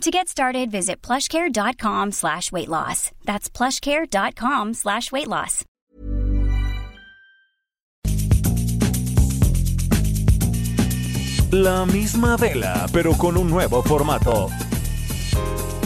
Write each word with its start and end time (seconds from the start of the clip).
To 0.00 0.10
get 0.10 0.28
started, 0.28 0.70
visit 0.70 1.00
plushcare.com 1.02 2.12
slash 2.12 2.52
weight 2.52 2.68
loss. 2.68 3.10
That's 3.24 3.48
plushcare.com 3.48 4.74
slash 4.74 5.10
weight 5.12 5.28
loss. 5.28 5.64
La 11.50 11.86
misma 11.86 12.36
vela, 12.36 12.86
pero 12.92 13.12
con 13.16 13.36
un 13.36 13.48
nuevo 13.48 13.82
formato. 13.82 14.48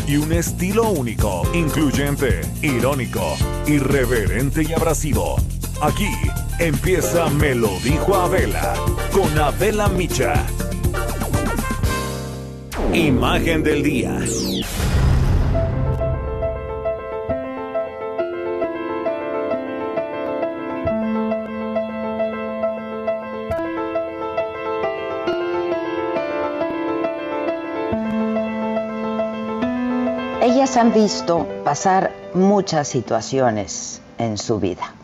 Y 0.06 0.16
un 0.16 0.32
estilo 0.32 0.88
único, 0.90 1.42
incluyente, 1.52 2.40
irónico, 2.62 3.36
irreverente 3.66 4.62
y 4.62 4.72
abrasivo. 4.72 5.36
Aquí 5.82 6.08
empieza 6.58 7.28
Me 7.28 7.54
lo 7.54 7.68
dijo 7.80 8.14
Abela, 8.14 8.74
con 9.12 9.38
Abela 9.38 9.88
Micha. 9.88 10.46
Imagen 12.94 13.62
del 13.62 13.82
día. 13.82 14.18
Ellas 30.40 30.76
han 30.78 30.94
visto 30.94 31.46
pasar 31.64 32.10
muchas 32.32 32.88
situaciones 32.88 34.00
en 34.16 34.38
su 34.38 34.58
vida, 34.58 34.94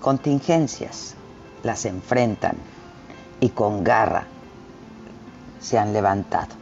contingencias, 0.00 1.16
las 1.64 1.86
enfrentan 1.86 2.56
y 3.40 3.48
con 3.48 3.82
garra 3.82 4.26
se 5.60 5.76
han 5.76 5.92
levantado 5.92 6.61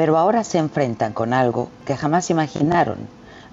pero 0.00 0.16
ahora 0.16 0.44
se 0.44 0.56
enfrentan 0.56 1.12
con 1.12 1.34
algo 1.34 1.68
que 1.84 1.94
jamás 1.94 2.30
imaginaron, 2.30 2.96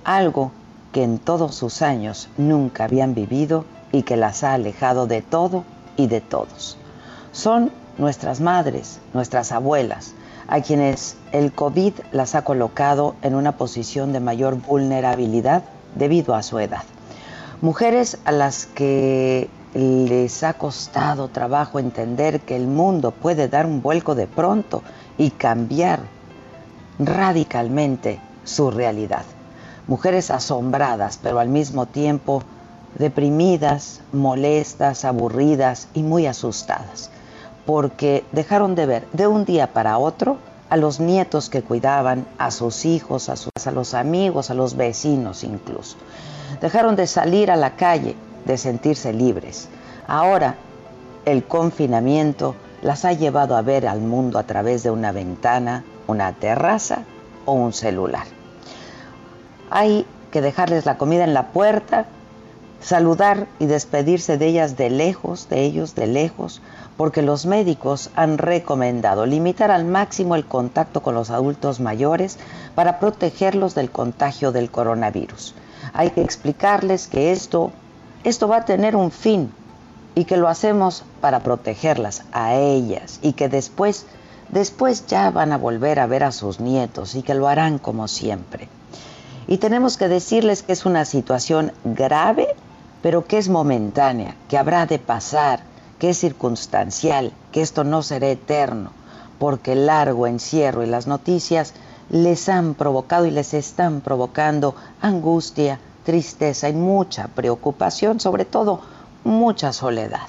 algo 0.05 0.53
que 0.93 1.03
en 1.03 1.19
todos 1.19 1.53
sus 1.53 1.81
años 1.81 2.29
nunca 2.37 2.85
habían 2.85 3.13
vivido 3.13 3.65
y 3.91 4.03
que 4.03 4.15
las 4.15 4.45
ha 4.45 4.53
alejado 4.53 5.07
de 5.07 5.21
todo 5.21 5.65
y 5.97 6.07
de 6.07 6.21
todos. 6.21 6.77
Son 7.33 7.69
nuestras 7.97 8.39
madres, 8.39 9.01
nuestras 9.13 9.51
abuelas, 9.51 10.13
a 10.47 10.61
quienes 10.61 11.17
el 11.33 11.51
COVID 11.51 11.91
las 12.13 12.33
ha 12.33 12.45
colocado 12.45 13.15
en 13.23 13.35
una 13.35 13.57
posición 13.57 14.13
de 14.13 14.21
mayor 14.21 14.55
vulnerabilidad 14.55 15.63
debido 15.95 16.33
a 16.33 16.43
su 16.43 16.59
edad. 16.59 16.83
Mujeres 17.59 18.19
a 18.23 18.31
las 18.31 18.67
que 18.67 19.49
les 19.73 20.45
ha 20.45 20.53
costado 20.53 21.27
trabajo 21.27 21.77
entender 21.77 22.39
que 22.39 22.55
el 22.55 22.67
mundo 22.67 23.11
puede 23.11 23.49
dar 23.49 23.65
un 23.65 23.81
vuelco 23.81 24.15
de 24.15 24.27
pronto 24.27 24.81
y 25.17 25.31
cambiar 25.31 26.15
radicalmente 26.99 28.19
su 28.43 28.71
realidad. 28.71 29.23
Mujeres 29.87 30.31
asombradas, 30.31 31.19
pero 31.21 31.39
al 31.39 31.49
mismo 31.49 31.85
tiempo 31.85 32.43
deprimidas, 32.97 34.01
molestas, 34.11 35.05
aburridas 35.05 35.87
y 35.93 36.03
muy 36.03 36.25
asustadas, 36.25 37.09
porque 37.65 38.23
dejaron 38.31 38.75
de 38.75 38.85
ver 38.85 39.07
de 39.13 39.27
un 39.27 39.45
día 39.45 39.73
para 39.73 39.97
otro 39.97 40.37
a 40.69 40.77
los 40.77 40.99
nietos 40.99 41.49
que 41.49 41.61
cuidaban, 41.61 42.25
a 42.37 42.51
sus 42.51 42.85
hijos, 42.85 43.29
a, 43.29 43.37
sus, 43.37 43.51
a 43.65 43.71
los 43.71 43.93
amigos, 43.93 44.49
a 44.49 44.53
los 44.53 44.75
vecinos 44.75 45.43
incluso. 45.43 45.97
Dejaron 46.59 46.95
de 46.95 47.07
salir 47.07 47.51
a 47.51 47.55
la 47.55 47.75
calle, 47.75 48.15
de 48.45 48.57
sentirse 48.57 49.13
libres. 49.13 49.69
Ahora 50.07 50.55
el 51.25 51.43
confinamiento 51.43 52.55
las 52.81 53.05
ha 53.05 53.13
llevado 53.13 53.55
a 53.55 53.61
ver 53.61 53.87
al 53.87 54.01
mundo 54.01 54.39
a 54.39 54.43
través 54.43 54.83
de 54.83 54.91
una 54.91 55.11
ventana, 55.11 55.83
una 56.07 56.33
terraza 56.33 57.03
o 57.45 57.53
un 57.53 57.73
celular. 57.73 58.25
Hay 59.69 60.05
que 60.31 60.41
dejarles 60.41 60.85
la 60.85 60.97
comida 60.97 61.23
en 61.23 61.33
la 61.33 61.47
puerta, 61.47 62.05
saludar 62.81 63.47
y 63.59 63.65
despedirse 63.65 64.37
de 64.37 64.47
ellas 64.47 64.77
de 64.77 64.89
lejos, 64.89 65.49
de 65.49 65.63
ellos 65.63 65.95
de 65.95 66.07
lejos, 66.07 66.61
porque 66.95 67.21
los 67.21 67.45
médicos 67.45 68.09
han 68.15 68.37
recomendado 68.37 69.25
limitar 69.25 69.71
al 69.71 69.85
máximo 69.85 70.35
el 70.35 70.45
contacto 70.45 71.01
con 71.01 71.15
los 71.15 71.29
adultos 71.29 71.79
mayores 71.79 72.37
para 72.75 72.99
protegerlos 72.99 73.75
del 73.75 73.91
contagio 73.91 74.51
del 74.51 74.71
coronavirus. 74.71 75.53
Hay 75.93 76.11
que 76.11 76.21
explicarles 76.21 77.07
que 77.07 77.31
esto, 77.31 77.71
esto 78.23 78.47
va 78.47 78.57
a 78.57 78.65
tener 78.65 78.95
un 78.95 79.11
fin 79.11 79.51
y 80.15 80.25
que 80.25 80.37
lo 80.37 80.47
hacemos 80.47 81.03
para 81.21 81.41
protegerlas 81.41 82.23
a 82.31 82.55
ellas 82.55 83.19
y 83.21 83.33
que 83.33 83.49
después 83.49 84.05
después 84.49 85.05
ya 85.07 85.31
van 85.31 85.51
a 85.51 85.57
volver 85.57 85.99
a 85.99 86.07
ver 86.07 86.23
a 86.23 86.31
sus 86.31 86.59
nietos 86.59 87.15
y 87.15 87.23
que 87.23 87.33
lo 87.33 87.47
harán 87.47 87.79
como 87.79 88.07
siempre. 88.07 88.69
Y 89.47 89.57
tenemos 89.57 89.97
que 89.97 90.07
decirles 90.07 90.63
que 90.63 90.73
es 90.73 90.85
una 90.85 91.05
situación 91.05 91.71
grave, 91.83 92.47
pero 93.01 93.25
que 93.25 93.37
es 93.37 93.49
momentánea, 93.49 94.35
que 94.49 94.57
habrá 94.57 94.85
de 94.85 94.99
pasar, 94.99 95.61
que 95.99 96.09
es 96.09 96.17
circunstancial, 96.17 97.31
que 97.51 97.61
esto 97.61 97.83
no 97.83 98.03
será 98.03 98.27
eterno, 98.27 98.91
porque 99.39 99.73
el 99.73 99.85
largo 99.85 100.27
encierro 100.27 100.83
y 100.83 100.87
las 100.87 101.07
noticias 101.07 101.73
les 102.09 102.49
han 102.49 102.73
provocado 102.73 103.25
y 103.25 103.31
les 103.31 103.53
están 103.53 104.01
provocando 104.01 104.75
angustia, 105.01 105.79
tristeza 106.03 106.69
y 106.69 106.73
mucha 106.73 107.27
preocupación, 107.27 108.19
sobre 108.19 108.45
todo 108.45 108.81
mucha 109.23 109.73
soledad. 109.73 110.27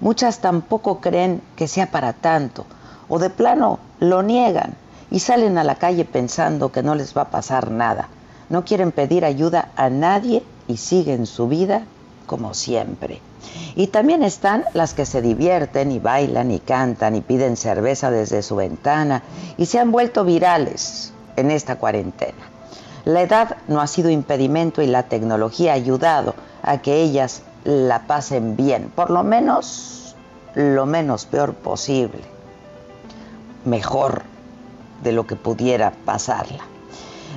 Muchas 0.00 0.40
tampoco 0.40 1.00
creen 1.00 1.42
que 1.56 1.68
sea 1.68 1.90
para 1.90 2.12
tanto, 2.12 2.66
o 3.08 3.18
de 3.18 3.30
plano 3.30 3.78
lo 4.00 4.22
niegan 4.22 4.74
y 5.10 5.20
salen 5.20 5.58
a 5.58 5.64
la 5.64 5.76
calle 5.76 6.04
pensando 6.04 6.72
que 6.72 6.82
no 6.82 6.94
les 6.94 7.16
va 7.16 7.22
a 7.22 7.30
pasar 7.30 7.70
nada. 7.70 8.08
No 8.48 8.64
quieren 8.64 8.92
pedir 8.92 9.24
ayuda 9.24 9.70
a 9.76 9.88
nadie 9.90 10.42
y 10.68 10.76
siguen 10.76 11.26
su 11.26 11.48
vida 11.48 11.84
como 12.26 12.54
siempre. 12.54 13.20
Y 13.76 13.88
también 13.88 14.22
están 14.22 14.64
las 14.72 14.94
que 14.94 15.06
se 15.06 15.22
divierten 15.22 15.92
y 15.92 15.98
bailan 15.98 16.50
y 16.50 16.58
cantan 16.58 17.14
y 17.14 17.20
piden 17.20 17.56
cerveza 17.56 18.10
desde 18.10 18.42
su 18.42 18.56
ventana 18.56 19.22
y 19.56 19.66
se 19.66 19.78
han 19.78 19.92
vuelto 19.92 20.24
virales 20.24 21.12
en 21.36 21.50
esta 21.50 21.76
cuarentena. 21.76 22.50
La 23.04 23.20
edad 23.20 23.56
no 23.68 23.80
ha 23.80 23.86
sido 23.86 24.10
impedimento 24.10 24.80
y 24.80 24.86
la 24.86 25.04
tecnología 25.04 25.72
ha 25.72 25.76
ayudado 25.76 26.34
a 26.62 26.78
que 26.78 27.02
ellas 27.02 27.42
la 27.64 28.06
pasen 28.06 28.56
bien, 28.56 28.90
por 28.94 29.10
lo 29.10 29.22
menos 29.22 30.16
lo 30.54 30.86
menos 30.86 31.26
peor 31.26 31.54
posible 31.54 32.33
mejor 33.64 34.22
de 35.02 35.12
lo 35.12 35.26
que 35.26 35.36
pudiera 35.36 35.92
pasarla. 36.04 36.64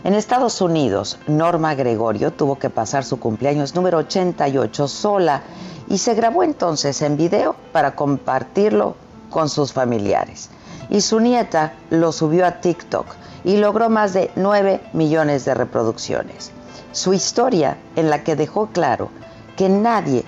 En 0.03 0.13
Estados 0.13 0.61
Unidos, 0.61 1.17
Norma 1.27 1.75
Gregorio 1.75 2.31
tuvo 2.31 2.57
que 2.59 2.69
pasar 2.69 3.03
su 3.03 3.19
cumpleaños 3.19 3.75
número 3.75 3.97
88 3.97 4.87
sola 4.87 5.41
y 5.89 5.97
se 5.97 6.13
grabó 6.13 6.43
entonces 6.43 7.01
en 7.01 7.17
video 7.17 7.55
para 7.71 7.95
compartirlo 7.95 8.95
con 9.29 9.49
sus 9.49 9.73
familiares. 9.73 10.49
Y 10.89 11.01
su 11.01 11.19
nieta 11.19 11.73
lo 11.89 12.11
subió 12.11 12.45
a 12.45 12.61
TikTok 12.61 13.05
y 13.43 13.57
logró 13.57 13.89
más 13.89 14.13
de 14.13 14.31
9 14.35 14.81
millones 14.93 15.45
de 15.45 15.53
reproducciones. 15.53 16.51
Su 16.91 17.13
historia 17.13 17.77
en 17.95 18.09
la 18.09 18.23
que 18.23 18.35
dejó 18.35 18.67
claro 18.67 19.09
que 19.57 19.67
nadie 19.67 20.23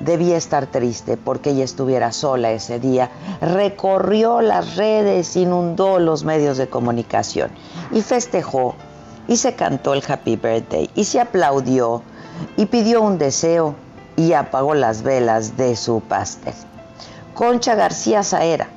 debía 0.00 0.36
estar 0.36 0.66
triste 0.66 1.16
porque 1.16 1.50
ella 1.50 1.64
estuviera 1.64 2.12
sola 2.12 2.50
ese 2.50 2.78
día. 2.78 3.10
Recorrió 3.40 4.40
las 4.40 4.76
redes, 4.76 5.36
inundó 5.36 5.98
los 5.98 6.24
medios 6.24 6.58
de 6.58 6.68
comunicación 6.68 7.50
y 7.92 8.02
festejó 8.02 8.74
y 9.26 9.36
se 9.36 9.54
cantó 9.54 9.94
el 9.94 10.02
Happy 10.06 10.36
Birthday 10.36 10.90
y 10.94 11.04
se 11.04 11.20
aplaudió 11.20 12.02
y 12.56 12.66
pidió 12.66 13.02
un 13.02 13.18
deseo 13.18 13.74
y 14.16 14.32
apagó 14.32 14.74
las 14.74 15.02
velas 15.02 15.56
de 15.56 15.76
su 15.76 16.00
pastel. 16.00 16.54
Concha 17.34 17.74
García 17.76 18.24
Saera, 18.24 18.68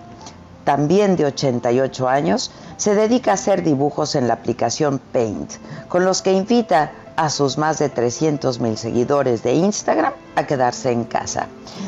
también 0.64 1.16
de 1.16 1.26
88 1.26 2.08
años, 2.08 2.52
se 2.78 2.94
dedica 2.94 3.32
a 3.32 3.34
hacer 3.34 3.64
dibujos 3.64 4.16
en 4.16 4.28
la 4.28 4.36
aplicación 4.36 5.00
Paint, 5.00 5.54
con 5.88 6.06
los 6.06 6.22
que 6.22 6.34
invita 6.34 6.92
a 7.16 7.30
sus 7.30 7.58
más 7.58 7.80
de 7.80 7.90
300 7.90 8.60
mil 8.60 8.78
seguidores 8.78 9.44
de 9.44 9.54
Instagram 9.54 10.14
a 10.36 10.46
quedarse 10.46 10.92
en 10.92 11.04
casa. 11.04 11.48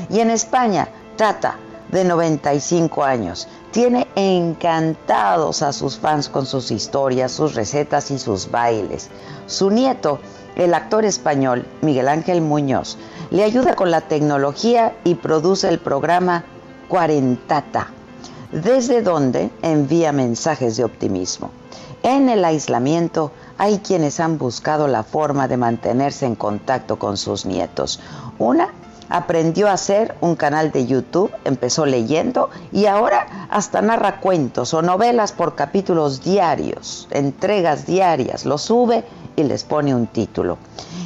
Y 0.10 0.20
en 0.20 0.30
España 0.30 0.88
trata 1.16 1.58
de 1.94 2.04
95 2.04 3.04
años. 3.04 3.48
Tiene 3.72 4.08
encantados 4.16 5.62
a 5.62 5.72
sus 5.72 5.98
fans 5.98 6.28
con 6.28 6.46
sus 6.46 6.72
historias, 6.72 7.32
sus 7.32 7.56
recetas 7.56 8.12
y 8.12 8.20
sus 8.20 8.50
bailes. 8.52 9.10
Su 9.46 9.70
nieto, 9.70 10.20
el 10.56 10.74
actor 10.74 11.06
español 11.06 11.66
Miguel 11.82 12.08
Ángel 12.08 12.42
Muñoz, 12.42 12.98
le 13.30 13.44
ayuda 13.44 13.76
con 13.76 13.92
la 13.92 14.02
tecnología 14.02 14.96
y 15.04 15.16
produce 15.16 15.70
el 15.70 15.80
programa 15.80 16.44
Cuarentata, 16.88 17.88
desde 18.52 19.02
donde 19.02 19.50
envía 19.62 20.12
mensajes 20.12 20.78
de 20.78 20.84
optimismo. 20.84 21.52
En 22.04 22.30
el 22.30 22.44
aislamiento 22.44 23.32
hay 23.58 23.80
quienes 23.80 24.20
han 24.20 24.38
buscado 24.38 24.88
la 24.88 25.04
forma 25.04 25.48
de 25.48 25.58
mantenerse 25.58 26.26
en 26.26 26.36
contacto 26.36 26.98
con 27.00 27.18
sus 27.18 27.46
nietos. 27.46 28.00
Una 28.40 28.70
aprendió 29.10 29.68
a 29.68 29.74
hacer 29.74 30.16
un 30.22 30.36
canal 30.36 30.72
de 30.72 30.86
YouTube, 30.88 31.32
empezó 31.46 31.86
leyendo 31.86 32.50
y 32.72 32.86
ahora 32.86 33.48
hasta 33.50 33.82
narra 33.82 34.20
cuentos 34.20 34.74
o 34.74 34.82
novelas 34.82 35.32
por 35.32 35.56
capítulos 35.56 36.24
diarios, 36.24 37.08
entregas 37.12 37.86
diarias, 37.86 38.46
lo 38.46 38.58
sube 38.58 39.04
y 39.36 39.44
les 39.44 39.64
pone 39.64 39.94
un 39.94 40.08
título. 40.08 40.58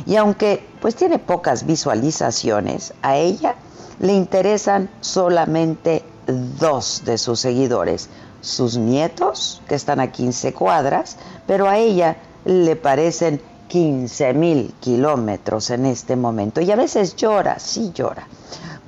Y 0.05 0.15
aunque 0.15 0.65
pues 0.81 0.95
tiene 0.95 1.19
pocas 1.19 1.65
visualizaciones, 1.65 2.93
a 3.01 3.17
ella 3.17 3.55
le 3.99 4.13
interesan 4.13 4.89
solamente 5.01 6.03
dos 6.27 7.03
de 7.05 7.17
sus 7.17 7.39
seguidores, 7.39 8.09
sus 8.41 8.77
nietos, 8.77 9.61
que 9.67 9.75
están 9.75 9.99
a 9.99 10.11
15 10.11 10.53
cuadras, 10.53 11.17
pero 11.45 11.67
a 11.67 11.77
ella 11.77 12.17
le 12.45 12.75
parecen 12.75 13.41
15 13.67 14.33
mil 14.33 14.73
kilómetros 14.79 15.69
en 15.69 15.85
este 15.85 16.15
momento. 16.15 16.61
Y 16.61 16.71
a 16.71 16.75
veces 16.75 17.15
llora, 17.15 17.59
sí 17.59 17.91
llora, 17.93 18.27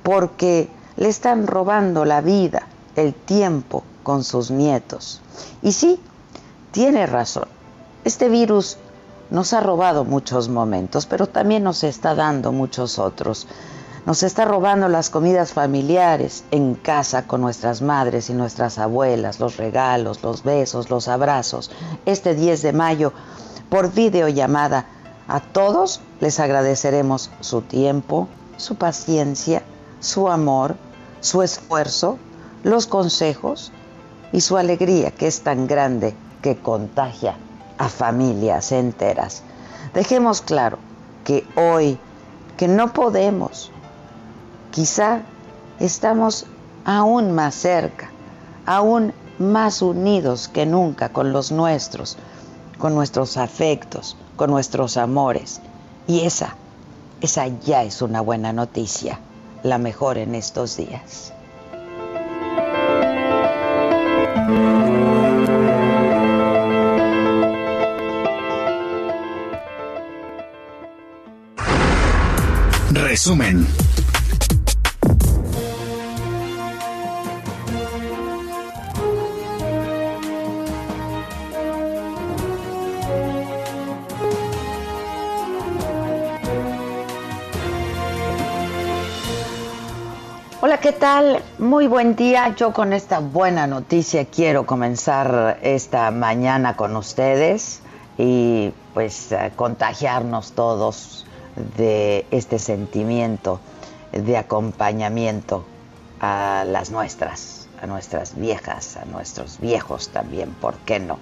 porque 0.02 0.68
le 0.96 1.08
están 1.08 1.46
robando 1.46 2.04
la 2.04 2.20
vida, 2.20 2.66
el 2.96 3.14
tiempo 3.14 3.84
con 4.02 4.24
sus 4.24 4.50
nietos. 4.50 5.20
Y 5.62 5.72
sí, 5.72 6.00
tiene 6.72 7.06
razón. 7.06 7.48
Este 8.04 8.28
virus 8.28 8.78
nos 9.30 9.52
ha 9.52 9.60
robado 9.60 10.04
muchos 10.04 10.48
momentos, 10.48 11.06
pero 11.06 11.26
también 11.26 11.62
nos 11.62 11.84
está 11.84 12.14
dando 12.14 12.52
muchos 12.52 12.98
otros. 12.98 13.46
Nos 14.06 14.22
está 14.22 14.46
robando 14.46 14.88
las 14.88 15.10
comidas 15.10 15.52
familiares 15.52 16.44
en 16.50 16.74
casa 16.74 17.26
con 17.26 17.42
nuestras 17.42 17.82
madres 17.82 18.30
y 18.30 18.32
nuestras 18.32 18.78
abuelas, 18.78 19.40
los 19.40 19.58
regalos, 19.58 20.22
los 20.22 20.42
besos, 20.42 20.88
los 20.88 21.06
abrazos. 21.06 21.70
Este 22.06 22.34
10 22.34 22.62
de 22.62 22.72
mayo 22.72 23.12
por 23.68 23.92
videollamada. 23.92 24.86
A 25.28 25.40
todos 25.40 26.00
les 26.20 26.40
agradeceremos 26.40 27.30
su 27.40 27.60
tiempo, 27.60 28.26
su 28.56 28.76
paciencia, 28.76 29.62
su 30.00 30.28
amor, 30.28 30.76
su 31.20 31.42
esfuerzo, 31.42 32.18
los 32.64 32.86
consejos 32.86 33.70
y 34.32 34.40
su 34.40 34.56
alegría 34.56 35.10
que 35.10 35.26
es 35.26 35.42
tan 35.42 35.66
grande 35.66 36.14
que 36.40 36.56
contagia 36.56 37.36
a 37.76 37.88
familias 37.90 38.72
enteras. 38.72 39.42
Dejemos 39.92 40.40
claro 40.40 40.78
que 41.24 41.46
hoy, 41.54 41.98
que 42.56 42.66
no 42.66 42.92
podemos, 42.92 43.70
quizá 44.70 45.22
estamos 45.78 46.46
aún 46.84 47.32
más 47.32 47.54
cerca, 47.54 48.10
aún 48.66 49.12
más 49.38 49.82
unidos 49.82 50.48
que 50.48 50.66
nunca 50.66 51.10
con 51.10 51.32
los 51.32 51.50
nuestros, 51.50 52.16
con 52.78 52.94
nuestros 52.94 53.36
afectos, 53.36 54.16
con 54.36 54.50
nuestros 54.50 54.96
amores. 54.96 55.60
Y 56.06 56.20
esa, 56.20 56.56
esa 57.20 57.46
ya 57.46 57.82
es 57.82 58.02
una 58.02 58.20
buena 58.20 58.52
noticia, 58.52 59.18
la 59.62 59.78
mejor 59.78 60.18
en 60.18 60.34
estos 60.34 60.76
días. 60.76 61.32
Resumen. 72.92 73.89
Tal? 91.00 91.42
Muy 91.58 91.86
buen 91.86 92.14
día. 92.14 92.54
Yo 92.56 92.74
con 92.74 92.92
esta 92.92 93.20
buena 93.20 93.66
noticia 93.66 94.26
quiero 94.26 94.66
comenzar 94.66 95.58
esta 95.62 96.10
mañana 96.10 96.76
con 96.76 96.94
ustedes 96.94 97.80
y 98.18 98.74
pues 98.92 99.32
eh, 99.32 99.50
contagiarnos 99.56 100.52
todos 100.52 101.24
de 101.78 102.26
este 102.30 102.58
sentimiento 102.58 103.60
de 104.12 104.36
acompañamiento 104.36 105.64
a 106.20 106.64
las 106.66 106.90
nuestras, 106.90 107.66
a 107.80 107.86
nuestras 107.86 108.38
viejas, 108.38 108.98
a 108.98 109.06
nuestros 109.06 109.58
viejos 109.58 110.10
también, 110.10 110.50
¿por 110.50 110.76
qué 110.80 111.00
no? 111.00 111.18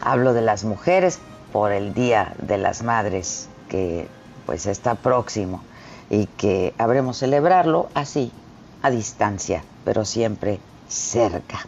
Hablo 0.00 0.32
de 0.32 0.42
las 0.42 0.64
mujeres 0.64 1.20
por 1.52 1.70
el 1.70 1.94
Día 1.94 2.34
de 2.38 2.58
las 2.58 2.82
Madres 2.82 3.48
que 3.68 4.08
pues 4.46 4.66
está 4.66 4.96
próximo 4.96 5.62
y 6.10 6.26
que 6.26 6.74
habremos 6.76 7.18
celebrarlo 7.18 7.88
así 7.94 8.32
a 8.82 8.90
distancia, 8.90 9.64
pero 9.84 10.04
siempre 10.04 10.60
cerca. 10.88 11.66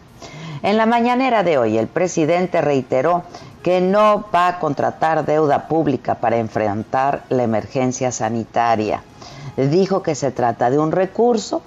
En 0.62 0.76
la 0.76 0.87
mañanera 0.87 1.43
de 1.43 1.58
hoy, 1.58 1.78
el 1.78 1.87
presidente 1.87 2.61
reiteró 2.61 3.22
que 3.62 3.81
no 3.81 4.26
va 4.34 4.49
a 4.49 4.58
contratar 4.58 5.25
deuda 5.25 5.69
pública 5.69 6.16
para 6.16 6.37
enfrentar 6.37 7.25
la 7.31 7.43
emergencia 7.43 8.12
sanitaria. 8.12 9.02
Dijo 9.56 10.02
que 10.02 10.14
se 10.14 10.31
trata 10.31 10.70
de 10.70 10.78
un 10.78 10.93
recurso 10.93 11.62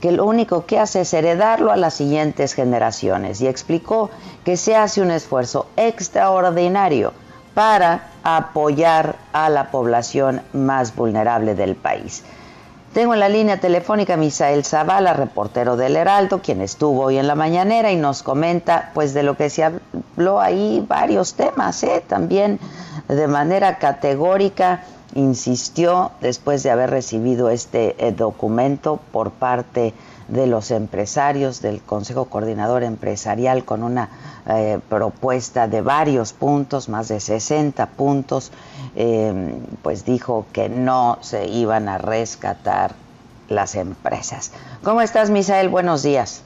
que 0.00 0.12
lo 0.12 0.24
único 0.26 0.66
que 0.66 0.78
hace 0.78 1.02
es 1.02 1.14
heredarlo 1.14 1.70
a 1.70 1.76
las 1.76 1.94
siguientes 1.94 2.54
generaciones 2.54 3.40
y 3.40 3.46
explicó 3.46 4.10
que 4.44 4.56
se 4.56 4.74
hace 4.74 5.00
un 5.00 5.10
esfuerzo 5.10 5.66
extraordinario 5.76 7.12
para 7.54 8.08
apoyar 8.24 9.16
a 9.32 9.48
la 9.48 9.70
población 9.70 10.42
más 10.52 10.96
vulnerable 10.96 11.54
del 11.54 11.76
país. 11.76 12.24
Tengo 12.92 13.14
en 13.14 13.20
la 13.20 13.30
línea 13.30 13.58
telefónica 13.58 14.14
a 14.14 14.16
Misael 14.18 14.66
Zavala, 14.66 15.14
reportero 15.14 15.76
del 15.76 15.96
Heraldo, 15.96 16.42
quien 16.42 16.60
estuvo 16.60 17.04
hoy 17.04 17.16
en 17.16 17.26
la 17.26 17.34
mañanera 17.34 17.90
y 17.90 17.96
nos 17.96 18.22
comenta 18.22 18.90
pues 18.92 19.14
de 19.14 19.22
lo 19.22 19.34
que 19.34 19.48
se 19.48 19.64
habló 19.64 20.42
ahí 20.42 20.84
varios 20.86 21.32
temas, 21.32 21.82
¿eh? 21.84 22.04
también 22.06 22.60
de 23.08 23.26
manera 23.28 23.78
categórica 23.78 24.84
insistió 25.14 26.10
después 26.20 26.62
de 26.62 26.70
haber 26.70 26.90
recibido 26.90 27.48
este 27.48 27.96
eh, 27.98 28.12
documento 28.12 29.00
por 29.10 29.30
parte 29.30 29.80
de 29.80 29.94
los 30.32 30.70
empresarios 30.70 31.60
del 31.60 31.80
Consejo 31.82 32.26
Coordinador 32.26 32.82
Empresarial 32.82 33.64
con 33.64 33.82
una 33.82 34.08
eh, 34.48 34.78
propuesta 34.88 35.68
de 35.68 35.82
varios 35.82 36.32
puntos, 36.32 36.88
más 36.88 37.08
de 37.08 37.20
60 37.20 37.86
puntos, 37.90 38.50
eh, 38.96 39.54
pues 39.82 40.04
dijo 40.04 40.46
que 40.52 40.68
no 40.68 41.18
se 41.20 41.46
iban 41.48 41.88
a 41.88 41.98
rescatar 41.98 42.92
las 43.48 43.74
empresas. 43.74 44.52
¿Cómo 44.82 45.02
estás, 45.02 45.30
Misael? 45.30 45.68
Buenos 45.68 46.02
días. 46.02 46.44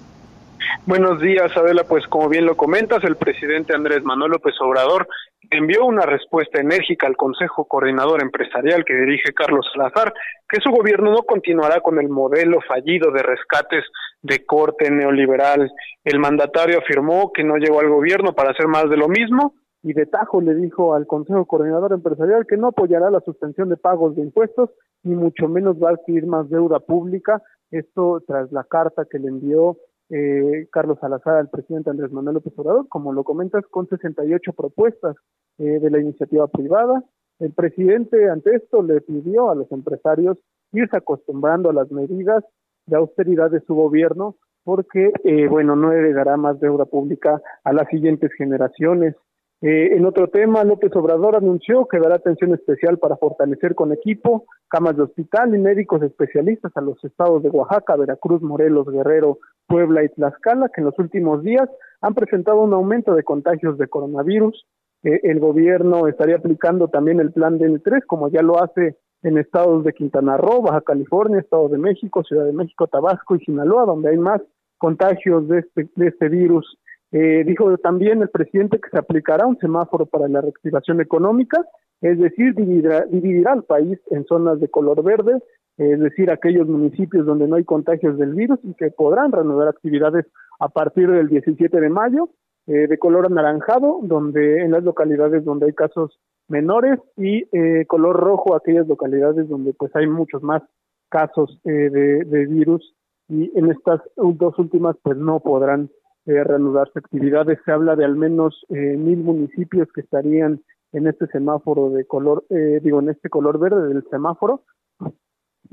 Buenos 0.86 1.20
días, 1.20 1.56
Adela. 1.56 1.84
Pues 1.84 2.06
como 2.08 2.28
bien 2.28 2.46
lo 2.46 2.56
comentas, 2.56 3.02
el 3.04 3.16
presidente 3.16 3.74
Andrés 3.74 4.02
Manuel 4.02 4.32
López 4.32 4.54
Obrador 4.60 5.06
envió 5.50 5.84
una 5.84 6.06
respuesta 6.06 6.60
enérgica 6.60 7.06
al 7.06 7.16
Consejo 7.16 7.66
Coordinador 7.66 8.22
Empresarial 8.22 8.84
que 8.84 8.94
dirige 8.94 9.32
Carlos 9.34 9.66
Salazar, 9.72 10.12
que 10.48 10.60
su 10.60 10.70
gobierno 10.70 11.10
no 11.10 11.22
continuará 11.22 11.80
con 11.80 11.98
el 11.98 12.08
modelo 12.08 12.58
fallido 12.66 13.10
de 13.10 13.22
rescates 13.22 13.84
de 14.22 14.44
corte 14.44 14.90
neoliberal. 14.90 15.70
El 16.04 16.18
mandatario 16.18 16.78
afirmó 16.78 17.32
que 17.32 17.44
no 17.44 17.56
llegó 17.56 17.80
al 17.80 17.88
gobierno 17.88 18.34
para 18.34 18.50
hacer 18.50 18.66
más 18.68 18.88
de 18.90 18.96
lo 18.96 19.08
mismo 19.08 19.54
y 19.82 19.92
de 19.92 20.06
tajo 20.06 20.40
le 20.40 20.54
dijo 20.54 20.94
al 20.94 21.06
Consejo 21.06 21.44
Coordinador 21.46 21.92
Empresarial 21.92 22.46
que 22.46 22.56
no 22.56 22.68
apoyará 22.68 23.10
la 23.10 23.20
suspensión 23.20 23.68
de 23.68 23.76
pagos 23.76 24.16
de 24.16 24.22
impuestos 24.22 24.70
ni 25.04 25.14
mucho 25.14 25.48
menos 25.48 25.76
va 25.82 25.90
a 25.90 25.92
adquirir 25.92 26.26
más 26.26 26.48
deuda 26.50 26.80
pública. 26.80 27.42
Esto 27.70 28.22
tras 28.26 28.50
la 28.52 28.64
carta 28.64 29.06
que 29.08 29.18
le 29.18 29.28
envió 29.28 29.76
eh, 30.10 30.68
Carlos 30.70 30.98
Salazar 31.00 31.36
al 31.36 31.50
presidente 31.50 31.90
Andrés 31.90 32.12
Manuel 32.12 32.34
López 32.34 32.52
Obrador, 32.56 32.88
como 32.88 33.12
lo 33.12 33.24
comentas, 33.24 33.64
con 33.70 33.88
68 33.88 34.52
propuestas 34.52 35.16
eh, 35.58 35.80
de 35.80 35.90
la 35.90 36.00
iniciativa 36.00 36.46
privada. 36.46 37.02
El 37.38 37.52
presidente 37.52 38.30
ante 38.30 38.54
esto 38.54 38.82
le 38.82 39.00
pidió 39.00 39.50
a 39.50 39.54
los 39.54 39.70
empresarios 39.72 40.38
irse 40.72 40.96
acostumbrando 40.96 41.70
a 41.70 41.74
las 41.74 41.90
medidas 41.90 42.44
de 42.86 42.96
austeridad 42.96 43.50
de 43.50 43.60
su 43.60 43.74
gobierno 43.74 44.36
porque, 44.64 45.12
eh, 45.22 45.46
bueno, 45.48 45.76
no 45.76 45.92
heredará 45.92 46.36
más 46.36 46.58
deuda 46.58 46.86
pública 46.86 47.40
a 47.62 47.72
las 47.72 47.88
siguientes 47.88 48.32
generaciones. 48.36 49.14
Eh, 49.62 49.96
en 49.96 50.04
otro 50.04 50.28
tema, 50.28 50.64
López 50.64 50.94
Obrador 50.96 51.34
anunció 51.34 51.86
que 51.86 51.98
dará 51.98 52.16
atención 52.16 52.52
especial 52.52 52.98
para 52.98 53.16
fortalecer 53.16 53.74
con 53.74 53.90
equipo 53.90 54.44
camas 54.68 54.96
de 54.96 55.04
hospital 55.04 55.54
y 55.54 55.58
médicos 55.58 56.02
especialistas 56.02 56.72
a 56.76 56.82
los 56.82 57.02
estados 57.04 57.42
de 57.42 57.48
Oaxaca, 57.48 57.96
Veracruz, 57.96 58.42
Morelos, 58.42 58.86
Guerrero, 58.86 59.38
Puebla 59.66 60.04
y 60.04 60.08
Tlaxcala, 60.10 60.68
que 60.68 60.82
en 60.82 60.86
los 60.86 60.98
últimos 60.98 61.42
días 61.42 61.68
han 62.02 62.14
presentado 62.14 62.60
un 62.60 62.74
aumento 62.74 63.14
de 63.14 63.22
contagios 63.22 63.78
de 63.78 63.88
coronavirus. 63.88 64.66
Eh, 65.04 65.20
el 65.22 65.40
gobierno 65.40 66.06
estaría 66.06 66.36
aplicando 66.36 66.88
también 66.88 67.20
el 67.20 67.32
plan 67.32 67.58
DN3, 67.58 68.04
como 68.06 68.28
ya 68.28 68.42
lo 68.42 68.62
hace 68.62 68.98
en 69.22 69.38
estados 69.38 69.84
de 69.84 69.94
Quintana 69.94 70.36
Roo, 70.36 70.62
Baja 70.62 70.82
California, 70.82 71.40
Estado 71.40 71.68
de 71.70 71.78
México, 71.78 72.22
Ciudad 72.24 72.44
de 72.44 72.52
México, 72.52 72.86
Tabasco 72.88 73.36
y 73.36 73.40
Sinaloa, 73.40 73.86
donde 73.86 74.10
hay 74.10 74.18
más 74.18 74.42
contagios 74.78 75.48
de 75.48 75.60
este, 75.60 75.88
de 75.96 76.08
este 76.08 76.28
virus. 76.28 76.78
Eh, 77.12 77.44
dijo 77.46 77.76
también 77.78 78.20
el 78.20 78.28
presidente 78.28 78.80
que 78.80 78.90
se 78.90 78.98
aplicará 78.98 79.46
un 79.46 79.58
semáforo 79.58 80.06
para 80.06 80.28
la 80.28 80.40
reactivación 80.40 81.00
económica, 81.00 81.64
es 82.00 82.18
decir, 82.18 82.54
dividirá, 82.54 83.06
dividirá 83.06 83.52
al 83.52 83.64
país 83.64 83.98
en 84.10 84.24
zonas 84.24 84.60
de 84.60 84.68
color 84.68 85.02
verde, 85.02 85.38
es 85.78 86.00
decir, 86.00 86.30
aquellos 86.30 86.66
municipios 86.66 87.24
donde 87.26 87.46
no 87.46 87.56
hay 87.56 87.64
contagios 87.64 88.18
del 88.18 88.34
virus 88.34 88.58
y 88.64 88.74
que 88.74 88.90
podrán 88.90 89.30
reanudar 89.30 89.68
actividades 89.68 90.26
a 90.58 90.68
partir 90.68 91.10
del 91.10 91.28
17 91.28 91.80
de 91.80 91.88
mayo, 91.88 92.30
eh, 92.66 92.88
de 92.88 92.98
color 92.98 93.26
anaranjado, 93.26 94.00
donde 94.02 94.62
en 94.62 94.72
las 94.72 94.82
localidades 94.82 95.44
donde 95.44 95.66
hay 95.66 95.74
casos 95.74 96.18
menores 96.48 96.98
y 97.16 97.44
eh, 97.52 97.86
color 97.86 98.16
rojo 98.16 98.54
aquellas 98.54 98.88
localidades 98.88 99.48
donde 99.48 99.74
pues 99.74 99.94
hay 99.94 100.06
muchos 100.06 100.42
más 100.42 100.62
casos 101.08 101.60
de, 101.62 101.88
de 101.90 102.46
virus 102.46 102.94
y 103.28 103.56
en 103.56 103.70
estas 103.70 104.00
dos 104.16 104.58
últimas 104.58 104.96
pues 105.02 105.16
no 105.16 105.40
podrán 105.40 105.88
eh, 106.26 106.42
reanudarse 106.42 106.98
actividades. 106.98 107.58
Se 107.64 107.72
habla 107.72 107.94
de 107.94 108.04
al 108.04 108.16
menos 108.16 108.64
eh, 108.68 108.96
mil 108.96 109.18
municipios 109.18 109.88
que 109.92 110.00
estarían 110.00 110.60
en 110.92 111.06
este 111.06 111.26
semáforo 111.28 111.90
de 111.90 112.04
color, 112.04 112.44
eh, 112.50 112.80
digo, 112.82 113.00
en 113.00 113.10
este 113.10 113.28
color 113.28 113.58
verde 113.58 113.88
del 113.88 114.04
semáforo, 114.10 114.62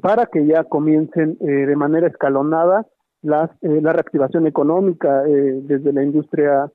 para 0.01 0.27
que 0.27 0.45
ya 0.45 0.63
comiencen 0.65 1.37
eh, 1.41 1.45
de 1.45 1.75
manera 1.75 2.07
escalonada 2.07 2.85
las, 3.21 3.49
la 3.61 3.93
reactivación 3.93 4.47
económica 4.47 5.23
desde 5.23 5.93
la 5.93 6.03
industria 6.03 6.69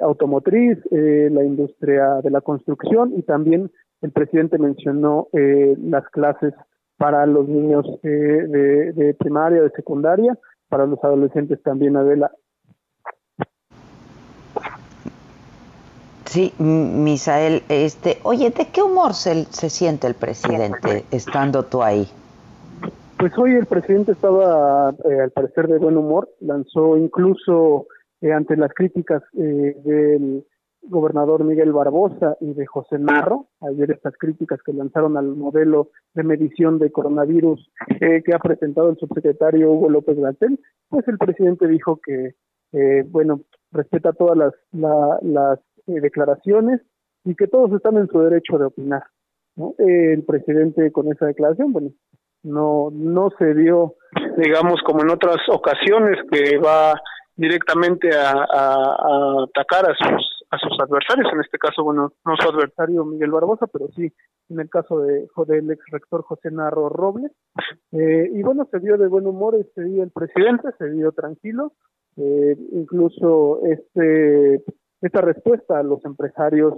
automotriz, 0.00 0.78
la 0.90 1.44
industria 1.44 2.22
de 2.22 2.30
la 2.30 2.40
construcción 2.40 3.12
y 3.14 3.22
también 3.24 3.70
el 4.00 4.10
presidente 4.10 4.56
mencionó 4.56 5.28
las 5.32 6.08
clases 6.08 6.54
para 6.96 7.26
los 7.26 7.46
niños 7.46 7.84
de, 8.02 8.92
de 8.92 9.14
primaria, 9.18 9.60
de 9.60 9.70
secundaria, 9.70 10.38
para 10.70 10.86
los 10.86 10.98
adolescentes 11.04 11.62
también, 11.62 11.98
Adela. 11.98 12.30
Sí, 16.32 16.50
Misael, 16.58 17.62
este, 17.68 18.16
oye, 18.22 18.48
¿de 18.48 18.68
qué 18.72 18.80
humor 18.80 19.12
se, 19.12 19.44
se 19.52 19.68
siente 19.68 20.06
el 20.06 20.14
presidente 20.14 21.04
estando 21.10 21.62
tú 21.64 21.82
ahí? 21.82 22.08
Pues 23.18 23.36
hoy 23.36 23.52
el 23.52 23.66
presidente 23.66 24.12
estaba, 24.12 24.94
eh, 25.10 25.20
al 25.24 25.30
parecer, 25.32 25.68
de 25.68 25.76
buen 25.76 25.98
humor. 25.98 26.30
Lanzó 26.40 26.96
incluso 26.96 27.86
eh, 28.22 28.32
ante 28.32 28.56
las 28.56 28.72
críticas 28.72 29.22
eh, 29.34 29.76
del 29.84 30.46
gobernador 30.80 31.44
Miguel 31.44 31.70
Barbosa 31.70 32.38
y 32.40 32.54
de 32.54 32.64
José 32.64 32.98
Narro, 32.98 33.48
ayer 33.60 33.90
estas 33.90 34.14
críticas 34.16 34.58
que 34.64 34.72
lanzaron 34.72 35.18
al 35.18 35.36
modelo 35.36 35.90
de 36.14 36.22
medición 36.22 36.78
de 36.78 36.90
coronavirus 36.90 37.70
que 38.00 38.34
ha 38.34 38.38
presentado 38.38 38.88
el 38.88 38.96
subsecretario 38.96 39.70
Hugo 39.70 39.90
López 39.90 40.18
Gatel, 40.18 40.58
pues 40.88 41.06
el 41.08 41.18
presidente 41.18 41.68
dijo 41.68 42.00
que, 42.02 42.34
bueno, 43.10 43.42
respeta 43.70 44.12
todas 44.12 44.36
las, 44.36 44.54
las 45.22 45.60
eh, 45.86 46.00
declaraciones 46.00 46.80
y 47.24 47.34
que 47.34 47.46
todos 47.46 47.72
están 47.72 47.96
en 47.96 48.08
su 48.08 48.20
derecho 48.20 48.58
de 48.58 48.66
opinar. 48.66 49.02
¿no? 49.54 49.74
el 49.78 50.24
presidente 50.24 50.90
con 50.92 51.12
esa 51.12 51.26
declaración, 51.26 51.74
bueno, 51.74 51.90
no, 52.42 52.88
no 52.90 53.30
se 53.38 53.54
dio, 53.54 53.96
digamos, 54.38 54.80
como 54.84 55.02
en 55.02 55.10
otras 55.10 55.36
ocasiones, 55.48 56.18
que 56.30 56.58
va 56.58 56.94
directamente 57.36 58.10
a, 58.16 58.32
atacar 59.44 59.90
a 59.90 59.94
sus, 59.94 60.44
a 60.50 60.58
sus 60.58 60.78
adversarios, 60.80 61.32
en 61.32 61.40
este 61.40 61.58
caso, 61.58 61.84
bueno, 61.84 62.12
no 62.24 62.36
su 62.36 62.48
adversario 62.48 63.04
Miguel 63.04 63.30
Barbosa, 63.30 63.66
pero 63.66 63.88
sí 63.88 64.12
en 64.48 64.60
el 64.60 64.68
caso 64.68 65.00
de, 65.00 65.26
del 65.46 65.70
ex 65.70 65.82
rector 65.90 66.22
José 66.22 66.50
Narro 66.50 66.88
Robles. 66.88 67.32
Eh, 67.92 68.30
y 68.32 68.42
bueno, 68.42 68.68
se 68.70 68.80
dio 68.80 68.98
de 68.98 69.08
buen 69.08 69.26
humor 69.26 69.54
este 69.54 69.82
día 69.84 70.04
el 70.04 70.10
presidente, 70.10 70.68
se 70.78 70.90
dio 70.90 71.12
tranquilo, 71.12 71.72
eh, 72.16 72.56
incluso 72.72 73.60
este 73.64 74.62
esta 75.02 75.20
respuesta 75.20 75.78
a 75.78 75.82
los 75.82 76.04
empresarios 76.04 76.74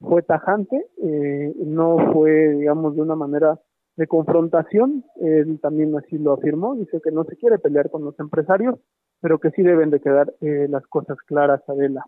fue 0.00 0.22
tajante, 0.22 0.86
eh, 1.02 1.54
no 1.64 2.12
fue, 2.12 2.48
digamos, 2.50 2.96
de 2.96 3.02
una 3.02 3.14
manera 3.14 3.60
de 3.96 4.06
confrontación, 4.06 5.04
él 5.20 5.60
también 5.60 5.96
así 5.96 6.18
lo 6.18 6.32
afirmó, 6.32 6.74
dice 6.74 7.00
que 7.02 7.10
no 7.10 7.24
se 7.24 7.36
quiere 7.36 7.58
pelear 7.58 7.90
con 7.90 8.04
los 8.04 8.18
empresarios, 8.18 8.78
pero 9.20 9.38
que 9.38 9.50
sí 9.50 9.62
deben 9.62 9.90
de 9.90 10.00
quedar 10.00 10.32
eh, 10.40 10.66
las 10.68 10.86
cosas 10.86 11.18
claras, 11.26 11.60
Adela. 11.68 12.04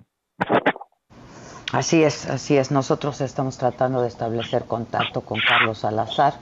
Así 1.73 2.02
es, 2.02 2.28
así 2.28 2.57
es. 2.57 2.71
Nosotros 2.71 3.21
estamos 3.21 3.57
tratando 3.59 4.02
de 4.02 4.09
establecer 4.09 4.64
contacto 4.64 5.23
con 5.23 5.38
Carlos 5.47 5.78
Salazar, 5.78 6.35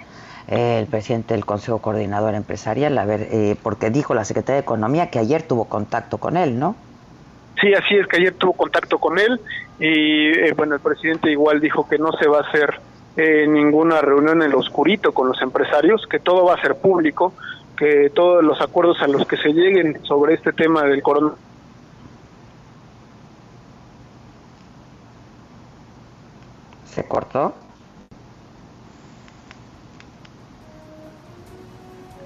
el 0.49 0.87
presidente 0.87 1.35
del 1.35 1.45
Consejo 1.45 1.79
Coordinador 1.79 2.35
Empresarial, 2.35 2.97
a 2.99 3.05
ver, 3.05 3.29
eh, 3.31 3.57
porque 3.62 3.91
dijo 3.91 4.15
la 4.15 4.25
Secretaría 4.25 4.57
de 4.57 4.62
Economía 4.62 5.11
que 5.11 5.21
ayer 5.21 5.43
tuvo 5.43 5.67
contacto 5.67 6.19
con 6.19 6.37
él, 6.37 6.59
¿no? 6.59 6.75
Sí, 7.61 7.75
así 7.75 7.97
es 7.97 8.07
que 8.07 8.17
ayer 8.17 8.35
tuvo 8.35 8.55
contacto 8.55 8.99
con 8.99 9.19
él 9.19 9.40
y 9.79 10.29
eh, 10.29 10.55
bueno, 10.57 10.75
el 10.75 10.81
presidente 10.81 11.31
igual 11.31 11.61
dijo 11.61 11.88
que 11.88 11.99
no 11.99 12.12
se 12.12 12.26
va 12.26 12.38
a 12.38 12.49
hacer 12.49 12.81
eh, 13.17 13.47
ninguna 13.47 14.00
reunión 14.00 14.43
en 14.43 14.50
lo 14.50 14.59
oscurito 14.59 15.12
con 15.12 15.29
los 15.29 15.40
empresarios, 15.43 16.07
que 16.07 16.21
todo 16.21 16.47
va 16.47 16.55
a 16.55 16.61
ser 16.62 16.76
público, 16.76 17.35
que 17.76 18.11
todos 18.14 18.43
los 18.43 18.61
acuerdos 18.61 19.02
a 19.02 19.09
los 19.09 19.26
que 19.26 19.37
se 19.37 19.52
lleguen 19.52 20.02
sobre 20.05 20.35
este 20.35 20.52
tema 20.52 20.85
del 20.85 21.02
coronavirus 21.02 21.50
¿Se 26.90 27.07
cortó? 27.07 27.55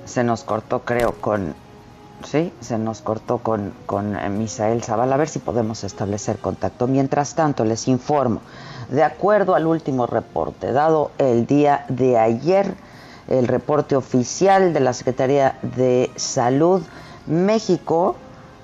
Se 0.06 0.24
nos 0.24 0.42
cortó, 0.42 0.80
creo, 0.80 1.12
con 1.20 1.54
Sí, 2.22 2.52
se 2.60 2.78
nos 2.78 3.00
cortó 3.00 3.38
con, 3.38 3.72
con 3.86 4.14
eh, 4.16 4.28
Misael 4.30 4.82
Zaval. 4.82 5.12
A 5.12 5.16
ver 5.16 5.28
si 5.28 5.40
podemos 5.40 5.82
establecer 5.84 6.38
contacto. 6.38 6.86
Mientras 6.86 7.34
tanto, 7.34 7.64
les 7.64 7.88
informo, 7.88 8.40
de 8.88 9.02
acuerdo 9.02 9.54
al 9.54 9.66
último 9.66 10.06
reporte 10.06 10.72
dado 10.72 11.10
el 11.18 11.46
día 11.46 11.84
de 11.88 12.18
ayer, 12.18 12.74
el 13.28 13.48
reporte 13.48 13.96
oficial 13.96 14.72
de 14.72 14.80
la 14.80 14.92
Secretaría 14.92 15.58
de 15.62 16.10
Salud, 16.16 16.82
México 17.26 18.16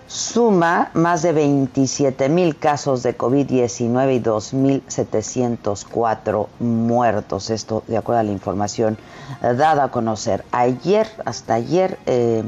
suma 0.06 0.90
más 0.92 1.22
de 1.22 1.32
27 1.32 2.28
mil 2.28 2.56
casos 2.56 3.02
de 3.04 3.16
COVID-19 3.16 4.16
y 4.16 4.20
2.704 4.20 6.48
muertos. 6.58 7.48
Esto 7.50 7.84
de 7.86 7.96
acuerdo 7.96 8.20
a 8.20 8.24
la 8.24 8.32
información 8.32 8.98
dada 9.40 9.84
a 9.84 9.90
conocer 9.90 10.44
ayer, 10.50 11.06
hasta 11.24 11.54
ayer. 11.54 11.98
Eh, 12.06 12.42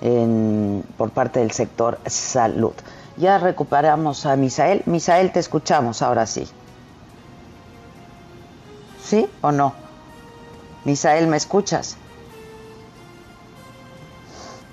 por 0.00 1.10
parte 1.10 1.40
del 1.40 1.50
sector 1.50 1.98
salud. 2.06 2.74
Ya 3.16 3.38
recuperamos 3.38 4.26
a 4.26 4.36
Misael. 4.36 4.82
Misael, 4.86 5.32
te 5.32 5.40
escuchamos 5.40 6.02
ahora 6.02 6.26
sí. 6.26 6.46
¿Sí 9.02 9.28
o 9.40 9.50
no? 9.50 9.74
Misael, 10.84 11.26
¿me 11.26 11.36
escuchas? 11.36 11.96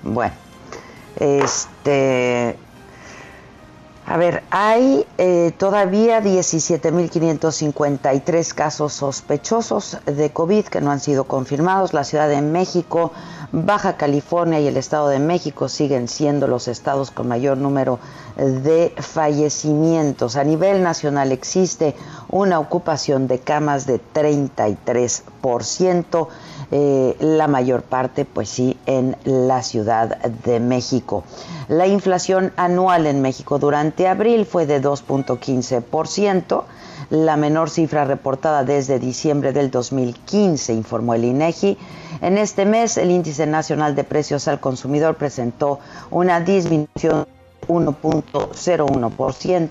Bueno, 0.04 0.34
este, 1.16 2.58
a 4.08 4.18
ver, 4.18 4.44
hay 4.52 5.04
eh, 5.18 5.52
todavía 5.58 6.22
17.553 6.22 8.54
casos 8.54 8.94
sospechosos 8.94 9.98
de 10.06 10.30
COVID 10.30 10.66
que 10.66 10.80
no 10.80 10.92
han 10.92 11.00
sido 11.00 11.24
confirmados. 11.24 11.94
La 11.94 12.04
Ciudad 12.04 12.30
de 12.30 12.44
México, 12.44 13.12
Baja 13.52 13.98
California 13.98 14.60
y 14.60 14.68
el 14.68 14.78
Estado 14.78 15.08
de 15.08 15.18
México 15.18 15.70
siguen 15.70 16.08
siendo 16.08 16.46
los 16.46 16.68
estados 16.68 17.10
con 17.10 17.28
mayor 17.28 17.58
número 17.58 17.98
de 18.38 18.94
fallecimientos. 18.96 20.36
A 20.36 20.44
nivel 20.44 20.84
nacional 20.84 21.32
existe 21.32 21.96
una 22.30 22.60
ocupación 22.60 23.28
de 23.28 23.40
camas 23.40 23.88
de 23.88 24.00
33%. 24.14 26.28
Eh, 26.72 27.16
la 27.20 27.48
mayor 27.48 27.84
parte, 27.84 28.26
pues 28.26 28.50
sí, 28.50 28.76
en 28.86 29.16
la 29.24 29.62
Ciudad 29.62 30.18
de 30.18 30.60
México. 30.60 31.24
La 31.68 31.88
inflación 31.88 32.52
anual 32.58 33.06
en 33.06 33.22
México 33.22 33.60
durante 33.60 34.08
abril 34.08 34.46
fue 34.46 34.66
de 34.66 34.82
2.15%, 34.82 36.64
la 37.12 37.38
menor 37.38 37.70
cifra 37.70 38.06
reportada 38.06 38.64
desde 38.64 38.98
diciembre 38.98 39.54
del 39.54 39.70
2015, 39.70 40.74
informó 40.74 41.14
el 41.14 41.26
INEGI. 41.26 41.78
En 42.22 42.40
este 42.40 42.66
mes, 42.66 42.98
el 42.98 43.12
índice 43.12 43.46
nacional 43.46 43.96
de 43.96 44.04
precios 44.04 44.48
al 44.48 44.60
consumidor 44.60 45.16
presentó 45.16 45.80
una 46.10 46.40
disminución 46.40 47.28
de 47.62 47.68
1.01%, 47.68 49.70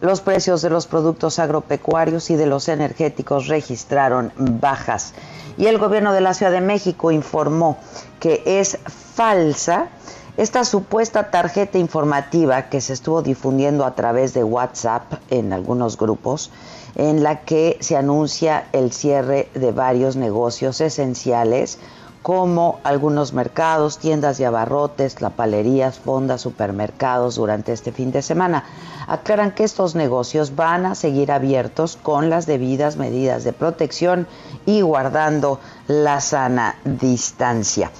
Los 0.00 0.20
precios 0.20 0.62
de 0.62 0.70
los 0.70 0.86
productos 0.86 1.38
agropecuarios 1.38 2.30
y 2.30 2.36
de 2.36 2.46
los 2.46 2.68
energéticos 2.68 3.46
registraron 3.46 4.32
bajas. 4.36 5.14
Y 5.56 5.66
el 5.66 5.78
gobierno 5.78 6.12
de 6.12 6.20
la 6.20 6.34
Ciudad 6.34 6.52
de 6.52 6.60
México 6.60 7.10
informó 7.10 7.78
que 8.20 8.42
es 8.44 8.78
falsa 9.14 9.88
esta 10.36 10.66
supuesta 10.66 11.30
tarjeta 11.30 11.78
informativa 11.78 12.68
que 12.68 12.82
se 12.82 12.92
estuvo 12.92 13.22
difundiendo 13.22 13.86
a 13.86 13.94
través 13.94 14.34
de 14.34 14.44
WhatsApp 14.44 15.14
en 15.30 15.54
algunos 15.54 15.96
grupos, 15.96 16.50
en 16.94 17.22
la 17.22 17.40
que 17.40 17.78
se 17.80 17.96
anuncia 17.96 18.66
el 18.72 18.92
cierre 18.92 19.48
de 19.54 19.72
varios 19.72 20.16
negocios 20.16 20.82
esenciales 20.82 21.78
como 22.26 22.80
algunos 22.82 23.32
mercados, 23.32 23.98
tiendas 23.98 24.36
de 24.36 24.46
abarrotes, 24.46 25.20
lapalerías, 25.20 26.00
fondas, 26.00 26.40
supermercados 26.40 27.36
durante 27.36 27.72
este 27.72 27.92
fin 27.92 28.10
de 28.10 28.20
semana. 28.20 28.64
Aclaran 29.06 29.52
que 29.52 29.62
estos 29.62 29.94
negocios 29.94 30.56
van 30.56 30.86
a 30.86 30.96
seguir 30.96 31.30
abiertos 31.30 31.96
con 32.02 32.28
las 32.28 32.46
debidas 32.46 32.96
medidas 32.96 33.44
de 33.44 33.52
protección 33.52 34.26
y 34.66 34.80
guardando 34.80 35.60
la 35.86 36.20
sana 36.20 36.74
distancia. 36.84 37.92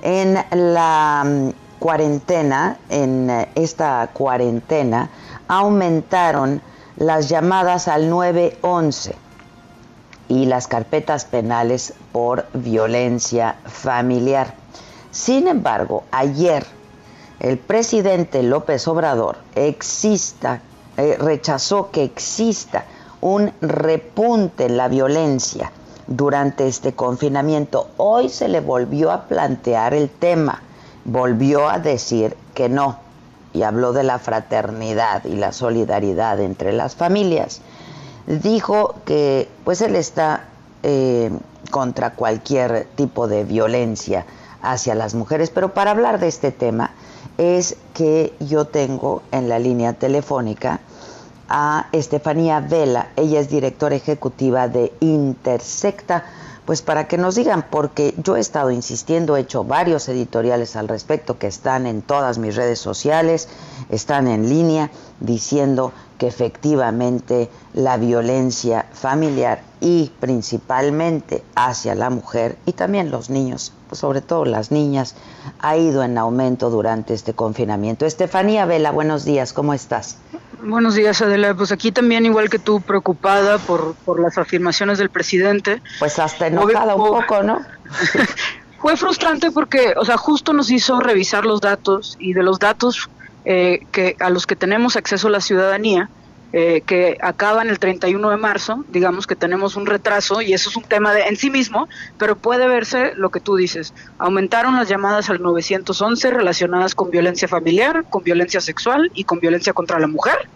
En 0.00 0.38
la 0.52 1.22
mm, 1.26 1.78
cuarentena, 1.78 2.78
en 2.88 3.28
eh, 3.28 3.48
esta 3.56 4.08
cuarentena, 4.14 5.10
aumentaron 5.48 6.62
las 6.96 7.28
llamadas 7.28 7.88
al 7.88 8.08
911 8.08 9.25
y 10.28 10.46
las 10.46 10.66
carpetas 10.66 11.24
penales 11.24 11.94
por 12.12 12.46
violencia 12.52 13.56
familiar. 13.64 14.54
Sin 15.10 15.48
embargo, 15.48 16.04
ayer 16.10 16.66
el 17.40 17.58
presidente 17.58 18.42
López 18.42 18.88
Obrador 18.88 19.38
exista, 19.54 20.60
eh, 20.96 21.16
rechazó 21.18 21.90
que 21.90 22.02
exista 22.04 22.84
un 23.20 23.52
repunte 23.60 24.66
en 24.66 24.76
la 24.76 24.88
violencia 24.88 25.72
durante 26.06 26.68
este 26.68 26.92
confinamiento. 26.92 27.88
Hoy 27.96 28.28
se 28.28 28.48
le 28.48 28.60
volvió 28.60 29.10
a 29.10 29.24
plantear 29.24 29.94
el 29.94 30.08
tema, 30.08 30.62
volvió 31.04 31.68
a 31.68 31.78
decir 31.78 32.36
que 32.54 32.68
no 32.68 32.98
y 33.52 33.62
habló 33.62 33.92
de 33.92 34.02
la 34.02 34.18
fraternidad 34.18 35.24
y 35.24 35.36
la 35.36 35.52
solidaridad 35.52 36.40
entre 36.40 36.72
las 36.72 36.94
familias 36.94 37.60
dijo 38.26 38.96
que 39.04 39.48
pues 39.64 39.80
él 39.80 39.96
está 39.96 40.44
eh, 40.82 41.30
contra 41.70 42.14
cualquier 42.14 42.86
tipo 42.96 43.28
de 43.28 43.44
violencia 43.44 44.26
hacia 44.62 44.94
las 44.94 45.14
mujeres, 45.14 45.50
pero 45.50 45.74
para 45.74 45.92
hablar 45.92 46.18
de 46.18 46.28
este 46.28 46.52
tema 46.52 46.90
es 47.38 47.76
que 47.94 48.32
yo 48.40 48.66
tengo 48.66 49.22
en 49.30 49.48
la 49.48 49.58
línea 49.58 49.92
telefónica 49.92 50.80
a 51.48 51.86
Estefanía 51.92 52.60
Vela, 52.60 53.08
ella 53.16 53.40
es 53.40 53.48
directora 53.48 53.94
ejecutiva 53.94 54.68
de 54.68 54.92
Intersecta, 55.00 56.24
pues 56.66 56.82
para 56.82 57.06
que 57.06 57.16
nos 57.16 57.36
digan, 57.36 57.64
porque 57.70 58.14
yo 58.22 58.36
he 58.36 58.40
estado 58.40 58.72
insistiendo, 58.72 59.36
he 59.36 59.40
hecho 59.40 59.62
varios 59.62 60.08
editoriales 60.08 60.74
al 60.74 60.88
respecto 60.88 61.38
que 61.38 61.46
están 61.46 61.86
en 61.86 62.02
todas 62.02 62.38
mis 62.38 62.56
redes 62.56 62.80
sociales, 62.80 63.48
están 63.88 64.26
en 64.26 64.48
línea, 64.48 64.90
diciendo 65.20 65.92
que 66.18 66.26
efectivamente 66.26 67.48
la 67.72 67.96
violencia 67.96 68.86
familiar 68.92 69.62
y 69.80 70.10
principalmente 70.18 71.44
hacia 71.54 71.94
la 71.94 72.10
mujer 72.10 72.56
y 72.66 72.72
también 72.72 73.10
los 73.10 73.30
niños, 73.30 73.72
sobre 73.92 74.20
todo 74.20 74.44
las 74.44 74.72
niñas, 74.72 75.14
ha 75.60 75.76
ido 75.76 76.02
en 76.02 76.18
aumento 76.18 76.70
durante 76.70 77.14
este 77.14 77.34
confinamiento. 77.34 78.06
Estefanía 78.06 78.66
Vela, 78.66 78.90
buenos 78.90 79.24
días, 79.24 79.52
¿cómo 79.52 79.72
estás? 79.72 80.18
Buenos 80.62 80.94
días, 80.94 81.20
Adela. 81.22 81.54
Pues 81.54 81.72
aquí 81.72 81.92
también, 81.92 82.26
igual 82.26 82.48
que 82.48 82.58
tú, 82.58 82.80
preocupada 82.80 83.58
por, 83.58 83.94
por 84.04 84.20
las 84.20 84.38
afirmaciones 84.38 84.98
del 84.98 85.10
presidente. 85.10 85.82
Pues 85.98 86.18
hasta 86.18 86.46
enojada 86.46 86.94
un 86.94 87.06
poco, 87.06 87.42
¿no? 87.42 87.60
Fue 88.80 88.96
frustrante 88.96 89.50
porque, 89.50 89.94
o 89.96 90.04
sea, 90.04 90.16
justo 90.16 90.52
nos 90.52 90.70
hizo 90.70 91.00
revisar 91.00 91.44
los 91.44 91.60
datos 91.60 92.16
y 92.18 92.32
de 92.32 92.42
los 92.42 92.58
datos 92.58 93.08
eh, 93.44 93.80
que 93.92 94.16
a 94.20 94.30
los 94.30 94.46
que 94.46 94.56
tenemos 94.56 94.96
acceso 94.96 95.28
la 95.28 95.40
ciudadanía, 95.40 96.08
eh, 96.58 96.80
que 96.86 97.18
acaban 97.20 97.68
el 97.68 97.78
31 97.78 98.30
de 98.30 98.38
marzo, 98.38 98.82
digamos 98.88 99.26
que 99.26 99.36
tenemos 99.36 99.76
un 99.76 99.84
retraso 99.84 100.40
y 100.40 100.54
eso 100.54 100.70
es 100.70 100.76
un 100.76 100.84
tema 100.84 101.12
de, 101.12 101.24
en 101.24 101.36
sí 101.36 101.50
mismo, 101.50 101.86
pero 102.16 102.34
puede 102.34 102.66
verse 102.66 103.12
lo 103.14 103.28
que 103.28 103.40
tú 103.40 103.56
dices. 103.56 103.92
Aumentaron 104.16 104.74
las 104.74 104.88
llamadas 104.88 105.28
al 105.28 105.42
911 105.42 106.30
relacionadas 106.30 106.94
con 106.94 107.10
violencia 107.10 107.46
familiar, 107.46 108.06
con 108.08 108.24
violencia 108.24 108.62
sexual 108.62 109.10
y 109.12 109.24
con 109.24 109.38
violencia 109.38 109.74
contra 109.74 109.98
la 109.98 110.06
mujer. 110.06 110.48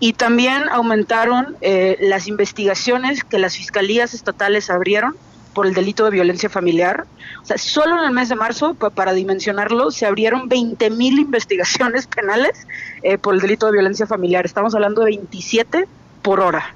Y 0.00 0.14
también 0.14 0.68
aumentaron 0.68 1.56
eh, 1.60 1.96
las 2.00 2.26
investigaciones 2.26 3.22
que 3.22 3.38
las 3.38 3.56
fiscalías 3.56 4.14
estatales 4.14 4.68
abrieron 4.68 5.14
por 5.56 5.66
el 5.66 5.72
delito 5.72 6.04
de 6.04 6.10
violencia 6.10 6.50
familiar. 6.50 7.06
O 7.42 7.46
sea, 7.46 7.56
solo 7.56 7.96
en 7.96 8.04
el 8.04 8.10
mes 8.10 8.28
de 8.28 8.34
marzo, 8.34 8.74
para 8.74 9.14
dimensionarlo, 9.14 9.90
se 9.90 10.04
abrieron 10.04 10.50
20 10.50 10.90
mil 10.90 11.18
investigaciones 11.18 12.06
penales 12.14 12.66
eh, 13.02 13.16
por 13.16 13.34
el 13.34 13.40
delito 13.40 13.64
de 13.64 13.72
violencia 13.72 14.06
familiar. 14.06 14.44
Estamos 14.44 14.74
hablando 14.74 15.00
de 15.00 15.06
27 15.06 15.88
por 16.20 16.40
hora. 16.40 16.74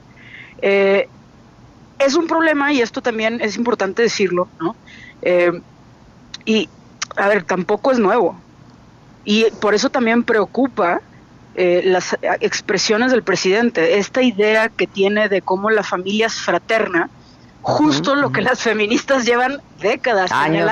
Eh, 0.62 1.10
es 1.98 2.14
un 2.14 2.26
problema 2.26 2.72
y 2.72 2.80
esto 2.80 3.02
también 3.02 3.42
es 3.42 3.58
importante 3.58 4.00
decirlo, 4.00 4.48
¿no? 4.58 4.74
Eh, 5.20 5.60
y, 6.46 6.66
a 7.16 7.28
ver, 7.28 7.42
tampoco 7.42 7.92
es 7.92 7.98
nuevo. 7.98 8.40
Y 9.26 9.44
por 9.60 9.74
eso 9.74 9.90
también 9.90 10.24
preocupa 10.24 11.02
las 11.54 12.16
expresiones 12.40 13.10
del 13.10 13.22
presidente, 13.22 13.98
esta 13.98 14.22
idea 14.22 14.70
que 14.70 14.86
tiene 14.86 15.28
de 15.28 15.42
cómo 15.42 15.68
la 15.68 15.82
familia 15.82 16.28
es 16.28 16.36
fraterna, 16.36 17.10
justo 17.62 18.14
lo 18.14 18.32
que 18.32 18.42
las 18.42 18.62
feministas 18.62 19.24
llevan 19.24 19.60
décadas 19.80 20.32
Años, 20.32 20.70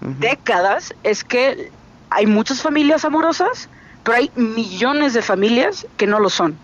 décadas, 0.00 0.94
es 1.02 1.24
que 1.24 1.70
hay 2.10 2.26
muchas 2.26 2.62
familias 2.62 3.04
amorosas, 3.04 3.68
pero 4.04 4.18
hay 4.18 4.30
millones 4.34 5.12
de 5.14 5.22
familias 5.22 5.86
que 5.96 6.06
no 6.06 6.20
lo 6.20 6.30
son. 6.30 6.56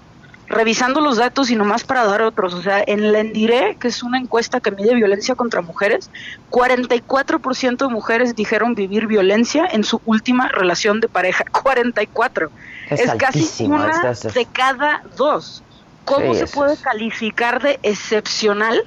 Revisando 0.46 1.00
los 1.00 1.16
datos 1.16 1.50
y 1.50 1.56
nomás 1.56 1.84
para 1.84 2.04
dar 2.04 2.20
otros, 2.20 2.52
o 2.52 2.62
sea, 2.62 2.84
en 2.86 3.12
la 3.12 3.20
Endiré, 3.20 3.76
que 3.80 3.88
es 3.88 4.02
una 4.02 4.18
encuesta 4.18 4.60
que 4.60 4.70
mide 4.70 4.94
violencia 4.94 5.34
contra 5.34 5.62
mujeres, 5.62 6.10
44% 6.50 7.76
de 7.78 7.88
mujeres 7.88 8.36
dijeron 8.36 8.74
vivir 8.74 9.06
violencia 9.06 9.66
en 9.70 9.84
su 9.84 10.02
última 10.04 10.48
relación 10.48 11.00
de 11.00 11.08
pareja. 11.08 11.44
44. 11.50 12.50
Es, 12.90 13.14
casi 13.14 13.64
una 13.64 14.12
de 14.12 14.46
cada 14.52 15.02
dos. 15.16 15.62
¿Cómo 16.04 16.34
se 16.34 16.46
puede 16.46 16.76
calificar 16.76 17.62
de 17.62 17.80
excepcional 17.82 18.84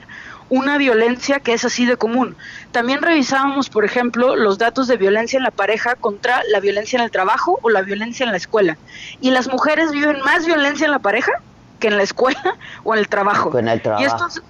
una 0.50 0.78
violencia 0.78 1.40
que 1.40 1.54
es 1.54 1.66
así 1.66 1.86
de 1.86 1.98
común. 1.98 2.36
También 2.72 3.02
revisábamos, 3.02 3.70
por 3.70 3.86
ejemplo, 3.86 4.36
los 4.36 4.58
datos 4.58 4.88
de 4.88 4.98
violencia 4.98 5.38
en 5.38 5.44
la 5.44 5.52
pareja 5.52 5.96
contra 5.96 6.42
la 6.50 6.60
violencia 6.60 6.98
en 6.98 7.04
el 7.04 7.12
trabajo 7.12 7.60
o 7.62 7.70
la 7.70 7.82
violencia 7.82 8.24
en 8.26 8.32
la 8.32 8.38
escuela. 8.38 8.78
Y 9.22 9.32
las 9.32 9.48
mujeres 9.48 9.92
viven 9.92 10.20
más 10.22 10.46
violencia 10.46 10.86
en 10.86 10.92
la 10.92 11.00
pareja 11.00 11.32
que 11.80 11.88
en 11.88 11.98
la 11.98 12.04
escuela 12.04 12.56
o 12.84 12.94
en 12.94 13.00
el 13.00 13.08
trabajo. 13.08 13.52
Y 14.00 14.04
esto 14.04 14.28
es, 14.28 14.42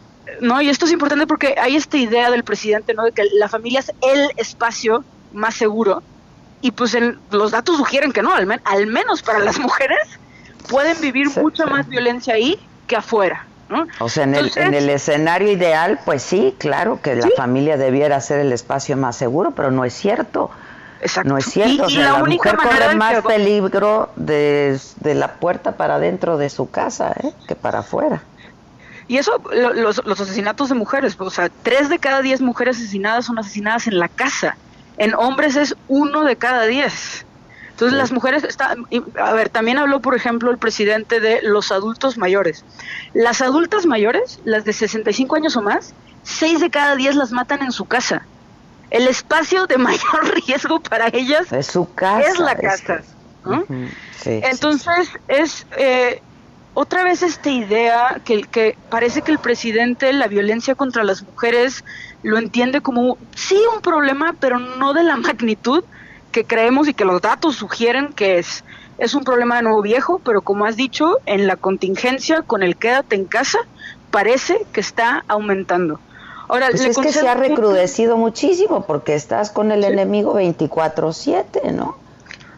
no, 0.41 0.61
y 0.61 0.69
esto 0.69 0.85
es 0.85 0.91
importante 0.91 1.25
porque 1.25 1.55
hay 1.59 1.75
esta 1.75 1.97
idea 1.97 2.29
del 2.29 2.43
presidente, 2.43 2.93
¿no? 2.93 3.03
De 3.03 3.11
que 3.11 3.23
la 3.33 3.49
familia 3.49 3.79
es 3.79 3.91
el 4.01 4.29
espacio 4.37 5.03
más 5.33 5.55
seguro. 5.55 6.03
Y 6.61 6.71
pues 6.71 6.97
los 7.31 7.51
datos 7.51 7.77
sugieren 7.77 8.11
que 8.11 8.21
no, 8.21 8.33
al, 8.33 8.87
menos 8.87 9.21
para 9.21 9.39
las 9.39 9.59
mujeres 9.59 9.99
pueden 10.69 10.99
vivir 11.01 11.29
mucha 11.37 11.65
más 11.65 11.87
violencia 11.87 12.33
ahí 12.33 12.59
que 12.87 12.95
afuera. 12.95 13.46
O 13.99 14.09
sea, 14.09 14.23
en, 14.23 14.35
el, 14.35 14.51
en 14.55 14.73
el 14.73 14.89
escenario 14.89 15.51
ideal, 15.51 15.99
pues 16.05 16.23
sí, 16.23 16.55
claro 16.57 17.01
que 17.01 17.15
la 17.15 17.29
familia 17.35 17.77
debiera 17.77 18.19
ser 18.21 18.39
el 18.39 18.51
espacio 18.53 18.95
más 18.97 19.15
seguro, 19.15 19.51
pero 19.51 19.71
no 19.71 19.83
es 19.85 19.93
cierto. 19.93 20.49
Exacto. 21.01 21.29
No 21.29 21.37
es 21.37 21.45
cierto. 21.45 21.85
o 21.85 21.89
sea, 21.89 22.13
la, 22.13 22.23
mujer 22.23 22.55
corre 22.55 22.95
más 22.95 23.21
peligro 23.23 24.09
desde 24.15 25.13
la 25.13 25.33
puerta 25.33 25.73
para 25.73 25.95
adentro 25.95 26.37
de 26.37 26.49
su 26.49 26.71
casa 26.71 27.13
¿eh? 27.23 27.31
que 27.47 27.55
para 27.55 27.79
afuera. 27.79 28.23
Y 29.07 29.17
eso, 29.17 29.41
los, 29.53 30.05
los 30.05 30.19
asesinatos 30.19 30.69
de 30.69 30.75
mujeres, 30.75 31.15
o 31.19 31.29
sea, 31.29 31.49
tres 31.63 31.87
de 31.89 31.99
cada 31.99 32.21
diez 32.21 32.41
mujeres 32.41 32.77
asesinadas 32.77 33.25
son 33.25 33.39
asesinadas 33.39 33.87
en 33.87 33.99
la 33.99 34.09
casa. 34.09 34.57
En 34.97 35.13
hombres 35.13 35.55
es 35.55 35.75
uno 35.87 36.23
de 36.23 36.35
cada 36.35 36.65
diez. 36.65 37.25
Entonces 37.77 37.95
las 37.95 38.11
mujeres, 38.11 38.43
están, 38.43 38.87
a 39.19 39.33
ver, 39.33 39.49
también 39.49 39.77
habló, 39.77 39.99
por 39.99 40.15
ejemplo, 40.15 40.49
el 40.49 40.57
presidente 40.57 41.19
de 41.19 41.43
los 41.43 41.71
adultos 41.71 42.17
mayores. 42.17 42.65
Las 43.13 43.43
adultas 43.43 43.85
mayores, 43.85 44.39
las 44.45 44.65
de 44.65 44.73
65 44.73 45.35
años 45.35 45.55
o 45.57 45.61
más, 45.61 45.93
seis 46.23 46.59
de 46.59 46.71
cada 46.71 46.95
diez 46.95 47.15
las 47.15 47.31
matan 47.31 47.61
en 47.61 47.71
su 47.71 47.85
casa. 47.85 48.25
El 48.89 49.07
espacio 49.07 49.67
de 49.67 49.77
mayor 49.77 50.41
riesgo 50.47 50.79
para 50.79 51.09
ellas 51.09 51.53
es 51.53 51.67
su 51.67 51.93
casa. 51.93 52.27
Es 52.27 52.39
la 52.39 52.55
casa. 52.55 53.03
Entonces 54.25 55.11
es 55.27 55.67
eh, 55.77 56.23
otra 56.73 57.03
vez 57.03 57.21
esta 57.21 57.51
idea 57.51 58.21
que, 58.25 58.41
que 58.41 58.75
parece 58.89 59.21
que 59.21 59.31
el 59.31 59.37
presidente 59.37 60.11
la 60.13 60.25
violencia 60.25 60.73
contra 60.73 61.03
las 61.03 61.21
mujeres 61.21 61.85
lo 62.23 62.39
entiende 62.39 62.81
como 62.81 63.19
sí 63.35 63.61
un 63.71 63.83
problema, 63.83 64.33
pero 64.39 64.57
no 64.57 64.95
de 64.95 65.03
la 65.03 65.15
magnitud 65.17 65.83
que 66.31 66.45
creemos 66.45 66.87
y 66.87 66.93
que 66.93 67.05
los 67.05 67.21
datos 67.21 67.55
sugieren 67.55 68.13
que 68.13 68.39
es 68.39 68.63
es 68.97 69.13
un 69.13 69.23
problema 69.23 69.57
de 69.57 69.61
nuevo 69.63 69.81
viejo, 69.81 70.19
pero 70.23 70.41
como 70.41 70.65
has 70.65 70.75
dicho, 70.75 71.17
en 71.25 71.47
la 71.47 71.55
contingencia 71.55 72.41
con 72.41 72.63
el 72.63 72.77
quédate 72.77 73.15
en 73.15 73.25
casa 73.25 73.59
parece 74.11 74.65
que 74.71 74.79
está 74.79 75.23
aumentando. 75.27 75.99
Ahora, 76.47 76.69
pues 76.69 76.85
es 76.85 76.97
que 76.97 77.11
se 77.11 77.27
ha 77.27 77.35
recrudecido 77.35 78.17
muchísimo 78.17 78.85
porque 78.85 79.15
estás 79.15 79.51
con 79.51 79.71
el 79.71 79.83
enemigo 79.83 80.33
24/7, 80.33 81.71
¿no? 81.73 81.97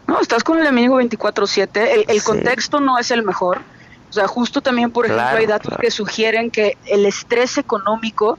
No, 0.06 0.20
estás 0.20 0.44
con 0.44 0.58
el 0.58 0.66
enemigo 0.66 1.00
24/7, 1.00 2.04
el, 2.08 2.22
contexto 2.22 2.80
no 2.80 2.98
es 2.98 3.10
el 3.10 3.22
mejor. 3.22 3.60
O 4.08 4.12
sea, 4.12 4.26
justo 4.26 4.60
también, 4.60 4.90
por 4.90 5.06
ejemplo, 5.06 5.36
hay 5.36 5.46
datos 5.46 5.76
que 5.78 5.90
sugieren 5.90 6.50
que 6.50 6.76
el 6.86 7.04
estrés 7.04 7.58
económico 7.58 8.38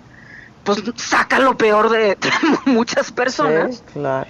pues 0.64 0.84
saca 0.96 1.40
lo 1.40 1.58
peor 1.58 1.90
de, 1.90 2.18
muchas 2.66 3.12
personas, 3.12 3.84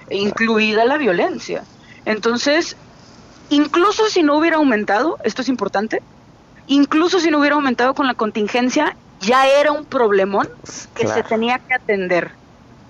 incluida 0.09 0.85
la 0.85 0.97
violencia. 0.97 1.63
Entonces, 2.05 2.75
incluso 3.49 4.09
si 4.09 4.23
no 4.23 4.37
hubiera 4.37 4.57
aumentado, 4.57 5.17
esto 5.23 5.41
es 5.41 5.49
importante, 5.49 6.01
incluso 6.67 7.19
si 7.19 7.29
no 7.31 7.39
hubiera 7.39 7.55
aumentado 7.55 7.93
con 7.93 8.07
la 8.07 8.13
contingencia, 8.13 8.95
ya 9.19 9.47
era 9.47 9.71
un 9.71 9.85
problemón 9.85 10.49
que 10.95 11.07
se 11.07 11.23
tenía 11.23 11.59
que 11.59 11.75
atender. 11.75 12.31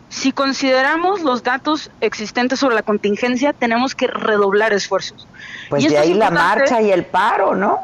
Si 0.10 0.34
consideramos 0.34 1.22
los 1.22 1.42
datos 1.42 1.90
existentes 2.02 2.60
sobre 2.60 2.76
la 2.76 2.84
contingencia, 2.84 3.54
tenemos 3.54 3.96
que 3.96 4.08
redoblar 4.08 4.74
esfuerzos. 4.74 5.26
Pues 5.70 5.88
de 5.88 5.98
ahí 5.98 6.14
la 6.14 6.30
marcha 6.30 6.82
y 6.82 6.92
el 6.92 7.06
paro, 7.06 7.56
¿no? 7.56 7.80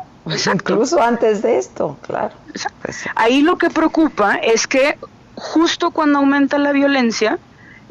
Incluso 0.53 1.01
antes 1.01 1.41
de 1.41 1.57
esto, 1.57 1.97
claro. 2.01 2.35
Pues 2.81 3.05
ahí 3.15 3.41
lo 3.41 3.57
que 3.57 3.69
preocupa 3.69 4.35
es 4.35 4.67
que 4.67 4.97
justo 5.37 5.91
cuando 5.91 6.19
aumenta 6.19 6.57
la 6.57 6.71
violencia, 6.71 7.37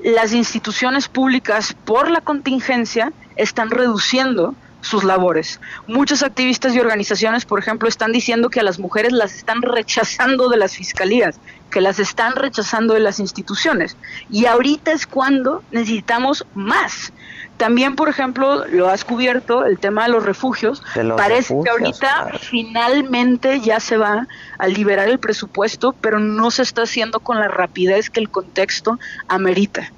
las 0.03 0.33
instituciones 0.33 1.09
públicas 1.09 1.75
por 1.85 2.11
la 2.11 2.21
contingencia 2.21 3.13
están 3.37 3.71
reduciendo 3.71 4.55
sus 4.81 5.05
labores. 5.05 5.61
Muchos 5.87 6.23
activistas 6.23 6.75
y 6.75 6.81
organizaciones, 6.81 7.45
por 7.45 7.59
ejemplo, 7.59 7.89
están 7.89 8.13
diciendo 8.13 8.51
que 8.51 8.61
a 8.61 8.63
las 8.63 8.79
mujeres 8.79 9.13
las 9.13 9.35
están 9.35 9.63
rechazando 9.63 10.49
de 10.49 10.57
las 10.57 10.77
fiscalías, 10.77 11.41
que 11.71 11.81
las 11.81 11.99
están 11.99 12.37
rechazando 12.37 12.95
de 12.95 13.01
las 13.01 13.21
instituciones. 13.21 13.97
Y 14.31 14.47
ahorita 14.47 14.93
es 14.93 15.07
cuando 15.07 15.63
necesitamos 15.71 16.47
más. 16.55 17.13
También, 17.57 17.97
por 17.97 18.09
ejemplo, 18.09 18.66
lo 18.66 18.88
has 18.88 19.05
cubierto, 19.05 19.64
el 19.64 19.79
tema 19.79 20.05
de 20.05 20.11
los 20.11 20.25
refugios. 20.25 20.83
Parece 21.16 21.55
que 21.64 21.71
ahorita 21.71 22.33
finalmente 22.38 23.61
ya 23.61 23.81
se 23.81 23.97
va 23.97 24.29
a 24.59 24.69
liberar 24.69 25.09
el 25.09 25.19
presupuesto, 25.19 25.95
pero 26.01 26.21
no 26.21 26.51
se 26.51 26.62
está 26.62 26.83
haciendo 26.83 27.21
con 27.21 27.38
la 27.38 27.49
rapidez 27.49 28.11
que 28.11 28.21
el 28.21 28.29
contexto 28.29 28.99
amerita. 29.29 29.90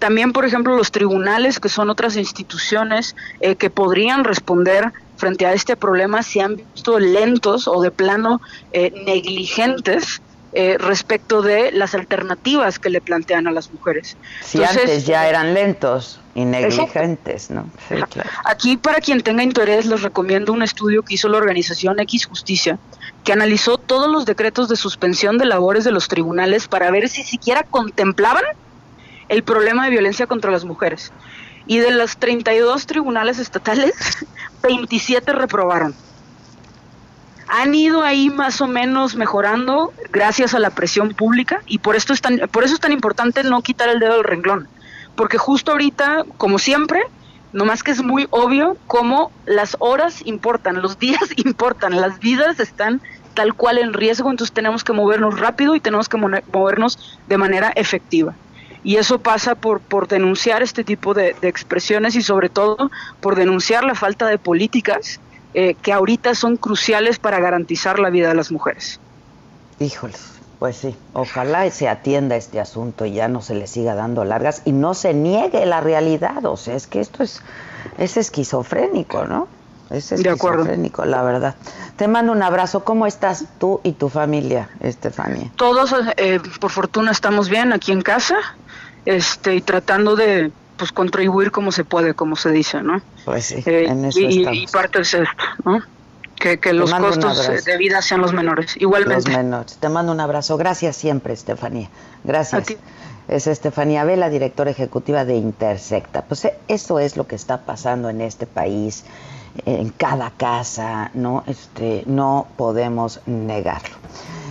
También, 0.00 0.32
por 0.32 0.44
ejemplo, 0.44 0.76
los 0.76 0.90
tribunales, 0.90 1.60
que 1.60 1.68
son 1.68 1.88
otras 1.88 2.16
instituciones 2.16 3.14
eh, 3.40 3.54
que 3.54 3.70
podrían 3.70 4.24
responder 4.24 4.92
frente 5.16 5.46
a 5.46 5.52
este 5.52 5.76
problema, 5.76 6.22
se 6.22 6.40
han 6.40 6.56
visto 6.56 6.98
lentos 6.98 7.68
o 7.68 7.80
de 7.80 7.92
plano 7.92 8.40
eh, 8.72 8.92
negligentes 9.06 10.20
eh, 10.56 10.76
respecto 10.78 11.42
de 11.42 11.72
las 11.72 11.96
alternativas 11.96 12.78
que 12.78 12.88
le 12.88 13.00
plantean 13.00 13.48
a 13.48 13.50
las 13.50 13.72
mujeres. 13.72 14.16
Si 14.40 14.62
antes 14.62 15.04
ya 15.04 15.28
eran 15.28 15.52
lentos 15.52 16.20
y 16.32 16.44
negligentes, 16.44 17.50
¿no? 17.50 17.68
Aquí, 18.44 18.76
para 18.76 19.00
quien 19.00 19.20
tenga 19.22 19.42
interés, 19.42 19.84
les 19.86 20.02
recomiendo 20.02 20.52
un 20.52 20.62
estudio 20.62 21.02
que 21.02 21.14
hizo 21.14 21.28
la 21.28 21.38
organización 21.38 21.98
X 21.98 22.26
Justicia, 22.26 22.78
que 23.24 23.32
analizó 23.32 23.78
todos 23.78 24.08
los 24.08 24.26
decretos 24.26 24.68
de 24.68 24.76
suspensión 24.76 25.38
de 25.38 25.46
labores 25.46 25.82
de 25.82 25.90
los 25.90 26.06
tribunales 26.06 26.68
para 26.68 26.88
ver 26.92 27.08
si 27.08 27.24
siquiera 27.24 27.64
contemplaban 27.64 28.44
el 29.28 29.42
problema 29.42 29.86
de 29.86 29.90
violencia 29.90 30.28
contra 30.28 30.52
las 30.52 30.64
mujeres. 30.64 31.12
Y 31.66 31.78
de 31.78 31.90
los 31.90 32.16
32 32.18 32.86
tribunales 32.86 33.40
estatales, 33.40 33.94
27 34.62 35.32
reprobaron. 35.32 35.96
Han 37.56 37.72
ido 37.72 38.02
ahí 38.02 38.30
más 38.30 38.60
o 38.60 38.66
menos 38.66 39.14
mejorando 39.14 39.92
gracias 40.10 40.54
a 40.54 40.58
la 40.58 40.70
presión 40.70 41.10
pública 41.10 41.62
y 41.66 41.78
por, 41.78 41.94
esto 41.94 42.12
es 42.12 42.20
tan, 42.20 42.38
por 42.50 42.64
eso 42.64 42.74
es 42.74 42.80
tan 42.80 42.90
importante 42.90 43.44
no 43.44 43.62
quitar 43.62 43.88
el 43.88 44.00
dedo 44.00 44.14
del 44.14 44.24
renglón. 44.24 44.66
Porque 45.14 45.38
justo 45.38 45.70
ahorita, 45.70 46.24
como 46.36 46.58
siempre, 46.58 47.04
nomás 47.52 47.84
que 47.84 47.92
es 47.92 48.02
muy 48.02 48.26
obvio 48.30 48.76
cómo 48.88 49.30
las 49.46 49.76
horas 49.78 50.20
importan, 50.24 50.82
los 50.82 50.98
días 51.04 51.22
importan, 51.36 52.00
las 52.00 52.18
vidas 52.18 52.58
están 52.58 53.00
tal 53.34 53.54
cual 53.54 53.78
en 53.78 53.92
riesgo, 53.92 54.32
entonces 54.32 54.52
tenemos 54.52 54.82
que 54.82 54.92
movernos 54.92 55.38
rápido 55.38 55.76
y 55.76 55.80
tenemos 55.80 56.08
que 56.08 56.16
movernos 56.16 57.20
de 57.28 57.38
manera 57.38 57.72
efectiva 57.76 58.34
y 58.84 58.96
eso 58.96 59.18
pasa 59.18 59.54
por, 59.54 59.80
por 59.80 60.08
denunciar 60.08 60.62
este 60.62 60.84
tipo 60.84 61.14
de, 61.14 61.34
expresiones 61.42 62.16
y 62.16 62.22
sobre 62.22 62.50
todo 62.50 62.90
por 63.20 63.36
denunciar 63.36 63.84
la 63.84 63.94
falta 63.94 64.26
de 64.26 64.38
políticas 64.38 65.20
eh, 65.54 65.74
que 65.80 65.92
ahorita 65.92 66.34
son 66.34 66.56
cruciales 66.56 67.18
para 67.18 67.40
garantizar 67.40 67.98
la 67.98 68.10
vida 68.10 68.28
de 68.28 68.34
las 68.34 68.50
mujeres. 68.50 69.00
Híjoles, 69.78 70.20
pues 70.58 70.76
sí, 70.76 70.96
ojalá 71.12 71.70
se 71.70 71.88
atienda 71.88 72.36
este 72.36 72.60
asunto 72.60 73.06
y 73.06 73.12
ya 73.12 73.28
no 73.28 73.40
se 73.40 73.54
le 73.54 73.66
siga 73.66 73.94
dando 73.94 74.24
largas 74.24 74.62
y 74.64 74.72
no 74.72 74.94
se 74.94 75.14
niegue 75.14 75.64
la 75.66 75.80
realidad, 75.80 76.44
o 76.44 76.56
sea, 76.56 76.74
es 76.74 76.86
que 76.86 77.00
esto 77.00 77.22
es, 77.22 77.40
es 77.98 78.16
esquizofrénico, 78.16 79.24
¿no? 79.26 79.48
Es 79.90 80.12
esquizofrénico, 80.12 81.04
la 81.04 81.22
verdad. 81.22 81.54
Te 81.96 82.08
mando 82.08 82.32
un 82.32 82.42
abrazo. 82.42 82.84
¿Cómo 82.84 83.06
estás 83.06 83.44
tú 83.58 83.80
y 83.84 83.92
tu 83.92 84.08
familia, 84.08 84.70
Estefania? 84.80 85.52
Todos, 85.56 85.94
eh, 86.16 86.40
por 86.60 86.70
fortuna, 86.70 87.12
estamos 87.12 87.48
bien 87.48 87.72
aquí 87.72 87.92
en 87.92 88.02
casa 88.02 88.36
este, 89.04 89.54
y 89.54 89.60
tratando 89.60 90.16
de 90.16 90.50
pues 90.76 90.92
contribuir 90.92 91.50
como 91.50 91.72
se 91.72 91.84
puede, 91.84 92.14
como 92.14 92.36
se 92.36 92.50
dice, 92.50 92.82
¿no? 92.82 93.00
Pues 93.24 93.46
sí, 93.46 93.62
eh, 93.66 93.86
en 93.88 94.04
eso 94.04 94.20
y, 94.20 94.46
y, 94.46 94.66
parte 94.66 95.00
es 95.00 95.14
esto, 95.14 95.44
¿no? 95.64 95.82
Que, 96.36 96.58
que 96.58 96.72
los 96.72 96.92
costos 96.92 97.64
de 97.64 97.78
vida 97.78 98.02
sean 98.02 98.20
los 98.20 98.32
menores, 98.32 98.76
igualmente. 98.78 99.30
Los 99.30 99.36
menores. 99.38 99.76
Te 99.78 99.88
mando 99.88 100.12
un 100.12 100.20
abrazo. 100.20 100.56
Gracias 100.58 100.96
siempre, 100.96 101.32
Estefanía. 101.32 101.88
Gracias. 102.22 102.76
Es 103.28 103.46
Estefanía 103.46 104.04
Vela, 104.04 104.28
directora 104.28 104.70
ejecutiva 104.70 105.24
de 105.24 105.36
Intersecta. 105.36 106.22
Pues 106.22 106.44
eh, 106.44 106.54
eso 106.68 106.98
es 106.98 107.16
lo 107.16 107.26
que 107.26 107.36
está 107.36 107.62
pasando 107.62 108.10
en 108.10 108.20
este 108.20 108.46
país, 108.46 109.04
en 109.64 109.88
cada 109.90 110.30
casa, 110.30 111.10
¿no? 111.14 111.44
Este, 111.46 112.02
no 112.06 112.46
podemos 112.56 113.20
negarlo. 113.24 113.96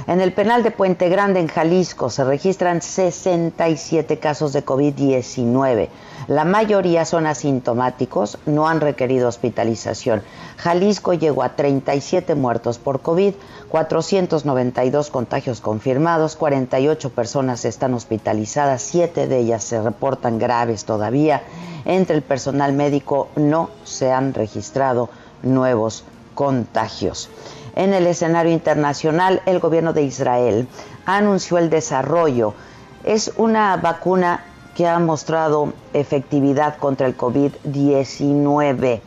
En 0.08 0.20
el 0.20 0.34
penal 0.34 0.64
de 0.64 0.72
Puente 0.72 1.08
Grande, 1.10 1.40
en 1.40 1.48
Jalisco, 1.48 2.10
se 2.10 2.24
registran 2.24 2.82
67 2.82 4.20
casos 4.20 4.52
de 4.52 4.66
COVID-19. 4.66 5.88
La 6.28 6.46
mayoría 6.46 7.04
son 7.04 7.28
asintomáticos, 7.28 8.38
no 8.46 8.68
han 8.68 8.80
requerido 8.80 9.28
hospitalización. 9.28 10.22
Jalisco 10.58 11.14
llegó 11.14 11.44
a 11.44 11.56
37 11.56 12.36
muertos 12.36 12.78
por 12.78 13.02
COVID, 13.02 13.34
492 13.70 15.10
contagios 15.10 15.60
confirmados, 15.60 16.36
48 16.36 17.10
personas 17.10 17.66
están 17.66 17.94
hospitalizadas, 17.94 18.82
7 18.84 19.28
de 19.28 19.40
ellas 19.40 19.64
se 19.64 19.82
reportan 19.82 20.40
graves 20.40 20.86
todavía. 20.86 21.44
Entre 21.86 22.16
el 22.16 22.22
personal 22.22 22.72
médico 22.72 23.28
no 23.36 23.70
se 23.84 24.12
han 24.12 24.34
registrado 24.34 25.10
nuevos 25.42 26.06
contagios. 26.36 27.30
En 27.76 27.94
el 27.94 28.08
escenario 28.08 28.54
internacional, 28.54 29.42
el 29.46 29.60
gobierno 29.60 29.92
de 29.92 30.04
Israel 30.04 30.68
anunció 31.06 31.58
el 31.58 31.70
desarrollo. 31.70 32.54
Es 33.04 33.34
una 33.36 33.76
vacuna 33.78 34.46
que 34.76 34.88
ha 34.88 35.00
mostrado 35.00 35.74
efectividad 35.94 36.78
contra 36.78 37.08
el 37.08 37.18
COVID-19. 37.18 39.02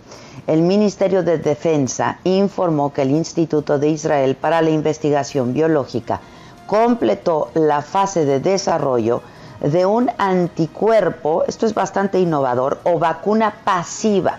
El 0.46 0.62
Ministerio 0.62 1.22
de 1.22 1.38
Defensa 1.38 2.18
informó 2.24 2.92
que 2.92 3.02
el 3.02 3.10
Instituto 3.10 3.78
de 3.78 3.88
Israel 3.88 4.36
para 4.36 4.62
la 4.62 4.70
Investigación 4.70 5.52
Biológica 5.52 6.20
completó 6.66 7.50
la 7.54 7.82
fase 7.82 8.24
de 8.24 8.40
desarrollo 8.40 9.22
de 9.60 9.86
un 9.86 10.10
anticuerpo, 10.18 11.44
esto 11.48 11.66
es 11.66 11.74
bastante 11.74 12.20
innovador, 12.20 12.80
o 12.84 12.98
vacuna 12.98 13.54
pasiva 13.64 14.38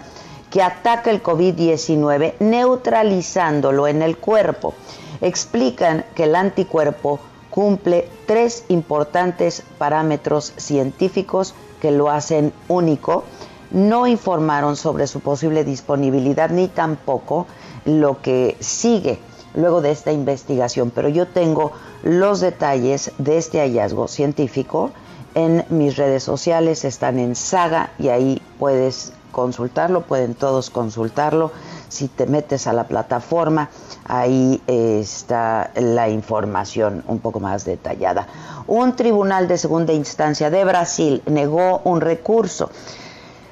que 0.49 0.61
ataca 0.61 1.09
el 1.09 1.21
COVID-19 1.21 2.35
neutralizándolo 2.39 3.87
en 3.87 4.01
el 4.01 4.17
cuerpo. 4.17 4.73
Explican 5.19 6.05
que 6.15 6.25
el 6.25 6.35
anticuerpo 6.35 7.19
cumple 7.57 8.07
tres 8.27 8.65
importantes 8.67 9.63
parámetros 9.79 10.53
científicos 10.57 11.55
que 11.81 11.89
lo 11.89 12.11
hacen 12.11 12.53
único. 12.67 13.23
No 13.71 14.05
informaron 14.05 14.75
sobre 14.75 15.07
su 15.07 15.21
posible 15.21 15.63
disponibilidad 15.63 16.51
ni 16.51 16.67
tampoco 16.67 17.47
lo 17.83 18.21
que 18.21 18.57
sigue 18.59 19.17
luego 19.55 19.81
de 19.81 19.89
esta 19.89 20.11
investigación, 20.11 20.91
pero 20.91 21.09
yo 21.09 21.25
tengo 21.25 21.71
los 22.03 22.41
detalles 22.41 23.11
de 23.17 23.39
este 23.39 23.57
hallazgo 23.57 24.07
científico 24.07 24.91
en 25.33 25.65
mis 25.69 25.97
redes 25.97 26.21
sociales, 26.21 26.85
están 26.85 27.17
en 27.17 27.35
Saga 27.35 27.89
y 27.97 28.09
ahí 28.09 28.39
puedes 28.59 29.13
consultarlo, 29.37 30.01
pueden 30.01 30.33
todos 30.33 30.71
consultarlo. 30.71 31.51
Si 31.89 32.07
te 32.07 32.25
metes 32.25 32.65
a 32.65 32.73
la 32.73 32.87
plataforma, 32.87 33.69
ahí 34.05 34.59
está 34.65 35.69
la 35.75 36.09
información 36.09 37.03
un 37.07 37.19
poco 37.19 37.39
más 37.39 37.63
detallada. 37.63 38.25
Un 38.65 38.95
tribunal 38.95 39.47
de 39.47 39.59
segunda 39.59 39.93
instancia 39.93 40.49
de 40.49 40.65
Brasil 40.65 41.21
negó 41.27 41.81
un 41.83 42.01
recurso 42.01 42.71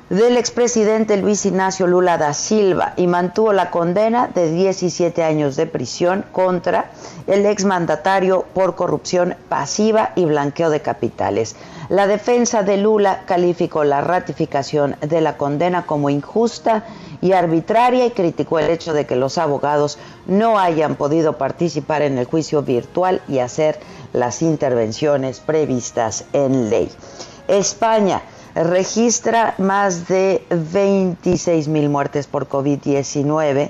del 0.09 0.37
expresidente 0.37 1.17
Luis 1.17 1.45
Ignacio 1.45 1.85
Lula 1.85 2.17
da 2.17 2.33
Silva 2.33 2.93
y 2.95 3.05
mantuvo 3.05 3.53
la 3.53 3.69
condena 3.69 4.27
de 4.27 4.51
17 4.51 5.23
años 5.23 5.55
de 5.55 5.67
prisión 5.67 6.25
contra 6.31 6.91
el 7.27 7.45
exmandatario 7.45 8.45
por 8.55 8.75
corrupción 8.75 9.35
pasiva 9.49 10.13
y 10.15 10.25
blanqueo 10.25 10.71
de 10.71 10.81
capitales. 10.81 11.55
La 11.89 12.07
defensa 12.07 12.63
de 12.63 12.77
Lula 12.77 13.23
calificó 13.25 13.83
la 13.83 14.01
ratificación 14.01 14.95
de 15.01 15.21
la 15.21 15.37
condena 15.37 15.85
como 15.85 16.09
injusta 16.09 16.83
y 17.21 17.33
arbitraria 17.33 18.05
y 18.07 18.11
criticó 18.11 18.57
el 18.57 18.71
hecho 18.71 18.93
de 18.93 19.05
que 19.05 19.15
los 19.15 19.37
abogados 19.37 19.99
no 20.25 20.57
hayan 20.57 20.95
podido 20.95 21.37
participar 21.37 22.01
en 22.01 22.17
el 22.17 22.25
juicio 22.25 22.63
virtual 22.63 23.21
y 23.27 23.39
hacer 23.39 23.79
las 24.13 24.41
intervenciones 24.41 25.39
previstas 25.41 26.25
en 26.33 26.71
ley. 26.71 26.89
España 27.47 28.23
registra 28.55 29.53
más 29.59 30.07
de 30.07 30.43
26 30.49 31.67
mil 31.67 31.89
muertes 31.89 32.25
por 32.25 32.49
COVID-19, 32.49 33.69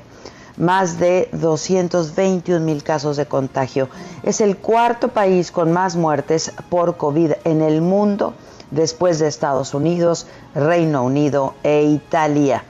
más 0.58 1.00
de 1.00 1.30
221 1.34 2.60
mil 2.63 2.84
casos 2.84 3.18
de 3.18 3.26
contagio. 3.26 3.89
Es 4.24 4.41
el 4.41 4.58
cuarto 4.58 5.10
país 5.10 5.52
con 5.52 5.72
más 5.72 5.96
muertes 5.96 6.52
por 6.70 6.98
COVID 6.98 7.34
en 7.44 7.62
el 7.62 7.82
mundo 7.82 8.34
después 8.72 9.20
de 9.20 9.28
Estados 9.28 9.74
Unidos, 9.74 10.28
Reino 10.54 11.04
Unido 11.04 11.56
e 11.63 11.84
Italia. 11.84 12.63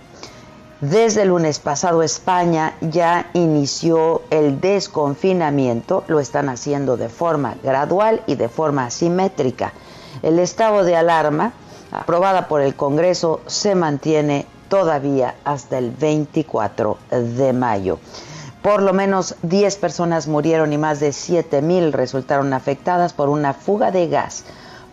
Desde 0.81 1.21
el 1.21 1.29
lunes 1.29 1.59
pasado 1.59 2.03
España 2.03 2.75
ya 2.81 3.29
inició 3.33 4.23
el 4.29 4.59
desconfinamiento, 4.59 6.03
lo 6.07 6.19
están 6.19 6.49
haciendo 6.49 6.97
de 6.97 7.07
forma 7.07 7.55
gradual 7.63 8.21
y 8.27 8.35
de 8.35 8.49
forma 8.49 8.89
simétrica. 8.89 9.73
El 10.21 10.37
estado 10.37 10.83
de 10.83 10.95
alarma 10.95 11.53
aprobada 11.91 12.47
por 12.47 12.61
el 12.61 12.75
Congreso 12.75 13.41
se 13.47 13.73
mantiene 13.73 14.47
todavía 14.75 15.35
hasta 15.45 15.77
el 15.77 15.89
24 15.89 16.97
de 17.09 17.53
mayo. 17.53 17.97
Por 18.61 18.81
lo 18.81 18.91
menos 18.91 19.35
10 19.43 19.77
personas 19.77 20.27
murieron 20.27 20.73
y 20.73 20.77
más 20.77 20.99
de 20.99 21.13
7 21.13 21.61
mil 21.61 21.93
resultaron 21.93 22.51
afectadas 22.51 23.13
por 23.13 23.29
una 23.29 23.53
fuga 23.53 23.91
de 23.91 24.09
gas 24.09 24.43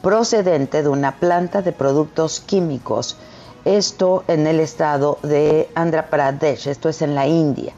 procedente 0.01 0.85
de 0.85 0.89
una 0.89 1.17
planta 1.17 1.63
de 1.63 1.73
productos 1.73 2.39
químicos. 2.39 3.17
Esto 3.65 4.23
en 4.29 4.47
el 4.47 4.61
estado 4.61 5.19
de 5.25 5.69
Andhra 5.75 6.07
Pradesh, 6.07 6.69
esto 6.69 6.89
es 6.89 7.03
en 7.03 7.17
la 7.17 7.27
India. 7.27 7.73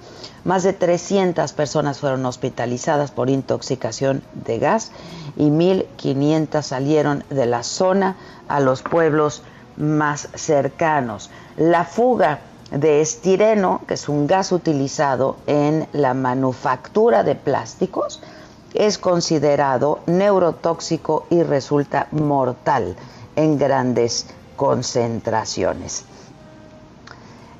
Más 0.44 0.62
de 0.62 0.74
300 0.74 1.54
personas 1.54 2.00
fueron 2.00 2.26
hospitalizadas 2.26 3.12
por 3.12 3.30
intoxicación 3.30 4.22
de 4.44 4.58
gas 4.58 4.92
y 5.38 5.44
1.500 5.44 6.60
salieron 6.60 7.24
de 7.30 7.46
la 7.46 7.62
zona 7.62 8.18
a 8.46 8.60
los 8.60 8.82
pueblos 8.82 9.42
más 9.76 10.28
cercanos. 10.34 11.30
La 11.56 11.84
fuga 11.84 12.40
de 12.70 13.00
estireno, 13.00 13.82
que 13.86 13.94
es 13.94 14.08
un 14.08 14.26
gas 14.26 14.52
utilizado 14.52 15.36
en 15.46 15.86
la 15.92 16.14
manufactura 16.14 17.22
de 17.22 17.34
plásticos, 17.34 18.20
es 18.74 18.98
considerado 18.98 20.00
neurotóxico 20.06 21.26
y 21.30 21.42
resulta 21.42 22.08
mortal 22.10 22.96
en 23.36 23.58
grandes 23.58 24.26
concentraciones. 24.56 26.04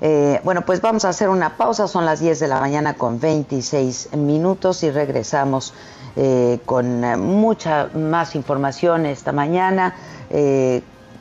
Eh, 0.01 0.41
bueno, 0.45 0.63
pues 0.63 0.81
vamos 0.81 1.05
a 1.05 1.11
hacer 1.11 1.29
una 1.29 1.57
pausa, 1.57 1.89
son 1.89 2.05
las 2.05 2.21
10 2.21 2.41
de 2.41 2.49
la 2.49 2.61
mañana 2.61 2.95
con 2.95 3.21
26 3.21 4.15
minutos 4.17 4.83
y 4.83 4.91
regresamos 4.91 5.73
eh, 6.17 6.59
con 6.67 7.05
eh, 7.05 7.17
mucha 7.17 7.89
más 7.95 8.35
información 8.35 9.07
esta 9.07 9.33
mañana. 9.33 9.95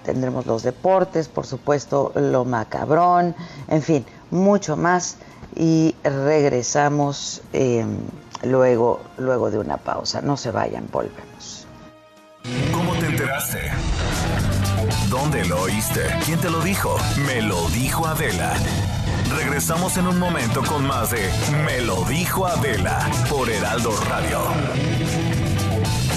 Tendremos 0.03 0.45
los 0.45 0.63
deportes, 0.63 1.27
por 1.27 1.45
supuesto, 1.45 2.11
lo 2.15 2.45
macabrón, 2.45 3.35
en 3.67 3.81
fin, 3.81 4.05
mucho 4.31 4.77
más 4.77 5.17
y 5.55 5.95
regresamos 6.03 7.41
em, 7.53 7.97
luego, 8.43 9.01
luego 9.17 9.51
de 9.51 9.59
una 9.59 9.77
pausa. 9.77 10.21
No 10.21 10.37
se 10.37 10.51
vayan, 10.51 10.87
volvemos. 10.91 11.67
¿Cómo 12.73 12.93
te 12.93 13.05
enteraste? 13.07 13.59
¿Dónde 15.09 15.45
lo 15.45 15.61
oíste? 15.61 16.01
¿Quién 16.25 16.39
te 16.39 16.49
lo 16.49 16.59
dijo? 16.61 16.97
Me 17.25 17.41
lo 17.41 17.67
dijo 17.69 18.05
Adela. 18.05 18.53
Regresamos 19.37 19.97
en 19.97 20.07
un 20.07 20.19
momento 20.19 20.61
con 20.63 20.85
más 20.85 21.11
de 21.11 21.29
Me 21.65 21.81
lo 21.81 22.03
dijo 22.05 22.45
Adela 22.45 23.09
por 23.29 23.49
Heraldo 23.49 23.91
Radio. 24.09 24.39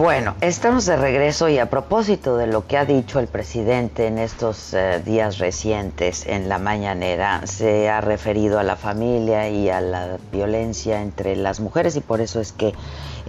Bueno, 0.00 0.34
estamos 0.40 0.86
de 0.86 0.96
regreso 0.96 1.50
y 1.50 1.58
a 1.58 1.68
propósito 1.68 2.38
de 2.38 2.46
lo 2.46 2.66
que 2.66 2.78
ha 2.78 2.86
dicho 2.86 3.20
el 3.20 3.26
presidente 3.26 4.06
en 4.06 4.16
estos 4.16 4.72
eh, 4.72 5.02
días 5.04 5.36
recientes 5.36 6.24
en 6.26 6.48
la 6.48 6.58
mañanera, 6.58 7.42
se 7.46 7.90
ha 7.90 8.00
referido 8.00 8.58
a 8.58 8.62
la 8.62 8.76
familia 8.76 9.50
y 9.50 9.68
a 9.68 9.82
la 9.82 10.16
violencia 10.32 11.02
entre 11.02 11.36
las 11.36 11.60
mujeres 11.60 11.96
y 11.96 12.00
por 12.00 12.22
eso 12.22 12.40
es 12.40 12.52
que 12.52 12.72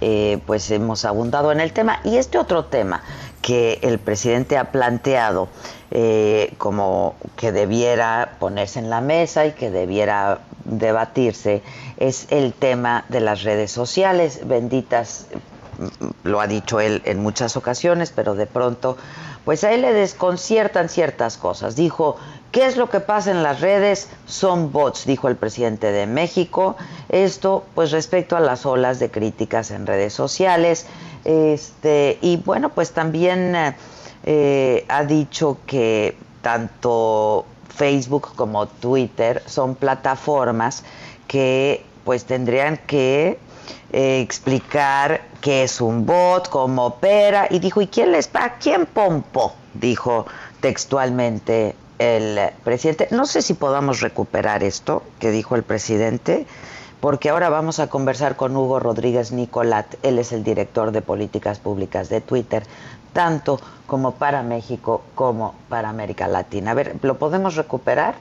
eh, 0.00 0.38
pues 0.46 0.70
hemos 0.70 1.04
abundado 1.04 1.52
en 1.52 1.60
el 1.60 1.74
tema. 1.74 2.00
Y 2.04 2.16
este 2.16 2.38
otro 2.38 2.64
tema 2.64 3.02
que 3.42 3.78
el 3.82 3.98
presidente 3.98 4.56
ha 4.56 4.72
planteado 4.72 5.48
eh, 5.90 6.54
como 6.56 7.16
que 7.36 7.52
debiera 7.52 8.36
ponerse 8.38 8.78
en 8.78 8.88
la 8.88 9.02
mesa 9.02 9.44
y 9.44 9.52
que 9.52 9.70
debiera 9.70 10.38
debatirse 10.64 11.60
es 11.98 12.28
el 12.30 12.54
tema 12.54 13.04
de 13.10 13.20
las 13.20 13.42
redes 13.42 13.70
sociales, 13.70 14.40
benditas 14.46 15.26
lo 16.22 16.40
ha 16.40 16.46
dicho 16.46 16.80
él 16.80 17.02
en 17.04 17.20
muchas 17.20 17.56
ocasiones, 17.56 18.12
pero 18.14 18.34
de 18.34 18.46
pronto, 18.46 18.96
pues 19.44 19.64
a 19.64 19.72
él 19.72 19.82
le 19.82 19.92
desconciertan 19.92 20.88
ciertas 20.88 21.36
cosas. 21.36 21.76
Dijo, 21.76 22.16
¿qué 22.50 22.66
es 22.66 22.76
lo 22.76 22.90
que 22.90 23.00
pasa 23.00 23.30
en 23.30 23.42
las 23.42 23.60
redes? 23.60 24.08
Son 24.26 24.72
bots, 24.72 25.06
dijo 25.06 25.28
el 25.28 25.36
presidente 25.36 25.92
de 25.92 26.06
México. 26.06 26.76
Esto, 27.08 27.64
pues 27.74 27.90
respecto 27.90 28.36
a 28.36 28.40
las 28.40 28.66
olas 28.66 28.98
de 28.98 29.10
críticas 29.10 29.70
en 29.70 29.86
redes 29.86 30.12
sociales. 30.12 30.86
Este, 31.24 32.18
y 32.20 32.36
bueno, 32.36 32.70
pues 32.70 32.92
también 32.92 33.54
eh, 34.24 34.84
ha 34.88 35.04
dicho 35.04 35.58
que 35.66 36.16
tanto 36.42 37.46
Facebook 37.74 38.34
como 38.36 38.66
Twitter 38.66 39.42
son 39.46 39.74
plataformas 39.74 40.84
que 41.26 41.84
pues 42.04 42.24
tendrían 42.24 42.78
que 42.86 43.38
eh, 43.92 44.20
explicar 44.20 45.22
qué 45.40 45.64
es 45.64 45.80
un 45.80 46.06
bot, 46.06 46.48
cómo 46.48 46.86
opera, 46.86 47.46
y 47.50 47.58
dijo, 47.58 47.82
¿y 47.82 47.86
quién 47.86 48.12
les 48.12 48.28
paga? 48.28 48.56
¿Quién 48.60 48.86
pompó? 48.86 49.54
Dijo 49.74 50.26
textualmente 50.60 51.74
el 51.98 52.50
presidente. 52.64 53.08
No 53.10 53.26
sé 53.26 53.42
si 53.42 53.54
podamos 53.54 54.00
recuperar 54.00 54.62
esto 54.62 55.02
que 55.18 55.30
dijo 55.30 55.56
el 55.56 55.62
presidente, 55.62 56.46
porque 57.00 57.30
ahora 57.30 57.48
vamos 57.48 57.80
a 57.80 57.88
conversar 57.88 58.36
con 58.36 58.56
Hugo 58.56 58.80
Rodríguez 58.80 59.32
Nicolat. 59.32 59.94
Él 60.02 60.18
es 60.18 60.32
el 60.32 60.44
director 60.44 60.92
de 60.92 61.02
políticas 61.02 61.58
públicas 61.58 62.08
de 62.08 62.20
Twitter, 62.20 62.64
tanto 63.12 63.60
como 63.86 64.14
para 64.14 64.42
México 64.42 65.02
como 65.14 65.54
para 65.68 65.88
América 65.88 66.28
Latina. 66.28 66.70
A 66.70 66.74
ver, 66.74 66.96
¿lo 67.02 67.18
podemos 67.18 67.56
recuperar? 67.56 68.14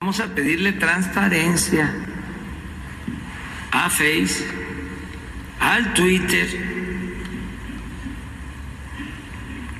Vamos 0.00 0.20
a 0.20 0.26
pedirle 0.26 0.72
transparencia 0.72 1.92
a 3.72 3.88
Face, 3.88 4.46
al 5.58 5.94
Twitter, 5.94 6.46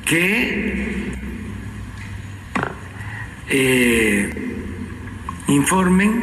que 0.06 1.12
eh, 3.48 4.56
informen 5.48 6.22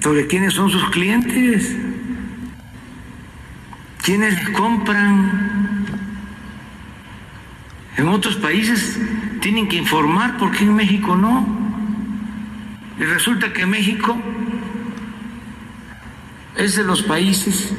sobre 0.00 0.26
quiénes 0.28 0.54
son 0.54 0.70
sus 0.70 0.88
clientes, 0.90 1.76
quiénes 4.02 4.48
compran. 4.50 5.84
En 7.96 8.08
otros 8.08 8.36
países 8.36 8.98
tienen 9.40 9.68
que 9.68 9.76
informar, 9.76 10.36
porque 10.38 10.64
en 10.64 10.74
México 10.74 11.16
no? 11.16 11.46
Y 12.98 13.04
resulta 13.04 13.52
que 13.52 13.66
México 13.66 14.16
es 16.56 16.76
de 16.76 16.84
los 16.84 17.02
países 17.02 17.70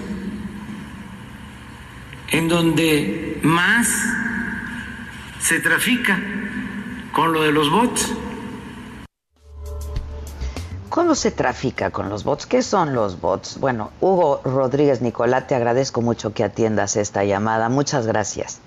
en 2.30 2.48
donde 2.48 3.40
más 3.44 3.88
se 5.40 5.60
trafica 5.60 6.20
con 7.12 7.32
lo 7.32 7.44
de 7.44 7.52
los 7.52 7.70
bots. 7.70 8.14
¿Cómo 10.90 11.14
se 11.14 11.32
trafica 11.32 11.92
con 11.92 12.10
los 12.10 12.24
bots? 12.24 12.46
¿Qué 12.46 12.64
son 12.64 12.94
los 12.94 13.20
bots? 13.20 13.60
Bueno, 13.60 13.92
Hugo 14.00 14.42
Rodríguez 14.44 15.02
Nicolás, 15.02 15.48
te 15.48 15.56
agradezco 15.56 16.02
mucho 16.02 16.34
que 16.34 16.44
atiendas 16.44 16.96
esta 16.96 17.24
llamada. 17.26 17.70
Muchas 17.70 18.08
gracias. 18.08 18.62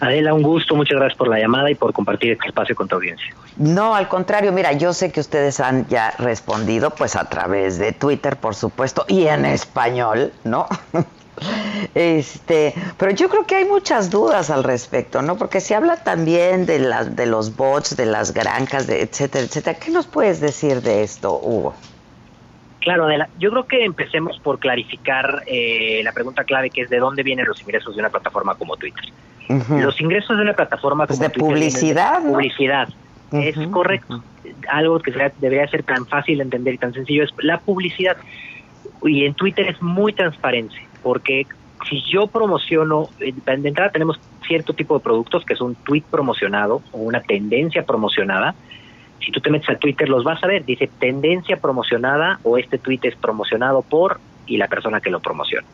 Adela, 0.00 0.34
un 0.34 0.42
gusto, 0.42 0.74
muchas 0.74 0.98
gracias 0.98 1.16
por 1.16 1.28
la 1.28 1.38
llamada 1.38 1.70
y 1.70 1.74
por 1.74 1.92
compartir 1.92 2.32
este 2.32 2.48
espacio 2.48 2.74
con 2.74 2.88
tu 2.88 2.96
audiencia. 2.96 3.34
No, 3.56 3.94
al 3.94 4.08
contrario, 4.08 4.52
mira, 4.52 4.72
yo 4.72 4.92
sé 4.92 5.12
que 5.12 5.20
ustedes 5.20 5.60
han 5.60 5.86
ya 5.88 6.12
respondido 6.18 6.90
pues 6.90 7.16
a 7.16 7.28
través 7.28 7.78
de 7.78 7.92
Twitter, 7.92 8.36
por 8.36 8.54
supuesto, 8.54 9.04
y 9.08 9.26
en 9.26 9.44
español, 9.44 10.32
¿no? 10.44 10.66
Este, 11.94 12.72
pero 12.96 13.10
yo 13.10 13.28
creo 13.28 13.44
que 13.44 13.56
hay 13.56 13.64
muchas 13.64 14.08
dudas 14.08 14.50
al 14.50 14.62
respecto, 14.62 15.20
¿no? 15.20 15.36
Porque 15.36 15.60
se 15.60 15.74
habla 15.74 15.96
también 15.96 16.64
de 16.64 16.78
las 16.78 17.16
de 17.16 17.26
los 17.26 17.56
bots, 17.56 17.96
de 17.96 18.06
las 18.06 18.32
granjas, 18.32 18.86
de 18.86 19.02
etcétera, 19.02 19.44
etcétera. 19.44 19.78
¿Qué 19.78 19.90
nos 19.90 20.06
puedes 20.06 20.40
decir 20.40 20.80
de 20.80 21.02
esto, 21.02 21.38
Hugo? 21.42 21.74
Claro, 22.84 23.06
Adela, 23.06 23.30
yo 23.38 23.50
creo 23.50 23.66
que 23.66 23.82
empecemos 23.82 24.38
por 24.40 24.58
clarificar 24.58 25.42
eh, 25.46 26.02
la 26.04 26.12
pregunta 26.12 26.44
clave 26.44 26.68
que 26.68 26.82
es 26.82 26.90
de 26.90 26.98
dónde 26.98 27.22
vienen 27.22 27.46
los 27.46 27.58
ingresos 27.62 27.96
de 27.96 28.00
una 28.00 28.10
plataforma 28.10 28.56
como 28.56 28.76
Twitter. 28.76 29.04
Los 29.70 29.98
ingresos 30.02 30.36
de 30.36 30.42
una 30.42 30.52
plataforma 30.52 31.06
pues 31.06 31.18
como 31.18 31.30
de 31.30 31.34
publicidad, 31.34 32.20
de 32.20 32.28
publicidad. 32.28 32.88
Es 33.32 33.56
correcto. 33.68 34.22
Algo 34.68 35.00
que 35.00 35.12
debería 35.40 35.66
ser 35.68 35.82
tan 35.82 36.04
fácil 36.06 36.36
de 36.36 36.44
entender 36.44 36.74
y 36.74 36.78
tan 36.78 36.92
sencillo 36.92 37.24
es 37.24 37.30
la 37.38 37.58
publicidad. 37.58 38.18
Y 39.02 39.24
en 39.24 39.32
Twitter 39.32 39.66
es 39.66 39.80
muy 39.80 40.12
transparente 40.12 40.76
porque 41.02 41.46
si 41.88 42.02
yo 42.02 42.26
promociono, 42.26 43.08
eh, 43.18 43.32
de 43.32 43.68
entrada 43.68 43.92
tenemos 43.92 44.20
cierto 44.46 44.74
tipo 44.74 44.98
de 44.98 45.02
productos 45.02 45.42
que 45.46 45.54
es 45.54 45.60
un 45.62 45.74
tweet 45.74 46.04
promocionado 46.10 46.82
o 46.92 46.98
una 46.98 47.22
tendencia 47.22 47.86
promocionada. 47.86 48.54
Si 49.24 49.32
tú 49.32 49.40
te 49.40 49.50
metes 49.50 49.70
a 49.70 49.76
Twitter 49.76 50.08
los 50.08 50.24
vas 50.24 50.42
a 50.42 50.46
ver, 50.46 50.64
dice 50.64 50.88
tendencia 50.98 51.56
promocionada 51.56 52.38
o 52.42 52.58
este 52.58 52.78
tweet 52.78 53.00
es 53.02 53.16
promocionado 53.16 53.82
por 53.82 54.20
y 54.46 54.58
la 54.58 54.68
persona 54.68 55.00
que 55.00 55.10
lo 55.10 55.20
promociona. 55.20 55.66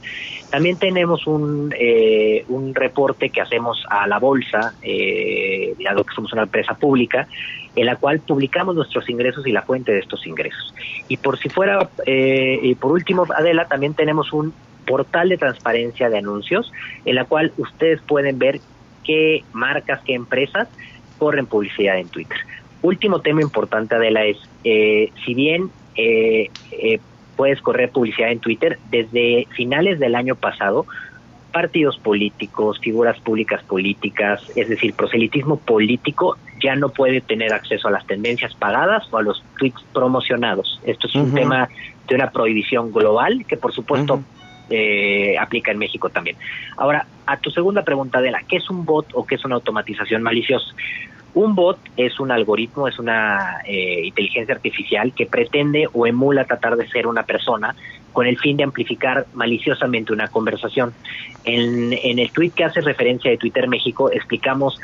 También 0.50 0.76
tenemos 0.76 1.26
un, 1.26 1.74
eh, 1.76 2.44
un 2.48 2.74
reporte 2.74 3.30
que 3.30 3.40
hacemos 3.40 3.84
a 3.88 4.06
la 4.06 4.18
bolsa, 4.18 4.74
eh, 4.82 5.74
dado 5.82 6.04
que 6.04 6.14
somos 6.14 6.32
una 6.32 6.42
empresa 6.42 6.74
pública, 6.74 7.26
en 7.76 7.86
la 7.86 7.96
cual 7.96 8.20
publicamos 8.20 8.74
nuestros 8.74 9.08
ingresos 9.08 9.46
y 9.46 9.52
la 9.52 9.62
fuente 9.62 9.92
de 9.92 10.00
estos 10.00 10.26
ingresos. 10.26 10.74
Y 11.08 11.16
por 11.16 11.38
si 11.38 11.48
fuera, 11.48 11.88
eh, 12.06 12.58
y 12.62 12.74
por 12.74 12.92
último, 12.92 13.26
Adela, 13.36 13.66
también 13.66 13.94
tenemos 13.94 14.32
un 14.32 14.52
portal 14.86 15.28
de 15.28 15.38
transparencia 15.38 16.08
de 16.08 16.18
anuncios, 16.18 16.72
en 17.04 17.14
la 17.14 17.24
cual 17.24 17.52
ustedes 17.58 18.00
pueden 18.02 18.38
ver 18.38 18.60
qué 19.04 19.44
marcas, 19.52 20.00
qué 20.04 20.14
empresas 20.14 20.68
corren 21.18 21.46
publicidad 21.46 21.98
en 21.98 22.08
Twitter. 22.08 22.38
Último 22.82 23.20
tema 23.20 23.42
importante, 23.42 23.94
Adela, 23.94 24.24
es, 24.24 24.38
eh, 24.64 25.12
si 25.24 25.34
bien 25.34 25.70
eh, 25.96 26.50
eh, 26.72 27.00
puedes 27.36 27.60
correr 27.60 27.90
publicidad 27.90 28.30
en 28.30 28.40
Twitter, 28.40 28.78
desde 28.90 29.46
finales 29.50 29.98
del 29.98 30.14
año 30.14 30.34
pasado, 30.34 30.86
partidos 31.52 31.98
políticos, 31.98 32.78
figuras 32.80 33.18
públicas 33.20 33.62
políticas, 33.64 34.40
es 34.54 34.68
decir, 34.68 34.94
proselitismo 34.94 35.58
político, 35.58 36.38
ya 36.62 36.76
no 36.76 36.90
puede 36.90 37.20
tener 37.20 37.52
acceso 37.52 37.88
a 37.88 37.90
las 37.90 38.06
tendencias 38.06 38.54
pagadas 38.54 39.12
o 39.12 39.18
a 39.18 39.22
los 39.22 39.42
tweets 39.58 39.82
promocionados. 39.92 40.80
Esto 40.84 41.06
es 41.06 41.14
un 41.14 41.34
tema 41.34 41.68
de 42.08 42.14
una 42.14 42.30
prohibición 42.30 42.92
global 42.92 43.44
que, 43.46 43.56
por 43.56 43.72
supuesto, 43.72 44.22
eh, 44.68 45.36
aplica 45.38 45.72
en 45.72 45.78
México 45.78 46.10
también. 46.10 46.36
Ahora, 46.76 47.06
a 47.26 47.36
tu 47.38 47.50
segunda 47.50 47.82
pregunta, 47.82 48.18
Adela, 48.18 48.42
¿qué 48.48 48.56
es 48.56 48.70
un 48.70 48.84
bot 48.84 49.06
o 49.14 49.26
qué 49.26 49.34
es 49.34 49.44
una 49.44 49.56
automatización 49.56 50.22
maliciosa? 50.22 50.72
Un 51.34 51.54
bot 51.54 51.78
es 51.96 52.18
un 52.18 52.32
algoritmo, 52.32 52.88
es 52.88 52.98
una 52.98 53.60
eh, 53.64 54.06
inteligencia 54.06 54.54
artificial 54.54 55.12
que 55.14 55.26
pretende 55.26 55.88
o 55.92 56.06
emula 56.06 56.44
tratar 56.44 56.76
de 56.76 56.88
ser 56.88 57.06
una 57.06 57.22
persona 57.22 57.74
con 58.12 58.26
el 58.26 58.36
fin 58.38 58.56
de 58.56 58.64
amplificar 58.64 59.26
maliciosamente 59.34 60.12
una 60.12 60.28
conversación. 60.28 60.92
En, 61.44 61.92
en 61.92 62.18
el 62.18 62.32
tweet 62.32 62.50
que 62.50 62.64
hace 62.64 62.80
referencia 62.80 63.30
de 63.30 63.36
Twitter 63.36 63.68
México 63.68 64.10
explicamos, 64.10 64.80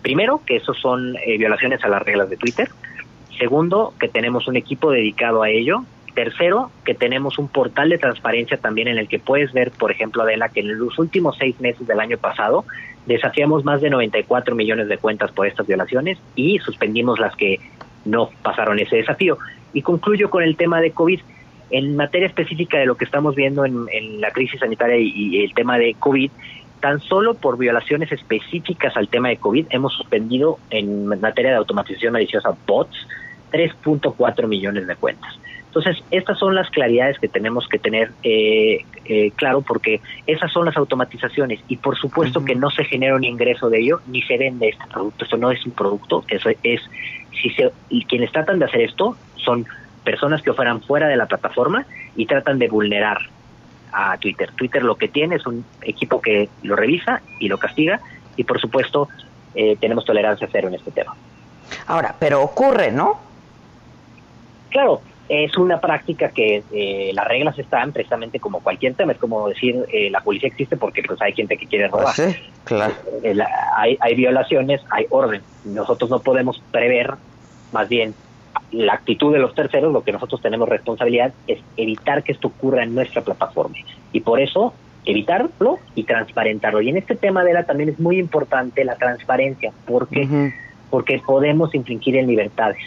primero, 0.00 0.40
que 0.46 0.56
esos 0.56 0.78
son 0.78 1.16
eh, 1.16 1.36
violaciones 1.36 1.84
a 1.84 1.88
las 1.88 2.02
reglas 2.02 2.30
de 2.30 2.38
Twitter. 2.38 2.70
Segundo, 3.38 3.92
que 4.00 4.08
tenemos 4.08 4.48
un 4.48 4.56
equipo 4.56 4.90
dedicado 4.90 5.42
a 5.42 5.50
ello. 5.50 5.84
Tercero, 6.18 6.72
que 6.84 6.94
tenemos 6.94 7.38
un 7.38 7.46
portal 7.46 7.90
de 7.90 7.96
transparencia 7.96 8.56
también 8.56 8.88
en 8.88 8.98
el 8.98 9.06
que 9.06 9.20
puedes 9.20 9.52
ver, 9.52 9.70
por 9.70 9.92
ejemplo, 9.92 10.24
Adela, 10.24 10.48
que 10.48 10.58
en 10.58 10.76
los 10.76 10.98
últimos 10.98 11.36
seis 11.38 11.60
meses 11.60 11.86
del 11.86 12.00
año 12.00 12.18
pasado 12.18 12.64
desafiamos 13.06 13.64
más 13.64 13.80
de 13.80 13.88
94 13.88 14.56
millones 14.56 14.88
de 14.88 14.98
cuentas 14.98 15.30
por 15.30 15.46
estas 15.46 15.68
violaciones 15.68 16.18
y 16.34 16.58
suspendimos 16.58 17.20
las 17.20 17.36
que 17.36 17.60
no 18.04 18.30
pasaron 18.42 18.80
ese 18.80 18.96
desafío. 18.96 19.38
Y 19.72 19.82
concluyo 19.82 20.28
con 20.28 20.42
el 20.42 20.56
tema 20.56 20.80
de 20.80 20.90
COVID. 20.90 21.20
En 21.70 21.94
materia 21.94 22.26
específica 22.26 22.78
de 22.78 22.86
lo 22.86 22.96
que 22.96 23.04
estamos 23.04 23.36
viendo 23.36 23.64
en, 23.64 24.20
la 24.20 24.32
crisis 24.32 24.58
sanitaria 24.58 24.96
y, 24.98 25.44
el 25.44 25.54
tema 25.54 25.78
de 25.78 25.94
COVID, 26.00 26.32
tan 26.80 26.98
solo 26.98 27.34
por 27.34 27.58
violaciones 27.58 28.10
específicas 28.10 28.96
al 28.96 29.06
tema 29.06 29.28
de 29.28 29.36
COVID 29.36 29.66
hemos 29.70 29.92
suspendido 29.92 30.58
en 30.70 31.06
materia 31.06 31.52
de 31.52 31.58
automatización 31.58 32.14
maliciosa 32.14 32.56
bots 32.66 33.06
3.4 33.52 34.48
millones 34.48 34.88
de 34.88 34.96
cuentas. 34.96 35.38
Entonces, 35.68 36.02
estas 36.10 36.38
son 36.38 36.54
las 36.54 36.70
claridades 36.70 37.18
que 37.18 37.28
tenemos 37.28 37.68
que 37.68 37.78
tener 37.78 38.10
eh, 38.22 38.84
eh, 39.04 39.30
claro 39.36 39.60
porque 39.60 40.00
esas 40.26 40.50
son 40.50 40.64
las 40.64 40.76
automatizaciones 40.76 41.60
y 41.68 41.76
por 41.76 41.96
supuesto 41.96 42.42
que 42.44 42.54
no 42.54 42.70
se 42.70 42.84
genera 42.84 43.14
un 43.14 43.24
ingreso 43.24 43.68
de 43.68 43.80
ello 43.80 44.00
ni 44.06 44.22
se 44.22 44.38
vende 44.38 44.70
este 44.70 44.84
producto. 44.90 45.24
Esto 45.24 45.36
no 45.36 45.50
es 45.50 45.64
un 45.66 45.72
producto, 45.72 46.24
eso 46.28 46.48
es, 46.62 46.80
si 47.40 47.50
se, 47.50 47.70
quienes 48.08 48.32
tratan 48.32 48.58
de 48.58 48.64
hacer 48.64 48.80
esto 48.80 49.16
son 49.36 49.66
personas 50.04 50.40
que 50.40 50.50
operan 50.50 50.80
fuera 50.80 51.06
de 51.06 51.16
la 51.16 51.26
plataforma 51.26 51.84
y 52.16 52.24
tratan 52.24 52.58
de 52.58 52.68
vulnerar 52.68 53.18
a 53.92 54.16
Twitter. 54.16 54.50
Twitter 54.56 54.82
lo 54.82 54.96
que 54.96 55.08
tiene 55.08 55.36
es 55.36 55.46
un 55.46 55.64
equipo 55.82 56.20
que 56.22 56.48
lo 56.62 56.76
revisa 56.76 57.20
y 57.40 57.48
lo 57.48 57.58
castiga 57.58 58.00
y 58.36 58.44
por 58.44 58.58
supuesto 58.58 59.08
eh, 59.54 59.76
tenemos 59.78 60.06
tolerancia 60.06 60.48
cero 60.50 60.68
en 60.68 60.74
este 60.74 60.90
tema. 60.92 61.14
Ahora, 61.86 62.14
pero 62.18 62.42
ocurre, 62.42 62.90
¿no? 62.90 63.20
Claro, 64.70 65.02
es 65.28 65.56
una 65.58 65.80
práctica 65.80 66.30
que 66.30 66.62
eh, 66.72 67.10
las 67.14 67.26
reglas 67.26 67.58
están 67.58 67.92
precisamente 67.92 68.40
como 68.40 68.60
cualquier 68.60 68.94
tema, 68.94 69.12
es 69.12 69.18
como 69.18 69.48
decir 69.48 69.84
eh, 69.92 70.10
la 70.10 70.20
policía 70.20 70.48
existe 70.48 70.76
porque 70.76 71.02
pues 71.02 71.20
hay 71.20 71.32
gente 71.34 71.56
que 71.56 71.66
quiere 71.66 71.88
robar. 71.88 72.14
Pues 72.16 72.34
sí, 72.34 72.42
claro. 72.64 72.94
Eh, 73.22 73.36
hay, 73.76 73.98
hay 74.00 74.14
violaciones, 74.14 74.80
hay 74.90 75.06
orden. 75.10 75.42
Nosotros 75.64 76.08
no 76.08 76.20
podemos 76.20 76.62
prever, 76.70 77.14
más 77.72 77.88
bien, 77.88 78.14
la 78.72 78.94
actitud 78.94 79.32
de 79.32 79.38
los 79.38 79.54
terceros, 79.54 79.92
lo 79.92 80.02
que 80.02 80.12
nosotros 80.12 80.40
tenemos 80.40 80.68
responsabilidad 80.68 81.32
es 81.46 81.58
evitar 81.76 82.22
que 82.22 82.32
esto 82.32 82.48
ocurra 82.48 82.82
en 82.82 82.94
nuestra 82.94 83.22
plataforma. 83.22 83.76
Y 84.12 84.20
por 84.20 84.40
eso, 84.40 84.72
evitarlo 85.04 85.78
y 85.94 86.04
transparentarlo. 86.04 86.80
Y 86.80 86.88
en 86.88 86.96
este 86.96 87.16
tema 87.16 87.44
de 87.44 87.52
la 87.52 87.64
también 87.64 87.90
es 87.90 88.00
muy 88.00 88.18
importante 88.18 88.84
la 88.84 88.96
transparencia, 88.96 89.72
porque 89.86 90.52
porque 90.90 91.20
podemos 91.24 91.74
infringir 91.74 92.16
en 92.16 92.26
libertades. 92.26 92.80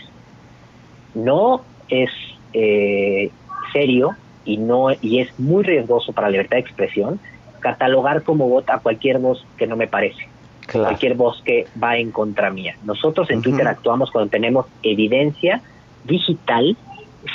No 1.14 1.62
es 1.88 2.10
eh, 2.54 3.32
serio 3.74 4.16
y 4.46 4.58
no 4.58 4.88
y 5.02 5.20
es 5.20 5.40
muy 5.40 5.64
riesgoso 5.64 6.14
para 6.14 6.28
la 6.28 6.32
libertad 6.32 6.58
de 6.58 6.62
expresión 6.62 7.20
catalogar 7.62 8.24
como 8.24 8.50
bot 8.50 8.70
a 8.70 8.80
cualquier 8.80 9.20
voz 9.20 9.46
que 9.56 9.68
no 9.68 9.78
me 9.78 9.88
parece. 9.88 10.28
Cualquier 10.70 11.16
voz 11.16 11.42
que 11.44 11.68
va 11.82 11.98
en 11.98 12.12
contra 12.12 12.50
mía. 12.50 12.76
Nosotros 12.84 13.30
en 13.30 13.42
Twitter 13.42 13.68
actuamos 13.68 14.10
cuando 14.12 14.30
tenemos 14.30 14.66
evidencia 14.84 15.62
digital 16.06 16.78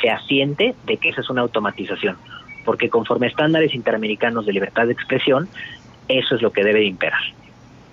fehaciente 0.01 0.75
de 0.87 0.97
que 0.97 1.11
esa 1.11 1.21
es 1.21 1.31
una 1.31 1.43
automatización. 1.43 2.17
Porque 2.65 2.89
conforme 2.89 3.27
estándares 3.27 3.75
interamericanos 3.75 4.47
de 4.47 4.53
libertad 4.53 4.87
de 4.87 4.93
expresión, 4.93 5.49
eso 6.09 6.35
es 6.35 6.43
lo 6.43 6.51
que 6.51 6.65
debe 6.65 6.81
de 6.81 6.87
imperar. 6.87 7.21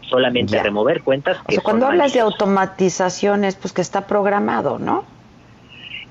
Solamente 0.01 0.62
remover 0.62 1.01
cuentas. 1.01 1.38
Que 1.47 1.57
cuando 1.57 1.88
hablas 1.88 2.13
de 2.13 2.21
automatizaciones, 2.21 3.55
pues 3.55 3.73
que 3.73 3.81
está 3.81 4.07
programado, 4.07 4.79
¿no? 4.79 5.05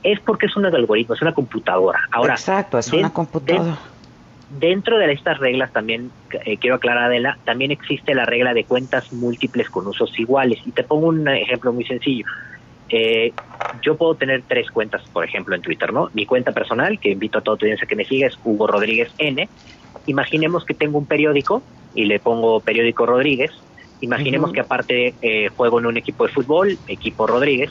Es 0.02 0.20
porque 0.20 0.46
es 0.46 0.56
un 0.56 0.66
algoritmo, 0.66 1.14
es 1.14 1.22
una 1.22 1.32
computadora. 1.32 2.00
Ahora, 2.10 2.34
Exacto, 2.34 2.78
es 2.78 2.92
una 2.92 3.12
computadora. 3.12 3.78
dentro 4.58 4.98
de 4.98 5.12
estas 5.12 5.38
reglas 5.38 5.72
también, 5.72 6.10
eh, 6.44 6.56
quiero 6.56 6.76
aclarar, 6.76 7.04
Adela, 7.04 7.38
también 7.44 7.70
existe 7.70 8.14
la 8.14 8.26
regla 8.26 8.52
de 8.54 8.64
cuentas 8.64 9.12
múltiples 9.12 9.70
con 9.70 9.86
usos 9.86 10.18
iguales. 10.18 10.60
Y 10.66 10.72
te 10.72 10.82
pongo 10.82 11.08
un 11.08 11.28
ejemplo 11.28 11.72
muy 11.72 11.84
sencillo. 11.84 12.24
Eh, 12.88 13.32
yo 13.80 13.96
puedo 13.96 14.14
tener 14.16 14.42
tres 14.46 14.70
cuentas, 14.70 15.02
por 15.12 15.24
ejemplo, 15.24 15.54
en 15.54 15.62
Twitter, 15.62 15.92
¿no? 15.92 16.10
Mi 16.12 16.26
cuenta 16.26 16.52
personal, 16.52 16.98
que 16.98 17.10
invito 17.10 17.38
a 17.38 17.40
toda 17.40 17.56
tu 17.56 17.64
audiencia 17.64 17.86
que 17.86 17.96
me 17.96 18.04
siga, 18.04 18.26
es 18.26 18.38
Hugo 18.44 18.66
Rodríguez 18.66 19.10
N. 19.18 19.48
Imaginemos 20.06 20.64
que 20.64 20.74
tengo 20.74 20.98
un 20.98 21.06
periódico 21.06 21.62
y 21.94 22.04
le 22.04 22.18
pongo 22.18 22.60
periódico 22.60 23.06
Rodríguez. 23.06 23.52
Imaginemos 24.00 24.52
que 24.52 24.60
aparte 24.60 25.14
eh, 25.22 25.48
juego 25.56 25.78
en 25.78 25.86
un 25.86 25.96
equipo 25.96 26.26
de 26.26 26.32
fútbol, 26.32 26.76
equipo 26.88 27.26
Rodríguez 27.28 27.70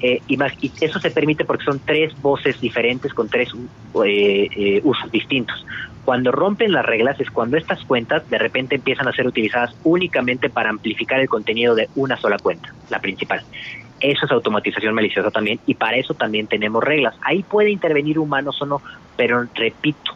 eh, 0.00 0.20
y, 0.28 0.38
eso 0.80 0.98
se 0.98 1.10
permite 1.10 1.44
porque 1.44 1.64
son 1.64 1.80
tres 1.80 2.12
voces 2.20 2.60
diferentes 2.60 3.14
con 3.14 3.28
tres 3.28 3.50
eh, 4.04 4.48
eh, 4.54 4.80
usos 4.84 5.10
distintos. 5.10 5.64
Cuando 6.04 6.30
rompen 6.30 6.72
las 6.72 6.86
reglas 6.86 7.18
es 7.18 7.30
cuando 7.30 7.56
estas 7.56 7.82
cuentas 7.84 8.28
de 8.30 8.38
repente 8.38 8.76
empiezan 8.76 9.08
a 9.08 9.12
ser 9.12 9.26
utilizadas 9.26 9.74
únicamente 9.82 10.50
para 10.50 10.70
amplificar 10.70 11.20
el 11.20 11.28
contenido 11.28 11.74
de 11.74 11.88
una 11.96 12.16
sola 12.16 12.38
cuenta, 12.38 12.72
la 12.90 13.00
principal. 13.00 13.42
Eso 13.98 14.26
es 14.26 14.30
automatización 14.30 14.94
maliciosa 14.94 15.30
también 15.30 15.58
y 15.66 15.74
para 15.74 15.96
eso 15.96 16.14
también 16.14 16.46
tenemos 16.46 16.84
reglas. 16.84 17.16
Ahí 17.22 17.42
puede 17.42 17.70
intervenir 17.70 18.18
humanos 18.18 18.60
o 18.60 18.66
no, 18.66 18.82
pero 19.16 19.46
repito, 19.54 20.12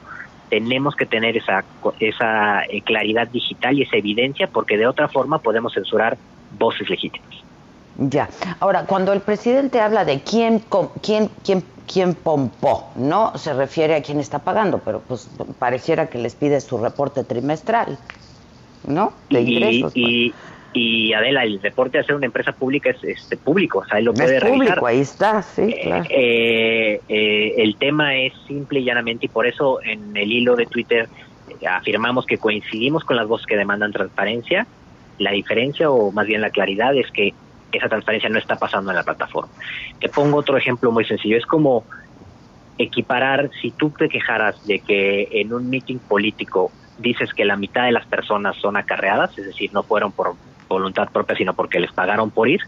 tenemos 0.50 0.94
que 0.94 1.06
tener 1.06 1.36
esa, 1.36 1.64
esa 1.98 2.64
eh, 2.64 2.82
claridad 2.82 3.28
digital 3.28 3.78
y 3.78 3.82
esa 3.82 3.96
evidencia 3.96 4.48
porque 4.48 4.76
de 4.76 4.86
otra 4.86 5.08
forma 5.08 5.38
podemos 5.38 5.72
censurar 5.72 6.18
voces 6.58 6.90
legítimas. 6.90 7.49
Ya. 7.98 8.28
Ahora, 8.60 8.86
cuando 8.86 9.12
el 9.12 9.20
presidente 9.20 9.80
habla 9.80 10.04
de 10.04 10.20
quién, 10.20 10.62
quién, 11.02 11.30
quién, 11.44 11.62
quién 11.92 12.14
pompó, 12.14 12.90
no 12.96 13.36
se 13.36 13.52
refiere 13.52 13.94
a 13.94 14.02
quién 14.02 14.20
está 14.20 14.38
pagando, 14.38 14.80
pero 14.84 15.00
pues 15.00 15.28
pareciera 15.58 16.08
que 16.08 16.18
les 16.18 16.34
pide 16.34 16.60
su 16.60 16.78
reporte 16.78 17.24
trimestral, 17.24 17.98
¿no? 18.86 19.12
De 19.28 19.42
ingresos. 19.42 19.92
Y, 19.94 20.30
pues. 20.30 20.42
y, 20.72 21.12
Adela, 21.12 21.44
el 21.44 21.60
reporte 21.60 21.98
de 21.98 22.04
ser 22.04 22.14
una 22.14 22.26
empresa 22.26 22.52
pública 22.52 22.90
es 22.90 23.02
este 23.04 23.36
público, 23.36 23.80
o 23.80 23.84
sea, 23.84 23.98
él 23.98 24.06
lo 24.06 24.14
puede 24.14 24.36
es 24.36 24.44
público, 24.44 24.86
ahí 24.86 25.00
está, 25.00 25.42
sí, 25.42 25.62
eh, 25.62 25.80
claro. 25.82 26.04
Eh, 26.08 27.00
eh, 27.08 27.54
el 27.58 27.76
tema 27.76 28.16
es 28.16 28.32
simple 28.46 28.80
y 28.80 28.84
llanamente, 28.84 29.26
y 29.26 29.28
por 29.28 29.46
eso 29.46 29.82
en 29.82 30.16
el 30.16 30.30
hilo 30.30 30.56
de 30.56 30.66
Twitter 30.66 31.08
afirmamos 31.68 32.26
que 32.26 32.38
coincidimos 32.38 33.04
con 33.04 33.16
las 33.16 33.26
voces 33.26 33.46
que 33.46 33.56
demandan 33.56 33.92
transparencia. 33.92 34.66
La 35.18 35.32
diferencia, 35.32 35.90
o 35.90 36.12
más 36.12 36.26
bien 36.26 36.40
la 36.40 36.50
claridad, 36.50 36.96
es 36.96 37.10
que 37.10 37.34
esa 37.78 37.88
transparencia 37.88 38.28
no 38.28 38.38
está 38.38 38.56
pasando 38.56 38.90
en 38.90 38.96
la 38.96 39.02
plataforma. 39.02 39.52
Te 40.00 40.08
pongo 40.08 40.38
otro 40.38 40.56
ejemplo 40.56 40.90
muy 40.92 41.04
sencillo. 41.04 41.36
Es 41.36 41.46
como 41.46 41.84
equiparar, 42.78 43.50
si 43.60 43.70
tú 43.70 43.90
te 43.90 44.08
quejaras 44.08 44.66
de 44.66 44.80
que 44.80 45.28
en 45.32 45.52
un 45.52 45.68
meeting 45.68 45.98
político 45.98 46.72
dices 46.98 47.32
que 47.34 47.44
la 47.44 47.56
mitad 47.56 47.84
de 47.84 47.92
las 47.92 48.06
personas 48.06 48.56
son 48.56 48.76
acarreadas, 48.76 49.36
es 49.38 49.46
decir, 49.46 49.70
no 49.72 49.82
fueron 49.82 50.12
por 50.12 50.34
voluntad 50.68 51.08
propia, 51.10 51.36
sino 51.36 51.54
porque 51.54 51.80
les 51.80 51.92
pagaron 51.92 52.30
por 52.30 52.48
ir, 52.48 52.60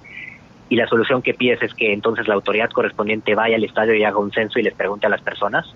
y 0.68 0.76
la 0.76 0.86
solución 0.86 1.22
que 1.22 1.34
pides 1.34 1.62
es 1.62 1.74
que 1.74 1.92
entonces 1.92 2.26
la 2.26 2.34
autoridad 2.34 2.70
correspondiente 2.70 3.34
vaya 3.34 3.56
al 3.56 3.64
estadio 3.64 3.94
y 3.94 4.04
haga 4.04 4.18
un 4.18 4.32
censo 4.32 4.58
y 4.58 4.62
les 4.62 4.74
pregunte 4.74 5.06
a 5.06 5.10
las 5.10 5.20
personas 5.20 5.66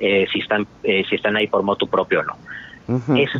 eh, 0.00 0.26
si 0.32 0.40
están 0.40 0.66
eh, 0.82 1.04
si 1.08 1.14
están 1.14 1.36
ahí 1.36 1.46
por 1.46 1.62
moto 1.62 1.86
propio 1.86 2.20
o 2.20 2.24
no. 2.24 2.36
Eso 2.88 3.38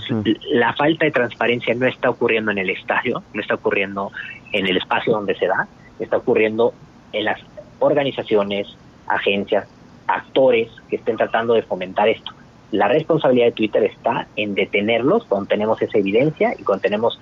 la 0.53 0.73
falta 0.75 1.05
de 1.05 1.11
transparencia 1.11 1.75
no 1.75 1.87
está 1.87 2.11
ocurriendo 2.11 2.51
en 2.53 2.59
el 2.59 2.71
estadio, 2.71 3.23
no 3.35 3.41
está 3.41 3.55
ocurriendo 3.55 4.13
en 4.53 4.67
el 4.67 4.77
espacio 4.77 5.13
donde 5.13 5.35
se 5.35 5.47
da, 5.47 5.67
está 5.99 6.19
ocurriendo 6.19 6.73
en 7.13 7.25
las 7.25 7.41
organizaciones, 7.81 8.69
agencias, 9.09 9.69
actores 10.07 10.71
que 10.89 10.97
estén 10.97 11.17
tratando 11.17 11.55
de 11.55 11.63
fomentar 11.63 12.09
esto. 12.09 12.33
La 12.71 12.89
responsabilidad 12.89 13.47
de 13.47 13.53
Twitter 13.53 13.85
está 13.85 14.29
en 14.37 14.55
detenerlos 14.55 15.25
cuando 15.25 15.49
tenemos 15.49 15.81
esa 15.83 15.99
evidencia 15.99 16.55
y 16.59 16.63
cuando 16.63 16.83
tenemos 16.83 17.21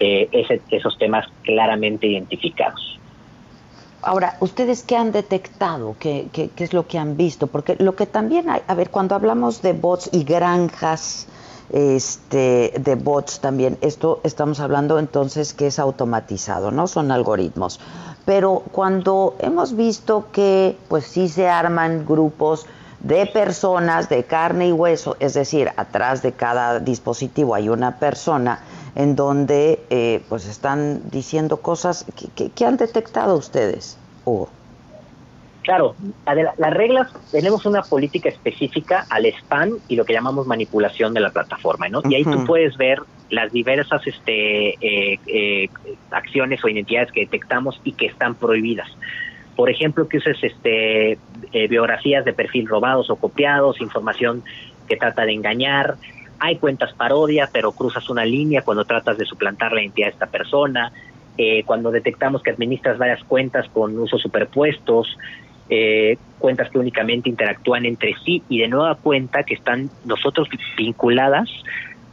eh, 0.00 0.28
esos 0.70 0.98
temas 0.98 1.26
claramente 1.42 2.06
identificados. 2.06 2.98
Ahora, 4.02 4.36
¿ustedes 4.40 4.82
qué 4.82 4.96
han 4.96 5.12
detectado? 5.12 5.94
¿Qué, 5.98 6.28
¿Qué, 6.32 6.48
qué, 6.56 6.64
es 6.64 6.72
lo 6.72 6.86
que 6.86 6.98
han 6.98 7.16
visto? 7.16 7.46
Porque 7.46 7.76
lo 7.78 7.96
que 7.96 8.06
también 8.06 8.48
hay, 8.48 8.62
a 8.66 8.74
ver, 8.74 8.90
cuando 8.90 9.14
hablamos 9.14 9.60
de 9.60 9.74
bots 9.74 10.08
y 10.12 10.24
granjas 10.24 11.28
este, 11.72 12.72
de 12.78 12.94
bots 12.94 13.40
también. 13.40 13.78
Esto 13.80 14.20
estamos 14.24 14.60
hablando 14.60 14.98
entonces 14.98 15.54
que 15.54 15.68
es 15.68 15.78
automatizado, 15.78 16.70
¿no? 16.70 16.86
Son 16.86 17.10
algoritmos. 17.10 17.80
Pero 18.24 18.62
cuando 18.72 19.36
hemos 19.38 19.76
visto 19.76 20.26
que 20.32 20.76
pues 20.88 21.04
sí 21.04 21.28
se 21.28 21.48
arman 21.48 22.04
grupos 22.06 22.66
de 23.00 23.26
personas 23.26 24.08
de 24.08 24.24
carne 24.24 24.68
y 24.68 24.72
hueso, 24.72 25.16
es 25.20 25.34
decir, 25.34 25.70
atrás 25.76 26.22
de 26.22 26.32
cada 26.32 26.80
dispositivo 26.80 27.54
hay 27.54 27.68
una 27.68 27.98
persona 27.98 28.60
en 28.94 29.16
donde 29.16 29.84
eh, 29.90 30.22
pues 30.28 30.46
están 30.46 31.02
diciendo 31.10 31.58
cosas 31.58 32.04
que, 32.54 32.66
han 32.66 32.76
detectado 32.76 33.36
ustedes. 33.36 33.96
Claro, 35.62 35.94
las 36.26 36.74
reglas, 36.74 37.12
tenemos 37.30 37.66
una 37.66 37.82
política 37.82 38.30
específica 38.30 39.06
al 39.10 39.26
spam 39.26 39.78
y 39.88 39.96
lo 39.96 40.04
que 40.04 40.14
llamamos 40.14 40.46
manipulación 40.46 41.12
de 41.12 41.20
la 41.20 41.30
plataforma, 41.30 41.88
¿no? 41.88 42.00
Y 42.08 42.14
ahí 42.14 42.24
tú 42.24 42.44
puedes 42.46 42.76
ver 42.78 43.00
las 43.30 43.52
diversas 43.52 44.06
este, 44.06 44.70
eh, 44.80 45.20
eh, 45.26 45.68
acciones 46.10 46.64
o 46.64 46.68
identidades 46.68 47.12
que 47.12 47.20
detectamos 47.20 47.80
y 47.84 47.92
que 47.92 48.06
están 48.06 48.34
prohibidas. 48.34 48.88
Por 49.54 49.68
ejemplo, 49.68 50.08
que 50.08 50.16
uses 50.16 50.38
este, 50.42 51.18
eh, 51.52 51.68
biografías 51.68 52.24
de 52.24 52.32
perfil 52.32 52.66
robados 52.66 53.10
o 53.10 53.16
copiados, 53.16 53.80
información 53.80 54.42
que 54.88 54.96
trata 54.96 55.24
de 55.24 55.32
engañar. 55.32 55.96
Hay 56.38 56.56
cuentas 56.56 56.94
parodia, 56.94 57.50
pero 57.52 57.72
cruzas 57.72 58.08
una 58.08 58.24
línea 58.24 58.62
cuando 58.62 58.84
tratas 58.84 59.18
de 59.18 59.26
suplantar 59.26 59.72
la 59.72 59.82
identidad 59.82 60.08
de 60.08 60.12
esta 60.12 60.26
persona. 60.26 60.92
cuando 61.64 61.90
detectamos 61.90 62.42
que 62.42 62.50
administras 62.50 62.98
varias 62.98 63.24
cuentas 63.24 63.66
con 63.72 63.98
usos 63.98 64.20
superpuestos, 64.20 65.16
eh, 65.70 66.18
cuentas 66.38 66.68
que 66.70 66.78
únicamente 66.78 67.28
interactúan 67.28 67.86
entre 67.86 68.14
sí 68.24 68.42
y 68.48 68.58
de 68.58 68.68
nueva 68.68 68.96
cuenta 68.96 69.44
que 69.44 69.54
están 69.54 69.88
nosotros 70.04 70.48
vinculadas 70.76 71.48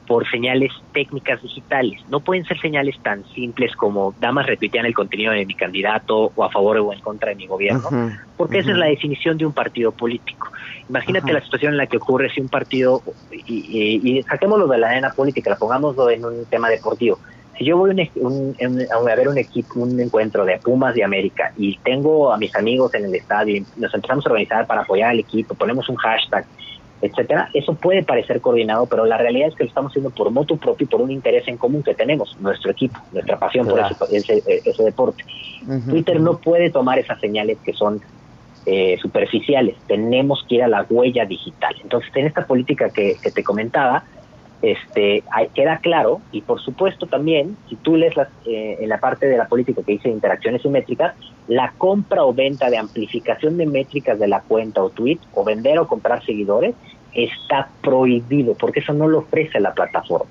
por 0.08 0.30
señales 0.30 0.72
técnicas 0.93 1.41
digitales. 1.41 1.99
No 2.10 2.22
pueden 2.22 2.45
ser 2.45 2.60
señales 2.60 2.97
tan 2.99 3.26
simples 3.34 3.76
como 3.76 4.16
damas 4.20 4.45
retuitean 4.45 4.86
el 4.86 4.93
contenido 4.93 5.34
de 5.34 5.45
mi 5.45 5.53
candidato 5.53 6.32
o 6.34 6.43
a 6.43 6.49
favor 6.49 6.78
o 6.78 6.93
en 6.93 7.01
contra 7.01 7.30
de 7.30 7.36
mi 7.36 7.45
gobierno, 7.45 7.89
porque 8.38 8.60
esa 8.60 8.72
es 8.72 8.78
la 8.78 8.86
definición 8.86 9.38
de 9.38 9.45
un 9.45 9.53
partido 9.53 9.91
político. 9.91 10.49
Imagínate 10.88 11.34
la 11.34 11.41
situación 11.41 11.74
en 11.74 11.78
la 11.78 11.88
que 11.88 11.97
ocurre 11.97 12.30
si 12.30 12.39
un 12.39 12.47
partido, 12.47 13.01
y, 13.32 13.99
y, 14.01 14.24
saquémoslo 14.24 14.68
de 14.68 14.78
la 14.78 14.89
arena 14.89 15.12
política, 15.12 15.49
la 15.49 15.58
pongámoslo 15.58 16.10
en 16.10 16.24
un 16.24 16.45
tema 16.45 16.70
deportivo, 16.70 17.20
si 17.58 17.66
yo 17.66 17.78
voy 17.78 17.91
a 17.91 19.16
ver 19.16 19.28
un 19.28 19.38
equipo, 19.38 19.80
un 19.80 19.99
encuentro 19.99 20.45
de 20.45 20.58
Pumas 20.60 20.93
de 20.93 21.03
América 21.03 21.53
y 21.58 21.78
tengo 21.80 22.32
a 22.32 22.38
mis 22.38 22.55
amigos 22.55 22.93
en 22.93 23.05
el 23.05 23.16
estadio 23.16 23.58
y 23.58 23.66
nos 23.78 23.93
empezamos 23.93 24.26
a 24.26 24.30
organizar 24.30 24.68
para 24.68 24.82
apoyar 24.82 25.12
al 25.12 25.20
equipo, 25.20 25.55
ponemos 25.55 25.89
un 25.89 25.95
hashtag, 25.95 26.45
etcétera, 27.01 27.49
eso 27.53 27.74
puede 27.74 28.03
parecer 28.03 28.41
coordinado, 28.41 28.86
pero 28.86 29.05
la 29.05 29.18
realidad 29.18 29.49
es 29.49 29.55
que 29.55 29.64
lo 29.64 29.70
estamos 29.70 29.91
haciendo 29.91 30.10
por 30.12 30.30
moto 30.32 30.58
propio 30.58 30.86
y 30.86 30.88
por 30.88 31.01
un 31.01 31.12
interés 31.12 31.47
en 31.47 31.58
común 31.58 31.84
que 31.84 31.93
tenemos, 31.93 32.38
nuestro 32.39 32.72
equipo, 32.72 32.99
nuestra 33.12 33.38
pasión 33.38 33.68
por 33.68 33.80
ese, 34.12 34.43
ese, 34.45 34.84
deporte. 34.84 35.24
Twitter 35.89 36.20
no 36.20 36.38
puede 36.38 36.70
tomar 36.70 36.99
esas 36.99 37.20
señales 37.20 37.58
que 37.64 37.74
son 37.74 38.01
eh, 38.66 38.97
superficiales, 39.01 39.76
tenemos 39.88 40.43
que 40.47 40.55
ir 40.55 40.64
a 40.64 40.68
la 40.68 40.86
huella 40.89 41.26
digital. 41.26 41.76
Entonces, 41.82 42.12
en 42.16 42.28
esta 42.28 42.45
política 42.45 42.89
que 42.89 43.16
te 43.34 43.43
comentaba, 43.43 44.03
este, 44.62 45.24
queda 45.53 45.78
claro 45.78 46.22
y 46.32 46.41
por 46.41 46.60
supuesto 46.60 47.05
también, 47.05 47.55
si 47.70 47.76
tú 47.76 47.95
lees 47.95 48.16
eh, 48.45 48.78
en 48.80 48.89
la 48.89 48.99
parte 48.99 49.28
de 49.28 49.38
la 49.38 49.47
política 49.47 49.84
que 49.84 49.93
dice 49.93 50.10
interacciones 50.10 50.62
simétricas, 50.62 51.16
la 51.47 51.74
compra 51.78 52.26
o 52.26 52.34
venta 52.34 52.70
de 52.70 52.78
amplificación 52.78 53.58
de 53.58 53.68
métricas 53.68 54.20
de 54.20 54.28
la 54.28 54.41
cuenta 54.41 54.84
o 54.84 54.89
tweet 54.89 55.20
o 55.34 55.43
vender 55.43 55.80
o 55.80 55.88
comprar 55.88 56.26
seguidores 56.26 56.76
está 57.14 57.70
prohibido 57.82 58.55
porque 58.55 58.80
eso 58.80 58.93
no 58.93 59.08
lo 59.08 59.20
ofrece 59.20 59.60
la 59.60 59.74
plataforma. 59.74 60.30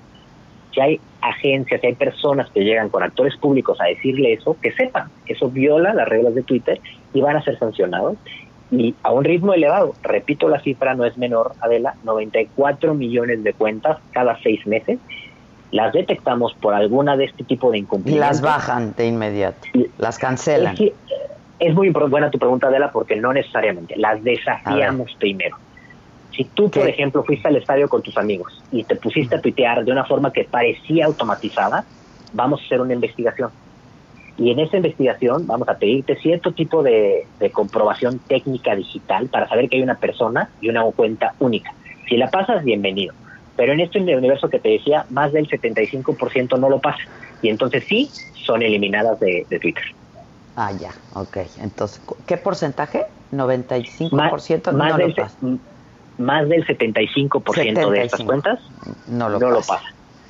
Si 0.73 0.81
hay 0.81 0.99
agencias, 1.21 1.81
si 1.81 1.87
hay 1.87 1.95
personas 1.95 2.49
que 2.51 2.63
llegan 2.63 2.89
con 2.89 3.03
actores 3.03 3.35
públicos 3.37 3.79
a 3.81 3.85
decirle 3.85 4.33
eso, 4.33 4.55
que 4.61 4.71
sepan, 4.73 5.09
eso 5.25 5.49
viola 5.49 5.93
las 5.93 6.07
reglas 6.07 6.35
de 6.35 6.43
Twitter 6.43 6.79
y 7.13 7.21
van 7.21 7.35
a 7.35 7.43
ser 7.43 7.57
sancionados 7.57 8.17
y 8.71 8.95
a 9.03 9.11
un 9.11 9.23
ritmo 9.23 9.53
elevado. 9.53 9.93
Repito, 10.03 10.49
la 10.49 10.59
cifra 10.59 10.95
no 10.95 11.05
es 11.05 11.17
menor, 11.17 11.53
Adela, 11.61 11.95
94 12.03 12.93
millones 12.93 13.43
de 13.43 13.53
cuentas 13.53 13.97
cada 14.11 14.37
seis 14.41 14.65
meses. 14.67 14.99
Las 15.71 15.93
detectamos 15.93 16.53
por 16.53 16.73
alguna 16.73 17.17
de 17.17 17.25
este 17.25 17.43
tipo 17.43 17.71
de 17.71 17.79
incumplimientos. 17.79 18.29
Las 18.29 18.41
bajan 18.41 18.93
de 18.95 19.07
inmediato, 19.07 19.67
las 19.97 20.17
cancelan. 20.17 20.75
Es, 21.59 21.73
muy 21.73 21.89
buena 21.89 22.29
tu 22.29 22.37
pregunta, 22.37 22.67
Adela, 22.67 22.91
porque 22.91 23.15
no 23.15 23.33
necesariamente. 23.33 23.97
Las 23.97 24.23
desafiamos 24.23 25.15
primero. 25.19 25.57
Si 26.35 26.43
tú, 26.43 26.69
por 26.69 26.87
ejemplo, 26.87 27.23
fuiste 27.23 27.47
al 27.47 27.55
estadio 27.55 27.89
con 27.89 28.01
tus 28.01 28.15
amigos 28.15 28.63
y 28.71 28.83
te 28.83 28.95
pusiste 28.95 29.35
a 29.35 29.41
tuitear 29.41 29.83
de 29.83 29.91
una 29.91 30.05
forma 30.05 30.31
que 30.31 30.43
parecía 30.43 31.07
automatizada, 31.07 31.83
vamos 32.33 32.61
a 32.61 32.65
hacer 32.65 32.79
una 32.79 32.93
investigación 32.93 33.49
y 34.37 34.51
en 34.51 34.59
esa 34.59 34.77
investigación 34.77 35.47
vamos 35.47 35.67
a 35.67 35.77
pedirte 35.77 36.15
cierto 36.17 36.51
tipo 36.51 36.83
de, 36.83 37.25
comprobación 37.53 38.19
técnica 38.19 38.75
digital 38.75 39.27
para 39.27 39.47
saber 39.47 39.67
que 39.67 39.77
hay 39.77 39.83
una 39.83 39.95
persona 39.95 40.49
y 40.61 40.69
una 40.69 40.83
cuenta 40.91 41.33
única. 41.39 41.73
Si 42.07 42.17
la 42.17 42.29
pasas, 42.29 42.63
bienvenido. 42.63 43.13
Pero 43.55 43.73
en 43.73 43.79
este 43.79 43.99
universo 43.99 44.49
que 44.49 44.59
te 44.59 44.69
decía, 44.69 45.05
más 45.09 45.33
del 45.33 45.49
75% 45.49 46.59
no 46.59 46.69
lo 46.69 46.79
pasa. 46.79 47.03
Y 47.41 47.49
entonces 47.49 47.83
sí, 47.87 48.11
son 48.45 48.61
eliminadas 48.61 49.19
de, 49.19 49.45
Twitter. 49.59 49.83
Ah, 50.55 50.71
ya, 50.79 50.91
ok. 51.13 51.37
Entonces, 51.59 52.01
¿qué 52.27 52.37
porcentaje? 52.37 53.05
¿95% 53.31 54.11
más, 54.11 54.31
más 54.73 54.91
no 54.91 54.97
del, 54.97 55.09
lo 55.09 55.15
pasa? 55.15 55.37
Más 56.19 56.47
del 56.47 56.65
75%, 56.65 57.89
de 57.89 58.03
estas 58.03 58.21
cuentas 58.21 58.59
no 59.07 59.29
lo, 59.29 59.39
lo 59.39 59.57
pasa. 59.57 59.81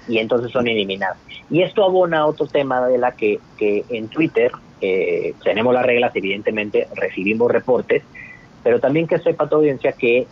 Y 0.08 0.20
entonces 0.20 0.52
son 0.52 0.68
eliminadas. 0.68 1.18
Y 1.50 1.62
esto 1.62 1.84
abona 1.84 2.20
a 2.20 2.26
otro 2.26 2.48
tema 2.48 2.86
de 2.88 2.98
la 2.98 3.12
que, 3.12 3.40
que 3.58 3.84
en 3.90 4.08
Twitter 4.08 4.52
eh, 4.82 5.34
tenemos 5.44 5.74
las 5.74 5.86
reglas, 5.86 6.16
evidentemente 6.16 6.88
recibimos 6.96 7.52
reportes, 7.52 8.04
pero 8.64 8.80
también 8.80 9.08
que 9.08 9.20
sepa 9.20 9.48
tu 9.48 9.56
audiencia 9.56 9.92
que 9.94 10.28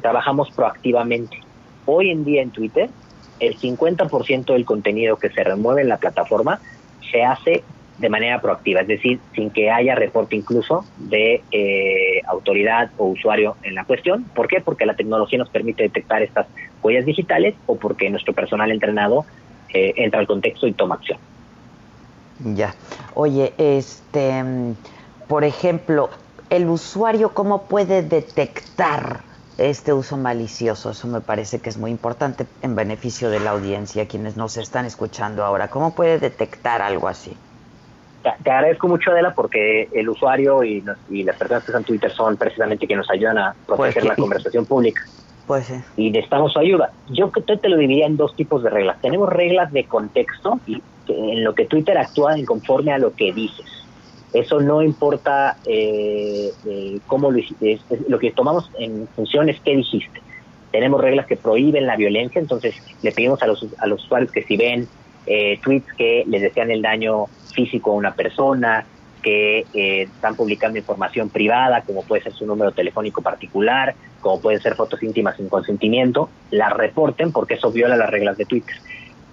trabajamos 0.00 0.50
proactivamente. 0.50 1.38
Hoy 1.86 2.10
en 2.10 2.24
día 2.24 2.42
en 2.42 2.50
Twitter, 2.50 2.88
el 3.40 3.58
50% 3.58 4.52
del 4.52 4.64
contenido 4.64 5.16
que 5.16 5.30
se 5.30 5.42
remueve 5.42 5.82
en 5.82 5.88
la 5.88 5.96
plataforma 5.96 6.60
se 7.10 7.22
hace 7.22 7.64
de 7.98 8.08
manera 8.08 8.40
proactiva, 8.40 8.80
es 8.80 8.88
decir, 8.88 9.20
sin 9.34 9.50
que 9.50 9.70
haya 9.70 9.94
reporte 9.94 10.34
incluso 10.34 10.84
de 10.98 11.42
eh, 11.52 12.20
autoridad 12.26 12.90
o 12.98 13.06
usuario 13.06 13.56
en 13.62 13.74
la 13.74 13.84
cuestión. 13.84 14.24
¿Por 14.34 14.48
qué? 14.48 14.60
Porque 14.60 14.84
la 14.84 14.96
tecnología 14.96 15.38
nos 15.38 15.48
permite 15.48 15.84
detectar 15.84 16.22
estas 16.22 16.46
huellas 16.84 17.06
digitales 17.06 17.54
o 17.66 17.76
porque 17.76 18.08
nuestro 18.10 18.32
personal 18.34 18.70
entrenado 18.70 19.24
eh, 19.72 19.94
entra 19.96 20.20
al 20.20 20.26
contexto 20.26 20.66
y 20.66 20.72
toma 20.72 20.96
acción. 20.96 21.18
Ya. 22.54 22.74
Oye, 23.14 23.54
este, 23.58 24.44
por 25.26 25.44
ejemplo, 25.44 26.10
el 26.50 26.68
usuario 26.68 27.32
cómo 27.32 27.62
puede 27.62 28.02
detectar 28.02 29.22
este 29.58 29.92
uso 29.92 30.16
malicioso. 30.16 30.90
Eso 30.90 31.08
me 31.08 31.20
parece 31.20 31.60
que 31.60 31.70
es 31.70 31.78
muy 31.78 31.90
importante 31.90 32.46
en 32.62 32.74
beneficio 32.74 33.30
de 33.30 33.40
la 33.40 33.50
audiencia, 33.50 34.06
quienes 34.06 34.36
nos 34.36 34.56
están 34.56 34.84
escuchando 34.84 35.44
ahora. 35.44 35.68
¿Cómo 35.68 35.94
puede 35.94 36.18
detectar 36.18 36.82
algo 36.82 37.08
así? 37.08 37.36
Te, 38.22 38.50
agradezco 38.50 38.88
mucho, 38.88 39.10
Adela, 39.10 39.34
porque 39.34 39.88
el 39.92 40.08
usuario 40.08 40.64
y, 40.64 40.80
las 40.80 41.36
personas 41.36 41.62
que 41.64 41.70
están 41.70 41.82
en 41.82 41.86
Twitter 41.86 42.10
son 42.10 42.36
precisamente 42.36 42.86
quienes 42.86 43.06
nos 43.06 43.10
ayudan 43.10 43.38
a 43.38 43.54
proteger 43.66 44.02
pues 44.02 44.04
la 44.06 44.16
conversación 44.16 44.66
pública. 44.66 45.02
Pues. 45.46 45.72
Y 45.96 46.10
necesitamos 46.10 46.52
su 46.52 46.58
ayuda. 46.58 46.90
Yo 47.10 47.30
te 47.30 47.68
lo 47.68 47.76
dividiría 47.76 48.06
en 48.06 48.16
dos 48.16 48.34
tipos 48.34 48.62
de 48.62 48.70
reglas. 48.70 49.00
Tenemos 49.02 49.28
reglas 49.28 49.72
de 49.72 49.84
contexto 49.84 50.58
en 51.08 51.44
lo 51.44 51.54
que 51.54 51.66
Twitter 51.66 51.98
actúa 51.98 52.36
en 52.36 52.46
conforme 52.46 52.92
a 52.92 52.98
lo 52.98 53.14
que 53.14 53.32
dices. 53.32 53.66
Eso 54.32 54.60
no 54.60 54.82
importa 54.82 55.58
eh, 55.64 56.50
eh, 56.66 56.98
cómo 57.06 57.30
lo 57.30 57.38
hiciste. 57.38 57.78
lo 58.08 58.18
que 58.18 58.32
tomamos 58.32 58.70
en 58.78 59.06
función 59.14 59.48
es 59.48 59.60
qué 59.60 59.76
dijiste. 59.76 60.20
Tenemos 60.72 61.00
reglas 61.00 61.26
que 61.26 61.36
prohíben 61.36 61.86
la 61.86 61.96
violencia, 61.96 62.40
entonces 62.40 62.74
le 63.02 63.12
pedimos 63.12 63.40
a 63.42 63.46
los, 63.46 63.64
a 63.78 63.86
los 63.86 64.02
usuarios 64.02 64.32
que 64.32 64.42
si 64.42 64.56
ven 64.56 64.88
eh, 65.26 65.60
tweets 65.62 65.92
que 65.96 66.24
les 66.26 66.42
desean 66.42 66.72
el 66.72 66.82
daño 66.82 67.26
físico 67.52 67.92
a 67.92 67.94
una 67.94 68.14
persona, 68.14 68.84
que 69.24 69.66
eh, 69.72 70.02
están 70.02 70.36
publicando 70.36 70.78
información 70.78 71.30
privada, 71.30 71.80
como 71.80 72.02
puede 72.02 72.22
ser 72.22 72.34
su 72.34 72.46
número 72.46 72.72
telefónico 72.72 73.22
particular, 73.22 73.94
como 74.20 74.38
pueden 74.40 74.60
ser 74.60 74.74
fotos 74.74 75.02
íntimas 75.02 75.36
sin 75.36 75.48
consentimiento, 75.48 76.28
la 76.50 76.68
reporten 76.68 77.32
porque 77.32 77.54
eso 77.54 77.72
viola 77.72 77.96
las 77.96 78.10
reglas 78.10 78.36
de 78.36 78.44
Twitter. 78.44 78.76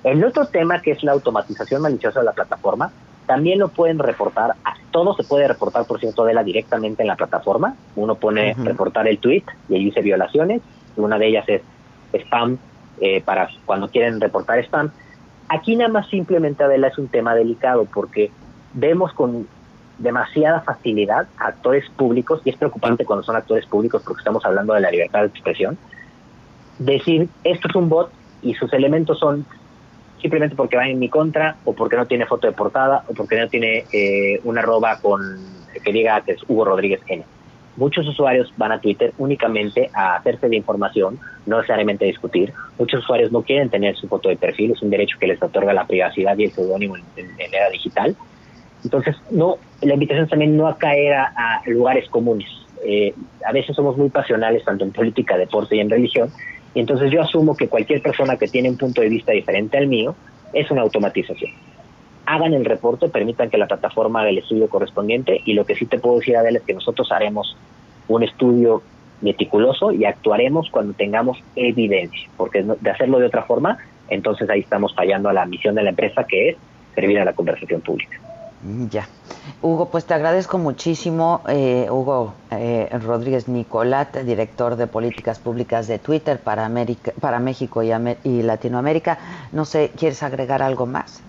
El 0.06 0.24
otro 0.24 0.48
tema 0.48 0.82
que 0.82 0.92
es 0.92 1.04
la 1.04 1.12
automatización 1.12 1.82
maliciosa 1.82 2.22
de 2.22 2.26
la 2.26 2.32
plataforma, 2.32 2.92
también 3.28 3.60
lo 3.60 3.68
pueden 3.68 4.00
reportar, 4.00 4.56
todo 4.92 5.14
se 5.14 5.24
puede 5.24 5.48
reportar, 5.48 5.86
por 5.86 6.00
cierto, 6.00 6.24
de 6.24 6.34
la 6.34 6.44
directamente 6.44 7.04
en 7.04 7.08
la 7.08 7.16
plataforma. 7.16 7.76
Uno 7.96 8.16
pone 8.16 8.56
reportar 8.64 9.08
el 9.08 9.20
tweet 9.20 9.44
y 9.70 9.76
ahí 9.76 9.86
dice 9.86 10.02
violaciones, 10.02 10.62
una 10.96 11.18
de 11.18 11.28
ellas 11.28 11.46
es 11.48 11.62
spam, 12.14 12.58
eh, 13.02 13.22
para 13.22 13.50
cuando 13.66 13.89
quieren 13.89 14.22
reportar 14.22 14.60
spam. 14.60 14.92
Aquí 15.50 15.76
nada 15.76 15.92
más 15.92 16.08
simplemente, 16.10 16.64
Adela, 16.64 16.88
es 16.88 16.98
un 16.98 17.10
tema 17.10 17.36
delicado 17.36 17.86
porque 17.86 18.32
vemos 18.74 19.14
con 19.14 19.48
demasiada 20.02 20.62
facilidad 20.62 21.28
a 21.38 21.47
actores 21.47 21.89
públicos, 21.91 22.41
y 22.45 22.49
es 22.49 22.58
preocupante 22.58 23.06
cuando 23.06 23.24
son 23.24 23.36
actores 23.36 23.66
públicos 23.66 24.02
porque 24.06 24.22
estamos 24.22 24.45
hablando 24.45 24.74
de 24.74 24.82
la 24.82 24.91
libertad 24.91 25.22
de 25.22 25.28
expresión, 25.28 25.78
decir 26.80 27.30
esto 27.43 27.68
es 27.68 27.76
un 27.76 27.89
bot 27.89 28.12
y 28.41 28.54
sus 28.56 28.72
elementos 28.74 29.20
son 29.20 29.45
simplemente 30.22 30.56
porque 30.56 30.78
va 30.78 30.88
en 30.88 30.99
mi 30.99 31.10
contra 31.10 31.58
o 31.66 31.74
porque 31.74 31.97
no 31.97 32.06
tiene 32.06 32.26
foto 32.26 32.47
de 32.47 32.54
portada 32.54 33.04
o 33.08 33.14
porque 33.14 33.39
no 33.39 33.47
tiene 33.47 33.86
eh, 33.91 34.39
una 34.43 34.62
arroba 34.62 34.99
con 35.02 35.22
que 35.84 35.91
diga 35.91 36.22
que 36.22 36.34
es 36.34 36.39
Hugo 36.47 36.66
Rodríguez 36.66 37.02
N. 37.08 37.24
Muchos 37.78 38.06
usuarios 38.08 38.54
van 38.58 38.74
a 38.74 38.82
Twitter 38.82 39.14
únicamente 39.18 39.89
a 39.93 40.16
hacerse 40.16 40.49
de 40.49 40.58
información, 40.58 41.18
no 41.45 41.58
necesariamente 41.58 42.06
a 42.06 42.08
discutir. 42.08 42.54
Muchos 42.78 43.02
usuarios 43.04 43.32
no 43.32 43.41
quieren 43.41 43.70
tener 43.70 43.95
su 43.95 44.08
foto 44.08 44.30
de 44.30 44.36
perfil, 44.36 44.72
es 44.72 44.82
un 44.82 44.89
derecho 44.89 45.18
que 45.18 45.28
les 45.28 45.41
otorga 45.41 45.74
la 45.74 45.88
privacidad 45.88 46.38
y 46.38 46.45
el 46.45 46.52
seudónimo 46.52 46.97
en, 46.97 47.04
en, 47.16 47.54
era 47.54 47.70
digital. 47.70 48.16
Entonces, 48.84 49.15
no, 49.29 49.57
la 49.82 49.93
invitación 49.93 50.27
también 50.27 50.57
no 50.57 50.67
a 50.67 50.77
caer 50.77 51.13
a, 51.13 51.61
lugares 51.65 52.09
comunes. 52.09 52.49
Eh, 52.84 53.13
a 53.45 53.51
veces 53.51 53.75
somos 53.75 53.97
muy 53.97 54.09
pasionales, 54.09 54.65
tanto 54.65 54.84
en 54.84 54.91
política, 54.91 55.38
deporte 55.38 55.75
y 55.75 55.79
en 55.79 55.89
religión, 55.89 56.32
y 56.73 56.79
entonces 56.79 57.11
yo 57.11 57.21
asumo 57.21 57.55
que 57.55 57.67
cualquier 57.67 58.01
persona 58.01 58.38
que 58.38 58.47
tiene 58.47 58.69
un 58.69 58.77
punto 58.77 59.01
de 59.01 59.09
vista 59.09 59.34
diferente 59.34 59.77
al 59.77 59.88
mío 59.88 60.15
es 60.53 60.71
una 60.71 60.82
automatización. 60.82 61.51
Hagan 62.25 62.53
el 62.53 62.65
reporte, 62.65 63.09
permitan 63.09 63.49
que 63.49 63.57
la 63.57 63.67
plataforma 63.67 64.21
haga 64.21 64.29
el 64.29 64.38
estudio 64.38 64.69
correspondiente 64.69 65.41
y 65.45 65.53
lo 65.53 65.65
que 65.65 65.75
sí 65.75 65.86
te 65.86 65.99
puedo 65.99 66.19
decir, 66.19 66.38
Adela, 66.38 66.59
es 66.59 66.63
que 66.63 66.73
nosotros 66.73 67.11
haremos 67.11 67.57
un 68.07 68.23
estudio 68.23 68.82
meticuloso 69.21 69.91
y 69.91 70.05
actuaremos 70.05 70.69
cuando 70.71 70.93
tengamos 70.93 71.38
evidencia, 71.55 72.29
porque 72.38 72.63
de 72.63 72.89
hacerlo 72.89 73.19
de 73.19 73.27
otra 73.27 73.43
forma, 73.43 73.77
entonces 74.09 74.49
ahí 74.49 74.61
estamos 74.61 74.95
fallando 74.95 75.29
a 75.29 75.34
la 75.34 75.45
misión 75.45 75.75
de 75.75 75.84
la 75.84 75.89
empresa 75.89 76.25
que 76.25 76.49
es 76.49 76.57
servir 76.95 77.19
a 77.19 77.25
la 77.25 77.34
conversación 77.34 77.82
pública. 77.82 78.19
Ya. 78.64 79.07
Hugo, 79.62 79.89
pues 79.89 80.05
te 80.05 80.14
agradezco 80.14 80.57
muchísimo. 80.59 81.41
Eh, 81.47 81.88
Hugo 81.89 82.34
eh, 82.51 82.89
Rodríguez 83.03 83.47
Nicolat, 83.47 84.18
director 84.18 84.76
de 84.76 84.86
políticas 84.86 85.39
públicas 85.39 85.88
de 85.88 85.97
Twitter 85.97 86.39
para, 86.39 86.66
América, 86.66 87.12
para 87.20 87.39
México 87.39 87.82
y, 87.82 87.91
y, 88.24 88.43
Latinoamérica. 88.43 89.18
No 89.51 89.66
sé, 89.66 89.91
¿quieres 89.97 90.22
agregar 90.22 90.62
algo 90.62 90.86
más? 90.86 91.24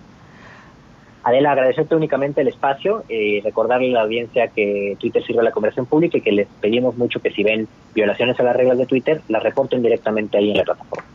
Adela, 1.23 1.53
agradecerte 1.53 1.95
únicamente 1.95 2.41
el 2.41 2.49
espacio 2.49 3.03
y 3.07 3.39
recordarle 3.41 3.89
a 3.91 3.93
la 3.93 4.01
audiencia 4.01 4.49
que 4.49 4.97
Twitter 4.99 5.23
sirve 5.23 5.39
a 5.39 5.43
la 5.43 5.51
conversación 5.51 5.85
pública 5.85 6.17
y 6.17 6.21
que 6.21 6.33
les 6.33 6.47
pedimos 6.59 6.97
mucho 6.97 7.19
que 7.21 7.31
si 7.31 7.43
ven 7.43 7.67
violaciones 7.95 8.39
a 8.39 8.43
las 8.43 8.55
reglas 8.55 8.77
de 8.77 8.85
Twitter, 8.85 9.21
las 9.29 9.41
reporten 9.41 9.81
directamente 9.81 10.37
ahí 10.37 10.51
en 10.51 10.57
la 10.57 10.63
plataforma. 10.63 11.05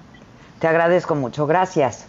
Te 0.59 0.66
agradezco 0.66 1.14
mucho. 1.14 1.47
Gracias. 1.47 2.09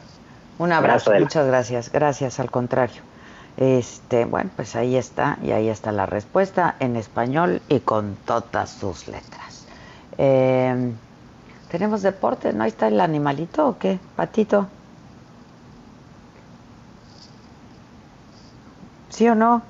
Un 0.58 0.72
abrazo. 0.72 1.12
Muchas 1.20 1.46
gracias. 1.46 1.92
Gracias, 1.92 2.40
al 2.40 2.50
contrario. 2.50 3.09
Este, 3.58 4.26
bueno, 4.26 4.50
pues 4.56 4.76
ahí 4.76 4.96
está, 4.96 5.38
y 5.44 5.52
ahí 5.52 5.68
está 5.70 5.92
la 5.92 6.06
respuesta 6.06 6.76
en 6.80 6.96
español 6.96 7.62
y 7.68 7.82
con 7.82 8.16
todas 8.26 8.70
sus 8.70 9.08
letras. 9.08 9.66
Eh, 10.18 10.94
¿Tenemos 11.70 12.02
deporte? 12.02 12.52
¿No 12.54 12.64
ahí 12.64 12.70
está 12.70 12.88
el 12.88 13.00
animalito 13.00 13.68
o 13.68 13.78
qué? 13.78 14.00
¿Patito? 14.16 14.68
¿Sí 19.10 19.28
o 19.28 19.36
no? 19.36 19.62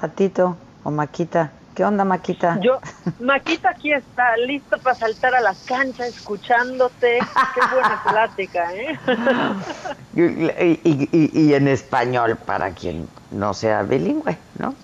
¿Patito 0.00 0.56
o 0.84 0.90
Maquita? 0.90 1.52
¿Qué 1.74 1.84
onda, 1.84 2.04
Maquita? 2.04 2.58
Yo, 2.60 2.80
Maquita 3.20 3.70
aquí 3.70 3.92
está, 3.92 4.36
lista 4.36 4.76
para 4.78 4.96
saltar 4.96 5.34
a 5.34 5.40
la 5.40 5.54
cancha, 5.66 6.06
escuchándote. 6.06 7.18
Qué 7.54 7.60
buena 7.72 8.02
plática, 8.08 8.74
¿eh? 8.74 8.98
y, 10.14 11.54
en 11.54 11.68
español, 11.68 12.36
para 12.36 12.70
quien 12.72 13.08
no 13.30 13.54
sea 13.54 13.82
bilingüe, 13.82 14.36
¿no? 14.58 14.74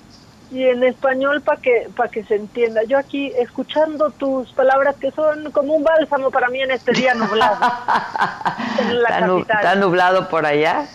Y 0.52 0.62
en 0.62 0.84
español 0.84 1.42
para 1.42 1.60
que 1.60 1.88
para 1.96 2.08
que 2.08 2.22
se 2.22 2.36
entienda. 2.36 2.84
Yo 2.84 2.98
aquí 2.98 3.32
escuchando 3.36 4.10
tus 4.10 4.52
palabras 4.52 4.94
que 4.94 5.10
son 5.10 5.50
como 5.50 5.74
un 5.74 5.82
bálsamo 5.82 6.30
para 6.30 6.48
mí 6.50 6.60
en 6.60 6.70
este 6.70 6.92
día 6.92 7.14
nublado. 7.14 7.58
en 8.78 9.02
la 9.02 9.38
¿Está 9.40 9.74
nublado 9.74 10.28
por 10.28 10.46
allá? 10.46 10.86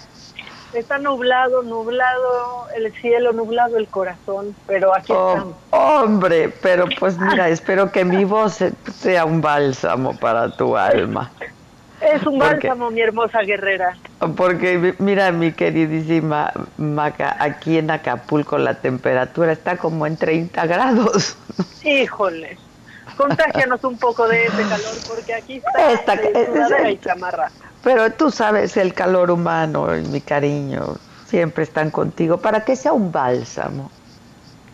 Está 0.74 0.98
nublado, 0.98 1.64
nublado 1.64 2.68
el 2.76 2.94
cielo, 2.94 3.34
nublado 3.34 3.78
el 3.78 3.88
corazón, 3.88 4.56
pero 4.68 4.96
aquí 4.96 5.12
oh, 5.12 5.34
estamos. 5.34 5.56
Hombre, 5.72 6.50
pero 6.62 6.86
pues 6.98 7.18
mira, 7.20 7.50
espero 7.50 7.92
que 7.92 8.06
mi 8.06 8.24
voz 8.24 8.60
sea 8.94 9.26
un 9.26 9.42
bálsamo 9.42 10.18
para 10.18 10.50
tu 10.56 10.78
alma. 10.78 11.30
Es 12.00 12.26
un 12.26 12.40
bálsamo, 12.40 12.90
mi 12.90 13.02
hermosa 13.02 13.42
guerrera. 13.42 13.96
Porque 14.36 14.96
mira, 14.98 15.32
mi 15.32 15.52
queridísima 15.52 16.52
Maca, 16.78 17.36
aquí 17.38 17.78
en 17.78 17.92
Acapulco 17.92 18.58
la 18.58 18.76
temperatura 18.76 19.52
está 19.52 19.78
como 19.78 20.08
en 20.08 20.18
30 20.18 20.66
grados. 20.66 21.38
Híjole, 21.84 22.58
contágianos 23.18 23.84
un 23.84 23.98
poco 23.98 24.28
de 24.28 24.46
ese 24.46 24.64
calor, 24.64 24.96
porque 25.08 25.34
aquí 25.34 25.58
está 25.58 25.92
esta, 25.92 26.90
y 26.90 26.98
chamarra. 26.98 27.52
Pero 27.84 28.12
tú 28.12 28.32
sabes 28.32 28.78
el 28.78 28.94
calor 28.94 29.32
humano 29.32 29.98
y 29.98 30.04
mi 30.04 30.22
cariño 30.22 30.96
siempre 31.26 31.64
están 31.64 31.92
contigo 31.92 32.38
para 32.38 32.64
que 32.64 32.76
sea 32.76 32.94
un 32.94 33.12
bálsamo. 33.12 33.92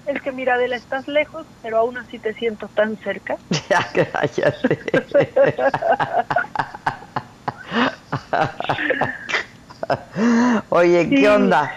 Es 0.05 0.22
que 0.22 0.32
mira, 0.32 0.53
Adela, 0.55 0.78
estás 0.78 1.05
lejos, 1.08 1.47
pero 1.62 1.80
aún 1.80 1.97
así 1.97 2.20
te 2.20 2.34
siento 2.34 2.70
tan 2.70 2.97
cerca. 2.97 3.38
Ya, 3.70 3.86
cállate. 3.93 4.80
Oye, 10.70 11.14
¿qué 11.16 11.30
onda? 11.30 11.72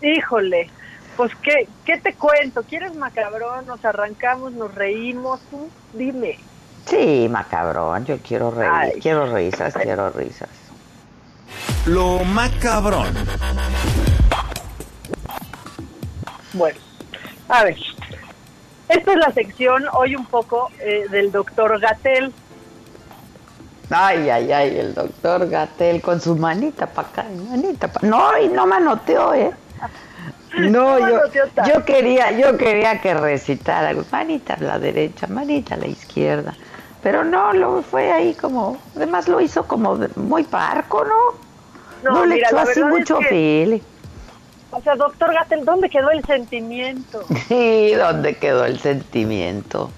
Híjole, 0.00 0.70
pues 1.16 1.32
¿qué, 1.42 1.68
¿qué 1.84 2.00
te 2.00 2.16
cuento? 2.16 2.64
¿Quieres 2.64 2.94
macabrón? 2.94 3.66
Nos 3.66 3.84
arrancamos, 3.84 4.52
nos 4.52 4.74
reímos, 4.74 5.40
tú 5.48 5.72
dime. 5.92 6.38
Sí, 6.86 7.28
macabrón, 7.28 8.04
yo 8.04 8.18
quiero 8.18 8.50
reír, 8.52 9.00
quiero 9.02 9.34
risas, 9.34 9.74
quiero 9.74 10.10
risas. 10.10 10.48
Lo 11.86 12.20
macabrón. 12.24 13.12
Bueno, 16.52 16.78
a 17.48 17.64
ver, 17.64 17.76
esta 18.88 19.12
es 19.12 19.18
la 19.18 19.32
sección 19.32 19.84
hoy 19.92 20.14
un 20.14 20.26
poco 20.26 20.70
eh, 20.80 21.06
del 21.10 21.32
doctor 21.32 21.78
Gatel. 21.80 22.32
Ay, 23.90 24.30
ay, 24.30 24.52
ay, 24.52 24.78
el 24.78 24.94
doctor 24.94 25.48
Gatel 25.48 26.00
con 26.00 26.20
su 26.20 26.36
manita 26.36 26.86
para 26.86 27.08
acá, 27.08 27.24
manita 27.50 27.88
para... 27.88 28.08
No, 28.08 28.38
y 28.38 28.48
no 28.48 28.66
manoteó, 28.66 29.34
¿eh? 29.34 29.50
No, 30.58 30.98
yo, 30.98 31.20
yo 31.66 31.84
quería, 31.84 32.30
yo 32.30 32.56
quería 32.56 32.98
que 33.02 33.12
recitara 33.12 33.94
manita 34.10 34.54
a 34.54 34.60
la 34.60 34.78
derecha, 34.78 35.26
manita 35.26 35.74
a 35.74 35.78
la 35.78 35.86
izquierda. 35.86 36.54
Pero 37.06 37.22
no, 37.22 37.52
lo 37.52 37.82
fue 37.82 38.10
ahí 38.10 38.34
como, 38.34 38.82
además 38.96 39.28
lo 39.28 39.40
hizo 39.40 39.62
como 39.62 39.96
muy 40.16 40.42
parco, 40.42 41.04
¿no? 41.04 42.10
No, 42.10 42.26
le 42.26 42.40
echó 42.40 42.58
así 42.58 42.82
mucho 42.82 43.20
es 43.20 43.80
O 44.72 44.82
sea, 44.82 44.96
doctor 44.96 45.32
Gatel, 45.32 45.64
¿dónde 45.64 45.88
quedó 45.88 46.10
el 46.10 46.24
sentimiento? 46.24 47.24
Sí, 47.46 47.94
¿dónde 47.94 48.34
quedó 48.34 48.64
el 48.64 48.80
sentimiento? 48.80 49.88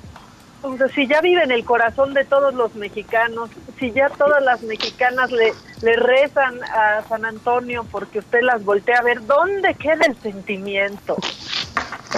O 0.60 0.76
sea, 0.76 0.86
si 0.88 1.06
ya 1.06 1.22
vive 1.22 1.42
en 1.44 1.50
el 1.50 1.64
corazón 1.64 2.12
de 2.12 2.26
todos 2.26 2.52
los 2.52 2.74
mexicanos, 2.74 3.48
si 3.78 3.90
ya 3.92 4.10
todas 4.10 4.44
las 4.44 4.62
mexicanas 4.64 5.32
le, 5.32 5.54
le 5.80 5.96
rezan 5.96 6.62
a 6.62 7.02
San 7.08 7.24
Antonio 7.24 7.86
porque 7.90 8.18
usted 8.18 8.42
las 8.42 8.62
voltea 8.62 8.98
a 8.98 9.02
ver, 9.02 9.24
¿dónde 9.24 9.74
queda 9.76 10.04
el 10.06 10.16
sentimiento? 10.20 11.16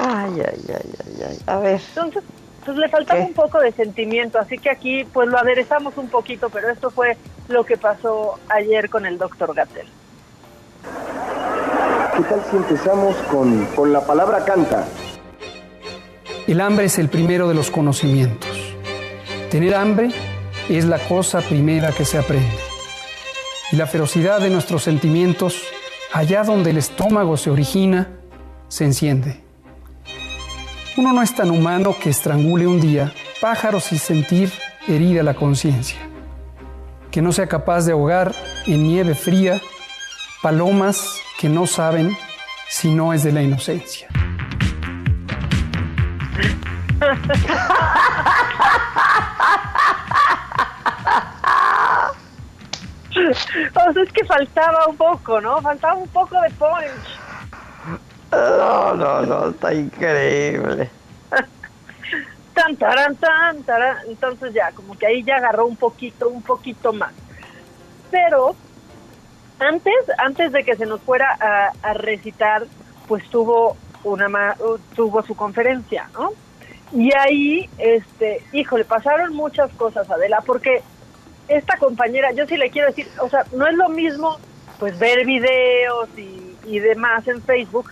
Ay, 0.03 0.33
ay, 0.41 0.65
ay, 0.69 0.95
ay, 1.07 1.23
ay. 1.29 1.39
A 1.47 1.59
ver. 1.61 1.81
Entonces, 1.95 2.25
pues 2.65 2.77
le 2.77 2.89
faltaba 2.89 3.21
un 3.21 3.33
poco 3.33 3.59
de 3.59 3.73
sentimiento, 3.73 4.39
así 4.39 4.59
que 4.59 4.71
aquí 4.71 5.05
pues 5.05 5.29
lo 5.29 5.39
aderezamos 5.39 5.97
un 5.97 6.09
poquito, 6.09 6.51
pero 6.51 6.69
esto 6.69 6.91
fue 6.91 7.17
lo 7.49 7.65
que 7.65 7.77
pasó 7.77 8.39
ayer 8.49 8.91
con 8.91 9.07
el 9.07 9.19
doctor 9.19 9.55
Gatel. 9.55 9.87
¿Qué 12.17 12.23
tal 12.25 12.43
si 12.51 12.57
empezamos 12.57 13.17
con, 13.31 13.65
con 13.67 13.93
la 13.93 14.05
palabra 14.05 14.45
canta? 14.45 14.87
El 16.47 16.61
hambre 16.61 16.87
es 16.87 16.99
el 16.99 17.09
primero 17.09 17.49
de 17.49 17.55
los 17.55 17.71
conocimientos. 17.71 18.75
Tener 19.51 19.75
hambre 19.75 20.11
es 20.69 20.85
la 20.85 20.99
cosa 20.99 21.41
primera 21.41 21.93
que 21.93 22.05
se 22.05 22.19
aprende. 22.19 22.59
Y 23.73 23.77
la 23.77 23.87
ferocidad 23.87 24.41
de 24.41 24.51
nuestros 24.51 24.83
sentimientos, 24.83 25.63
allá 26.13 26.43
donde 26.43 26.71
el 26.71 26.77
estómago 26.77 27.37
se 27.37 27.51
origina, 27.51 28.09
se 28.69 28.85
enciende. 28.85 29.50
Uno 31.01 31.15
no 31.15 31.23
es 31.23 31.35
tan 31.35 31.51
humano 31.51 31.97
que 31.99 32.11
estrangule 32.11 32.67
un 32.67 32.79
día 32.79 33.11
pájaros 33.41 33.91
y 33.91 33.97
sentir 33.97 34.53
herida 34.87 35.23
la 35.23 35.33
conciencia. 35.33 35.99
Que 37.11 37.23
no 37.23 37.33
sea 37.33 37.47
capaz 37.47 37.87
de 37.87 37.93
ahogar 37.93 38.35
en 38.67 38.83
nieve 38.83 39.15
fría 39.15 39.63
palomas 40.43 41.23
que 41.39 41.49
no 41.49 41.67
saben 41.67 42.15
si 42.69 42.93
no 42.93 43.15
es 43.15 43.23
de 43.23 43.33
la 43.33 43.41
inocencia. 43.41 44.09
o 53.81 53.93
sea, 53.95 54.03
es 54.03 54.13
que 54.13 54.23
faltaba 54.27 54.87
un 54.87 54.99
poco, 54.99 55.41
¿no? 55.41 55.63
Faltaba 55.63 55.95
un 55.95 56.09
poco 56.09 56.39
de 56.43 56.51
punch. 56.51 57.20
No, 58.33 58.95
no, 58.95 59.23
no, 59.23 59.51
está 59.51 59.75
increíble. 59.75 60.89
tan, 62.55 62.77
taran, 62.77 63.17
tan, 63.17 63.63
taran. 63.65 63.97
Entonces 64.07 64.55
ya, 64.55 64.71
como 64.73 64.97
que 64.97 65.07
ahí 65.07 65.23
ya 65.25 65.37
agarró 65.37 65.67
un 65.67 65.77
poquito, 65.77 66.29
un 66.29 66.43
poquito 66.43 66.93
más. 66.93 67.13
Pero 68.11 68.55
antes, 69.59 69.95
antes 70.19 70.53
de 70.53 70.65
que 70.65 70.77
se 70.77 70.87
nos 70.87 71.01
fuera 71.01 71.37
a, 71.41 71.73
a 71.83 71.95
recitar, 71.95 72.67
pues 73.09 73.29
tuvo 73.31 73.77
una 74.05 74.57
tuvo 74.95 75.23
su 75.23 75.35
conferencia, 75.35 76.09
¿no? 76.15 76.33
Y 76.93 77.15
ahí, 77.15 77.69
este, 77.79 78.43
híjole, 78.53 78.85
pasaron 78.85 79.35
muchas 79.35 79.71
cosas, 79.73 80.11
Adela, 80.11 80.43
porque 80.45 80.83
esta 81.49 81.77
compañera, 81.77 82.33
yo 82.33 82.47
sí 82.47 82.57
le 82.57 82.71
quiero 82.71 82.89
decir, 82.89 83.09
o 83.21 83.29
sea, 83.29 83.45
no 83.53 83.67
es 83.67 83.75
lo 83.75 83.89
mismo 83.89 84.39
pues 84.79 84.99
ver 84.99 85.27
videos 85.27 86.09
y 86.17 86.79
demás 86.79 87.27
en 87.29 87.43
Facebook 87.43 87.91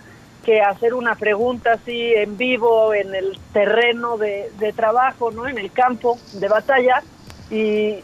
que 0.49 0.61
hacer 0.63 0.95
una 0.95 1.13
pregunta 1.13 1.73
así 1.73 2.11
en 2.15 2.35
vivo 2.35 2.91
en 2.95 3.13
el 3.13 3.37
terreno 3.53 4.17
de, 4.17 4.51
de 4.57 4.73
trabajo, 4.73 5.29
¿no? 5.29 5.47
En 5.47 5.59
el 5.59 5.71
campo 5.71 6.17
de 6.33 6.47
batalla 6.47 7.03
y 7.51 7.99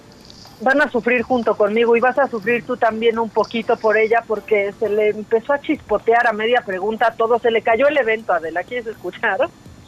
van 0.62 0.80
a 0.80 0.92
sufrir 0.92 1.24
junto 1.24 1.56
conmigo 1.56 1.98
y 1.98 2.00
vas 2.00 2.20
a 2.20 2.28
sufrir 2.28 2.64
tú 2.64 2.78
también 2.78 3.18
un 3.18 3.32
poquito 3.32 3.78
por 3.78 3.98
ella 3.98 4.24
porque 4.28 4.76
se 4.80 4.90
le 4.90 5.10
empezó 5.10 5.54
a 5.54 5.60
chispotear 5.60 6.28
a 6.28 6.34
media 6.34 6.62
pregunta 6.64 7.08
a 7.08 7.16
todo, 7.16 7.40
se 7.40 7.50
le 7.50 7.64
cayó 7.64 7.88
el 7.88 7.98
evento, 7.98 8.32
Adela, 8.32 8.62
¿quieres 8.62 8.86
escuchar? 8.86 9.40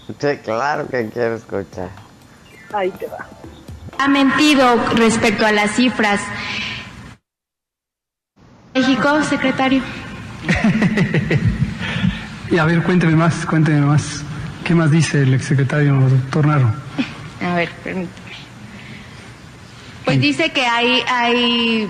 Sí, 0.08 0.38
claro 0.44 0.88
que 0.88 1.10
quiero 1.10 1.36
escuchar. 1.36 1.90
Ahí 2.74 2.90
te 2.90 3.06
va. 3.06 3.28
Ha 4.00 4.08
mentido 4.08 4.78
respecto 4.96 5.46
a 5.46 5.52
las 5.52 5.76
cifras. 5.76 6.22
México, 8.74 9.22
secretario. 9.22 9.84
y 12.50 12.58
a 12.58 12.66
ver, 12.66 12.84
cuénteme 12.84 13.16
más, 13.16 13.46
cuénteme 13.46 13.82
más. 13.82 14.24
¿Qué 14.64 14.76
más 14.76 14.92
dice 14.92 15.22
el 15.22 15.34
exsecretario, 15.34 15.94
doctor 15.94 16.46
Narro? 16.48 16.74
A 17.42 17.56
ver, 17.56 17.70
permíteme. 17.84 18.28
Pues 20.06 20.22
dice 20.22 20.52
que 20.52 20.66
hay, 20.66 21.02
hay 21.10 21.88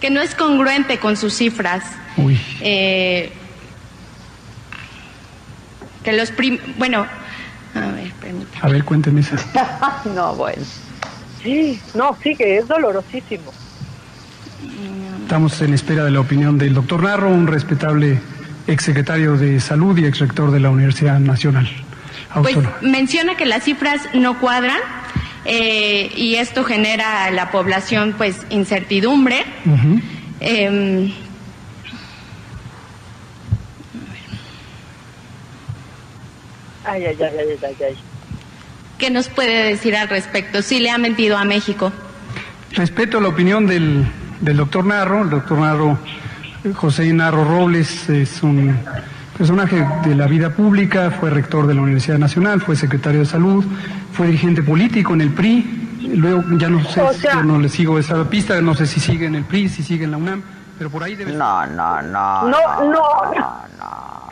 que 0.00 0.10
no 0.10 0.20
es 0.20 0.34
congruente 0.34 0.98
con 0.98 1.16
sus 1.16 1.34
cifras. 1.34 1.84
Uy. 2.16 2.38
Eh, 2.60 3.32
que 6.04 6.12
los 6.12 6.30
prim 6.30 6.58
bueno, 6.76 7.06
a 7.74 7.80
ver, 7.92 8.12
permítame. 8.20 8.60
A 8.60 8.68
ver, 8.68 8.84
cuénteme 8.84 9.20
eso. 9.20 9.36
no, 10.14 10.34
bueno. 10.34 10.62
Sí, 11.42 11.80
no, 11.94 12.16
sí 12.22 12.34
que 12.36 12.58
es 12.58 12.68
dolorosísimo. 12.68 13.52
Estamos 15.28 15.60
en 15.60 15.74
espera 15.74 16.06
de 16.06 16.10
la 16.10 16.20
opinión 16.20 16.56
del 16.56 16.72
doctor 16.72 17.02
Narro, 17.02 17.28
un 17.28 17.46
respetable 17.46 18.18
exsecretario 18.66 19.36
de 19.36 19.60
Salud 19.60 19.98
y 19.98 20.06
exrector 20.06 20.50
de 20.50 20.58
la 20.58 20.70
Universidad 20.70 21.20
Nacional. 21.20 21.68
Pues 22.40 22.56
menciona 22.80 23.36
que 23.36 23.44
las 23.44 23.62
cifras 23.62 24.00
no 24.14 24.40
cuadran 24.40 24.78
eh, 25.44 26.10
y 26.16 26.36
esto 26.36 26.64
genera 26.64 27.26
a 27.26 27.30
la 27.30 27.50
población 27.50 28.14
pues 28.16 28.46
incertidumbre. 28.48 29.44
eh, 30.40 31.12
Ay, 36.86 37.04
ay, 37.04 37.16
ay, 37.20 37.30
ay, 37.38 37.58
ay, 37.66 37.76
ay. 37.86 37.96
¿Qué 38.96 39.10
nos 39.10 39.28
puede 39.28 39.64
decir 39.64 39.94
al 39.94 40.08
respecto? 40.08 40.62
Si 40.62 40.80
le 40.80 40.88
ha 40.88 40.96
mentido 40.96 41.36
a 41.36 41.44
México. 41.44 41.92
Respeto 42.72 43.20
la 43.20 43.28
opinión 43.28 43.66
del, 43.66 44.06
del 44.40 44.56
doctor 44.56 44.84
Narro. 44.84 45.22
El 45.22 45.30
doctor 45.30 45.58
Narro, 45.58 45.98
José 46.74 47.12
Narro 47.12 47.44
Robles, 47.44 48.08
es 48.08 48.42
un 48.42 48.76
personaje 49.36 49.86
de 50.04 50.14
la 50.14 50.26
vida 50.26 50.50
pública, 50.50 51.10
fue 51.10 51.30
rector 51.30 51.66
de 51.66 51.74
la 51.74 51.82
Universidad 51.82 52.18
Nacional, 52.18 52.60
fue 52.60 52.76
secretario 52.76 53.20
de 53.20 53.26
Salud, 53.26 53.64
fue 54.12 54.26
dirigente 54.26 54.62
político 54.62 55.14
en 55.14 55.20
el 55.20 55.32
PRI. 55.32 55.84
Luego 56.14 56.42
ya 56.58 56.68
no 56.68 56.82
sé, 56.84 57.02
yo 57.22 57.42
no 57.42 57.58
le 57.58 57.68
sigo 57.68 57.98
esa 57.98 58.24
pista, 58.24 58.60
no 58.60 58.74
sé 58.74 58.86
si 58.86 59.00
sigue 59.00 59.26
en 59.26 59.34
el 59.34 59.44
PRI, 59.44 59.68
si 59.68 59.82
sigue 59.82 60.04
en 60.04 60.12
la 60.12 60.16
UNAM, 60.16 60.42
pero 60.78 60.90
por 60.90 61.02
ahí 61.02 61.14
debe 61.14 61.32
No, 61.32 61.66
no, 61.66 62.02
no. 62.02 62.48
No, 62.48 62.84
no, 62.84 63.32
no. 63.78 64.28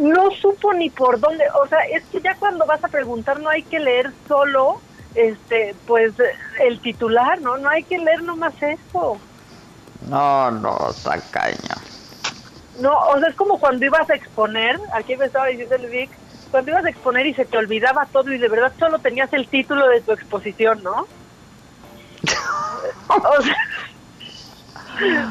no 0.00 0.30
supo 0.32 0.72
ni 0.74 0.90
por 0.90 1.18
dónde, 1.18 1.44
o 1.62 1.66
sea, 1.68 1.78
es 1.94 2.02
que 2.12 2.20
ya 2.20 2.34
cuando 2.36 2.66
vas 2.66 2.82
a 2.84 2.88
preguntar 2.88 3.40
no 3.40 3.48
hay 3.48 3.62
que 3.62 3.78
leer 3.78 4.12
solo 4.28 4.80
este 5.14 5.74
pues 5.86 6.12
el 6.60 6.80
titular, 6.80 7.40
¿no? 7.40 7.58
No 7.58 7.68
hay 7.68 7.82
que 7.82 7.98
leer 7.98 8.22
nomás 8.22 8.54
eso. 8.62 9.18
No, 10.08 10.50
no, 10.50 10.76
tacaña. 11.02 11.76
No, 12.80 12.96
o 12.98 13.18
sea, 13.18 13.28
es 13.28 13.36
como 13.36 13.58
cuando 13.58 13.84
ibas 13.84 14.08
a 14.08 14.14
exponer, 14.14 14.80
aquí 14.94 15.16
me 15.16 15.26
estaba 15.26 15.46
diciendo 15.46 15.74
el 15.76 15.86
Vic, 15.86 16.10
cuando 16.50 16.70
ibas 16.70 16.84
a 16.84 16.90
exponer 16.90 17.26
y 17.26 17.34
se 17.34 17.44
te 17.44 17.58
olvidaba 17.58 18.06
todo 18.06 18.32
y 18.32 18.38
de 18.38 18.48
verdad 18.48 18.72
solo 18.78 18.98
tenías 18.98 19.32
el 19.32 19.46
título 19.48 19.86
de 19.88 20.00
tu 20.00 20.12
exposición, 20.12 20.82
¿no? 20.82 21.06
o 23.08 23.42
sea, 23.42 23.56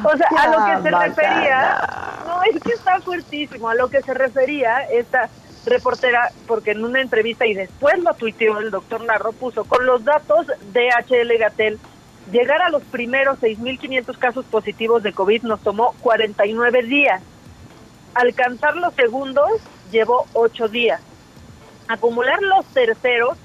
o 0.04 0.16
sea, 0.16 0.28
a 0.38 0.48
lo 0.48 0.64
que 0.66 0.82
se 0.82 0.96
refería, 0.96 1.88
no, 2.26 2.42
es 2.42 2.62
que 2.62 2.72
está 2.72 3.00
fuertísimo, 3.00 3.68
a 3.68 3.74
lo 3.74 3.88
que 3.88 4.02
se 4.02 4.14
refería 4.14 4.82
esta 4.90 5.28
reportera, 5.66 6.30
porque 6.46 6.72
en 6.72 6.84
una 6.84 7.00
entrevista 7.00 7.46
y 7.46 7.54
después 7.54 7.98
lo 7.98 8.14
tuiteó 8.14 8.58
el 8.58 8.70
doctor 8.70 9.04
Narro, 9.04 9.32
puso, 9.32 9.64
con 9.64 9.86
los 9.86 10.04
datos 10.04 10.46
de 10.72 10.88
HL 10.88 11.38
Gatel, 11.38 11.78
llegar 12.30 12.62
a 12.62 12.70
los 12.70 12.82
primeros 12.84 13.38
6.500 13.40 14.18
casos 14.18 14.44
positivos 14.46 15.02
de 15.02 15.12
COVID 15.12 15.42
nos 15.42 15.60
tomó 15.60 15.94
49 16.00 16.82
días. 16.84 17.22
Alcanzar 18.14 18.76
los 18.76 18.94
segundos 18.94 19.50
llevó 19.90 20.26
8 20.32 20.68
días. 20.68 21.00
Acumular 21.88 22.40
los 22.42 22.64
terceros, 22.66 23.36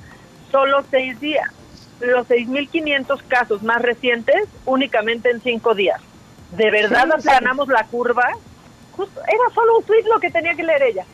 solo 0.51 0.84
6 0.89 1.20
días. 1.20 1.49
Los 1.99 2.28
6.500 2.28 3.22
casos 3.28 3.63
más 3.63 3.82
recientes, 3.82 4.47
únicamente 4.66 5.30
en 5.30 5.41
5 5.41 5.76
días 5.76 6.01
de 6.55 6.72
verdad 6.72 7.05
sí, 7.20 7.28
aplanamos 7.28 7.68
la 7.68 7.84
curva. 7.86 8.24
Justo, 8.95 9.22
era 9.22 9.53
solo 9.53 9.78
un 9.78 9.84
tweet 9.84 10.03
lo 10.03 10.20
que 10.20 10.32
tenía 10.32 10.55
que 10.55 10.63
leer 10.63 10.84
ella. 10.84 11.05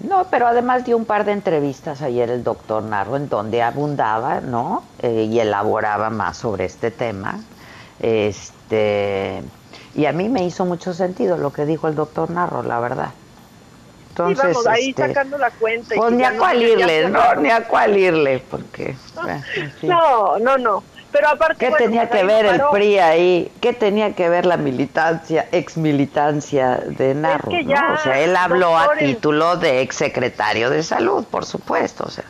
No, 0.00 0.26
pero 0.30 0.46
además 0.46 0.84
dio 0.84 0.96
un 0.96 1.04
par 1.04 1.24
de 1.24 1.32
entrevistas 1.32 2.02
ayer 2.02 2.30
el 2.30 2.44
doctor 2.44 2.82
Narro 2.82 3.16
en 3.16 3.28
donde 3.28 3.62
abundaba, 3.62 4.40
¿no? 4.40 4.84
Eh, 5.00 5.28
y 5.30 5.40
elaboraba 5.40 6.10
más 6.10 6.36
sobre 6.38 6.64
este 6.64 6.90
tema. 6.90 7.40
Este, 8.00 9.42
y 9.94 10.06
a 10.06 10.12
mí 10.12 10.28
me 10.28 10.44
hizo 10.44 10.64
mucho 10.64 10.92
sentido 10.92 11.36
lo 11.36 11.52
que 11.52 11.64
dijo 11.64 11.88
el 11.88 11.94
doctor 11.94 12.30
Narro, 12.30 12.62
la 12.62 12.80
verdad. 12.80 13.10
Entonces, 14.10 14.44
sí, 14.44 14.52
vamos, 14.52 14.66
ahí 14.66 14.90
este, 14.90 15.08
sacando 15.08 15.38
la 15.38 15.50
cuenta. 15.50 15.94
Pues 15.96 16.12
ni 16.12 16.22
a 16.22 16.36
cuál 16.36 16.62
irle, 16.62 17.08
no, 17.08 17.34
ni 17.36 17.50
a 17.50 17.66
cuál 17.66 17.96
irle, 17.96 18.42
porque... 18.50 18.94
No, 19.82 20.38
no, 20.38 20.58
no. 20.58 20.82
Pero 21.14 21.28
aparte, 21.28 21.64
¿Qué 21.64 21.72
tenía 21.78 22.10
que 22.10 22.24
ver 22.24 22.44
el 22.44 22.60
PRI 22.72 22.98
ahí? 22.98 23.52
¿Qué 23.60 23.72
tenía 23.72 24.16
que 24.16 24.28
ver 24.28 24.46
la 24.46 24.56
militancia, 24.56 25.46
ex 25.52 25.76
militancia 25.76 26.78
de 26.88 27.14
Narro? 27.14 27.52
O 27.52 27.98
sea, 28.02 28.18
él 28.18 28.34
habló 28.34 28.76
a 28.76 28.96
título 28.98 29.56
de 29.56 29.80
ex 29.80 29.94
secretario 29.94 30.70
de 30.70 30.82
salud, 30.82 31.24
por 31.24 31.44
supuesto. 31.44 32.02
O 32.04 32.10
sea, 32.10 32.24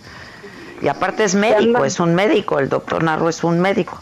y 0.82 0.88
aparte 0.88 1.24
es 1.24 1.34
médico, 1.34 1.82
es 1.86 1.98
un 1.98 2.14
médico, 2.14 2.58
el 2.58 2.68
doctor 2.68 3.02
Narro 3.02 3.30
es 3.30 3.42
un 3.42 3.58
médico. 3.58 3.98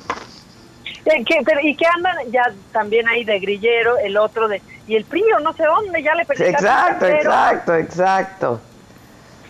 Eh, 1.05 1.25
¿Y 1.63 1.77
qué 1.77 1.87
andan 1.87 2.17
ya 2.33 2.53
también 2.73 3.07
ahí 3.07 3.23
de 3.23 3.39
grillero, 3.39 3.99
el 3.99 4.17
otro 4.17 4.49
de... 4.49 4.61
Y 4.89 4.97
el 4.97 5.05
PRI 5.05 5.23
no 5.45 5.53
sé 5.53 5.63
dónde, 5.63 6.03
ya 6.03 6.17
le 6.17 6.23
Exacto, 6.23 7.07
exacto, 7.07 7.77
exacto 7.77 8.61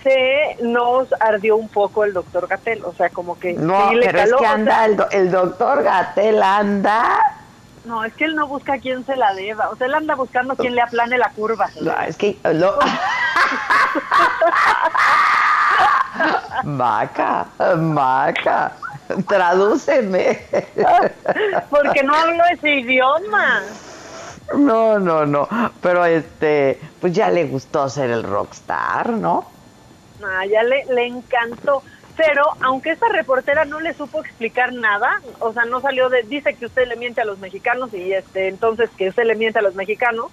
se 0.02 0.56
nos 0.62 1.08
ardió 1.20 1.56
un 1.56 1.68
poco 1.68 2.04
el 2.04 2.12
doctor 2.12 2.46
Gatel, 2.48 2.84
o 2.84 2.92
sea, 2.92 3.10
como 3.10 3.38
que... 3.38 3.52
No, 3.54 3.90
pero 4.00 4.18
es 4.18 4.32
que 4.34 4.46
anda, 4.46 4.84
el, 5.10 5.30
doctor 5.30 5.82
Gatel 5.82 6.42
anda... 6.42 7.18
No, 7.84 8.04
es 8.04 8.12
que 8.14 8.24
él 8.24 8.36
no 8.36 8.46
busca 8.46 8.74
a 8.74 8.78
quién 8.78 9.04
se 9.04 9.16
la 9.16 9.34
deba, 9.34 9.68
o 9.70 9.76
sea, 9.76 9.88
él 9.88 9.94
anda 9.94 10.14
buscando 10.14 10.54
quién 10.56 10.74
le 10.74 10.82
aplane 10.82 11.18
la 11.18 11.30
curva. 11.30 11.68
No, 11.80 11.92
es 12.00 12.16
que... 12.16 12.38
Lo... 12.52 12.78
Maca, 16.64 17.46
Maca, 17.76 18.72
tradúceme. 19.26 20.46
Porque 21.70 22.02
no 22.04 22.14
hablo 22.14 22.44
ese 22.52 22.74
idioma. 22.74 23.62
No, 24.56 24.98
no, 24.98 25.24
no, 25.26 25.48
pero 25.80 26.04
este, 26.04 26.78
pues 27.00 27.12
ya 27.12 27.30
le 27.30 27.44
gustó 27.44 27.88
ser 27.88 28.10
el 28.10 28.22
rockstar, 28.22 29.10
¿no? 29.10 29.51
Ah, 30.24 30.46
ya 30.46 30.62
le, 30.62 30.84
le 30.86 31.06
encantó. 31.06 31.82
Pero 32.16 32.42
aunque 32.60 32.90
esta 32.90 33.08
reportera 33.08 33.64
no 33.64 33.80
le 33.80 33.94
supo 33.94 34.20
explicar 34.20 34.72
nada, 34.72 35.20
o 35.38 35.52
sea, 35.52 35.64
no 35.64 35.80
salió 35.80 36.10
de, 36.10 36.22
dice 36.24 36.54
que 36.54 36.66
usted 36.66 36.86
le 36.86 36.96
miente 36.96 37.22
a 37.22 37.24
los 37.24 37.38
mexicanos 37.38 37.92
y 37.94 38.12
este, 38.12 38.48
entonces 38.48 38.90
que 38.96 39.08
usted 39.08 39.24
le 39.24 39.34
miente 39.34 39.58
a 39.58 39.62
los 39.62 39.74
mexicanos, 39.74 40.26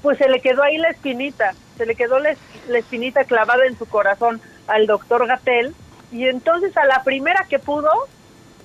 pues 0.00 0.18
se 0.18 0.28
le 0.28 0.40
quedó 0.40 0.62
ahí 0.62 0.78
la 0.78 0.88
espinita, 0.88 1.54
se 1.76 1.84
le 1.84 1.94
quedó 1.94 2.18
la, 2.18 2.34
espinita 2.74 3.24
clavada 3.24 3.66
en 3.66 3.76
su 3.76 3.86
corazón 3.86 4.40
al 4.66 4.86
doctor 4.86 5.26
Gatel 5.26 5.74
y 6.10 6.26
entonces 6.26 6.74
a 6.76 6.86
la 6.86 7.02
primera 7.04 7.44
que 7.48 7.58
pudo, 7.58 7.90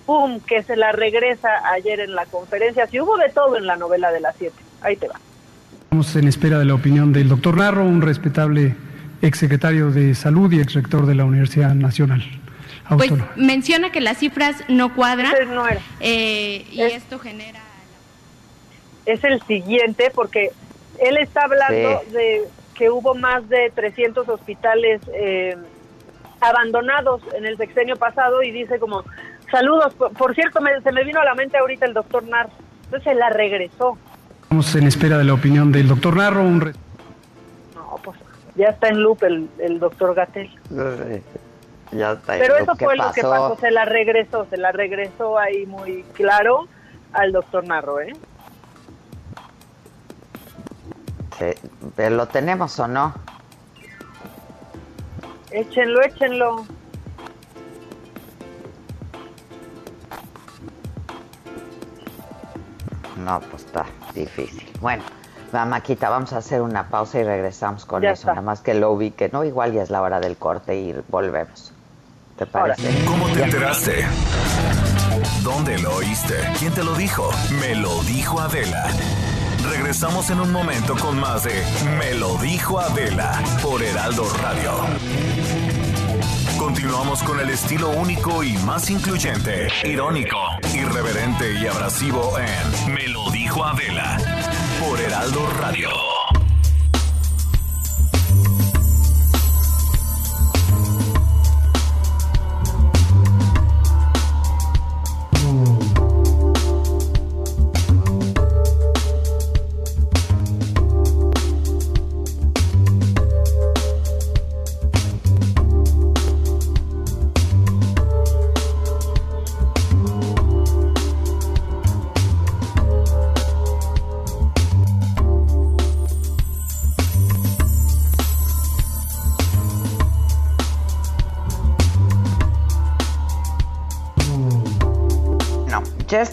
¡pum!, 0.05 0.39
que 0.39 0.63
se 0.63 0.77
la 0.77 0.93
regresa 0.93 1.49
ayer 1.71 1.99
en 1.99 2.15
la 2.15 2.25
conferencia. 2.25 2.87
Si 2.87 3.01
hubo 3.01 3.17
de 3.17 3.29
todo 3.29 3.57
en 3.57 3.65
la 3.65 3.75
novela 3.75 4.11
de 4.11 4.21
las 4.21 4.35
siete. 4.37 4.55
Ahí 4.81 4.95
te 4.95 5.07
va. 5.07 5.15
Estamos 5.83 6.15
en 6.15 6.27
espera 6.27 6.57
de 6.57 6.65
la 6.65 6.73
opinión 6.73 7.11
del 7.11 7.27
doctor 7.27 7.57
Narro, 7.57 7.83
un 7.83 8.01
respetable 8.01 8.75
exsecretario 9.21 9.91
de 9.91 10.15
Salud 10.15 10.51
y 10.51 10.59
exrector 10.59 11.05
de 11.05 11.15
la 11.15 11.25
Universidad 11.25 11.73
Nacional. 11.73 12.23
Pues 12.97 13.11
menciona 13.35 13.91
que 13.91 14.01
las 14.01 14.17
cifras 14.17 14.63
no 14.67 14.93
cuadran 14.93 15.33
no 15.53 15.63
eh, 15.99 16.65
y 16.71 16.81
esto 16.81 17.19
genera... 17.19 17.59
Es 19.05 19.23
el 19.23 19.41
siguiente 19.43 20.11
porque 20.13 20.51
él 20.99 21.17
está 21.17 21.43
hablando 21.43 22.01
de 22.11 22.43
que 22.75 22.89
hubo 22.89 23.15
más 23.15 23.47
de 23.49 23.71
300 23.73 24.27
hospitales 24.29 25.01
eh, 25.13 25.55
abandonados 26.39 27.21
en 27.35 27.45
el 27.45 27.57
sexenio 27.57 27.95
pasado 27.95 28.43
y 28.43 28.51
dice 28.51 28.79
como, 28.79 29.03
saludos, 29.49 29.93
por, 29.95 30.35
cierto, 30.35 30.59
se 30.83 30.91
me 30.91 31.03
vino 31.03 31.19
a 31.19 31.25
la 31.25 31.35
mente 31.35 31.57
ahorita 31.57 31.85
el 31.85 31.93
doctor 31.93 32.23
Narro, 32.23 32.51
entonces 32.85 33.03
se 33.03 33.15
la 33.15 33.29
regresó. 33.29 33.97
Estamos 34.43 34.75
en 34.75 34.87
espera 34.87 35.17
de 35.17 35.23
la 35.23 35.33
opinión 35.33 35.71
del 35.71 35.87
doctor 35.87 36.17
Narro. 36.17 36.43
Un... 36.43 36.73
Ya 38.55 38.67
está 38.69 38.89
en 38.89 39.01
loop 39.01 39.23
el, 39.23 39.49
el 39.59 39.79
doctor 39.79 40.13
Gatel. 40.13 40.49
Ya 41.91 42.13
está 42.13 42.37
Pero 42.37 42.57
eso 42.57 42.75
fue 42.75 42.95
lo 42.95 43.11
que 43.11 43.21
pasó, 43.21 43.57
se 43.57 43.71
la 43.71 43.85
regresó, 43.85 44.45
se 44.49 44.57
la 44.57 44.71
regresó 44.71 45.37
ahí 45.37 45.65
muy 45.65 46.03
claro 46.13 46.67
al 47.13 47.31
doctor 47.31 47.65
Narro, 47.65 47.99
¿eh? 47.99 48.13
pero 51.95 52.15
¿Lo 52.15 52.27
tenemos 52.27 52.79
o 52.79 52.87
no? 52.87 53.13
Échenlo, 55.49 56.01
échenlo. 56.03 56.65
No, 63.17 63.39
pues 63.39 63.65
está 63.65 63.85
difícil. 64.13 64.63
Bueno. 64.79 65.03
Maquita, 65.51 66.09
vamos 66.09 66.33
a 66.33 66.37
hacer 66.37 66.61
una 66.61 66.87
pausa 66.87 67.19
y 67.19 67.23
regresamos 67.23 67.85
con 67.85 68.03
eso. 68.05 68.27
Nada 68.27 68.41
más 68.41 68.61
que 68.61 68.73
lo 68.73 68.91
ubique, 68.91 69.29
¿no? 69.31 69.43
Igual 69.43 69.73
ya 69.73 69.83
es 69.83 69.89
la 69.89 70.01
hora 70.01 70.19
del 70.19 70.37
corte 70.37 70.75
y 70.75 70.95
volvemos. 71.09 71.73
¿Te 72.37 72.45
parece? 72.45 73.03
¿Cómo 73.05 73.27
te 73.27 73.43
enteraste? 73.43 74.05
¿Dónde 75.43 75.77
lo 75.79 75.95
oíste? 75.95 76.35
¿Quién 76.57 76.73
te 76.73 76.83
lo 76.83 76.95
dijo? 76.95 77.29
Me 77.59 77.75
lo 77.75 78.01
dijo 78.03 78.39
Adela. 78.39 78.87
Regresamos 79.69 80.29
en 80.29 80.39
un 80.39 80.51
momento 80.51 80.95
con 80.95 81.19
más 81.19 81.43
de 81.43 81.63
Me 81.99 82.15
lo 82.15 82.35
dijo 82.37 82.79
Adela 82.79 83.43
por 83.61 83.83
Heraldo 83.83 84.25
Radio. 84.41 84.71
Continuamos 86.57 87.21
con 87.23 87.39
el 87.39 87.49
estilo 87.49 87.89
único 87.89 88.43
y 88.43 88.53
más 88.59 88.89
incluyente, 88.89 89.67
irónico, 89.83 90.37
irreverente 90.73 91.53
y 91.53 91.67
abrasivo 91.67 92.37
en 92.39 92.93
Me 92.93 93.07
lo 93.07 93.29
dijo 93.31 93.63
Adela 93.63 94.40
por 94.81 94.99
Heraldo 94.99 95.45
Radio. 95.45 96.10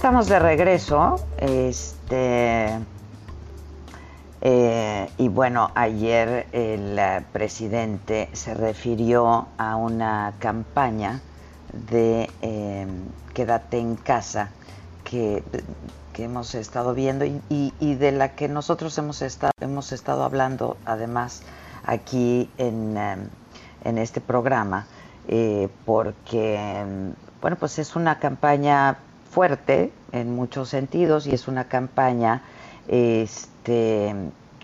Estamos 0.08 0.28
de 0.28 0.38
regreso. 0.38 1.16
Este. 1.36 2.78
Eh, 4.40 5.10
y 5.18 5.28
bueno, 5.28 5.70
ayer 5.74 6.46
el 6.52 6.98
eh, 6.98 7.22
presidente 7.30 8.30
se 8.32 8.54
refirió 8.54 9.48
a 9.58 9.76
una 9.76 10.32
campaña 10.38 11.20
de 11.90 12.30
em, 12.40 12.88
quédate 13.34 13.80
en 13.80 13.96
casa 13.96 14.48
que, 15.04 15.42
hemos 16.16 16.54
estado 16.54 16.94
viendo 16.94 17.26
y, 17.26 17.94
de 17.94 18.10
la 18.10 18.34
que 18.34 18.48
nosotros 18.48 18.96
hemos 18.96 19.20
estado, 19.20 19.52
hemos 19.60 19.92
estado 19.92 20.24
hablando 20.24 20.78
además 20.86 21.42
aquí 21.84 22.50
en, 22.56 22.96
em, 22.96 23.28
en 23.84 23.98
este 23.98 24.22
programa, 24.22 24.86
eh, 25.28 25.68
porque 25.84 26.56
em, 26.56 27.12
bueno, 27.42 27.58
pues 27.58 27.78
es 27.78 27.94
una 27.94 28.18
campaña 28.18 28.96
fuerte 29.38 29.92
en 30.10 30.34
muchos 30.34 30.68
sentidos 30.68 31.28
y 31.28 31.30
es 31.32 31.46
una 31.46 31.68
campaña 31.68 32.42
este, 32.88 34.12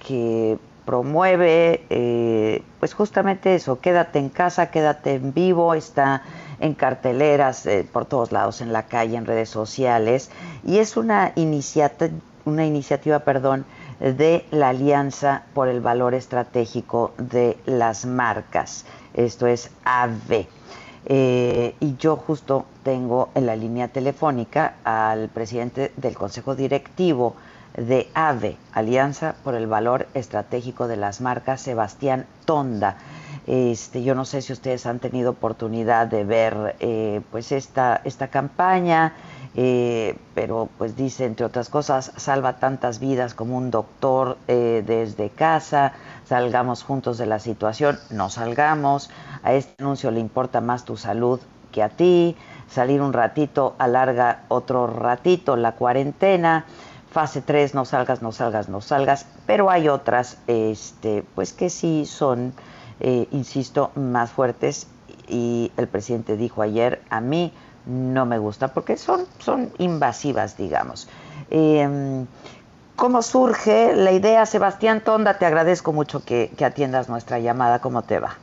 que 0.04 0.58
promueve 0.84 1.84
eh, 1.90 2.60
pues 2.80 2.92
justamente 2.92 3.54
eso, 3.54 3.78
quédate 3.78 4.18
en 4.18 4.30
casa, 4.30 4.72
quédate 4.72 5.14
en 5.14 5.32
vivo, 5.32 5.74
está 5.74 6.22
en 6.58 6.74
carteleras 6.74 7.66
eh, 7.66 7.86
por 7.92 8.06
todos 8.06 8.32
lados, 8.32 8.60
en 8.62 8.72
la 8.72 8.82
calle, 8.82 9.16
en 9.16 9.26
redes 9.26 9.48
sociales 9.48 10.32
y 10.66 10.78
es 10.78 10.96
una, 10.96 11.32
una 12.44 12.66
iniciativa 12.66 13.20
perdón, 13.20 13.66
de 14.00 14.44
la 14.50 14.70
Alianza 14.70 15.44
por 15.54 15.68
el 15.68 15.82
Valor 15.82 16.14
Estratégico 16.14 17.12
de 17.16 17.56
las 17.64 18.06
Marcas, 18.06 18.86
esto 19.14 19.46
es 19.46 19.70
AVE. 19.84 20.48
Eh, 21.06 21.74
y 21.80 21.96
yo 21.96 22.16
justo 22.16 22.64
tengo 22.82 23.28
en 23.34 23.46
la 23.46 23.56
línea 23.56 23.88
telefónica 23.88 24.76
al 24.84 25.28
presidente 25.28 25.92
del 25.96 26.14
Consejo 26.14 26.54
Directivo 26.54 27.36
de 27.76 28.08
AVE, 28.14 28.56
Alianza 28.72 29.34
por 29.44 29.54
el 29.54 29.66
Valor 29.66 30.06
Estratégico 30.14 30.88
de 30.88 30.96
las 30.96 31.20
Marcas, 31.20 31.60
Sebastián 31.60 32.26
Tonda. 32.44 32.96
Este, 33.46 34.02
yo 34.02 34.14
no 34.14 34.24
sé 34.24 34.40
si 34.40 34.54
ustedes 34.54 34.86
han 34.86 35.00
tenido 35.00 35.32
oportunidad 35.32 36.06
de 36.06 36.24
ver 36.24 36.76
eh, 36.80 37.20
pues 37.30 37.52
esta, 37.52 38.00
esta 38.04 38.28
campaña 38.28 39.12
eh, 39.56 40.16
pero 40.34 40.68
pues 40.78 40.96
dice, 40.96 41.26
entre 41.26 41.46
otras 41.46 41.68
cosas, 41.68 42.12
salva 42.16 42.54
tantas 42.54 42.98
vidas 42.98 43.34
como 43.34 43.56
un 43.56 43.70
doctor 43.70 44.36
eh, 44.48 44.82
desde 44.84 45.30
casa, 45.30 45.92
salgamos 46.24 46.82
juntos 46.82 47.18
de 47.18 47.26
la 47.26 47.38
situación, 47.38 48.00
no 48.10 48.30
salgamos, 48.30 49.10
a 49.44 49.52
este 49.52 49.82
anuncio 49.82 50.10
le 50.10 50.20
importa 50.20 50.60
más 50.60 50.84
tu 50.84 50.96
salud 50.96 51.40
que 51.70 51.82
a 51.82 51.88
ti, 51.88 52.36
salir 52.68 53.00
un 53.00 53.12
ratito 53.12 53.74
alarga 53.78 54.42
otro 54.48 54.86
ratito 54.86 55.56
la 55.56 55.72
cuarentena, 55.72 56.64
fase 57.10 57.42
3, 57.42 57.74
no 57.74 57.84
salgas, 57.84 58.22
no 58.22 58.32
salgas, 58.32 58.68
no 58.68 58.80
salgas, 58.80 59.26
pero 59.46 59.70
hay 59.70 59.88
otras 59.88 60.38
este, 60.46 61.24
pues 61.34 61.52
que 61.52 61.70
sí 61.70 62.06
son, 62.06 62.52
eh, 63.00 63.28
insisto, 63.30 63.90
más 63.94 64.30
fuertes 64.30 64.88
y 65.28 65.70
el 65.76 65.86
presidente 65.88 66.36
dijo 66.36 66.62
ayer, 66.62 67.02
a 67.10 67.20
mí 67.20 67.52
no 67.86 68.26
me 68.26 68.38
gusta 68.38 68.68
porque 68.68 68.96
son, 68.96 69.26
son 69.38 69.70
invasivas, 69.78 70.56
digamos. 70.56 71.08
Em, 71.50 72.26
¿Cómo 72.96 73.22
surge 73.22 73.94
la 73.96 74.12
idea? 74.12 74.46
Sebastián 74.46 75.00
Tonda, 75.00 75.38
te 75.38 75.46
agradezco 75.46 75.92
mucho 75.92 76.24
que, 76.24 76.52
atiendas 76.64 77.08
nuestra 77.08 77.40
llamada. 77.40 77.80
¿Cómo 77.80 78.02
te 78.02 78.20
va? 78.20 78.36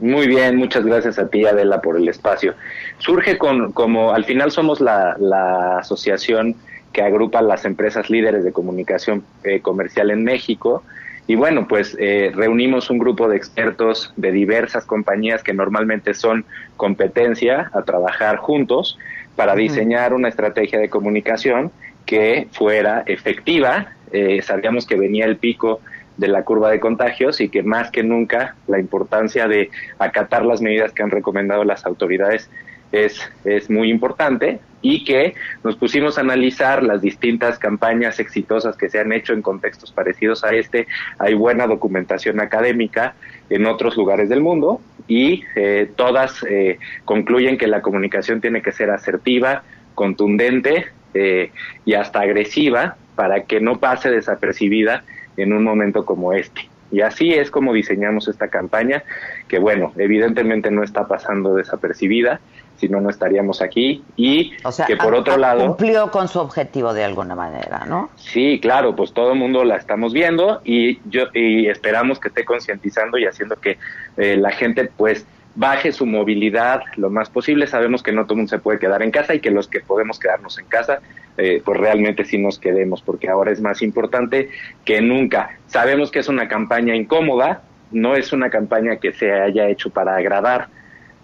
Muy 0.00 0.26
bien, 0.26 0.56
muchas 0.56 0.84
gracias 0.84 1.18
a 1.18 1.28
ti, 1.28 1.44
Adela, 1.44 1.82
por 1.82 1.96
el 1.96 2.08
espacio. 2.08 2.54
Surge 2.98 3.36
con, 3.36 3.72
como 3.72 4.12
al 4.12 4.24
final 4.24 4.50
somos 4.50 4.80
la, 4.80 5.16
la 5.18 5.78
asociación 5.78 6.56
que 6.92 7.02
agrupa 7.02 7.42
las 7.42 7.64
empresas 7.64 8.10
líderes 8.10 8.42
de 8.44 8.52
comunicación 8.52 9.22
eh, 9.44 9.60
comercial 9.60 10.10
en 10.10 10.24
México. 10.24 10.82
Y 11.26 11.36
bueno, 11.36 11.68
pues 11.68 11.96
eh, 12.00 12.32
reunimos 12.34 12.90
un 12.90 12.98
grupo 12.98 13.28
de 13.28 13.36
expertos 13.36 14.12
de 14.16 14.32
diversas 14.32 14.84
compañías 14.84 15.42
que 15.42 15.52
normalmente 15.52 16.14
son 16.14 16.44
competencia 16.76 17.70
a 17.72 17.82
trabajar 17.82 18.38
juntos 18.38 18.98
para 19.36 19.54
diseñar 19.54 20.12
una 20.12 20.28
estrategia 20.28 20.78
de 20.78 20.88
comunicación 20.88 21.70
que 22.06 22.48
fuera 22.50 23.04
efectiva. 23.06 23.92
Eh, 24.12 24.40
sabíamos 24.42 24.86
que 24.86 24.96
venía 24.96 25.26
el 25.26 25.36
pico 25.36 25.80
de 26.20 26.28
la 26.28 26.44
curva 26.44 26.70
de 26.70 26.78
contagios 26.78 27.40
y 27.40 27.48
que 27.48 27.62
más 27.62 27.90
que 27.90 28.02
nunca 28.02 28.54
la 28.68 28.78
importancia 28.78 29.48
de 29.48 29.70
acatar 29.98 30.44
las 30.44 30.60
medidas 30.60 30.92
que 30.92 31.02
han 31.02 31.10
recomendado 31.10 31.64
las 31.64 31.86
autoridades 31.86 32.50
es, 32.92 33.20
es 33.44 33.70
muy 33.70 33.90
importante 33.90 34.60
y 34.82 35.04
que 35.04 35.34
nos 35.64 35.76
pusimos 35.76 36.18
a 36.18 36.20
analizar 36.20 36.82
las 36.82 37.00
distintas 37.00 37.58
campañas 37.58 38.20
exitosas 38.20 38.76
que 38.76 38.90
se 38.90 38.98
han 38.98 39.12
hecho 39.12 39.32
en 39.32 39.40
contextos 39.40 39.92
parecidos 39.92 40.44
a 40.44 40.50
este. 40.50 40.86
Hay 41.18 41.34
buena 41.34 41.66
documentación 41.66 42.38
académica 42.40 43.14
en 43.48 43.66
otros 43.66 43.96
lugares 43.96 44.28
del 44.28 44.42
mundo 44.42 44.80
y 45.08 45.44
eh, 45.56 45.90
todas 45.96 46.44
eh, 46.48 46.78
concluyen 47.06 47.56
que 47.56 47.66
la 47.66 47.80
comunicación 47.80 48.42
tiene 48.42 48.60
que 48.60 48.72
ser 48.72 48.90
asertiva, 48.90 49.62
contundente 49.94 50.86
eh, 51.14 51.50
y 51.86 51.94
hasta 51.94 52.20
agresiva 52.20 52.96
para 53.14 53.44
que 53.44 53.60
no 53.60 53.78
pase 53.78 54.10
desapercibida 54.10 55.04
en 55.40 55.52
un 55.52 55.64
momento 55.64 56.04
como 56.04 56.32
este. 56.32 56.68
Y 56.92 57.02
así 57.02 57.32
es 57.32 57.50
como 57.50 57.72
diseñamos 57.72 58.28
esta 58.28 58.48
campaña, 58.48 59.04
que 59.48 59.58
bueno, 59.58 59.92
evidentemente 59.96 60.70
no 60.70 60.82
está 60.82 61.06
pasando 61.06 61.54
desapercibida, 61.54 62.40
si 62.78 62.88
no, 62.88 63.00
no 63.00 63.10
estaríamos 63.10 63.62
aquí. 63.62 64.02
Y 64.16 64.52
que 64.86 64.96
por 64.96 65.14
otro 65.14 65.36
lado... 65.36 65.66
Cumplió 65.66 66.10
con 66.10 66.28
su 66.28 66.40
objetivo 66.40 66.92
de 66.92 67.04
alguna 67.04 67.34
manera, 67.34 67.84
¿no? 67.86 68.10
Sí, 68.16 68.58
claro, 68.60 68.96
pues 68.96 69.12
todo 69.12 69.32
el 69.32 69.38
mundo 69.38 69.64
la 69.64 69.76
estamos 69.76 70.12
viendo 70.12 70.62
y, 70.64 70.98
yo, 71.08 71.26
y 71.34 71.68
esperamos 71.68 72.18
que 72.18 72.28
esté 72.28 72.44
concientizando 72.44 73.18
y 73.18 73.26
haciendo 73.26 73.56
que 73.56 73.78
eh, 74.16 74.36
la 74.36 74.50
gente 74.50 74.90
pues 74.96 75.26
baje 75.54 75.92
su 75.92 76.06
movilidad 76.06 76.82
lo 76.96 77.10
más 77.10 77.28
posible. 77.30 77.66
Sabemos 77.66 78.02
que 78.02 78.12
no 78.12 78.24
todo 78.24 78.34
el 78.34 78.38
mundo 78.38 78.50
se 78.50 78.58
puede 78.58 78.78
quedar 78.78 79.02
en 79.02 79.10
casa 79.10 79.34
y 79.34 79.40
que 79.40 79.50
los 79.50 79.68
que 79.68 79.80
podemos 79.80 80.18
quedarnos 80.18 80.58
en 80.58 80.66
casa, 80.66 81.00
eh, 81.36 81.62
pues 81.64 81.78
realmente 81.78 82.24
sí 82.24 82.38
nos 82.38 82.58
quedemos, 82.58 83.02
porque 83.02 83.28
ahora 83.28 83.50
es 83.50 83.60
más 83.60 83.82
importante 83.82 84.50
que 84.84 85.00
nunca. 85.00 85.58
Sabemos 85.66 86.10
que 86.10 86.20
es 86.20 86.28
una 86.28 86.48
campaña 86.48 86.94
incómoda, 86.94 87.62
no 87.90 88.14
es 88.14 88.32
una 88.32 88.50
campaña 88.50 88.96
que 88.96 89.12
se 89.12 89.32
haya 89.32 89.68
hecho 89.68 89.90
para 89.90 90.16
agradar, 90.16 90.68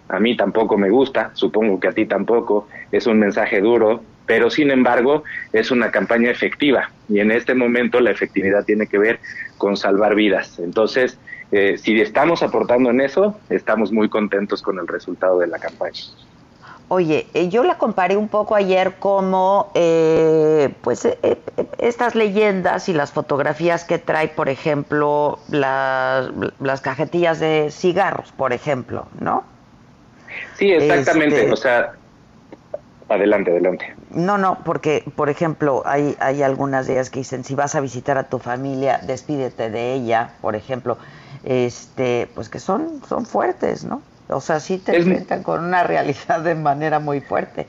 a 0.09 0.19
mí 0.19 0.37
tampoco 0.37 0.77
me 0.77 0.89
gusta, 0.89 1.31
supongo 1.33 1.79
que 1.79 1.89
a 1.89 1.91
ti 1.91 2.05
tampoco, 2.05 2.67
es 2.91 3.07
un 3.07 3.19
mensaje 3.19 3.59
duro, 3.59 4.01
pero 4.25 4.49
sin 4.49 4.71
embargo 4.71 5.23
es 5.53 5.71
una 5.71 5.91
campaña 5.91 6.29
efectiva 6.29 6.91
y 7.09 7.19
en 7.19 7.31
este 7.31 7.55
momento 7.55 7.99
la 7.99 8.11
efectividad 8.11 8.65
tiene 8.65 8.87
que 8.87 8.97
ver 8.97 9.19
con 9.57 9.75
salvar 9.75 10.15
vidas. 10.15 10.59
Entonces, 10.59 11.17
eh, 11.51 11.77
si 11.77 11.99
estamos 12.01 12.43
aportando 12.43 12.89
en 12.89 13.01
eso, 13.01 13.39
estamos 13.49 13.91
muy 13.91 14.09
contentos 14.09 14.61
con 14.61 14.79
el 14.79 14.87
resultado 14.87 15.39
de 15.39 15.47
la 15.47 15.59
campaña. 15.59 16.01
Oye, 16.89 17.27
eh, 17.33 17.49
yo 17.49 17.63
la 17.63 17.77
comparé 17.77 18.15
un 18.15 18.29
poco 18.29 18.55
ayer 18.55 18.95
como, 18.99 19.71
eh, 19.73 20.73
pues, 20.81 21.07
estas 21.77 22.15
leyendas 22.15 22.87
y 22.87 22.93
las 22.93 23.11
fotografías 23.11 23.83
que 23.83 23.99
trae, 23.99 24.29
por 24.29 24.47
ejemplo, 24.47 25.39
las, 25.49 26.29
las 26.61 26.79
cajetillas 26.79 27.41
de 27.41 27.69
cigarros, 27.71 28.31
por 28.31 28.53
ejemplo, 28.53 29.07
¿no? 29.19 29.43
Sí, 30.55 30.71
exactamente. 30.71 31.41
Este, 31.41 31.51
o 31.51 31.57
sea, 31.57 31.91
adelante, 33.09 33.51
adelante. 33.51 33.93
No, 34.11 34.37
no, 34.37 34.59
porque, 34.63 35.03
por 35.15 35.29
ejemplo, 35.29 35.83
hay, 35.85 36.15
hay 36.21 36.41
algunas 36.41 36.87
de 36.87 36.93
ellas 36.93 37.09
que 37.09 37.19
dicen, 37.19 37.43
si 37.43 37.53
vas 37.53 37.75
a 37.75 37.81
visitar 37.81 38.17
a 38.17 38.29
tu 38.29 38.39
familia, 38.39 39.01
despídete 39.03 39.69
de 39.69 39.93
ella, 39.93 40.35
por 40.41 40.55
ejemplo, 40.55 40.97
este, 41.47 42.27
pues 42.35 42.49
que 42.49 42.59
son, 42.59 43.01
son 43.07 43.25
fuertes, 43.25 43.85
¿no? 43.85 44.01
O 44.29 44.41
sea, 44.41 44.59
sí 44.59 44.77
te 44.77 44.97
enfrentan 44.97 45.43
con 45.43 45.63
una 45.63 45.83
realidad 45.83 46.41
de 46.41 46.55
manera 46.55 46.99
muy 46.99 47.21
fuerte. 47.21 47.67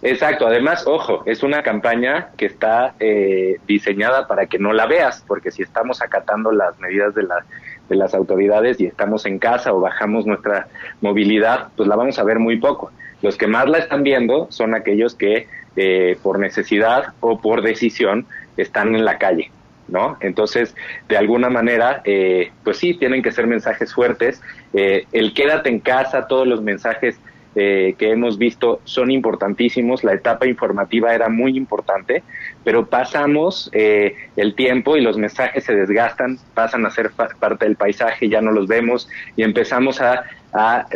Exacto, 0.00 0.46
además, 0.46 0.84
ojo, 0.86 1.22
es 1.26 1.42
una 1.42 1.62
campaña 1.62 2.30
que 2.36 2.46
está 2.46 2.94
eh, 2.98 3.58
diseñada 3.68 4.26
para 4.26 4.46
que 4.46 4.58
no 4.58 4.72
la 4.72 4.86
veas, 4.86 5.22
porque 5.28 5.52
si 5.52 5.62
estamos 5.62 6.02
acatando 6.02 6.50
las 6.50 6.80
medidas 6.80 7.14
de 7.14 7.22
la 7.22 7.44
de 7.88 7.96
las 7.96 8.14
autoridades 8.14 8.80
y 8.80 8.86
estamos 8.86 9.26
en 9.26 9.38
casa 9.38 9.72
o 9.72 9.80
bajamos 9.80 10.24
nuestra 10.24 10.68
movilidad, 11.00 11.68
pues 11.76 11.88
la 11.88 11.96
vamos 11.96 12.18
a 12.18 12.24
ver 12.24 12.38
muy 12.38 12.58
poco. 12.58 12.90
Los 13.20 13.36
que 13.36 13.46
más 13.46 13.68
la 13.68 13.78
están 13.78 14.02
viendo 14.02 14.46
son 14.50 14.74
aquellos 14.74 15.14
que 15.14 15.46
eh, 15.76 16.18
por 16.22 16.38
necesidad 16.38 17.12
o 17.20 17.40
por 17.40 17.62
decisión 17.62 18.26
están 18.56 18.94
en 18.94 19.04
la 19.04 19.18
calle, 19.18 19.50
¿no? 19.92 20.16
Entonces, 20.20 20.74
de 21.08 21.16
alguna 21.16 21.50
manera, 21.50 22.02
eh, 22.04 22.50
pues 22.64 22.78
sí, 22.78 22.94
tienen 22.94 23.22
que 23.22 23.30
ser 23.30 23.46
mensajes 23.46 23.94
fuertes. 23.94 24.40
Eh, 24.72 25.06
el 25.12 25.34
quédate 25.34 25.68
en 25.68 25.78
casa, 25.78 26.26
todos 26.26 26.46
los 26.46 26.62
mensajes 26.62 27.20
eh, 27.54 27.96
que 27.98 28.10
hemos 28.10 28.38
visto 28.38 28.80
son 28.84 29.10
importantísimos. 29.10 30.04
La 30.04 30.14
etapa 30.14 30.46
informativa 30.46 31.14
era 31.14 31.28
muy 31.28 31.56
importante, 31.58 32.22
pero 32.64 32.86
pasamos 32.86 33.68
eh, 33.74 34.16
el 34.36 34.54
tiempo 34.54 34.96
y 34.96 35.02
los 35.02 35.18
mensajes 35.18 35.64
se 35.64 35.74
desgastan, 35.74 36.38
pasan 36.54 36.86
a 36.86 36.90
ser 36.90 37.10
parte 37.10 37.66
del 37.66 37.76
paisaje, 37.76 38.30
ya 38.30 38.40
no 38.40 38.52
los 38.52 38.68
vemos 38.68 39.06
y 39.36 39.42
empezamos 39.42 40.00
a, 40.00 40.24
a, 40.52 40.86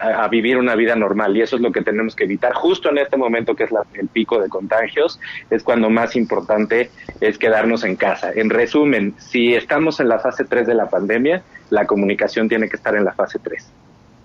a, 0.00 0.28
vivir 0.28 0.58
una 0.58 0.74
vida 0.74 0.94
normal. 0.94 1.36
Y 1.36 1.42
eso 1.42 1.56
es 1.56 1.62
lo 1.62 1.72
que 1.72 1.82
tenemos 1.82 2.14
que 2.14 2.24
evitar. 2.24 2.52
Justo 2.52 2.90
en 2.90 2.98
este 2.98 3.16
momento, 3.16 3.54
que 3.54 3.64
es 3.64 3.70
el 3.94 4.08
pico 4.08 4.40
de 4.40 4.48
contagios, 4.48 5.18
es 5.50 5.62
cuando 5.62 5.88
más 5.90 6.14
importante 6.14 6.90
es 7.20 7.38
quedarnos 7.38 7.84
en 7.84 7.96
casa. 7.96 8.30
En 8.34 8.50
resumen, 8.50 9.14
si 9.18 9.54
estamos 9.54 10.00
en 10.00 10.08
la 10.08 10.18
fase 10.18 10.44
3 10.44 10.66
de 10.66 10.74
la 10.74 10.88
pandemia, 10.88 11.42
la 11.70 11.86
comunicación 11.86 12.48
tiene 12.48 12.68
que 12.68 12.76
estar 12.76 12.94
en 12.94 13.04
la 13.04 13.12
fase 13.12 13.38
3. 13.38 13.66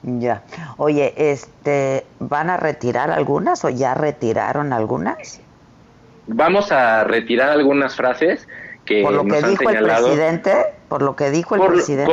Ya. 0.03 0.43
Oye, 0.77 1.13
este, 1.17 2.05
¿van 2.19 2.49
a 2.49 2.57
retirar 2.57 3.09
algunas 3.11 3.63
o 3.65 3.69
ya 3.69 3.93
retiraron 3.93 4.73
algunas? 4.73 5.41
Vamos 6.27 6.71
a 6.71 7.03
retirar 7.03 7.49
algunas 7.49 7.95
frases 7.95 8.47
que 8.85 9.01
por 9.01 9.13
lo 9.13 9.25
que 9.25 9.41
dijo 9.41 9.69
el 9.69 9.83
presidente, 9.83 10.53
por 10.87 11.01
lo 11.01 11.15
que 11.15 11.29
dijo 11.31 11.55
el 11.55 11.61
presidente. 11.61 12.11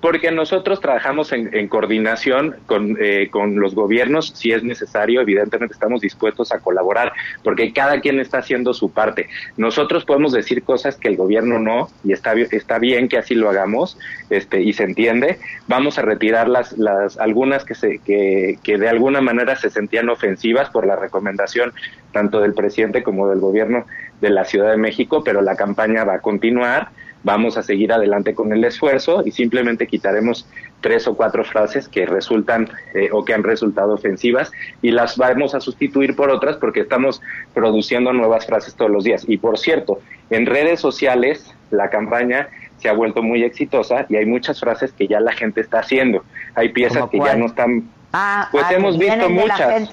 Porque 0.00 0.30
nosotros 0.30 0.80
trabajamos 0.80 1.32
en, 1.32 1.68
coordinación 1.68 2.56
con, 2.66 2.96
eh, 3.00 3.28
con, 3.30 3.58
los 3.58 3.74
gobiernos, 3.74 4.32
si 4.34 4.52
es 4.52 4.62
necesario, 4.62 5.20
evidentemente 5.20 5.72
estamos 5.72 6.00
dispuestos 6.00 6.52
a 6.52 6.60
colaborar, 6.60 7.12
porque 7.42 7.72
cada 7.72 8.00
quien 8.00 8.20
está 8.20 8.38
haciendo 8.38 8.74
su 8.74 8.92
parte. 8.92 9.28
Nosotros 9.56 10.04
podemos 10.04 10.32
decir 10.32 10.62
cosas 10.62 10.96
que 10.96 11.08
el 11.08 11.16
gobierno 11.16 11.58
no, 11.58 11.88
y 12.04 12.12
está, 12.12 12.34
está 12.34 12.78
bien 12.78 13.08
que 13.08 13.18
así 13.18 13.34
lo 13.34 13.50
hagamos, 13.50 13.98
este, 14.30 14.62
y 14.62 14.72
se 14.72 14.84
entiende. 14.84 15.38
Vamos 15.66 15.98
a 15.98 16.02
retirar 16.02 16.48
las, 16.48 16.78
las 16.78 17.18
algunas 17.18 17.64
que, 17.64 17.74
se, 17.74 17.98
que, 17.98 18.58
que 18.62 18.78
de 18.78 18.88
alguna 18.88 19.20
manera 19.20 19.56
se 19.56 19.70
sentían 19.70 20.08
ofensivas 20.08 20.70
por 20.70 20.86
la 20.86 20.96
recomendación 20.96 21.72
tanto 22.12 22.40
del 22.40 22.54
presidente 22.54 23.02
como 23.02 23.28
del 23.28 23.40
gobierno 23.40 23.84
de 24.20 24.30
la 24.30 24.44
Ciudad 24.44 24.70
de 24.70 24.76
México, 24.76 25.22
pero 25.24 25.42
la 25.42 25.56
campaña 25.56 26.04
va 26.04 26.14
a 26.14 26.20
continuar 26.20 26.88
vamos 27.28 27.58
a 27.58 27.62
seguir 27.62 27.92
adelante 27.92 28.34
con 28.34 28.54
el 28.54 28.64
esfuerzo 28.64 29.22
y 29.22 29.32
simplemente 29.32 29.86
quitaremos 29.86 30.48
tres 30.80 31.06
o 31.06 31.14
cuatro 31.14 31.44
frases 31.44 31.86
que 31.86 32.06
resultan 32.06 32.70
eh, 32.94 33.10
o 33.12 33.22
que 33.22 33.34
han 33.34 33.42
resultado 33.42 33.92
ofensivas 33.92 34.50
y 34.80 34.92
las 34.92 35.18
vamos 35.18 35.54
a 35.54 35.60
sustituir 35.60 36.16
por 36.16 36.30
otras 36.30 36.56
porque 36.56 36.80
estamos 36.80 37.20
produciendo 37.52 38.14
nuevas 38.14 38.46
frases 38.46 38.74
todos 38.74 38.90
los 38.90 39.04
días. 39.04 39.26
Y 39.28 39.36
por 39.36 39.58
cierto, 39.58 40.00
en 40.30 40.46
redes 40.46 40.80
sociales 40.80 41.54
la 41.70 41.90
campaña 41.90 42.48
se 42.78 42.88
ha 42.88 42.94
vuelto 42.94 43.22
muy 43.22 43.44
exitosa 43.44 44.06
y 44.08 44.16
hay 44.16 44.24
muchas 44.24 44.58
frases 44.58 44.92
que 44.92 45.06
ya 45.06 45.20
la 45.20 45.32
gente 45.32 45.60
está 45.60 45.80
haciendo. 45.80 46.24
Hay 46.54 46.70
piezas 46.70 47.10
que 47.10 47.18
ya 47.18 47.36
no 47.36 47.44
están... 47.44 47.90
Ah, 48.14 48.48
pues 48.50 48.64
ah, 48.66 48.74
hemos 48.74 48.96
visto 48.96 49.28
muchas. 49.28 49.90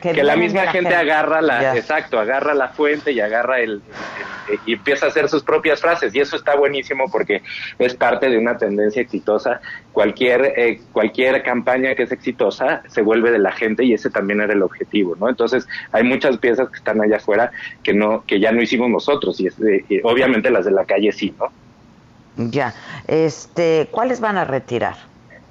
Que, 0.00 0.22
la 0.22 0.36
misma 0.36 0.68
gente, 0.68 0.94
agarra 0.94 1.40
la, 1.40 1.76
exacto, 1.76 2.18
agarra 2.18 2.54
la 2.54 2.68
fuente 2.68 3.12
y 3.12 3.20
agarra 3.20 3.60
el, 3.60 3.82
y 4.66 4.74
empieza 4.74 5.06
a 5.06 5.08
hacer 5.10 5.28
sus 5.28 5.42
propias 5.42 5.80
frases 5.80 6.14
y 6.14 6.20
eso 6.20 6.36
está 6.36 6.56
buenísimo 6.56 7.10
porque 7.10 7.42
es 7.78 7.94
parte 7.94 8.28
de 8.28 8.38
una 8.38 8.56
tendencia 8.56 9.02
exitosa. 9.02 9.60
Cualquier 9.92 10.54
eh, 10.56 10.80
cualquier 10.92 11.42
campaña 11.42 11.94
que 11.94 12.04
es 12.04 12.12
exitosa 12.12 12.82
se 12.88 13.02
vuelve 13.02 13.30
de 13.30 13.38
la 13.38 13.52
gente 13.52 13.84
y 13.84 13.94
ese 13.94 14.10
también 14.10 14.40
era 14.40 14.52
el 14.52 14.62
objetivo, 14.62 15.16
¿no? 15.16 15.28
Entonces 15.28 15.66
hay 15.92 16.04
muchas 16.04 16.38
piezas 16.38 16.68
que 16.68 16.76
están 16.76 17.00
allá 17.00 17.16
afuera 17.16 17.50
que 17.82 17.92
no 17.92 18.24
que 18.26 18.40
ya 18.40 18.52
no 18.52 18.62
hicimos 18.62 18.88
nosotros 18.90 19.40
y, 19.40 19.48
y 19.88 20.00
obviamente 20.02 20.50
las 20.50 20.64
de 20.64 20.72
la 20.72 20.84
calle 20.84 21.12
sí, 21.12 21.34
¿no? 21.38 21.50
Ya, 22.50 22.72
este, 23.08 23.88
¿cuáles 23.90 24.20
van 24.20 24.38
a 24.38 24.44
retirar? 24.44 24.96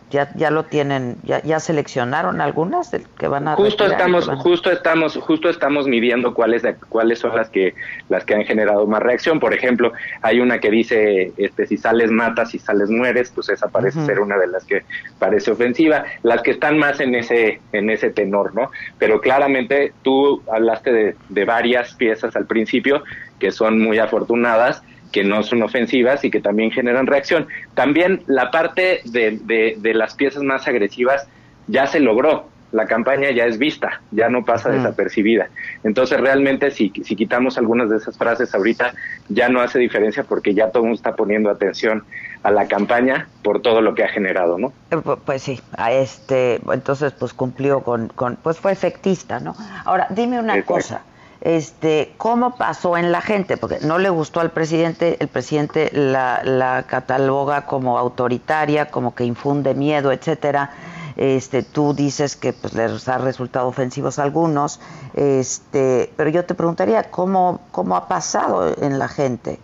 Ya 0.10 0.30
ya 0.36 0.52
lo 0.52 0.64
tienen 0.64 1.18
ya, 1.24 1.42
ya 1.44 1.60
seleccionaron 1.60 2.40
algunas 2.40 2.92
que 3.18 3.28
van 3.28 3.48
a 3.48 3.56
justo 3.56 3.86
estamos 3.86 4.30
justo 4.40 4.72
estamos 4.72 5.18
justo 5.18 5.50
estamos 5.50 5.88
midiendo 5.88 6.34
cuáles 6.34 6.64
cuáles 6.88 7.20
son 7.20 7.36
las 7.36 7.50
que 7.50 7.76
las 8.08 8.24
que 8.24 8.36
han 8.36 8.46
generado 8.46 8.88
más 8.88 9.02
reacción. 9.02 9.40
Por 9.40 9.54
ejemplo 9.54 9.92
hay 10.22 10.40
una 10.40 10.60
que 10.60 10.72
dice 10.72 11.34
este 11.38 11.68
si 11.68 11.78
sales 11.78 12.10
matas 12.10 12.52
si 12.52 12.60
sales 12.60 12.90
mueres 12.90 13.32
pues 13.36 13.50
esa 13.50 13.68
parece 13.68 14.06
ser 14.06 14.20
una 14.20 14.38
de 14.38 14.48
las 14.48 14.64
que 14.66 14.84
parece 15.20 15.52
ofensiva. 15.52 16.06
Las 16.24 16.42
que 16.42 16.52
están 16.52 16.78
más 16.78 17.00
en 17.00 17.14
ese 17.16 17.60
en 17.74 17.90
ese 17.90 18.10
tenor 18.10 18.56
no 18.56 18.72
pero 18.98 19.20
claramente 19.20 19.94
tú 20.04 20.42
hablaste 20.52 20.94
de, 20.94 21.16
de 21.30 21.46
varias 21.46 21.94
piezas 21.96 22.36
al 22.36 22.46
principio 22.46 23.04
que 23.40 23.52
son 23.52 23.82
muy 23.82 24.00
afortunadas 24.00 24.82
que 25.12 25.24
no 25.24 25.44
son 25.44 25.64
ofensivas 25.64 26.24
y 26.24 26.32
que 26.32 26.42
también 26.42 26.72
generan 26.72 27.08
reacción. 27.08 27.48
También 27.74 28.24
la 28.28 28.52
parte 28.52 29.02
de, 29.06 29.40
de, 29.78 29.94
las 29.94 30.16
piezas 30.16 30.44
más 30.44 30.68
agresivas 30.68 31.28
ya 31.68 31.88
se 31.88 32.00
logró, 32.00 32.50
la 32.72 32.86
campaña 32.86 33.32
ya 33.32 33.46
es 33.46 33.58
vista, 33.58 34.02
ya 34.12 34.30
no 34.30 34.44
pasa 34.44 34.70
desapercibida. 34.70 35.50
Entonces 35.84 36.20
realmente 36.20 36.72
si, 36.72 36.92
si 37.04 37.16
quitamos 37.16 37.58
algunas 37.58 37.90
de 37.90 37.98
esas 37.98 38.18
frases 38.18 38.54
ahorita 38.54 38.94
ya 39.30 39.50
no 39.50 39.62
hace 39.62 39.80
diferencia 39.80 40.24
porque 40.24 40.54
ya 40.54 40.70
todo 40.70 40.84
el 40.84 40.90
mundo 40.90 40.98
está 40.98 41.16
poniendo 41.16 41.50
atención 41.50 42.04
a 42.44 42.52
la 42.52 42.68
campaña 42.68 43.28
por 43.42 43.62
todo 43.62 43.82
lo 43.82 43.96
que 43.96 44.04
ha 44.04 44.10
generado, 44.10 44.58
¿no? 44.58 44.74
Eh, 44.92 44.98
pues 45.26 45.42
sí, 45.42 45.60
a 45.78 45.92
este, 45.92 46.60
entonces 46.72 47.14
pues 47.14 47.34
cumplió 47.34 47.82
con, 47.82 48.10
con 48.10 48.36
pues 48.36 48.60
fue 48.60 48.72
efectista, 48.72 49.40
¿no? 49.40 49.56
Ahora, 49.86 50.08
dime 50.10 50.40
una 50.40 50.62
cosa 50.64 51.04
este, 51.42 52.14
cómo 52.18 52.56
pasó 52.56 52.98
en 52.98 53.12
la 53.12 53.22
gente, 53.22 53.58
porque 53.58 53.80
no 53.82 53.98
le 53.98 54.10
gustó 54.10 54.40
al 54.40 54.52
presidente, 54.52 55.18
el 55.20 55.28
presidente 55.28 55.90
la, 55.94 56.42
la 56.44 56.84
cataloga 56.84 57.66
como 57.66 57.98
autoritaria, 57.98 58.90
como 58.90 59.14
que 59.16 59.26
infunde 59.26 59.74
miedo, 59.74 60.12
etcétera. 60.12 60.72
Este, 61.18 61.64
tú 61.64 61.96
dices 61.96 62.36
que 62.36 62.54
pues, 62.54 62.76
les 62.76 63.08
ha 63.08 63.18
resultado 63.18 63.68
ofensivos 63.68 64.20
a 64.20 64.24
algunos, 64.24 64.80
este, 65.16 66.14
pero 66.16 66.30
yo 66.30 66.46
te 66.46 66.54
preguntaría 66.54 67.10
cómo, 67.10 67.60
cómo 67.72 67.96
ha 67.96 68.08
pasado 68.08 68.76
en 68.80 69.00
la 69.00 69.08
gente. 69.08 69.60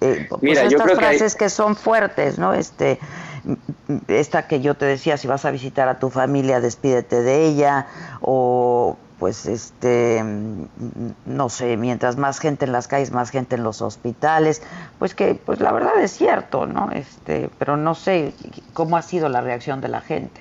Eh, 0.00 0.26
pues 0.28 0.42
Mira, 0.42 0.64
estas 0.64 0.92
frases 0.92 1.34
que, 1.34 1.44
que, 1.44 1.50
son 1.50 1.76
fuertes, 1.76 2.38
¿no? 2.38 2.54
Este, 2.54 2.98
esta 4.08 4.48
que 4.48 4.60
yo 4.60 4.74
te 4.74 4.86
decía, 4.86 5.16
si 5.16 5.28
vas 5.28 5.44
a 5.44 5.52
visitar 5.52 5.88
a 5.88 5.98
tu 6.00 6.10
familia, 6.10 6.60
despídete 6.60 7.22
de 7.22 7.44
ella, 7.46 7.86
o 8.20 8.96
pues 9.20 9.44
este 9.46 10.24
no 11.26 11.48
sé, 11.50 11.76
mientras 11.76 12.16
más 12.16 12.40
gente 12.40 12.64
en 12.64 12.72
las 12.72 12.88
calles, 12.88 13.12
más 13.12 13.30
gente 13.30 13.54
en 13.54 13.62
los 13.62 13.82
hospitales, 13.82 14.62
pues 14.98 15.14
que 15.14 15.34
pues 15.34 15.60
la 15.60 15.70
verdad 15.72 16.00
es 16.02 16.10
cierto, 16.10 16.66
¿no? 16.66 16.90
Este, 16.90 17.50
pero 17.58 17.76
no 17.76 17.94
sé 17.94 18.32
cómo 18.72 18.96
ha 18.96 19.02
sido 19.02 19.28
la 19.28 19.42
reacción 19.42 19.82
de 19.82 19.88
la 19.88 20.00
gente. 20.00 20.40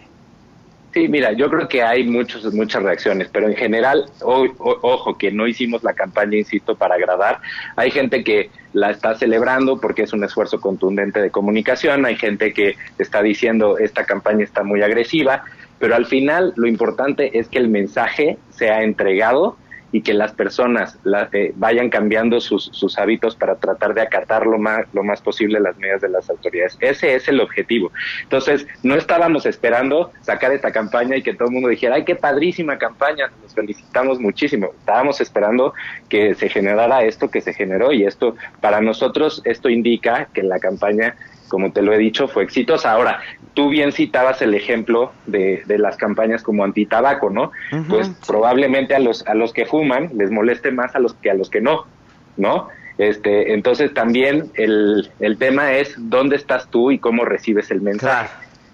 Sí, 0.93 1.07
mira, 1.07 1.33
yo 1.33 1.51
creo 1.51 1.67
que 1.67 1.83
hay 1.83 2.03
muchos, 2.03 2.51
muchas 2.51 2.81
reacciones, 2.81 3.29
pero 3.31 3.47
en 3.47 3.55
general, 3.55 4.09
ojo, 4.21 5.17
que 5.19 5.31
no 5.31 5.45
hicimos 5.45 5.83
la 5.83 5.93
campaña, 5.93 6.37
insisto, 6.37 6.75
para 6.75 6.95
agradar. 6.95 7.39
Hay 7.75 7.91
gente 7.91 8.23
que 8.23 8.49
la 8.73 8.89
está 8.89 9.13
celebrando 9.15 9.79
porque 9.79 10.03
es 10.03 10.13
un 10.13 10.23
esfuerzo 10.23 10.59
contundente 10.59 11.21
de 11.21 11.29
comunicación, 11.29 12.05
hay 12.05 12.15
gente 12.15 12.53
que 12.53 12.75
está 12.97 13.21
diciendo 13.21 13.77
esta 13.77 14.05
campaña 14.05 14.43
está 14.43 14.63
muy 14.63 14.81
agresiva, 14.81 15.43
pero 15.79 15.95
al 15.95 16.05
final 16.05 16.53
lo 16.55 16.67
importante 16.67 17.37
es 17.39 17.47
que 17.47 17.57
el 17.57 17.69
mensaje 17.69 18.37
sea 18.49 18.83
entregado 18.83 19.57
y 19.91 20.01
que 20.01 20.13
las 20.13 20.33
personas 20.33 20.97
eh, 21.33 21.51
vayan 21.55 21.89
cambiando 21.89 22.39
sus, 22.39 22.65
sus, 22.73 22.97
hábitos 22.97 23.35
para 23.35 23.55
tratar 23.55 23.93
de 23.93 24.01
acatar 24.01 24.45
lo 24.45 24.57
más, 24.57 24.85
lo 24.93 25.03
más 25.03 25.21
posible 25.21 25.59
las 25.59 25.77
medidas 25.77 26.01
de 26.01 26.09
las 26.09 26.29
autoridades. 26.29 26.77
Ese 26.79 27.15
es 27.15 27.27
el 27.27 27.39
objetivo. 27.39 27.91
Entonces, 28.23 28.67
no 28.83 28.95
estábamos 28.95 29.45
esperando 29.45 30.11
sacar 30.21 30.51
esta 30.51 30.71
campaña 30.71 31.17
y 31.17 31.23
que 31.23 31.33
todo 31.33 31.47
el 31.47 31.53
mundo 31.53 31.69
dijera, 31.69 31.95
ay, 31.95 32.03
qué 32.03 32.15
padrísima 32.15 32.77
campaña, 32.77 33.31
nos 33.41 33.53
felicitamos 33.53 34.19
muchísimo. 34.19 34.71
Estábamos 34.79 35.21
esperando 35.21 35.73
que 36.07 36.35
se 36.35 36.49
generara 36.49 37.03
esto 37.03 37.31
que 37.31 37.41
se 37.41 37.53
generó 37.53 37.91
y 37.91 38.03
esto, 38.03 38.35
para 38.61 38.81
nosotros, 38.81 39.41
esto 39.45 39.69
indica 39.69 40.29
que 40.33 40.43
la 40.43 40.59
campaña 40.59 41.15
como 41.49 41.71
te 41.71 41.81
lo 41.81 41.91
he 41.91 41.97
dicho, 41.97 42.27
fue 42.27 42.43
exitosa. 42.43 42.91
Ahora, 42.91 43.19
tú 43.53 43.69
bien 43.69 43.91
citabas 43.91 44.41
el 44.41 44.53
ejemplo 44.53 45.11
de, 45.25 45.63
de 45.65 45.77
las 45.77 45.97
campañas 45.97 46.43
como 46.43 46.63
antitabaco, 46.63 47.29
¿no? 47.29 47.51
pues 47.89 48.09
probablemente 48.25 48.95
a 48.95 48.99
los, 48.99 49.27
a 49.27 49.33
los 49.33 49.51
que 49.51 49.65
fuman 49.65 50.11
les 50.15 50.31
moleste 50.31 50.71
más 50.71 50.95
a 50.95 50.99
los 50.99 51.13
que 51.15 51.29
a 51.29 51.33
los 51.33 51.49
que 51.49 51.59
no, 51.59 51.85
¿no? 52.37 52.69
Este, 52.97 53.53
entonces 53.53 53.93
también 53.93 54.51
el, 54.55 55.09
el 55.19 55.37
tema 55.37 55.73
es 55.73 55.95
dónde 55.97 56.35
estás 56.35 56.67
tú 56.69 56.91
y 56.91 56.99
cómo 56.99 57.25
recibes 57.25 57.71
el 57.71 57.81
mensaje. 57.81 58.29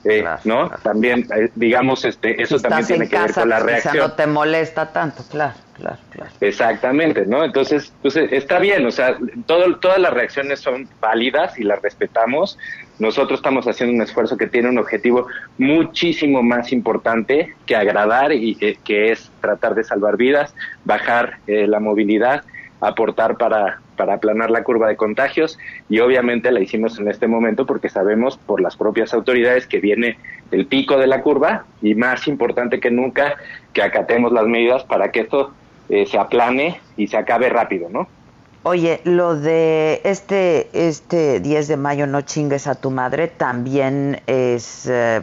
Eh, 0.08 0.24
¿no? 0.44 0.70
También, 0.84 1.28
eh, 1.36 1.50
digamos, 1.56 2.06
este, 2.06 2.40
eso 2.42 2.60
también 2.60 2.86
tiene 2.86 3.10
que 3.10 3.18
ver 3.18 3.34
con 3.34 3.50
la 3.50 3.60
reacción. 3.60 3.98
no 3.98 4.12
te 4.12 4.28
molesta 4.28 4.94
tanto, 4.94 5.24
claro, 5.32 5.56
claro, 5.74 5.98
claro. 6.12 6.32
Exactamente, 6.42 7.26
¿no? 7.26 7.44
Entonces, 7.44 7.92
pues 8.04 8.16
eh, 8.16 8.30
está 8.32 8.60
bien, 8.60 8.86
o 8.86 8.92
sea, 8.92 9.18
todo, 9.48 9.78
todas 9.78 9.98
las 9.98 10.14
reacciones 10.14 10.60
son 10.60 10.88
válidas 11.02 11.58
y 11.58 11.64
las 11.64 11.82
respetamos. 11.82 12.60
Nosotros 13.00 13.40
estamos 13.40 13.68
haciendo 13.68 13.96
un 13.96 14.02
esfuerzo 14.04 14.38
que 14.38 14.46
tiene 14.46 14.70
un 14.70 14.78
objetivo 14.78 15.26
muchísimo 15.58 16.44
más 16.44 16.72
importante 16.72 17.56
que 17.66 17.76
agradar 17.76 18.32
y 18.32 18.56
que 18.56 19.12
es 19.12 19.32
tratar 19.42 19.74
de 19.74 19.84
salvar 19.84 20.18
vidas, 20.18 20.54
bajar 20.86 21.40
la 21.48 21.80
movilidad 21.80 22.44
aportar 22.80 23.38
para, 23.38 23.80
para 23.96 24.16
aplanar 24.16 24.52
la 24.52 24.64
curva 24.64 24.88
de 24.88 24.96
contagios 24.96 25.58
y 25.90 26.00
obviamente 26.00 26.52
la 26.52 26.60
hicimos 26.60 27.00
en 27.00 27.08
este 27.08 27.28
momento 27.28 27.66
porque 27.66 27.90
sabemos 27.90 28.38
por 28.38 28.62
las 28.62 28.76
propias 28.76 29.14
autoridades 29.14 29.68
que 29.68 29.80
viene 29.80 30.18
el 30.52 30.66
pico 30.68 30.98
de 30.98 31.08
la 31.08 31.22
curva 31.22 31.66
y 31.82 31.96
más 31.96 32.28
importante 32.28 32.80
que 32.80 32.92
nunca 32.92 33.36
que 33.74 33.82
acatemos 33.82 34.32
las 34.32 34.48
medidas 34.48 34.84
para 34.84 35.12
que 35.12 35.22
esto 35.22 35.54
eh, 35.90 36.06
se 36.06 36.18
aplane 36.18 36.80
y 36.98 37.08
se 37.08 37.18
acabe 37.18 37.50
rápido, 37.50 37.90
¿no? 37.90 38.08
Oye, 38.68 39.00
lo 39.04 39.36
de 39.36 40.02
este, 40.06 40.70
este 40.74 41.40
10 41.40 41.68
de 41.68 41.78
mayo 41.78 42.08
no 42.08 42.22
chingues 42.22 42.66
a 42.66 42.74
tu 42.74 42.90
madre 42.90 43.28
también 43.28 44.24
es, 44.26 44.88
eh, 44.90 45.22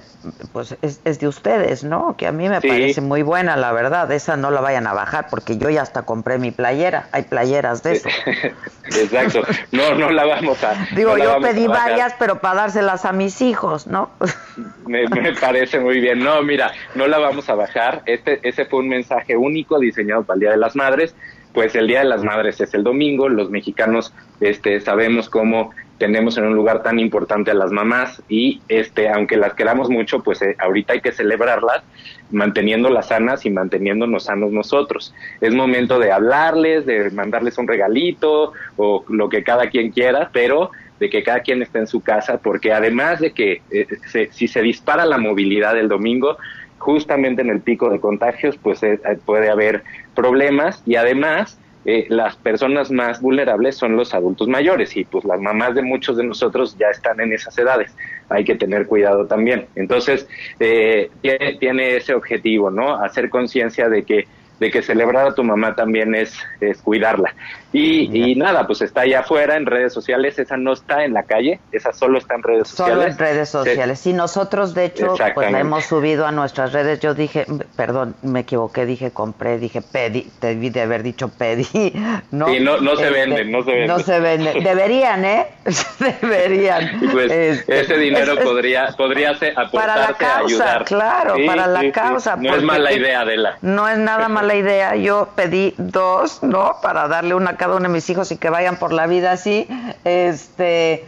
pues 0.53 0.76
es, 0.80 1.18
de 1.18 1.26
ustedes, 1.26 1.82
¿no? 1.82 2.16
Que 2.16 2.28
a 2.28 2.32
mí 2.32 2.49
me 2.49 2.61
parece 2.61 3.01
muy 3.01 3.22
buena, 3.22 3.57
la 3.57 3.72
verdad. 3.72 4.12
Esa 4.12 4.36
no 4.36 4.53
la 4.53 4.61
vayan 4.61 4.86
a 4.86 4.93
bajar 4.93 5.26
porque 5.28 5.59
yo 5.59 5.70
ya 5.70 5.82
hasta 5.82 6.03
compré 6.03 6.38
mi 6.38 6.53
playera. 6.53 7.09
Hay 7.11 7.24
playeras 7.24 7.82
de 7.82 7.95
eso. 7.95 8.09
Exacto. 8.84 9.43
No, 9.72 9.93
no 9.97 10.12
la 10.12 10.24
vamos 10.24 10.62
a. 10.62 10.74
Digo, 10.95 11.18
yo 11.18 11.40
pedí 11.40 11.66
varias, 11.66 12.14
pero 12.20 12.38
para 12.38 12.61
dárselas 12.61 13.05
a 13.05 13.11
mis 13.11 13.43
hijos, 13.43 13.88
¿no? 13.88 14.11
Me, 14.86 15.07
me, 15.09 15.32
parece 15.34 15.80
muy 15.80 16.01
bien. 16.01 16.18
No, 16.18 16.43
mira, 16.43 16.72
no 16.95 17.07
la 17.07 17.18
vamos 17.18 17.49
a 17.49 17.55
bajar. 17.55 18.03
Este, 18.05 18.40
ese 18.47 18.66
fue 18.66 18.80
un 18.80 18.88
mensaje 18.88 19.36
único 19.36 19.78
diseñado 19.78 20.24
para 20.24 20.34
el 20.34 20.40
Día 20.40 20.51
de 20.51 20.57
las 20.59 20.76
Madres 20.76 21.14
pues 21.53 21.74
el 21.74 21.86
Día 21.86 22.00
de 22.00 22.07
las 22.07 22.24
Madres 22.24 22.61
es 22.61 22.74
el 22.74 22.82
domingo, 22.82 23.28
los 23.28 23.50
mexicanos 23.50 24.12
este, 24.40 24.80
sabemos 24.80 25.28
cómo 25.28 25.70
tenemos 25.98 26.36
en 26.36 26.44
un 26.44 26.55
lugar 26.55 26.82
tan 26.82 26.98
importante 26.98 27.53
a 27.53 27.55
las 27.55 27.70
mamás 27.70 28.22
y 28.28 28.61
este 28.68 29.09
aunque 29.09 29.36
las 29.36 29.55
queramos 29.55 29.88
mucho, 29.88 30.20
pues 30.20 30.42
eh, 30.42 30.57
ahorita 30.59 30.94
hay 30.94 31.00
que 31.00 31.12
celebrarlas 31.12 31.84
manteniéndolas 32.32 33.09
sanas 33.09 33.46
y 33.46 33.50
manteniéndonos 33.50 34.24
sanos 34.24 34.50
nosotros. 34.50 35.14
Es 35.40 35.55
momento 35.55 35.98
de 36.00 36.11
hablarles, 36.11 36.86
de 36.86 37.11
mandarles 37.11 37.57
un 37.59 37.68
regalito 37.68 38.53
o 38.76 39.05
lo 39.09 39.28
que 39.28 39.44
cada 39.44 39.70
quien 39.70 39.92
quiera, 39.92 40.30
pero 40.32 40.72
de 40.98 41.11
que 41.11 41.22
cada 41.22 41.40
quien 41.40 41.62
esté 41.62 41.78
en 41.78 41.86
su 41.86 42.00
casa, 42.00 42.38
porque 42.38 42.72
además 42.72 43.20
de 43.20 43.32
que 43.32 43.62
eh, 43.70 43.86
si 44.32 44.48
se 44.48 44.62
dispara 44.62 45.05
la 45.05 45.18
movilidad 45.18 45.78
el 45.78 45.88
domingo, 45.88 46.36
justamente 46.82 47.42
en 47.42 47.50
el 47.50 47.60
pico 47.60 47.88
de 47.90 48.00
contagios, 48.00 48.58
pues 48.60 48.82
eh, 48.82 48.98
puede 49.24 49.50
haber 49.50 49.84
problemas 50.16 50.82
y 50.84 50.96
además 50.96 51.56
eh, 51.84 52.06
las 52.08 52.34
personas 52.34 52.90
más 52.90 53.20
vulnerables 53.20 53.76
son 53.76 53.96
los 53.96 54.14
adultos 54.14 54.48
mayores 54.48 54.96
y 54.96 55.04
pues 55.04 55.24
las 55.24 55.40
mamás 55.40 55.76
de 55.76 55.82
muchos 55.82 56.16
de 56.16 56.24
nosotros 56.24 56.76
ya 56.76 56.88
están 56.88 57.20
en 57.20 57.32
esas 57.32 57.56
edades. 57.56 57.94
Hay 58.28 58.44
que 58.44 58.56
tener 58.56 58.88
cuidado 58.88 59.26
también. 59.26 59.66
Entonces, 59.76 60.26
eh, 60.58 61.08
tiene, 61.20 61.54
tiene, 61.60 61.96
ese 61.96 62.14
objetivo, 62.14 62.68
¿no? 62.70 62.96
Hacer 62.96 63.30
conciencia 63.30 63.88
de 63.88 64.02
que 64.02 64.26
de 64.58 64.70
que 64.70 64.80
celebrar 64.80 65.26
a 65.26 65.34
tu 65.34 65.42
mamá 65.42 65.74
también 65.74 66.14
es, 66.14 66.38
es 66.60 66.80
cuidarla. 66.82 67.34
Y, 67.72 68.30
y, 68.30 68.34
nada, 68.36 68.66
pues 68.66 68.82
está 68.82 69.02
allá 69.02 69.20
afuera 69.20 69.56
en 69.56 69.64
redes 69.64 69.94
sociales, 69.94 70.38
esa 70.38 70.56
no 70.58 70.74
está 70.74 71.04
en 71.04 71.14
la 71.14 71.22
calle, 71.22 71.58
esa 71.72 71.92
solo 71.92 72.18
está 72.18 72.34
en 72.34 72.42
redes 72.42 72.68
sociales. 72.68 72.94
Solo 72.94 73.06
en 73.10 73.18
redes 73.18 73.48
sociales. 73.48 73.98
Sí, 73.98 74.12
nosotros 74.12 74.74
de 74.74 74.86
hecho 74.86 75.14
pues 75.34 75.50
la 75.50 75.60
hemos 75.60 75.84
subido 75.84 76.26
a 76.26 76.32
nuestras 76.32 76.72
redes. 76.72 77.00
Yo 77.00 77.14
dije, 77.14 77.46
perdón, 77.76 78.14
me 78.22 78.40
equivoqué, 78.40 78.84
dije 78.84 79.10
compré, 79.10 79.58
dije 79.58 79.80
pedí, 79.80 80.30
debí 80.40 80.68
de 80.68 80.82
haber 80.82 81.02
dicho 81.02 81.28
pedí. 81.28 81.66
No, 82.30 82.46
sí, 82.46 82.60
no, 82.60 82.80
no 82.80 82.96
se 82.96 83.08
este, 83.08 83.18
venden, 83.18 83.50
no 83.50 83.62
se 83.62 83.70
venden. 83.70 83.88
No 83.88 83.98
se 83.98 84.20
venden. 84.20 84.64
Deberían, 84.64 85.24
¿eh? 85.24 85.46
Deberían. 86.20 87.00
Pues 87.12 87.30
este, 87.30 87.80
ese 87.80 87.96
dinero 87.98 88.36
podría, 88.42 88.88
podría 88.96 89.34
ser 89.34 89.54
para 89.72 89.96
la 89.96 90.14
causa, 90.14 90.82
claro, 90.84 91.36
para 91.46 91.66
la 91.66 91.90
causa. 91.92 92.36
No 92.36 92.54
es 92.54 92.62
mala 92.62 92.92
idea, 92.92 93.20
Adela. 93.20 93.58
No 93.60 93.88
es 93.88 93.98
nada 93.98 94.28
mala 94.28 94.54
idea. 94.54 94.96
Yo 94.96 95.28
pedí 95.34 95.74
dos, 95.76 96.42
¿no? 96.42 96.76
Para 96.82 97.08
darle 97.08 97.34
una 97.34 97.56
cada 97.62 97.76
uno 97.76 97.86
de 97.86 97.94
mis 97.94 98.10
hijos 98.10 98.32
y 98.32 98.38
que 98.38 98.50
vayan 98.50 98.76
por 98.76 98.92
la 98.92 99.06
vida 99.06 99.30
así. 99.30 99.68
Este, 100.02 101.04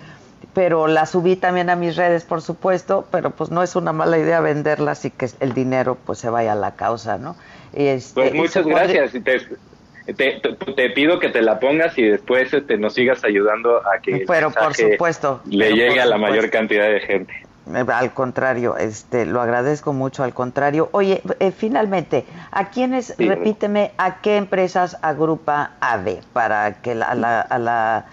pero 0.54 0.86
la 0.86 1.04
subí 1.04 1.34
también 1.34 1.68
a 1.68 1.74
mis 1.74 1.96
redes, 1.96 2.22
por 2.22 2.42
supuesto, 2.42 3.08
pero 3.10 3.30
pues 3.30 3.50
no 3.50 3.64
es 3.64 3.74
una 3.74 3.92
mala 3.92 4.18
idea 4.18 4.38
venderlas 4.38 5.04
y 5.04 5.10
que 5.10 5.28
el 5.40 5.52
dinero 5.52 5.98
pues 6.06 6.20
se 6.20 6.30
vaya 6.30 6.52
a 6.52 6.54
la 6.54 6.76
causa, 6.76 7.18
¿no? 7.18 7.34
Este, 7.72 8.20
pues 8.20 8.34
muchas 8.34 8.64
gracias. 8.64 9.10
Te, 10.14 10.40
te, 10.76 10.90
pido 10.90 11.18
que 11.18 11.30
te 11.30 11.42
la 11.42 11.58
pongas 11.58 11.98
y 11.98 12.04
después 12.04 12.54
este, 12.54 12.78
nos 12.78 12.94
sigas 12.94 13.24
ayudando 13.24 13.78
a 13.78 13.98
que 14.00 14.22
pero 14.24 14.52
por 14.52 14.76
supuesto 14.76 15.40
le 15.46 15.72
llegue 15.72 16.00
a 16.00 16.06
la 16.06 16.18
mayor 16.18 16.50
cantidad 16.50 16.88
de 16.88 17.00
gente. 17.00 17.34
Eh, 17.66 17.84
al 17.92 18.12
contrario, 18.12 18.76
este, 18.76 19.24
lo 19.26 19.40
agradezco 19.40 19.92
mucho, 19.92 20.22
al 20.22 20.34
contrario. 20.34 20.88
Oye, 20.92 21.22
eh, 21.40 21.50
finalmente, 21.50 22.26
¿a 22.50 22.68
quiénes, 22.70 23.14
repíteme, 23.18 23.92
a 23.96 24.20
qué 24.20 24.36
empresas 24.36 24.98
agrupa 25.00 25.72
AVE 25.80 26.20
para 26.32 26.74
que 26.82 26.94
la, 26.94 27.06
a 27.06 27.14
la 27.14 27.40
a 27.40 27.58
la 27.58 28.04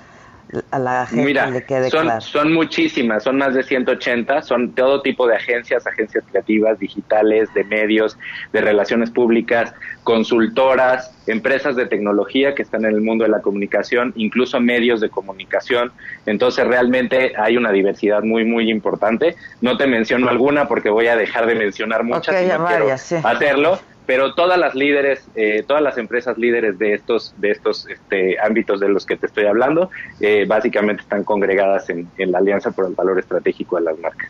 gente 1.07 1.25
Mira, 1.25 1.49
le 1.49 1.63
quede 1.63 1.89
son, 1.89 2.03
claro? 2.03 2.21
Son 2.21 2.53
muchísimas, 2.53 3.23
son 3.23 3.37
más 3.37 3.53
de 3.53 3.63
180, 3.63 4.41
son 4.41 4.73
todo 4.73 5.01
tipo 5.01 5.27
de 5.27 5.35
agencias, 5.35 5.87
agencias 5.87 6.23
creativas, 6.29 6.79
digitales, 6.79 7.53
de 7.53 7.63
medios, 7.63 8.17
de 8.51 8.61
relaciones 8.61 9.11
públicas, 9.11 9.73
consultoras, 10.03 11.13
empresas 11.27 11.75
de 11.75 11.85
tecnología 11.85 12.53
que 12.53 12.63
están 12.63 12.85
en 12.85 12.95
el 12.95 13.01
mundo 13.01 13.23
de 13.23 13.29
la 13.29 13.41
comunicación, 13.41 14.13
incluso 14.15 14.59
medios 14.59 14.99
de 14.99 15.09
comunicación. 15.09 15.91
Entonces 16.25 16.67
realmente 16.67 17.33
hay 17.37 17.57
una 17.57 17.71
diversidad 17.71 18.23
muy, 18.23 18.43
muy 18.43 18.69
importante. 18.69 19.35
No 19.61 19.77
te 19.77 19.87
menciono 19.87 20.29
alguna 20.29 20.67
porque 20.67 20.89
voy 20.89 21.07
a 21.07 21.15
dejar 21.15 21.45
de 21.45 21.55
mencionar 21.55 22.03
muchas 22.03 22.43
y 22.43 22.47
no 22.47 22.65
quiero 22.65 22.91
hacerlo 22.91 23.79
pero 24.11 24.33
todas 24.33 24.59
las 24.59 24.75
líderes, 24.75 25.23
eh, 25.35 25.63
todas 25.65 25.81
las 25.81 25.97
empresas 25.97 26.37
líderes 26.37 26.77
de 26.77 26.95
estos, 26.95 27.33
de 27.37 27.51
estos 27.51 27.87
este, 27.87 28.37
ámbitos 28.41 28.81
de 28.81 28.89
los 28.89 29.05
que 29.05 29.15
te 29.15 29.25
estoy 29.25 29.45
hablando, 29.45 29.89
eh, 30.19 30.43
básicamente 30.45 31.01
están 31.01 31.23
congregadas 31.23 31.89
en, 31.89 32.09
en 32.17 32.33
la 32.33 32.39
Alianza 32.39 32.71
por 32.71 32.87
el 32.87 32.93
Valor 32.93 33.19
Estratégico 33.19 33.77
de 33.77 33.83
las 33.83 33.97
Marcas. 33.99 34.29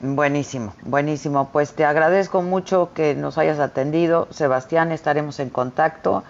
Buenísimo, 0.00 0.74
buenísimo. 0.82 1.48
Pues 1.52 1.74
te 1.74 1.84
agradezco 1.84 2.42
mucho 2.42 2.90
que 2.92 3.14
nos 3.14 3.38
hayas 3.38 3.60
atendido. 3.60 4.26
Sebastián, 4.32 4.90
estaremos 4.90 5.38
en 5.38 5.50
contacto 5.50 6.24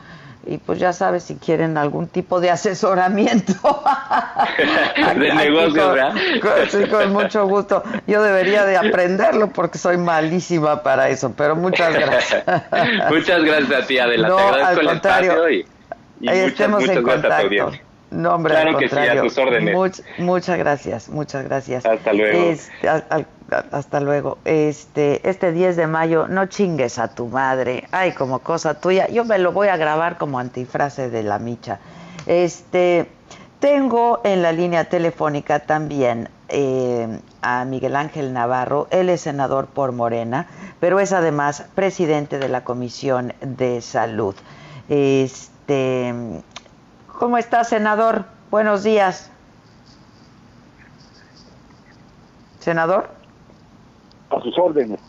y 0.46 0.58
pues 0.58 0.78
ya 0.78 0.92
sabes 0.92 1.24
si 1.24 1.36
quieren 1.36 1.76
algún 1.76 2.08
tipo 2.08 2.40
de 2.40 2.50
asesoramiento 2.50 3.52
de 5.16 5.34
negocio 5.34 5.92
¿verdad? 5.92 6.14
sí, 6.68 6.84
con 6.90 7.12
mucho 7.12 7.46
gusto 7.46 7.82
yo 8.06 8.22
debería 8.22 8.64
de 8.64 8.76
aprenderlo 8.76 9.48
porque 9.48 9.78
soy 9.78 9.96
malísima 9.96 10.82
para 10.82 11.08
eso 11.08 11.32
pero 11.36 11.56
muchas 11.56 11.94
gracias 11.94 12.44
muchas 13.10 13.44
gracias 13.44 13.84
a 13.84 13.86
ti 13.86 13.98
Adela 13.98 14.28
no, 14.28 14.36
te 14.36 14.42
agradezco 14.42 14.80
al 14.80 14.86
contrario, 14.86 15.46
el 15.46 15.60
espacio 15.60 15.66
y, 16.20 16.26
y 16.26 16.38
estemos 16.38 16.80
muchas, 16.80 16.96
en 16.96 17.02
contacto 17.02 17.72
no, 18.10 18.34
hombre, 18.34 18.54
claro 18.54 18.76
que 18.76 18.88
sí, 18.88 18.96
a 18.96 19.22
tus 19.22 19.38
órdenes. 19.38 20.02
muchas 20.18 20.58
gracias, 20.58 21.08
muchas 21.08 21.44
gracias. 21.44 21.86
Hasta 21.86 22.12
luego. 22.12 22.56
Hasta 23.70 24.00
luego. 24.00 24.38
Este, 24.44 25.28
este 25.28 25.52
10 25.52 25.76
de 25.76 25.86
mayo, 25.86 26.28
no 26.28 26.46
chingues 26.46 26.98
a 26.98 27.08
tu 27.08 27.26
madre. 27.26 27.88
Ay, 27.90 28.12
como 28.12 28.40
cosa 28.40 28.74
tuya. 28.74 29.08
Yo 29.08 29.24
me 29.24 29.38
lo 29.38 29.52
voy 29.52 29.68
a 29.68 29.76
grabar 29.76 30.18
como 30.18 30.38
antifrase 30.38 31.10
de 31.10 31.22
la 31.22 31.38
micha. 31.38 31.78
Este, 32.26 33.10
tengo 33.58 34.20
en 34.24 34.42
la 34.42 34.52
línea 34.52 34.88
telefónica 34.88 35.60
también 35.60 36.28
eh, 36.48 37.20
a 37.42 37.64
Miguel 37.64 37.96
Ángel 37.96 38.32
Navarro. 38.32 38.88
Él 38.90 39.08
es 39.08 39.22
senador 39.22 39.66
por 39.66 39.92
Morena, 39.92 40.46
pero 40.80 41.00
es 41.00 41.12
además 41.12 41.64
presidente 41.74 42.38
de 42.38 42.48
la 42.48 42.64
Comisión 42.64 43.32
de 43.40 43.80
Salud. 43.80 44.34
Este 44.88 46.14
¿Cómo 47.20 47.36
está, 47.36 47.64
senador? 47.64 48.24
Buenos 48.50 48.82
días. 48.82 49.28
Senador. 52.60 53.19
A 54.30 54.40
sus 54.40 54.56
órdenes. 54.58 55.00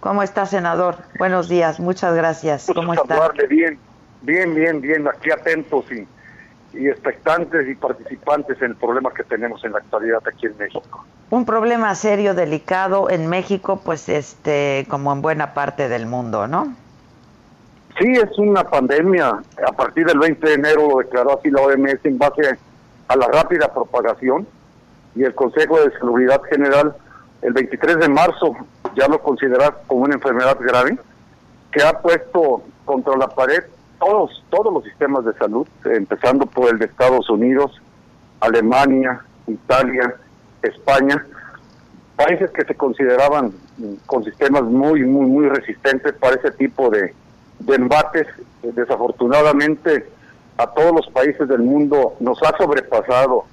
¿Cómo 0.00 0.22
está, 0.22 0.46
senador? 0.46 0.96
Buenos 1.18 1.48
días, 1.48 1.80
muchas 1.80 2.14
gracias. 2.14 2.70
¿Cómo 2.74 2.94
está? 2.94 3.32
Bien, 3.48 3.78
bien, 4.22 4.54
bien, 4.54 4.80
bien, 4.80 5.08
aquí 5.08 5.30
atentos 5.30 5.84
y, 5.90 6.06
y 6.78 6.88
expectantes 6.88 7.68
y 7.68 7.74
participantes 7.74 8.60
en 8.62 8.72
el 8.72 8.76
problema 8.76 9.12
que 9.12 9.24
tenemos 9.24 9.64
en 9.64 9.72
la 9.72 9.78
actualidad 9.78 10.20
aquí 10.26 10.46
en 10.46 10.56
México. 10.56 11.04
Un 11.30 11.44
problema 11.44 11.94
serio, 11.94 12.34
delicado 12.34 13.10
en 13.10 13.28
México, 13.28 13.80
pues 13.84 14.08
este, 14.08 14.86
como 14.88 15.12
en 15.12 15.20
buena 15.20 15.52
parte 15.52 15.88
del 15.88 16.06
mundo, 16.06 16.46
¿no? 16.46 16.74
Sí, 17.98 18.12
es 18.12 18.38
una 18.38 18.62
pandemia. 18.64 19.42
A 19.66 19.72
partir 19.72 20.06
del 20.06 20.18
20 20.20 20.46
de 20.46 20.54
enero 20.54 20.88
lo 20.88 20.98
declaró 20.98 21.38
así 21.38 21.50
la 21.50 21.62
OMS 21.62 22.04
en 22.04 22.16
base 22.16 22.56
a 23.08 23.16
la 23.16 23.26
rápida 23.26 23.72
propagación 23.72 24.46
y 25.16 25.24
el 25.24 25.34
Consejo 25.34 25.80
de 25.80 25.90
Seguridad 25.98 26.40
General 26.48 26.94
el 27.42 27.52
23 27.52 27.98
de 27.98 28.08
marzo 28.08 28.56
ya 28.96 29.08
lo 29.08 29.20
considera 29.20 29.74
como 29.86 30.02
una 30.02 30.14
enfermedad 30.14 30.58
grave 30.60 30.98
que 31.70 31.82
ha 31.82 32.00
puesto 32.00 32.62
contra 32.84 33.16
la 33.16 33.28
pared 33.28 33.62
todos 33.98 34.44
todos 34.48 34.72
los 34.72 34.84
sistemas 34.84 35.24
de 35.24 35.34
salud, 35.34 35.66
empezando 35.84 36.46
por 36.46 36.70
el 36.70 36.78
de 36.78 36.86
Estados 36.86 37.28
Unidos, 37.28 37.80
Alemania, 38.40 39.20
Italia, 39.46 40.14
España, 40.62 41.26
países 42.16 42.50
que 42.50 42.64
se 42.64 42.74
consideraban 42.74 43.52
con 44.06 44.24
sistemas 44.24 44.62
muy 44.62 45.04
muy 45.04 45.26
muy 45.26 45.48
resistentes 45.48 46.14
para 46.14 46.36
ese 46.36 46.52
tipo 46.52 46.90
de 46.90 47.14
de 47.60 47.74
embates, 47.74 48.26
desafortunadamente 48.62 50.08
a 50.56 50.66
todos 50.68 50.92
los 50.92 51.06
países 51.08 51.48
del 51.48 51.60
mundo 51.60 52.14
nos 52.20 52.42
ha 52.42 52.56
sobrepasado 52.56 53.44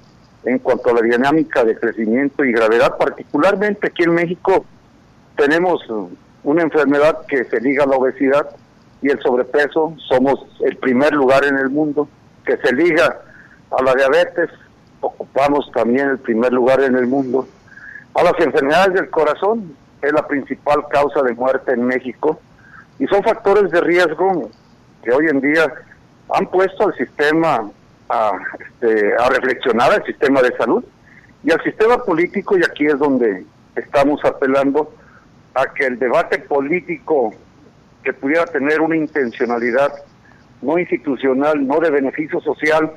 en 0.46 0.60
cuanto 0.60 0.90
a 0.90 0.94
la 0.94 1.00
dinámica 1.02 1.64
de 1.64 1.76
crecimiento 1.76 2.44
y 2.44 2.52
gravedad, 2.52 2.96
particularmente 2.96 3.88
aquí 3.88 4.04
en 4.04 4.14
México 4.14 4.64
tenemos 5.36 5.84
una 6.44 6.62
enfermedad 6.62 7.26
que 7.26 7.44
se 7.44 7.60
liga 7.60 7.82
a 7.82 7.86
la 7.86 7.96
obesidad 7.96 8.48
y 9.02 9.10
el 9.10 9.20
sobrepeso, 9.20 9.94
somos 10.08 10.46
el 10.60 10.76
primer 10.76 11.12
lugar 11.12 11.44
en 11.44 11.58
el 11.58 11.68
mundo 11.68 12.08
que 12.44 12.56
se 12.58 12.72
liga 12.72 13.20
a 13.76 13.82
la 13.82 13.94
diabetes, 13.94 14.48
ocupamos 15.00 15.70
también 15.72 16.10
el 16.10 16.18
primer 16.18 16.52
lugar 16.52 16.80
en 16.80 16.94
el 16.94 17.08
mundo, 17.08 17.48
a 18.14 18.22
las 18.22 18.38
enfermedades 18.38 18.94
del 18.94 19.10
corazón, 19.10 19.76
es 20.00 20.12
la 20.12 20.26
principal 20.28 20.86
causa 20.88 21.22
de 21.22 21.34
muerte 21.34 21.72
en 21.72 21.84
México, 21.84 22.40
y 23.00 23.06
son 23.08 23.22
factores 23.24 23.70
de 23.72 23.80
riesgo 23.80 24.48
que 25.02 25.10
hoy 25.12 25.26
en 25.26 25.40
día 25.40 25.72
han 26.32 26.46
puesto 26.46 26.86
al 26.86 26.94
sistema 26.94 27.68
a, 28.08 28.32
este, 28.58 29.14
a 29.14 29.28
reflexionar, 29.28 29.92
al 29.92 30.04
sistema 30.04 30.42
de 30.42 30.56
salud 30.56 30.84
y 31.42 31.52
al 31.52 31.62
sistema 31.62 31.98
político, 31.98 32.56
y 32.56 32.62
aquí 32.64 32.86
es 32.86 32.98
donde 32.98 33.44
estamos 33.74 34.24
apelando 34.24 34.92
a 35.54 35.72
que 35.72 35.86
el 35.86 35.98
debate 35.98 36.38
político 36.38 37.32
que 38.02 38.12
pudiera 38.12 38.46
tener 38.46 38.80
una 38.80 38.96
intencionalidad 38.96 39.92
no 40.62 40.78
institucional, 40.78 41.66
no 41.66 41.80
de 41.80 41.90
beneficio 41.90 42.40
social, 42.40 42.90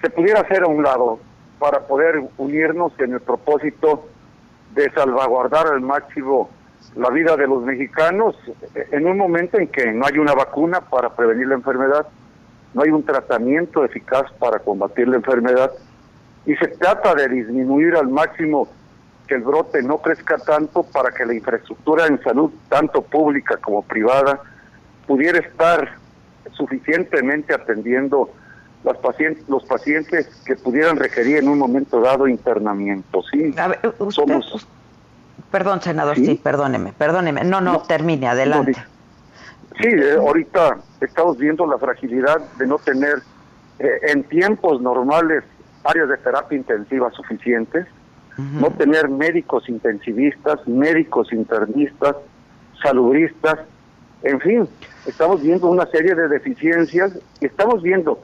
se 0.00 0.10
pudiera 0.10 0.40
hacer 0.40 0.62
a 0.62 0.66
un 0.66 0.82
lado 0.82 1.18
para 1.58 1.86
poder 1.86 2.22
unirnos 2.36 2.92
en 2.98 3.14
el 3.14 3.20
propósito 3.20 4.06
de 4.74 4.90
salvaguardar 4.90 5.66
al 5.66 5.80
máximo 5.80 6.50
la 6.96 7.10
vida 7.10 7.36
de 7.36 7.46
los 7.46 7.62
mexicanos 7.64 8.36
en 8.74 9.06
un 9.06 9.16
momento 9.16 9.58
en 9.58 9.68
que 9.68 9.92
no 9.92 10.06
hay 10.06 10.18
una 10.18 10.34
vacuna 10.34 10.80
para 10.80 11.14
prevenir 11.14 11.48
la 11.48 11.54
enfermedad, 11.54 12.06
no 12.74 12.82
hay 12.82 12.90
un 12.90 13.04
tratamiento 13.04 13.84
eficaz 13.84 14.30
para 14.38 14.58
combatir 14.58 15.08
la 15.08 15.16
enfermedad 15.16 15.72
y 16.46 16.54
se 16.56 16.68
trata 16.68 17.14
de 17.14 17.28
disminuir 17.28 17.94
al 17.96 18.08
máximo 18.08 18.68
que 19.26 19.34
el 19.34 19.42
brote 19.42 19.82
no 19.82 19.98
crezca 19.98 20.38
tanto 20.38 20.82
para 20.82 21.10
que 21.10 21.26
la 21.26 21.34
infraestructura 21.34 22.06
en 22.06 22.22
salud, 22.22 22.50
tanto 22.68 23.02
pública 23.02 23.58
como 23.58 23.82
privada, 23.82 24.40
pudiera 25.06 25.38
estar 25.38 25.96
suficientemente 26.52 27.54
atendiendo 27.54 28.30
los 28.84 28.96
pacientes, 28.98 29.46
los 29.48 29.64
pacientes 29.64 30.26
que 30.46 30.56
pudieran 30.56 30.96
requerir 30.96 31.38
en 31.38 31.48
un 31.48 31.58
momento 31.58 32.00
dado 32.00 32.26
internamiento. 32.26 33.22
Sí, 33.30 33.54
Perdón, 35.50 35.80
senador, 35.80 36.16
¿Sí? 36.16 36.40
perdóneme, 36.42 36.92
perdóneme. 36.92 37.44
No, 37.44 37.60
no, 37.60 37.80
termine, 37.82 38.28
adelante. 38.28 38.76
Sí, 39.80 39.88
eh, 39.88 40.16
ahorita 40.18 40.78
estamos 41.00 41.38
viendo 41.38 41.66
la 41.66 41.78
fragilidad 41.78 42.40
de 42.58 42.66
no 42.66 42.78
tener 42.78 43.22
eh, 43.78 44.00
en 44.08 44.24
tiempos 44.24 44.80
normales 44.80 45.44
áreas 45.84 46.08
de 46.08 46.16
terapia 46.18 46.58
intensiva 46.58 47.10
suficientes, 47.12 47.86
no 48.36 48.70
tener 48.70 49.08
médicos 49.08 49.68
intensivistas, 49.68 50.64
médicos 50.68 51.32
internistas, 51.32 52.14
saludistas, 52.80 53.58
en 54.22 54.40
fin, 54.40 54.68
estamos 55.06 55.42
viendo 55.42 55.68
una 55.68 55.86
serie 55.86 56.14
de 56.14 56.28
deficiencias 56.28 57.18
y 57.40 57.46
estamos 57.46 57.82
viendo 57.82 58.20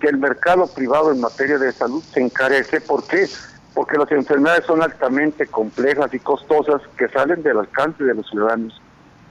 que 0.00 0.08
el 0.08 0.18
mercado 0.18 0.66
privado 0.66 1.12
en 1.12 1.20
materia 1.20 1.58
de 1.58 1.72
salud 1.72 2.02
se 2.02 2.20
encarece. 2.20 2.80
¿Por 2.80 3.06
qué? 3.06 3.26
Porque 3.74 3.96
las 3.96 4.10
enfermedades 4.12 4.64
son 4.64 4.82
altamente 4.82 5.46
complejas 5.46 6.12
y 6.12 6.18
costosas 6.18 6.82
que 6.96 7.08
salen 7.08 7.42
del 7.42 7.58
alcance 7.58 8.04
de 8.04 8.14
los 8.14 8.28
ciudadanos. 8.28 8.80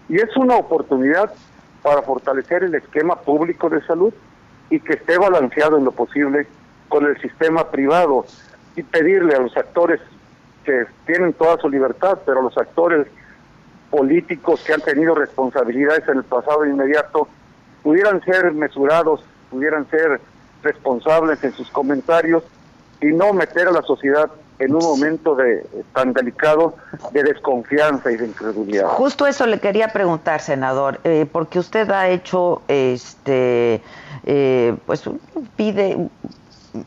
Y 0.10 0.18
es 0.18 0.36
una 0.36 0.56
oportunidad 0.56 1.32
para 1.84 2.02
fortalecer 2.02 2.64
el 2.64 2.74
esquema 2.74 3.18
público 3.18 3.70
de 3.70 3.86
salud 3.86 4.14
y 4.70 4.80
que 4.80 4.94
esté 4.94 5.18
balanceado 5.18 5.78
en 5.78 5.84
lo 5.84 5.92
posible 5.92 6.48
con 6.90 7.06
el 7.06 7.20
sistema 7.22 7.70
privado 7.70 8.26
y 8.76 8.82
pedirle 8.84 9.36
a 9.36 9.40
los 9.40 9.56
actores 9.56 10.00
que 10.64 10.86
tienen 11.06 11.34
toda 11.34 11.58
su 11.58 11.70
libertad, 11.70 12.20
pero 12.26 12.40
a 12.40 12.44
los 12.44 12.58
actores 12.58 13.08
políticos 13.92 14.64
que 14.66 14.74
han 14.74 14.82
tenido 14.82 15.14
responsabilidades 15.14 16.08
en 16.08 16.18
el 16.18 16.24
pasado 16.24 16.66
inmediato 16.66 17.28
pudieran 17.84 18.24
ser 18.24 18.52
mesurados, 18.54 19.24
pudieran 19.52 19.88
ser 19.90 20.20
responsables 20.64 21.44
en 21.44 21.52
sus 21.52 21.70
comentarios 21.70 22.44
y 23.02 23.08
no 23.08 23.34
meter 23.34 23.68
a 23.68 23.72
la 23.72 23.82
sociedad 23.82 24.32
en 24.64 24.76
un 24.76 24.84
momento 24.84 25.36
de 25.36 25.66
tan 25.94 26.14
delicado 26.14 26.76
de 27.12 27.24
desconfianza 27.24 28.12
y 28.12 28.18
de 28.18 28.28
incredulidad. 28.28 28.88
Justo 28.88 29.28
eso 29.28 29.46
le 29.46 29.60
quería 29.60 29.90
preguntar, 29.90 30.42
senador, 30.42 31.00
eh, 31.04 31.26
porque 31.32 31.60
usted 31.60 31.90
ha 31.92 32.08
hecho, 32.10 32.62
este, 32.68 33.82
eh, 34.26 34.76
pues 34.86 35.04
pide 35.56 36.10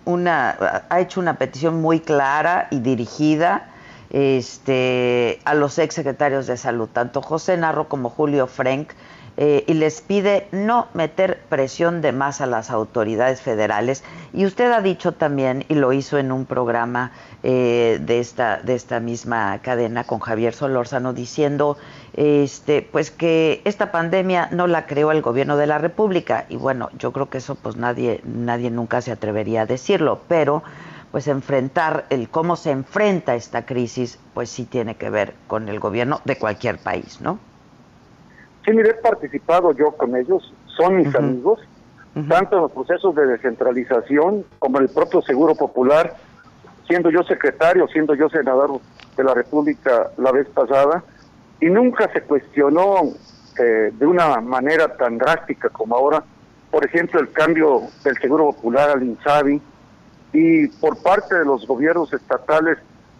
una, 0.04 0.82
ha 0.88 1.00
hecho 1.00 1.20
una 1.20 1.34
petición 1.34 1.80
muy 1.80 2.00
clara 2.00 2.68
y 2.70 2.80
dirigida 2.80 3.68
este, 4.10 5.40
a 5.44 5.54
los 5.54 5.78
exsecretarios 5.78 6.46
de 6.46 6.56
salud, 6.56 6.88
tanto 6.92 7.22
José 7.22 7.56
Narro 7.56 7.88
como 7.88 8.10
Julio 8.10 8.46
Frank, 8.46 8.90
eh, 9.36 9.64
y 9.66 9.74
les 9.74 10.00
pide 10.00 10.48
no 10.50 10.88
meter 10.94 11.40
presión 11.48 12.00
de 12.00 12.12
más 12.12 12.40
a 12.40 12.46
las 12.46 12.70
autoridades 12.70 13.42
federales. 13.42 14.02
Y 14.32 14.46
usted 14.46 14.72
ha 14.72 14.80
dicho 14.80 15.12
también, 15.12 15.64
y 15.68 15.74
lo 15.74 15.92
hizo 15.92 16.16
en 16.18 16.32
un 16.32 16.46
programa 16.46 17.12
eh, 17.42 17.98
de, 18.00 18.20
esta, 18.20 18.58
de 18.62 18.74
esta 18.74 18.98
misma 19.00 19.58
cadena 19.62 20.04
con 20.04 20.20
Javier 20.20 20.54
Solórzano, 20.54 21.12
diciendo 21.12 21.76
este, 22.14 22.80
pues 22.82 23.10
que 23.10 23.60
esta 23.64 23.92
pandemia 23.92 24.48
no 24.52 24.66
la 24.66 24.86
creó 24.86 25.12
el 25.12 25.20
gobierno 25.20 25.56
de 25.56 25.66
la 25.66 25.78
República. 25.78 26.46
Y 26.48 26.56
bueno, 26.56 26.88
yo 26.98 27.12
creo 27.12 27.28
que 27.28 27.38
eso 27.38 27.56
pues 27.56 27.76
nadie, 27.76 28.22
nadie 28.24 28.70
nunca 28.70 29.00
se 29.02 29.12
atrevería 29.12 29.62
a 29.62 29.66
decirlo, 29.66 30.20
pero 30.28 30.62
pues 31.12 31.28
enfrentar 31.28 32.06
el 32.10 32.28
cómo 32.28 32.56
se 32.56 32.70
enfrenta 32.70 33.34
esta 33.34 33.64
crisis, 33.64 34.18
pues 34.34 34.50
sí 34.50 34.64
tiene 34.64 34.96
que 34.96 35.10
ver 35.10 35.34
con 35.46 35.68
el 35.68 35.78
gobierno 35.78 36.20
de 36.24 36.36
cualquier 36.36 36.78
país, 36.78 37.20
¿no? 37.20 37.38
Sí, 38.66 38.72
mire, 38.72 38.90
he 38.90 38.94
participado 38.94 39.72
yo 39.72 39.92
con 39.92 40.16
ellos, 40.16 40.52
son 40.76 40.96
mis 40.96 41.14
amigos, 41.14 41.60
tanto 42.28 42.56
en 42.56 42.62
los 42.62 42.72
procesos 42.72 43.14
de 43.14 43.26
descentralización 43.26 44.44
como 44.58 44.78
en 44.78 44.84
el 44.84 44.90
propio 44.90 45.22
Seguro 45.22 45.54
Popular, 45.54 46.16
siendo 46.88 47.10
yo 47.10 47.22
secretario, 47.22 47.86
siendo 47.86 48.14
yo 48.14 48.28
senador 48.28 48.80
de 49.16 49.22
la 49.22 49.34
República 49.34 50.10
la 50.16 50.32
vez 50.32 50.48
pasada, 50.48 51.04
y 51.60 51.66
nunca 51.66 52.10
se 52.12 52.22
cuestionó 52.22 53.02
eh, 53.58 53.92
de 53.92 54.06
una 54.06 54.40
manera 54.40 54.96
tan 54.96 55.16
drástica 55.16 55.68
como 55.68 55.94
ahora, 55.94 56.24
por 56.72 56.84
ejemplo, 56.84 57.20
el 57.20 57.30
cambio 57.30 57.82
del 58.02 58.16
Seguro 58.18 58.46
Popular 58.46 58.90
al 58.90 59.02
INSABI, 59.04 59.62
y 60.32 60.66
por 60.66 61.00
parte 61.02 61.36
de 61.36 61.44
los 61.44 61.66
gobiernos 61.68 62.12
estatales 62.12 62.78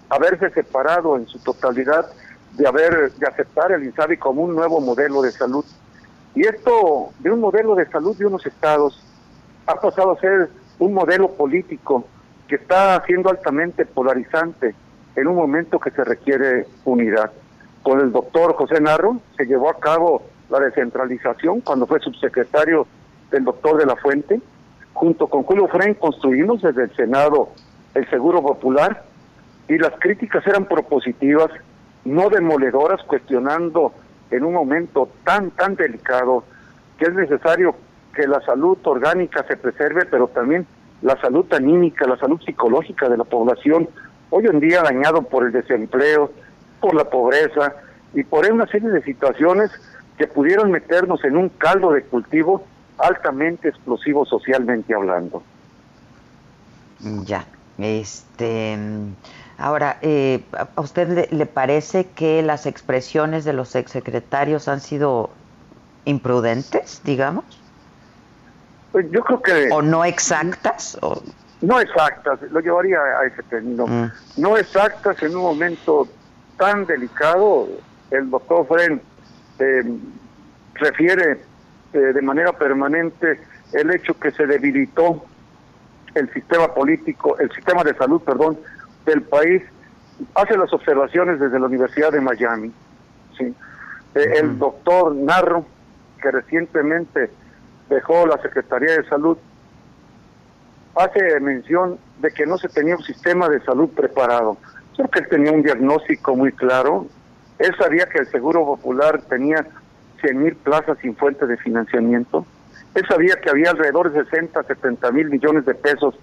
haberse 0.08 0.50
separado 0.50 1.16
en 1.16 1.28
su 1.28 1.38
totalidad 1.38 2.06
de 2.52 2.66
haber 2.66 3.12
de 3.12 3.26
aceptar 3.26 3.72
el 3.72 3.84
INSABI 3.84 4.16
como 4.16 4.42
un 4.42 4.54
nuevo 4.54 4.80
modelo 4.80 5.22
de 5.22 5.32
salud. 5.32 5.64
Y 6.34 6.46
esto 6.46 7.10
de 7.18 7.30
un 7.30 7.40
modelo 7.40 7.74
de 7.74 7.86
salud 7.86 8.16
de 8.16 8.26
unos 8.26 8.44
estados 8.46 9.02
ha 9.66 9.74
pasado 9.80 10.12
a 10.12 10.20
ser 10.20 10.48
un 10.78 10.94
modelo 10.94 11.32
político 11.32 12.04
que 12.48 12.56
está 12.56 13.02
siendo 13.06 13.30
altamente 13.30 13.84
polarizante 13.84 14.74
en 15.16 15.26
un 15.26 15.36
momento 15.36 15.80
que 15.80 15.90
se 15.90 16.04
requiere 16.04 16.66
unidad. 16.84 17.32
Con 17.82 18.00
el 18.00 18.12
doctor 18.12 18.54
José 18.54 18.80
Narro 18.80 19.20
se 19.36 19.46
llevó 19.46 19.70
a 19.70 19.78
cabo 19.78 20.22
la 20.48 20.60
descentralización 20.60 21.60
cuando 21.60 21.86
fue 21.86 22.00
subsecretario 22.00 22.86
del 23.30 23.44
doctor 23.44 23.78
de 23.78 23.86
la 23.86 23.96
Fuente. 23.96 24.40
Junto 24.92 25.26
con 25.26 25.42
Julio 25.42 25.68
Fren 25.68 25.94
construimos 25.94 26.62
desde 26.62 26.84
el 26.84 26.96
Senado 26.96 27.50
el 27.94 28.08
Seguro 28.10 28.42
Popular 28.42 29.04
y 29.68 29.78
las 29.78 29.92
críticas 29.98 30.46
eran 30.46 30.66
propositivas 30.66 31.50
no 32.06 32.30
demoledoras, 32.30 33.02
cuestionando 33.02 33.92
en 34.30 34.44
un 34.44 34.54
momento 34.54 35.08
tan, 35.24 35.50
tan 35.50 35.74
delicado 35.74 36.44
que 36.98 37.06
es 37.06 37.14
necesario 37.14 37.74
que 38.14 38.26
la 38.26 38.40
salud 38.40 38.78
orgánica 38.84 39.44
se 39.46 39.56
preserve, 39.56 40.06
pero 40.06 40.28
también 40.28 40.66
la 41.02 41.20
salud 41.20 41.46
anímica, 41.52 42.06
la 42.06 42.16
salud 42.16 42.40
psicológica 42.40 43.08
de 43.08 43.18
la 43.18 43.24
población, 43.24 43.88
hoy 44.30 44.46
en 44.46 44.60
día 44.60 44.82
dañado 44.82 45.22
por 45.22 45.44
el 45.44 45.52
desempleo, 45.52 46.32
por 46.80 46.94
la 46.94 47.04
pobreza 47.04 47.74
y 48.14 48.24
por 48.24 48.50
una 48.50 48.66
serie 48.66 48.88
de 48.88 49.02
situaciones 49.02 49.70
que 50.16 50.26
pudieron 50.26 50.70
meternos 50.70 51.22
en 51.24 51.36
un 51.36 51.50
caldo 51.50 51.92
de 51.92 52.02
cultivo 52.02 52.64
altamente 52.98 53.68
explosivo 53.68 54.24
socialmente 54.24 54.94
hablando. 54.94 55.42
Ya, 57.24 57.44
este 57.76 58.78
Ahora, 59.58 59.98
eh, 60.02 60.44
¿a 60.52 60.80
usted 60.80 61.30
le, 61.30 61.46
parece 61.46 62.06
que 62.08 62.42
las 62.42 62.66
expresiones 62.66 63.44
de 63.44 63.54
los 63.54 63.74
exsecretarios 63.74 64.68
han 64.68 64.80
sido 64.80 65.30
imprudentes, 66.04 67.00
digamos? 67.04 67.44
Pues 68.92 69.10
yo 69.10 69.24
creo 69.24 69.42
que... 69.42 69.68
¿O 69.72 69.80
no 69.80 70.04
exactas? 70.04 70.98
O... 71.00 71.22
No 71.62 71.80
exactas, 71.80 72.40
lo 72.50 72.60
llevaría 72.60 72.98
a 72.98 73.26
ese 73.26 73.42
término. 73.44 73.86
Mm. 73.86 74.12
No 74.36 74.58
exactas 74.58 75.22
en 75.22 75.34
un 75.34 75.42
momento 75.42 76.06
tan 76.58 76.84
delicado. 76.84 77.68
El 78.10 78.30
doctor 78.30 78.66
Fren 78.66 79.00
eh, 79.58 79.82
refiere 80.74 81.40
eh, 81.94 81.98
de 81.98 82.22
manera 82.22 82.52
permanente 82.52 83.40
el 83.72 83.90
hecho 83.90 84.18
que 84.18 84.30
se 84.32 84.46
debilitó 84.46 85.24
el 86.14 86.32
sistema 86.32 86.72
político, 86.72 87.38
el 87.38 87.50
sistema 87.52 87.84
de 87.84 87.94
salud, 87.94 88.20
perdón, 88.22 88.58
del 89.06 89.22
país 89.22 89.62
hace 90.34 90.56
las 90.58 90.72
observaciones 90.72 91.40
desde 91.40 91.58
la 91.58 91.66
Universidad 91.66 92.12
de 92.12 92.20
Miami. 92.20 92.72
¿sí? 93.38 93.54
Eh, 94.14 94.32
el 94.40 94.58
doctor 94.58 95.14
Narro, 95.14 95.64
que 96.20 96.30
recientemente 96.30 97.30
dejó 97.88 98.26
la 98.26 98.40
Secretaría 98.42 98.92
de 98.96 99.08
Salud, 99.08 99.38
hace 100.96 101.40
mención 101.40 101.98
de 102.20 102.30
que 102.30 102.46
no 102.46 102.58
se 102.58 102.68
tenía 102.68 102.96
un 102.96 103.02
sistema 103.02 103.48
de 103.48 103.60
salud 103.60 103.90
preparado. 103.90 104.56
Creo 104.96 105.08
que 105.08 105.18
él 105.20 105.28
tenía 105.28 105.52
un 105.52 105.62
diagnóstico 105.62 106.34
muy 106.34 106.52
claro. 106.52 107.06
Él 107.58 107.74
sabía 107.78 108.06
que 108.06 108.18
el 108.18 108.26
Seguro 108.28 108.64
Popular 108.64 109.20
tenía 109.28 109.66
100 110.22 110.42
mil 110.42 110.56
plazas 110.56 110.96
sin 111.02 111.14
fuente 111.14 111.46
de 111.46 111.58
financiamiento. 111.58 112.46
Él 112.94 113.04
sabía 113.06 113.36
que 113.36 113.50
había 113.50 113.70
alrededor 113.70 114.10
de 114.10 114.24
60, 114.24 114.62
70 114.62 115.10
mil 115.12 115.28
millones 115.28 115.66
de 115.66 115.74
pesos 115.74 116.14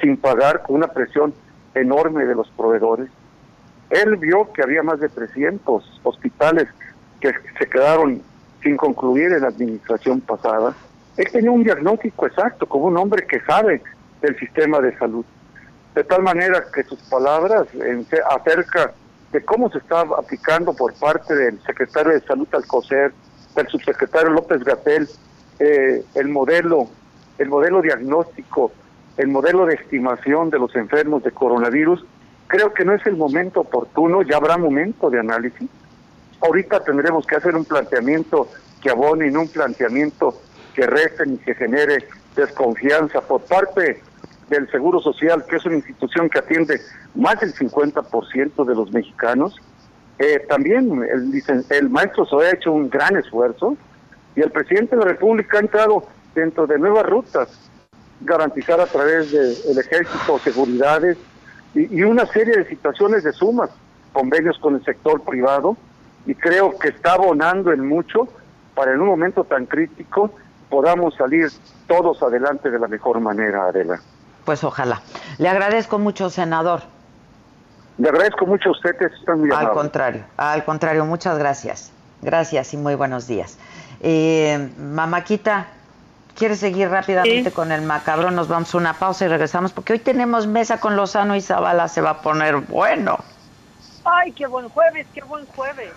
sin 0.00 0.16
pagar, 0.16 0.62
con 0.62 0.76
una 0.76 0.88
presión 0.88 1.32
enorme 1.74 2.24
de 2.24 2.34
los 2.34 2.48
proveedores. 2.50 3.08
Él 3.90 4.16
vio 4.16 4.52
que 4.52 4.62
había 4.62 4.82
más 4.82 5.00
de 5.00 5.08
300 5.08 6.00
hospitales 6.02 6.68
que 7.20 7.32
se 7.58 7.66
quedaron 7.68 8.22
sin 8.62 8.76
concluir 8.76 9.32
en 9.32 9.42
la 9.42 9.48
administración 9.48 10.20
pasada. 10.20 10.74
Él 11.16 11.26
tenía 11.32 11.50
un 11.50 11.64
diagnóstico 11.64 12.26
exacto, 12.26 12.66
como 12.66 12.86
un 12.86 12.96
hombre 12.96 13.26
que 13.26 13.40
sabe 13.40 13.82
del 14.20 14.38
sistema 14.38 14.80
de 14.80 14.96
salud. 14.98 15.24
De 15.94 16.04
tal 16.04 16.22
manera 16.22 16.64
que 16.72 16.84
sus 16.84 17.00
palabras 17.04 17.66
acerca 18.30 18.92
de 19.32 19.44
cómo 19.44 19.70
se 19.70 19.78
está 19.78 20.00
aplicando 20.00 20.74
por 20.74 20.94
parte 20.94 21.34
del 21.34 21.60
secretario 21.62 22.12
de 22.12 22.20
Salud 22.20 22.48
Alcocer, 22.52 23.12
del 23.54 23.68
subsecretario 23.68 24.30
López 24.30 24.62
Gatel, 24.64 25.08
eh, 25.58 26.04
el 26.14 26.28
modelo, 26.28 26.88
el 27.38 27.48
modelo 27.48 27.82
diagnóstico 27.82 28.72
el 29.18 29.28
modelo 29.28 29.66
de 29.66 29.74
estimación 29.74 30.48
de 30.48 30.58
los 30.58 30.74
enfermos 30.76 31.22
de 31.24 31.32
coronavirus, 31.32 32.04
creo 32.46 32.72
que 32.72 32.84
no 32.84 32.94
es 32.94 33.04
el 33.04 33.16
momento 33.16 33.60
oportuno, 33.60 34.22
ya 34.22 34.36
habrá 34.36 34.56
momento 34.56 35.10
de 35.10 35.18
análisis. 35.18 35.68
Ahorita 36.40 36.84
tendremos 36.84 37.26
que 37.26 37.36
hacer 37.36 37.54
un 37.56 37.64
planteamiento 37.64 38.48
que 38.80 38.90
abone 38.90 39.26
en 39.26 39.36
un 39.36 39.48
planteamiento 39.48 40.34
que 40.72 40.86
reste 40.86 41.24
y 41.28 41.36
que 41.38 41.54
genere 41.56 42.06
desconfianza 42.36 43.20
por 43.20 43.42
parte 43.42 44.00
del 44.48 44.70
Seguro 44.70 45.00
Social, 45.00 45.44
que 45.48 45.56
es 45.56 45.66
una 45.66 45.76
institución 45.76 46.30
que 46.30 46.38
atiende 46.38 46.80
más 47.16 47.40
del 47.40 47.52
50% 47.52 48.64
de 48.64 48.74
los 48.74 48.92
mexicanos. 48.92 49.56
Eh, 50.20 50.46
también 50.48 51.02
el, 51.02 51.64
el 51.70 51.90
maestro 51.90 52.24
se 52.24 52.36
ha 52.36 52.52
hecho 52.52 52.72
un 52.72 52.90
gran 52.90 53.16
esfuerzo 53.16 53.76
Y 54.34 54.40
el 54.40 54.50
presidente 54.50 54.96
de 54.96 55.02
la 55.02 55.10
República 55.10 55.58
ha 55.58 55.60
entrado 55.60 56.04
dentro 56.34 56.66
de 56.66 56.78
nuevas 56.78 57.06
rutas, 57.06 57.67
garantizar 58.20 58.80
a 58.80 58.86
través 58.86 59.32
del 59.32 59.78
ejército 59.78 60.38
seguridades 60.38 61.16
y, 61.74 61.98
y 61.98 62.02
una 62.02 62.26
serie 62.26 62.56
de 62.56 62.68
situaciones 62.68 63.24
de 63.24 63.32
sumas, 63.32 63.70
convenios 64.12 64.58
con 64.58 64.74
el 64.74 64.84
sector 64.84 65.22
privado, 65.22 65.76
y 66.26 66.34
creo 66.34 66.78
que 66.78 66.88
está 66.88 67.12
abonando 67.12 67.72
en 67.72 67.86
mucho 67.86 68.28
para 68.74 68.92
en 68.92 69.00
un 69.00 69.06
momento 69.08 69.44
tan 69.44 69.66
crítico 69.66 70.32
podamos 70.68 71.14
salir 71.16 71.48
todos 71.86 72.22
adelante 72.22 72.70
de 72.70 72.78
la 72.78 72.88
mejor 72.88 73.20
manera, 73.20 73.64
Adela. 73.64 74.00
Pues 74.44 74.62
ojalá. 74.64 75.02
Le 75.38 75.48
agradezco 75.48 75.98
mucho, 75.98 76.30
senador. 76.30 76.82
Le 77.98 78.08
agradezco 78.08 78.46
mucho 78.46 78.68
a 78.68 78.72
ustedes, 78.72 79.12
están 79.12 79.40
muy 79.40 79.50
Al 79.50 79.70
contrario, 79.72 80.24
al 80.36 80.64
contrario, 80.64 81.04
muchas 81.04 81.38
gracias. 81.38 81.90
Gracias 82.22 82.72
y 82.74 82.76
muy 82.76 82.94
buenos 82.94 83.26
días. 83.26 83.58
Eh, 84.00 84.70
Mamáquita, 84.78 85.66
¿quieres 86.38 86.60
seguir 86.60 86.88
rápidamente 86.88 87.50
con 87.50 87.72
el 87.72 87.82
macabrón? 87.82 88.36
Nos 88.36 88.48
vamos 88.48 88.72
a 88.74 88.78
una 88.78 88.94
pausa 88.94 89.24
y 89.24 89.28
regresamos 89.28 89.72
porque 89.72 89.94
hoy 89.94 89.98
tenemos 89.98 90.46
mesa 90.46 90.78
con 90.78 90.96
Lozano 90.96 91.34
y 91.36 91.40
Zavala, 91.42 91.88
se 91.88 92.00
va 92.00 92.10
a 92.10 92.22
poner 92.22 92.56
bueno. 92.56 93.18
Ay, 94.04 94.32
qué 94.32 94.46
buen 94.46 94.68
jueves, 94.68 95.06
qué 95.12 95.20
buen 95.22 95.44
jueves. 95.46 95.90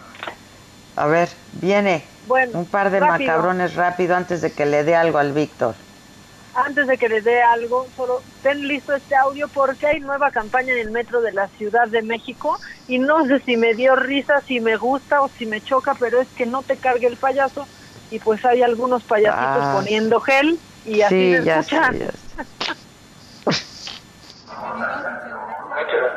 A 0.97 1.05
ver, 1.05 1.29
viene 1.53 2.03
Bueno, 2.27 2.59
un 2.59 2.65
par 2.65 2.89
de 2.89 2.99
rápido. 2.99 3.29
macabrones 3.29 3.75
rápido 3.75 4.15
antes 4.15 4.41
de 4.41 4.51
que 4.51 4.65
le 4.65 4.83
dé 4.83 4.95
algo 4.95 5.19
al 5.19 5.31
Víctor. 5.31 5.75
Antes 6.53 6.85
de 6.87 6.97
que 6.97 7.07
les 7.07 7.23
dé 7.23 7.41
algo, 7.41 7.87
solo 7.95 8.21
ten 8.43 8.67
listo 8.67 8.93
este 8.93 9.15
audio 9.15 9.47
porque 9.47 9.87
hay 9.87 9.99
nueva 10.01 10.31
campaña 10.31 10.73
en 10.73 10.79
el 10.79 10.91
metro 10.91 11.21
de 11.21 11.31
la 11.31 11.47
Ciudad 11.47 11.87
de 11.87 12.01
México 12.01 12.59
y 12.89 12.99
no 12.99 13.25
sé 13.25 13.39
si 13.39 13.55
me 13.55 13.73
dio 13.73 13.95
risa, 13.95 14.41
si 14.41 14.59
me 14.59 14.75
gusta 14.75 15.21
o 15.21 15.29
si 15.29 15.45
me 15.45 15.61
choca, 15.61 15.95
pero 15.97 16.19
es 16.19 16.27
que 16.35 16.45
no 16.45 16.61
te 16.61 16.75
cargue 16.75 17.07
el 17.07 17.15
payaso 17.15 17.65
y 18.11 18.19
pues 18.19 18.45
hay 18.45 18.61
algunos 18.61 19.03
payasitos 19.03 19.63
Ah. 19.63 19.73
poniendo 19.75 20.19
gel 20.21 20.59
y 20.85 21.01
así 21.01 21.15
Sí, 21.33 21.39
me 21.39 21.43
ya 21.45 21.59
escuchan. 21.59 21.93
sé, 21.93 21.99
ya 21.99 22.11
sé. 22.11 22.17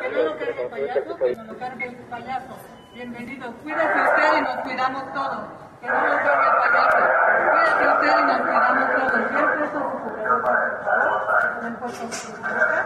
Que 0.01 0.09
no 0.11 0.23
lo 0.23 0.37
cargue 0.37 0.61
el 0.63 0.69
payaso, 0.69 1.15
que 1.17 1.35
no 1.35 1.43
lo 1.45 1.57
cargue 1.57 1.85
el 1.87 1.95
payaso. 1.95 2.55
Bienvenido. 2.93 3.51
Cuídese 3.63 3.85
usted 3.85 4.37
y 4.37 4.41
nos 4.41 4.55
cuidamos 4.63 5.13
todos. 5.13 5.39
Que 5.81 5.87
no 5.87 5.93
lo 5.93 6.15
cargue 6.17 6.47
el 6.47 6.55
payaso. 6.61 6.97
Cuídese 7.51 7.87
usted 7.93 8.11
y 8.19 8.25
nos 8.25 8.39
cuidamos 8.41 8.85
todos. 8.95 9.11
Bien 9.15 9.47
puesto 9.57 9.79
su 9.79 9.99
cubrebocas, 9.99 10.57
por 10.69 10.83
favor. 10.85 11.61
Bien 11.61 11.75
puesto 11.75 12.03
su 12.11 12.27
cubrebocas. 12.33 12.85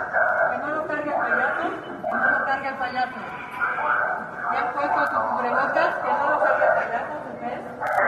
Que 0.52 0.58
no 0.60 0.68
lo 0.76 0.88
cargue 0.88 1.10
el 1.10 1.16
payaso. 1.20 1.64
Que 1.80 2.12
no 2.12 2.28
lo 2.30 2.46
cargue 2.46 2.68
el 2.70 2.76
payaso. 2.76 3.20
Bien 4.52 4.68
puesto 4.74 5.02
su 5.08 5.18
cubrebocas. 5.30 5.96
Que 5.96 6.10
no 6.10 6.30
lo 6.30 6.38
cargue 6.44 6.66
el 6.66 6.74
payaso. 6.80 7.14
¿Se 7.26 7.32
ve? 7.40 7.50
¿Se 7.50 7.50
ve 7.50 7.58
la 7.60 7.60
antibacterial? 7.60 8.08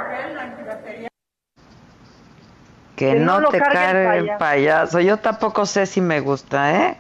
Que, 2.96 3.14
Que 3.14 3.16
no, 3.16 3.42
te 3.50 3.60
cargue 3.60 4.18
el 4.18 4.26
payaso. 4.26 4.40
payaso. 4.40 5.00
Yo 5.00 5.18
tampoco 5.18 5.66
sé 5.66 5.86
si 5.86 6.02
me 6.02 6.20
gusta, 6.20 6.72
¿eh? 6.90 6.98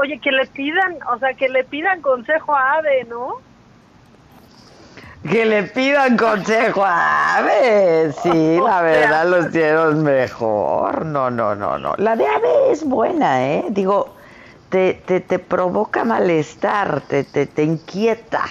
Oye, 0.00 0.18
que 0.20 0.32
le 0.32 0.46
pidan, 0.46 0.98
o 1.12 1.18
sea, 1.18 1.34
que 1.34 1.48
le 1.48 1.64
pidan 1.64 2.02
consejo 2.02 2.54
a 2.54 2.74
Ade, 2.74 3.04
¿no? 3.04 3.34
Que 5.28 5.44
le 5.44 5.64
pidan 5.64 6.16
consejo 6.16 6.84
a 6.84 7.36
Ave. 7.36 8.12
Sí, 8.12 8.58
la 8.64 8.82
verdad 8.82 9.26
lo 9.26 9.46
hicieron 9.46 10.02
mejor. 10.02 11.04
No, 11.06 11.30
no, 11.30 11.54
no, 11.54 11.78
no. 11.78 11.94
La 11.98 12.16
de 12.16 12.26
Ave 12.26 12.72
es 12.72 12.84
buena, 12.84 13.46
¿eh? 13.46 13.64
Digo, 13.70 14.16
te, 14.70 14.94
te, 14.94 15.20
te 15.20 15.38
provoca 15.38 16.04
malestar, 16.04 17.02
te, 17.02 17.24
te, 17.24 17.46
te 17.46 17.62
inquieta. 17.62 18.42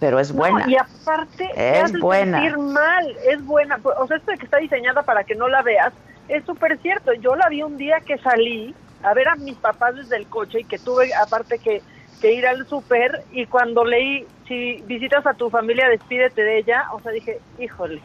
Pero 0.00 0.20
es 0.20 0.32
buena. 0.32 0.64
No, 0.64 0.70
y 0.70 0.76
aparte, 0.76 1.50
te 1.54 1.78
Es 1.78 1.84
hace 1.84 1.98
buena. 1.98 2.40
sentir 2.40 2.58
mal, 2.58 3.16
es 3.28 3.44
buena. 3.44 3.80
O 3.98 4.06
sea, 4.06 4.16
esto 4.16 4.30
de 4.30 4.38
que 4.38 4.44
está 4.44 4.58
diseñada 4.58 5.02
para 5.02 5.24
que 5.24 5.34
no 5.34 5.48
la 5.48 5.62
veas, 5.62 5.92
es 6.28 6.44
súper 6.44 6.78
cierto. 6.80 7.12
Yo 7.14 7.34
la 7.34 7.48
vi 7.48 7.62
un 7.62 7.76
día 7.76 8.00
que 8.00 8.16
salí 8.18 8.74
a 9.02 9.14
ver 9.14 9.28
a 9.28 9.36
mis 9.36 9.56
papás 9.56 9.96
desde 9.96 10.16
el 10.16 10.26
coche 10.28 10.60
y 10.60 10.64
que 10.64 10.78
tuve, 10.78 11.12
aparte 11.14 11.58
que, 11.58 11.82
que 12.20 12.32
ir 12.32 12.46
al 12.46 12.66
súper, 12.68 13.24
y 13.32 13.46
cuando 13.46 13.84
leí, 13.84 14.26
si 14.46 14.82
visitas 14.86 15.26
a 15.26 15.34
tu 15.34 15.50
familia, 15.50 15.88
despídete 15.88 16.42
de 16.42 16.58
ella, 16.58 16.84
o 16.92 17.00
sea, 17.00 17.12
dije, 17.12 17.40
híjole, 17.58 18.00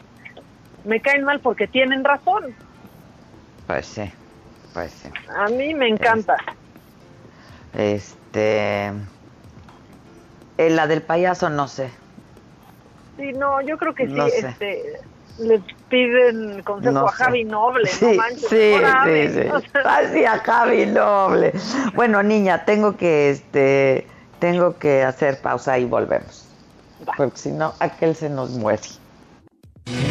me 0.84 1.00
caen 1.00 1.24
mal 1.24 1.40
porque 1.40 1.66
tienen 1.66 2.04
razón. 2.04 2.54
Pues 3.66 3.86
sí, 3.86 4.10
pues 4.72 4.92
sí. 4.92 5.08
A 5.36 5.46
mí 5.48 5.74
me 5.74 5.88
encanta. 5.88 6.36
Este. 7.72 8.92
Eh, 10.58 10.70
la 10.70 10.86
del 10.86 11.02
payaso, 11.02 11.48
no 11.50 11.68
sé. 11.68 11.90
Sí, 13.16 13.32
no, 13.32 13.60
yo 13.62 13.76
creo 13.78 13.94
que 13.94 14.06
sí, 14.06 14.12
No 14.12 14.28
sé. 14.28 14.38
este, 14.48 15.00
le 15.38 15.60
piden 15.88 16.62
consejo 16.62 16.92
No 16.92 17.06
a 17.08 17.10
sé. 17.12 17.24
Javi 17.24 17.44
Noble, 17.44 17.86
Sí, 17.88 18.06
no 18.06 18.14
manches. 18.14 18.48
sí, 18.48 18.74
sí, 19.04 19.28
sí. 19.42 19.48
O 19.50 19.60
sea, 19.60 19.96
Así 19.96 20.24
a 20.24 20.38
Javi 20.38 20.86
Noble. 20.86 21.52
Bueno, 21.94 22.22
niña, 22.22 22.64
tengo 22.64 22.96
que, 22.96 23.30
este, 23.30 24.06
tengo 24.40 24.76
que 24.78 25.02
hacer 25.04 25.40
pausa 25.40 25.78
y 25.78 25.84
volvemos. 25.84 26.46
Porque 27.16 27.36
si 27.36 27.50
no, 27.52 27.74
aquel 27.80 28.14
se 28.16 28.28
nos 28.30 28.50
muere. 28.50 28.82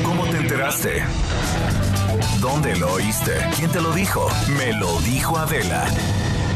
¿Cómo 0.05 0.23
te 0.25 0.37
enteraste? 0.37 1.03
¿Dónde 2.39 2.75
lo 2.75 2.93
oíste? 2.93 3.31
¿Quién 3.57 3.71
te 3.71 3.81
lo 3.81 3.91
dijo? 3.91 4.27
Me 4.57 4.73
lo 4.73 4.99
dijo 4.99 5.37
Adela. 5.37 5.85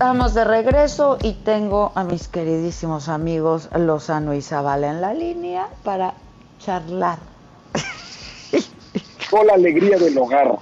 Estamos 0.00 0.32
de 0.32 0.44
regreso 0.44 1.18
y 1.22 1.34
tengo 1.34 1.92
a 1.94 2.04
mis 2.04 2.26
queridísimos 2.26 3.10
amigos 3.10 3.68
Lozano 3.76 4.32
y 4.32 4.40
Zavala 4.40 4.88
en 4.88 5.02
la 5.02 5.12
línea 5.12 5.68
para 5.84 6.14
charlar. 6.58 7.18
Con 9.30 9.46
la 9.46 9.52
alegría 9.52 9.98
del 9.98 10.16
hogar. 10.16 10.52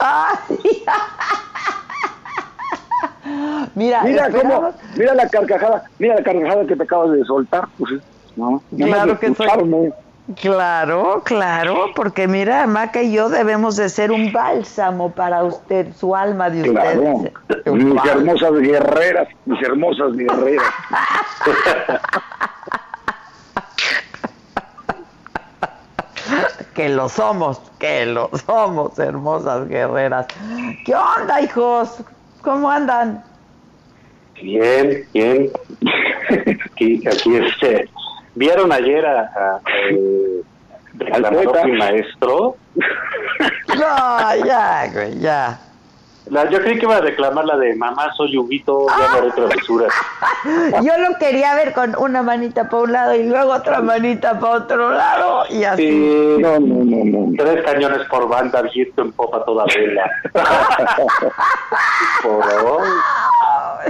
Mira, 3.74 4.02
Mira 4.02 4.30
cómo, 4.30 4.70
mira 4.96 5.14
la 5.14 5.28
carcajada, 5.28 5.84
mira 5.98 6.14
la 6.14 6.22
carcajada 6.22 6.64
que 6.64 6.76
te 6.76 6.82
acabas 6.82 7.10
de 7.10 7.22
soltar. 7.24 7.68
Pues, 7.76 8.00
no, 8.34 8.62
Claro 8.74 9.20
que 9.20 9.34
soy-. 9.34 9.92
Claro, 10.34 11.22
claro, 11.24 11.92
porque 11.94 12.26
mira, 12.26 12.66
Maca 12.66 13.00
y 13.00 13.12
yo 13.12 13.28
debemos 13.28 13.76
de 13.76 13.88
ser 13.88 14.10
un 14.10 14.32
bálsamo 14.32 15.12
para 15.12 15.44
usted, 15.44 15.94
su 15.94 16.16
alma 16.16 16.50
de 16.50 16.68
Claro, 16.68 17.02
usted. 17.02 17.32
mis 17.72 18.04
hermosas 18.04 18.52
guerreras, 18.54 19.28
mis 19.44 19.62
hermosas 19.62 20.16
guerreras. 20.16 20.64
Que 26.74 26.88
lo 26.88 27.08
somos, 27.08 27.60
que 27.78 28.04
lo 28.06 28.30
somos, 28.46 28.98
hermosas 28.98 29.68
guerreras. 29.68 30.26
¿Qué 30.84 30.94
onda, 30.94 31.40
hijos? 31.40 32.02
¿Cómo 32.42 32.70
andan? 32.70 33.24
Bien, 34.42 35.04
bien. 35.14 35.50
Aquí, 36.72 37.02
aquí 37.06 37.36
este. 37.36 37.88
¿Vieron 38.36 38.70
ayer 38.70 39.04
a, 39.04 39.20
a- 39.22 39.60
y 41.68 41.72
maestro? 41.72 42.56
No, 43.68 44.44
ya, 44.46 44.88
güey, 44.92 45.18
ya. 45.18 45.58
La, 46.30 46.48
yo 46.50 46.60
creí 46.60 46.76
que 46.78 46.86
iba 46.86 46.96
a 46.96 47.00
declamar 47.00 47.44
la 47.44 47.56
de 47.56 47.74
Mamá, 47.76 48.12
soy 48.16 48.36
Huguito, 48.36 48.86
ya 48.88 49.08
no 49.10 49.16
haré 49.18 49.30
travesuras. 49.30 49.92
Yo 50.82 50.98
lo 50.98 51.16
quería 51.18 51.54
ver 51.54 51.72
con 51.72 51.94
una 51.98 52.22
manita 52.22 52.68
para 52.68 52.82
un 52.82 52.92
lado 52.92 53.14
y 53.14 53.22
luego 53.28 53.52
otra 53.52 53.80
manita 53.80 54.38
para 54.40 54.54
otro 54.54 54.90
lado 54.90 55.44
y 55.50 55.62
así. 55.64 55.82
Sí, 55.82 56.36
no, 56.40 56.58
no, 56.58 56.84
no, 56.84 57.04
no. 57.04 57.32
Tres 57.36 57.64
cañones 57.64 58.08
por 58.08 58.28
banda, 58.28 58.62
viento 58.62 59.02
en 59.02 59.12
popa 59.12 59.44
toda 59.44 59.66
vela. 59.66 60.10
Por 62.22 62.44
favor. 62.50 62.82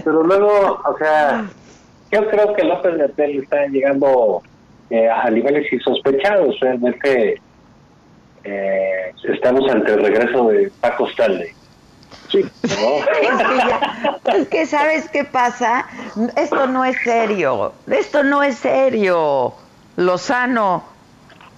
Pero 0.04 0.22
luego, 0.22 0.80
o 0.84 0.98
sea, 0.98 1.44
yo 2.12 2.28
creo 2.28 2.52
que 2.54 2.64
López 2.64 2.96
Gatel 2.96 3.42
está 3.42 3.66
llegando 3.66 4.42
eh, 4.90 5.08
a 5.08 5.28
niveles 5.30 5.72
insospechados. 5.72 6.58
Realmente 6.60 7.40
eh, 8.44 9.12
estamos 9.24 9.68
ante 9.70 9.92
el 9.92 10.00
regreso 10.02 10.48
de 10.48 10.70
Paco 10.80 11.08
Stanley. 11.08 11.48
Sí. 12.30 12.44
Es 12.62 12.68
que, 12.68 13.56
ya- 13.58 14.18
es 14.36 14.48
que, 14.48 14.66
¿sabes 14.66 15.08
qué 15.10 15.24
pasa? 15.24 15.86
Esto 16.36 16.66
no 16.66 16.84
es 16.84 16.96
serio. 17.02 17.72
Esto 17.90 18.22
no 18.22 18.42
es 18.42 18.56
serio. 18.56 19.54
Lozano. 19.96 20.84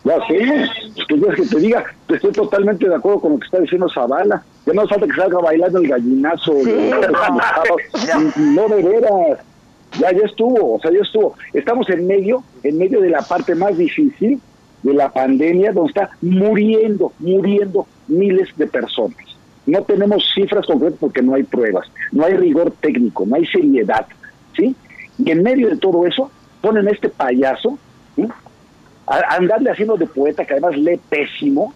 Ya 0.04 0.14
sé, 0.26 0.36
es 0.36 1.06
que 1.06 1.14
es 1.16 1.34
que 1.34 1.42
te 1.46 1.60
diga, 1.60 1.84
estoy 2.08 2.32
totalmente 2.32 2.88
de 2.88 2.94
acuerdo 2.94 3.20
con 3.20 3.32
lo 3.32 3.38
que 3.40 3.46
está 3.46 3.58
diciendo 3.58 3.88
Zavala. 3.92 4.42
Ya 4.64 4.72
no 4.72 4.86
falta 4.86 5.06
que 5.06 5.12
salga 5.20 5.38
bailando 5.40 5.78
el 5.80 5.88
gallinazo. 5.88 6.52
no. 8.36 8.68
de 8.68 8.82
veras. 8.82 9.38
Ya, 10.00 10.12
ya 10.12 10.26
estuvo, 10.26 10.74
o 10.74 10.80
sea, 10.80 10.90
ya 10.92 11.00
estuvo. 11.00 11.34
Estamos 11.52 11.88
en 11.90 12.06
medio, 12.06 12.44
en 12.62 12.78
medio 12.78 13.00
de 13.00 13.10
la 13.10 13.22
parte 13.22 13.54
más 13.54 13.76
difícil 13.76 14.40
de 14.82 14.94
la 14.94 15.10
pandemia, 15.10 15.72
donde 15.72 15.90
está 15.90 16.10
muriendo, 16.20 17.12
muriendo 17.18 17.86
miles 18.06 18.48
de 18.56 18.66
personas. 18.66 19.16
No 19.66 19.82
tenemos 19.82 20.24
cifras 20.34 20.66
concretas 20.66 20.98
porque 21.00 21.22
no 21.22 21.34
hay 21.34 21.42
pruebas, 21.42 21.90
no 22.12 22.24
hay 22.24 22.34
rigor 22.34 22.72
técnico, 22.80 23.26
no 23.26 23.36
hay 23.36 23.46
seriedad, 23.46 24.06
¿sí? 24.56 24.74
Y 25.18 25.30
en 25.30 25.42
medio 25.42 25.68
de 25.68 25.76
todo 25.76 26.06
eso, 26.06 26.30
ponen 26.60 26.86
a 26.86 26.90
este 26.90 27.08
payaso, 27.08 27.78
a 29.06 29.34
andarle 29.36 29.70
haciendo 29.70 29.96
de 29.96 30.06
poeta, 30.06 30.44
que 30.44 30.54
además 30.54 30.76
lee 30.76 31.00
pésimo. 31.08 31.74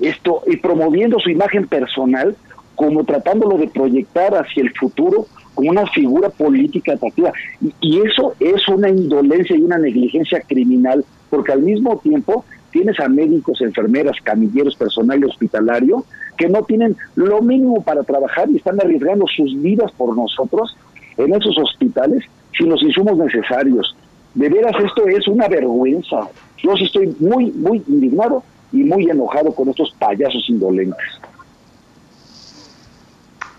Esto, 0.00 0.42
y 0.46 0.56
promoviendo 0.56 1.18
su 1.18 1.30
imagen 1.30 1.66
personal, 1.66 2.36
como 2.76 3.04
tratándolo 3.04 3.58
de 3.58 3.68
proyectar 3.68 4.34
hacia 4.34 4.62
el 4.62 4.72
futuro 4.74 5.26
como 5.58 5.70
una 5.70 5.88
figura 5.88 6.28
política 6.28 6.92
atractiva. 6.92 7.32
Y, 7.80 7.98
eso 7.98 8.36
es 8.38 8.68
una 8.68 8.88
indolencia 8.88 9.56
y 9.56 9.60
una 9.60 9.76
negligencia 9.76 10.40
criminal, 10.42 11.04
porque 11.30 11.50
al 11.50 11.62
mismo 11.62 11.98
tiempo 11.98 12.44
tienes 12.70 13.00
a 13.00 13.08
médicos, 13.08 13.60
enfermeras, 13.60 14.14
camilleros, 14.22 14.76
personal 14.76 15.24
hospitalario, 15.24 16.04
que 16.36 16.48
no 16.48 16.62
tienen 16.62 16.96
lo 17.16 17.42
mínimo 17.42 17.82
para 17.82 18.04
trabajar 18.04 18.48
y 18.48 18.58
están 18.58 18.80
arriesgando 18.80 19.26
sus 19.26 19.60
vidas 19.60 19.90
por 19.96 20.16
nosotros 20.16 20.76
en 21.16 21.34
esos 21.34 21.58
hospitales 21.58 22.22
sin 22.56 22.68
los 22.68 22.80
insumos 22.80 23.18
necesarios. 23.18 23.96
De 24.34 24.48
veras, 24.48 24.76
esto 24.84 25.08
es 25.08 25.26
una 25.26 25.48
vergüenza. 25.48 26.20
Yo 26.58 26.74
estoy 26.74 27.16
muy, 27.18 27.50
muy 27.50 27.82
indignado 27.88 28.44
y 28.70 28.84
muy 28.84 29.10
enojado 29.10 29.52
con 29.52 29.70
estos 29.70 29.92
payasos 29.98 30.48
indolentes. 30.48 31.20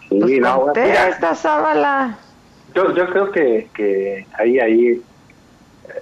Pues 0.09 0.31
esta 1.09 1.35
sábala. 1.35 2.17
Yo, 2.75 2.93
yo 2.95 3.09
creo 3.09 3.31
que, 3.31 3.69
que 3.73 4.25
ahí 4.37 4.59
hay 4.59 5.01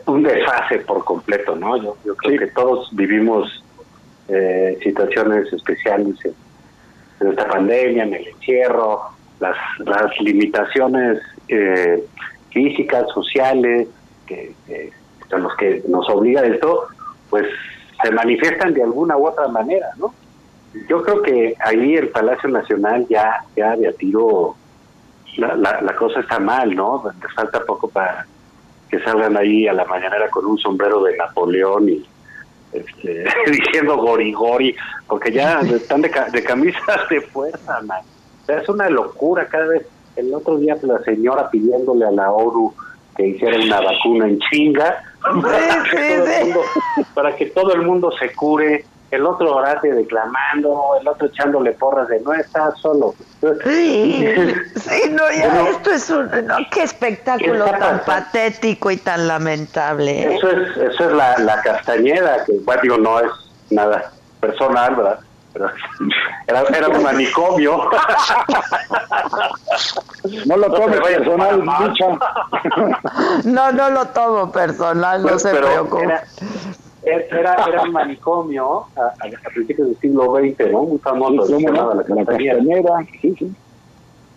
un 0.05 0.23
desfase 0.23 0.79
por 0.79 1.03
completo, 1.03 1.55
¿no? 1.55 1.77
Yo, 1.77 1.97
yo 2.05 2.15
creo 2.15 2.39
que 2.39 2.47
todos 2.47 2.89
vivimos 2.93 3.63
eh, 4.27 4.77
situaciones 4.83 5.51
especiales 5.51 6.15
en, 6.25 7.27
esta 7.29 7.47
pandemia, 7.47 8.03
en 8.03 8.13
el 8.13 8.27
encierro, 8.27 9.01
las, 9.39 9.55
las 9.79 10.19
limitaciones 10.19 11.19
eh, 11.47 12.03
físicas, 12.51 13.07
sociales, 13.13 13.87
que, 14.25 14.53
que 14.67 14.91
los 15.37 15.55
que 15.55 15.83
nos 15.87 16.09
obliga 16.09 16.45
esto, 16.45 16.87
pues 17.29 17.45
se 18.03 18.11
manifiestan 18.11 18.73
de 18.73 18.83
alguna 18.83 19.17
u 19.17 19.27
otra 19.27 19.47
manera, 19.47 19.87
¿no? 19.97 20.13
Yo 20.89 21.01
creo 21.01 21.21
que 21.21 21.55
ahí 21.59 21.95
el 21.95 22.09
Palacio 22.09 22.49
Nacional 22.49 23.05
ya, 23.09 23.43
ya 23.55 23.75
de 23.75 23.87
a 23.87 23.93
tiro 23.93 24.55
la, 25.37 25.55
la, 25.55 25.95
cosa 25.95 26.19
está 26.19 26.39
mal, 26.39 26.75
¿no? 26.75 27.03
Les 27.21 27.33
falta 27.33 27.63
poco 27.63 27.87
para 27.89 28.25
que 28.89 28.99
salgan 28.99 29.37
ahí 29.37 29.67
a 29.67 29.73
la 29.73 29.85
mañanera 29.85 30.29
con 30.29 30.45
un 30.45 30.57
sombrero 30.57 31.03
de 31.03 31.15
Napoleón 31.15 31.89
y 31.89 32.05
este, 32.71 33.25
diciendo 33.51 33.97
gori 33.97 34.33
gori, 34.33 34.75
porque 35.07 35.31
ya 35.31 35.59
están 35.75 36.01
de, 36.01 36.11
de 36.31 36.43
camisas 36.43 37.09
de 37.09 37.21
fuerza, 37.21 37.81
man. 37.81 38.01
es 38.47 38.69
una 38.69 38.89
locura 38.89 39.47
cada 39.47 39.67
vez. 39.67 39.87
El 40.15 40.33
otro 40.33 40.57
día 40.57 40.75
la 40.81 40.99
señora 41.03 41.49
pidiéndole 41.51 42.05
a 42.05 42.11
la 42.11 42.31
ONU 42.31 42.73
que 43.15 43.27
hiciera 43.27 43.57
una 43.59 43.81
vacuna 43.81 44.27
en 44.27 44.39
chinga 44.39 45.03
para 47.13 47.35
que 47.35 47.47
todo 47.47 47.73
el 47.73 47.83
mundo 47.83 48.11
se 48.19 48.33
cure 48.33 48.85
el 49.11 49.25
otro 49.25 49.55
orate 49.55 49.93
declamando, 49.93 50.97
el 50.99 51.07
otro 51.07 51.27
echándole 51.27 51.71
porras 51.73 52.07
de 52.09 52.19
no 52.19 52.33
está 52.33 52.71
solo. 52.75 53.15
Sí, 53.63 54.53
sí, 54.75 55.09
no, 55.11 55.23
ya 55.31 55.69
esto 55.69 55.91
es 55.91 56.09
un, 56.09 56.29
no, 56.45 56.57
qué 56.71 56.83
espectáculo 56.83 57.65
tan 57.65 58.01
patético 58.05 58.91
y 58.91 58.97
tan 58.97 59.27
lamentable. 59.27 60.23
¿eh? 60.23 60.35
Eso 60.35 60.49
es, 60.49 60.77
eso 60.77 61.09
es 61.09 61.13
la, 61.13 61.37
la 61.39 61.61
castañeda, 61.61 62.43
que 62.45 62.53
bueno, 62.63 62.81
digo, 62.81 62.97
no 62.97 63.19
es 63.19 63.31
nada 63.69 64.11
personal, 64.41 64.95
¿verdad? 64.95 65.19
Pero 65.53 65.71
era, 66.47 66.61
era 66.63 66.89
un 66.89 67.03
manicomio. 67.03 67.89
No 70.45 70.57
lo 70.57 70.73
tomes 70.73 70.99
personal, 70.99 71.63
No, 73.45 73.71
no 73.71 73.89
lo 73.89 74.05
tomo 74.07 74.51
personal, 74.51 75.21
no 75.21 75.29
pues, 75.29 75.41
se 75.43 75.55
preocupe 75.55 76.03
era, 76.03 76.23
era 77.07 77.81
un 77.83 77.91
manicomio 77.91 78.85
a, 78.95 79.13
a, 79.19 79.49
principios 79.49 79.87
del 79.87 79.97
siglo 79.99 80.35
XX, 80.35 80.71
¿no? 80.71 80.83
Muy 80.83 80.99
famoso, 80.99 81.59
la 81.59 82.03
Castañeda. 82.03 83.05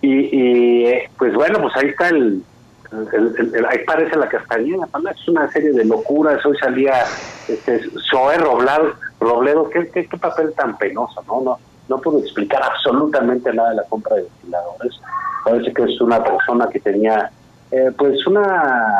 Y, 0.02 0.08
y 0.32 0.94
pues 1.18 1.34
bueno, 1.34 1.60
pues 1.60 1.76
ahí 1.76 1.88
está 1.88 2.08
el, 2.08 2.42
ahí 3.68 3.78
parece 3.86 4.16
la 4.16 4.28
Castañeda, 4.28 4.88
es 5.10 5.28
una 5.28 5.50
serie 5.52 5.72
de 5.72 5.84
locuras, 5.84 6.44
hoy 6.44 6.56
salía 6.58 7.04
este, 7.48 7.80
Zoe 8.10 8.38
Robledo, 8.38 8.94
Robledo 9.20 9.70
¿qué, 9.70 9.88
qué, 9.88 10.04
papel 10.18 10.52
tan 10.54 10.76
penoso, 10.78 11.22
¿no? 11.26 11.40
No, 11.42 11.58
no 11.88 11.98
puedo 12.00 12.18
explicar 12.18 12.62
absolutamente 12.62 13.52
nada 13.52 13.70
de 13.70 13.76
la 13.76 13.84
compra 13.84 14.16
de 14.16 14.22
ventiladores, 14.22 15.00
parece 15.44 15.72
que 15.72 15.82
es 15.84 16.00
una 16.00 16.22
persona 16.22 16.68
que 16.68 16.80
tenía 16.80 17.30
eh, 17.70 17.92
pues 17.96 18.26
una 18.26 18.96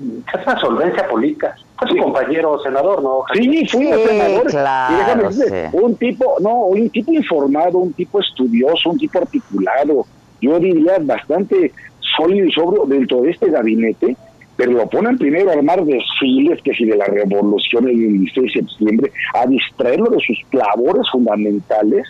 una 0.00 0.60
solvencia 0.60 1.06
política. 1.08 1.54
Su 1.88 1.96
compañero 1.96 2.58
senador, 2.60 3.02
¿no? 3.02 3.22
Sí, 3.32 3.66
fui 3.66 3.86
senador. 3.86 4.46
Claro, 4.46 5.28
un 5.72 5.96
tipo, 5.96 6.36
no, 6.40 6.66
un 6.66 6.90
tipo 6.90 7.12
informado, 7.12 7.78
un 7.78 7.92
tipo 7.92 8.20
estudioso, 8.20 8.90
un 8.90 8.98
tipo 8.98 9.18
articulado. 9.18 10.06
Yo 10.40 10.58
diría 10.58 10.98
bastante 11.00 11.72
sólido 12.16 12.46
y 12.46 12.52
sobrio 12.52 12.84
dentro 12.86 13.22
de 13.22 13.30
este 13.30 13.50
gabinete, 13.50 14.16
pero 14.56 14.72
lo 14.72 14.86
ponen 14.88 15.16
primero 15.16 15.50
a 15.50 15.54
armar 15.54 15.84
desfiles, 15.84 16.60
que 16.62 16.74
si 16.74 16.84
de 16.84 16.96
la 16.96 17.06
revolución 17.06 17.88
el 17.88 17.96
16 17.96 18.52
de 18.52 18.60
septiembre, 18.60 19.12
a 19.34 19.46
distraerlo 19.46 20.10
de 20.10 20.18
sus 20.20 20.38
labores 20.52 21.08
fundamentales 21.10 22.06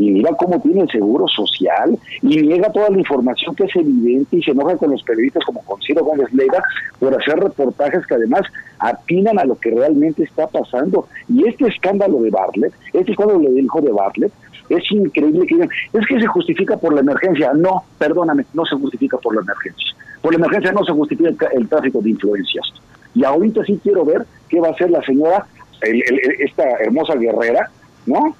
y 0.00 0.10
mira 0.10 0.30
cómo 0.34 0.58
tiene 0.60 0.80
el 0.80 0.90
seguro 0.90 1.28
social 1.28 1.98
y 2.22 2.40
niega 2.40 2.72
toda 2.72 2.88
la 2.88 2.98
información 2.98 3.54
que 3.54 3.64
es 3.64 3.76
evidente 3.76 4.38
y 4.38 4.42
se 4.42 4.52
enoja 4.52 4.78
con 4.78 4.90
los 4.90 5.02
periodistas 5.02 5.44
como 5.44 5.62
con 5.62 5.78
Ciro 5.82 6.02
Gómez 6.02 6.32
Leiva 6.32 6.62
por 6.98 7.14
hacer 7.14 7.38
reportajes 7.38 8.06
que 8.06 8.14
además 8.14 8.40
atinan 8.78 9.38
a 9.38 9.44
lo 9.44 9.58
que 9.58 9.70
realmente 9.70 10.22
está 10.22 10.46
pasando. 10.46 11.06
Y 11.28 11.46
este 11.46 11.66
escándalo 11.66 12.18
de 12.22 12.30
Bartlett, 12.30 12.72
este 12.94 13.12
escándalo 13.12 13.40
del 13.40 13.58
hijo 13.58 13.82
de 13.82 13.92
Bartlett, 13.92 14.32
es 14.70 14.90
increíble 14.90 15.46
que 15.46 15.56
digan, 15.56 15.70
es 15.92 16.06
que 16.06 16.18
se 16.18 16.26
justifica 16.28 16.78
por 16.78 16.94
la 16.94 17.00
emergencia. 17.00 17.52
No, 17.52 17.84
perdóname, 17.98 18.46
no 18.54 18.64
se 18.64 18.76
justifica 18.76 19.18
por 19.18 19.34
la 19.34 19.42
emergencia. 19.42 19.94
Por 20.22 20.32
la 20.32 20.38
emergencia 20.38 20.72
no 20.72 20.82
se 20.82 20.92
justifica 20.92 21.48
el, 21.52 21.68
tráfico 21.68 22.00
de 22.00 22.08
influencias. 22.08 22.72
Y 23.14 23.22
ahorita 23.22 23.64
sí 23.66 23.78
quiero 23.82 24.06
ver 24.06 24.24
qué 24.48 24.60
va 24.60 24.68
a 24.68 24.72
hacer 24.72 24.90
la 24.90 25.02
señora, 25.02 25.44
esta 25.82 26.62
hermosa 26.80 27.16
guerrera, 27.16 27.68
¿no? 28.06 28.34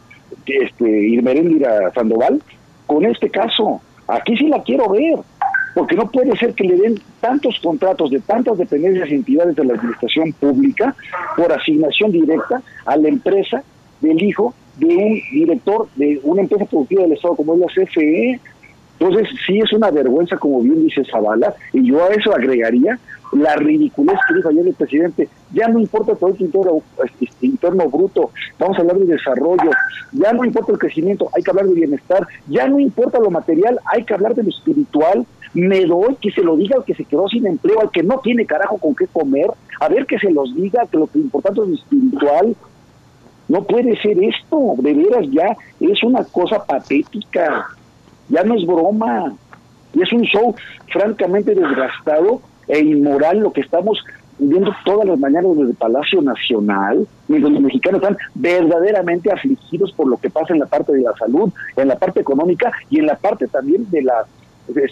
Este, 0.46 0.84
Irmeréndira 0.88 1.92
Sandoval 1.92 2.42
con 2.86 3.04
este 3.04 3.30
caso. 3.30 3.80
Aquí 4.08 4.36
sí 4.36 4.48
la 4.48 4.62
quiero 4.62 4.88
ver, 4.88 5.18
porque 5.74 5.94
no 5.94 6.10
puede 6.10 6.36
ser 6.36 6.54
que 6.54 6.64
le 6.64 6.76
den 6.76 7.00
tantos 7.20 7.60
contratos 7.60 8.10
de 8.10 8.20
tantas 8.20 8.58
dependencias 8.58 9.08
y 9.10 9.14
entidades 9.14 9.54
de 9.54 9.64
la 9.64 9.74
administración 9.74 10.32
pública 10.32 10.94
por 11.36 11.52
asignación 11.52 12.10
directa 12.10 12.60
a 12.84 12.96
la 12.96 13.08
empresa 13.08 13.62
del 14.00 14.22
hijo 14.22 14.54
de 14.78 14.96
un 14.96 15.20
director 15.32 15.88
de 15.96 16.20
una 16.24 16.42
empresa 16.42 16.64
productiva 16.64 17.02
del 17.02 17.12
Estado 17.12 17.36
como 17.36 17.54
es 17.54 17.60
la 17.60 17.66
CFE. 17.66 18.40
Entonces, 18.98 19.28
sí 19.46 19.58
es 19.58 19.72
una 19.72 19.90
vergüenza, 19.90 20.36
como 20.36 20.60
bien 20.60 20.84
dice 20.84 21.02
Zavala, 21.10 21.54
y 21.72 21.86
yo 21.86 22.04
a 22.04 22.08
eso 22.08 22.34
agregaría 22.34 22.98
la 23.32 23.56
ridiculez 23.56 24.18
que 24.26 24.34
dijo 24.34 24.48
ayer 24.48 24.66
el 24.66 24.74
presidente, 24.74 25.28
ya 25.52 25.68
no 25.68 25.78
importa 25.78 26.14
todo 26.14 26.30
el 26.30 26.40
interno, 26.40 26.82
este, 27.20 27.46
interno 27.46 27.88
bruto, 27.88 28.30
vamos 28.58 28.76
a 28.76 28.80
hablar 28.80 28.98
de 28.98 29.06
desarrollo, 29.06 29.70
ya 30.12 30.32
no 30.32 30.44
importa 30.44 30.72
el 30.72 30.78
crecimiento, 30.78 31.28
hay 31.34 31.42
que 31.42 31.50
hablar 31.50 31.66
de 31.66 31.74
bienestar, 31.74 32.26
ya 32.48 32.66
no 32.68 32.80
importa 32.80 33.20
lo 33.20 33.30
material, 33.30 33.78
hay 33.84 34.04
que 34.04 34.14
hablar 34.14 34.34
de 34.34 34.42
lo 34.42 34.48
espiritual, 34.48 35.26
me 35.54 35.84
doy 35.84 36.16
que 36.20 36.30
se 36.30 36.42
lo 36.42 36.56
diga 36.56 36.76
al 36.76 36.84
que 36.84 36.94
se 36.94 37.04
quedó 37.04 37.28
sin 37.28 37.46
empleo, 37.46 37.80
al 37.80 37.90
que 37.90 38.02
no 38.02 38.18
tiene 38.18 38.46
carajo 38.46 38.78
con 38.78 38.94
qué 38.94 39.06
comer, 39.06 39.50
a 39.80 39.88
ver 39.88 40.06
que 40.06 40.18
se 40.18 40.30
los 40.30 40.54
diga, 40.54 40.86
que 40.86 40.98
lo 40.98 41.06
que 41.06 41.18
importante 41.18 41.60
es 41.60 41.68
lo 41.68 41.74
espiritual, 41.74 42.56
no 43.48 43.64
puede 43.64 44.00
ser 44.00 44.22
esto, 44.22 44.74
de 44.78 44.94
veras 44.94 45.26
ya 45.30 45.56
es 45.80 46.02
una 46.04 46.24
cosa 46.24 46.64
patética, 46.64 47.66
ya 48.28 48.44
no 48.44 48.54
es 48.54 48.64
broma, 48.64 49.34
y 49.92 50.02
es 50.02 50.12
un 50.12 50.22
show 50.22 50.54
francamente 50.92 51.54
desgastado 51.54 52.40
e 52.70 52.80
inmoral 52.80 53.40
lo 53.40 53.52
que 53.52 53.60
estamos 53.60 54.02
viendo 54.38 54.72
todas 54.84 55.06
las 55.06 55.18
mañanas 55.18 55.56
desde 55.56 55.74
Palacio 55.74 56.22
Nacional, 56.22 57.06
mientras 57.28 57.52
los 57.52 57.62
mexicanos 57.62 58.00
están 58.00 58.16
verdaderamente 58.34 59.30
afligidos 59.30 59.92
por 59.92 60.08
lo 60.08 60.16
que 60.16 60.30
pasa 60.30 60.54
en 60.54 60.60
la 60.60 60.66
parte 60.66 60.92
de 60.92 61.02
la 61.02 61.12
salud, 61.14 61.52
en 61.76 61.88
la 61.88 61.96
parte 61.96 62.20
económica 62.20 62.72
y 62.88 63.00
en 63.00 63.06
la 63.06 63.16
parte 63.16 63.48
también 63.48 63.90
de 63.90 64.02
la 64.02 64.24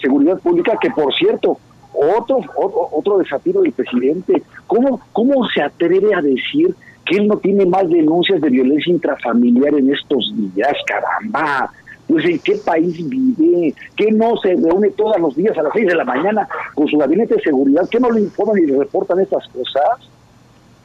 seguridad 0.01 0.39
pública, 0.41 0.77
que 0.81 0.91
por 0.91 1.15
cierto, 1.15 1.59
otro, 1.95 2.41
otro, 2.57 2.89
otro 2.93 3.19
desafío 3.19 3.63
del 3.63 3.73
presidente, 3.73 4.43
¿cómo, 4.67 5.01
¿cómo 5.13 5.49
se 5.49 5.63
atreve 5.63 6.15
a 6.15 6.21
decir 6.21 6.75
que 7.07 7.17
él 7.17 7.27
no 7.27 7.39
tiene 7.39 7.65
más 7.65 7.89
denuncias 7.89 8.41
de 8.41 8.51
violencia 8.51 8.93
intrafamiliar 8.93 9.75
en 9.75 9.93
estos 9.93 10.33
días? 10.37 10.75
Caramba, 10.87 11.73
pues 12.09 12.25
en 12.25 12.39
qué 12.39 12.55
país 12.57 12.97
vive, 13.07 13.75
que 13.95 14.11
no 14.11 14.37
se 14.39 14.55
reúne 14.55 14.91
todos 14.91 15.21
los 15.21 15.37
días 15.37 15.57
a 15.59 15.63
las 15.63 15.73
6 15.75 15.89
de 15.89 15.95
la 15.95 16.05
mañana 16.05 16.49
con 16.75 16.89
su 16.89 16.97
gabinete 16.97 17.35
de 17.35 17.43
seguridad, 17.43 17.89
que 17.89 18.01
no 18.01 18.11
le 18.11 18.23
informan 18.23 18.59
y 18.59 18.67
le 18.67 18.79
reportan 18.79 19.21
estas 19.21 19.47
cosas. 19.49 20.09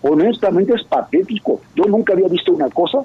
Honestamente 0.01 0.73
es 0.73 0.83
patético. 0.83 1.61
Yo 1.75 1.85
nunca 1.85 2.11
había 2.11 2.27
visto 2.27 2.51
una 2.51 2.69
cosa 2.69 2.99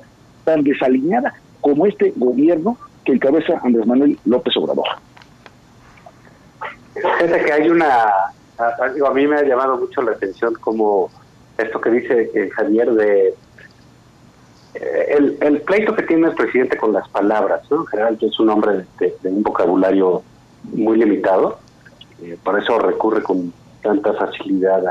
tan 0.45 0.65
desalineada 0.65 1.32
como 1.61 1.86
este 1.86 2.12
gobierno 2.16 2.77
que 3.05 3.12
encabeza 3.12 3.61
Andrés 3.62 3.86
Manuel 3.86 4.19
López 4.24 4.57
Obrador. 4.57 4.86
Fíjate 6.95 7.45
que 7.45 7.53
hay 7.53 7.69
una, 7.69 8.09
a, 8.59 9.15
mí 9.15 9.27
me 9.28 9.36
ha 9.36 9.43
llamado 9.45 9.78
mucho 9.78 10.03
la 10.03 10.12
atención 10.12 10.55
como 10.55 11.09
esto 11.57 11.81
que 11.81 11.90
dice 11.90 12.31
eh, 12.35 12.51
Javier 12.51 12.93
de 12.93 13.35
eh, 14.80 15.34
el, 15.40 15.60
pleito 15.62 15.94
que 15.94 16.05
tiene 16.05 16.28
el 16.28 16.34
presidente 16.34 16.76
con 16.76 16.92
las 16.92 17.09
palabras, 17.09 17.62
¿no? 17.68 17.80
En 17.80 17.86
general 17.86 18.18
es 18.20 18.38
un 18.38 18.50
hombre 18.50 18.84
de, 19.00 19.14
un 19.24 19.42
vocabulario 19.42 20.22
muy 20.72 20.96
limitado, 20.96 21.59
eh, 22.22 22.38
por 22.44 22.59
eso 22.60 22.78
recurre 22.78 23.22
con 23.22 23.52
tanta 23.82 24.12
facilidad 24.14 24.84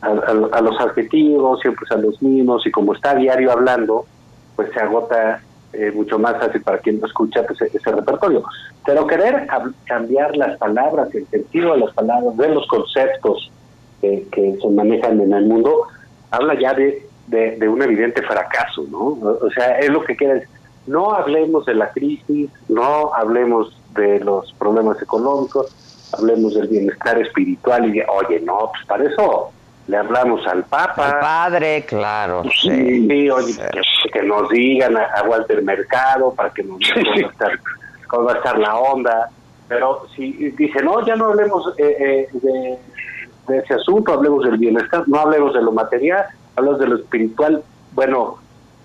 a, 0.00 0.60
los 0.60 0.80
adjetivos, 0.80 1.60
siempre 1.60 1.86
a 1.90 1.96
los 1.96 2.22
mismos, 2.22 2.64
y 2.66 2.70
como 2.70 2.94
está 2.94 3.10
a 3.10 3.14
diario 3.16 3.50
hablando, 3.50 4.06
pues 4.54 4.70
se 4.72 4.80
agota 4.80 5.40
eh, 5.72 5.90
mucho 5.92 6.18
más 6.18 6.38
fácil 6.38 6.60
para 6.62 6.78
quien 6.78 7.00
no 7.00 7.06
escucha 7.06 7.44
pues, 7.44 7.60
ese, 7.62 7.90
repertorio. 7.90 8.44
Pero 8.84 9.06
querer 9.06 9.46
cambiar 9.86 10.36
las 10.36 10.56
palabras, 10.58 11.12
el 11.14 11.26
sentido 11.28 11.72
de 11.72 11.80
las 11.80 11.94
palabras, 11.94 12.36
de 12.36 12.48
los 12.48 12.66
conceptos 12.68 13.50
que 14.00 14.58
se 14.60 14.68
manejan 14.68 15.20
en 15.20 15.32
el 15.32 15.46
mundo, 15.46 15.86
habla 16.32 16.58
ya 16.58 16.74
de 16.74 17.11
de, 17.26 17.68
un 17.68 17.82
evidente 17.82 18.22
fracaso, 18.22 18.84
¿no? 18.90 19.18
O 19.22 19.50
sea, 19.54 19.78
es 19.78 19.88
lo 19.88 20.04
que 20.04 20.16
quieren. 20.16 20.42
No 20.86 21.12
hablemos 21.12 21.64
de 21.66 21.74
la 21.74 21.90
crisis, 21.90 22.50
no 22.68 23.14
hablemos 23.14 23.76
de 23.94 24.20
los 24.20 24.52
problemas 24.54 25.00
económicos, 25.00 25.74
hablemos 26.12 26.54
del 26.54 26.68
bienestar 26.68 27.18
espiritual 27.20 27.86
y 27.86 27.98
de, 27.98 28.06
oye, 28.08 28.40
no, 28.40 28.70
pues 28.72 28.84
para 28.86 29.04
eso 29.04 29.52
le 29.86 29.96
hablamos 29.96 30.46
al 30.46 30.64
Papa. 30.64 31.10
Al 31.10 31.20
padre, 31.20 31.84
claro. 31.86 32.42
Sí, 32.60 33.08
sí, 33.08 33.30
oye, 33.30 33.54
Que, 34.12 34.22
nos 34.22 34.48
digan 34.50 34.96
a, 34.96 35.22
Walter 35.26 35.62
Mercado 35.62 36.32
para 36.34 36.50
que 36.50 36.64
nos 36.64 36.78
digan 36.78 37.30
cómo, 38.08 38.24
va 38.24 38.32
a 38.32 38.36
estar 38.36 38.58
la 38.58 38.76
onda. 38.76 39.30
Pero 39.68 40.06
si 40.14 40.32
dice, 40.50 40.82
no, 40.82 41.04
ya 41.06 41.16
no 41.16 41.26
hablemos 41.26 41.72
eh, 41.78 41.96
eh, 41.98 42.28
de, 42.32 42.78
de 43.48 43.58
ese 43.58 43.74
asunto, 43.74 44.12
hablemos 44.12 44.44
del 44.44 44.58
bienestar, 44.58 45.04
no 45.06 45.20
hablemos 45.20 45.54
de 45.54 45.62
lo 45.62 45.72
material, 45.72 46.26
hablas 46.56 46.78
de 46.78 46.86
lo 46.86 46.96
espiritual, 46.96 47.62
bueno, 47.92 48.38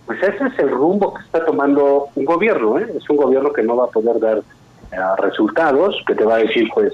pues 0.06 0.24
ese 0.24 0.46
es 0.48 0.60
el 0.60 0.70
rumbo 0.70 1.14
que 1.14 1.24
está 1.24 1.46
tomando 1.46 2.08
un 2.16 2.26
gobierno, 2.26 2.80
¿eh? 2.80 2.88
es 2.96 3.10
un 3.10 3.18
gobierno 3.18 3.52
que 3.52 3.64
no 3.64 3.76
va 3.76 3.86
a 3.86 3.92
poder 3.92 4.20
dar 4.20 4.38
eh, 4.38 4.96
resultados, 5.18 6.02
que 6.08 6.16
te 6.16 6.24
va 6.24 6.36
a 6.36 6.40
decir, 6.40 6.70
pues, 6.74 6.94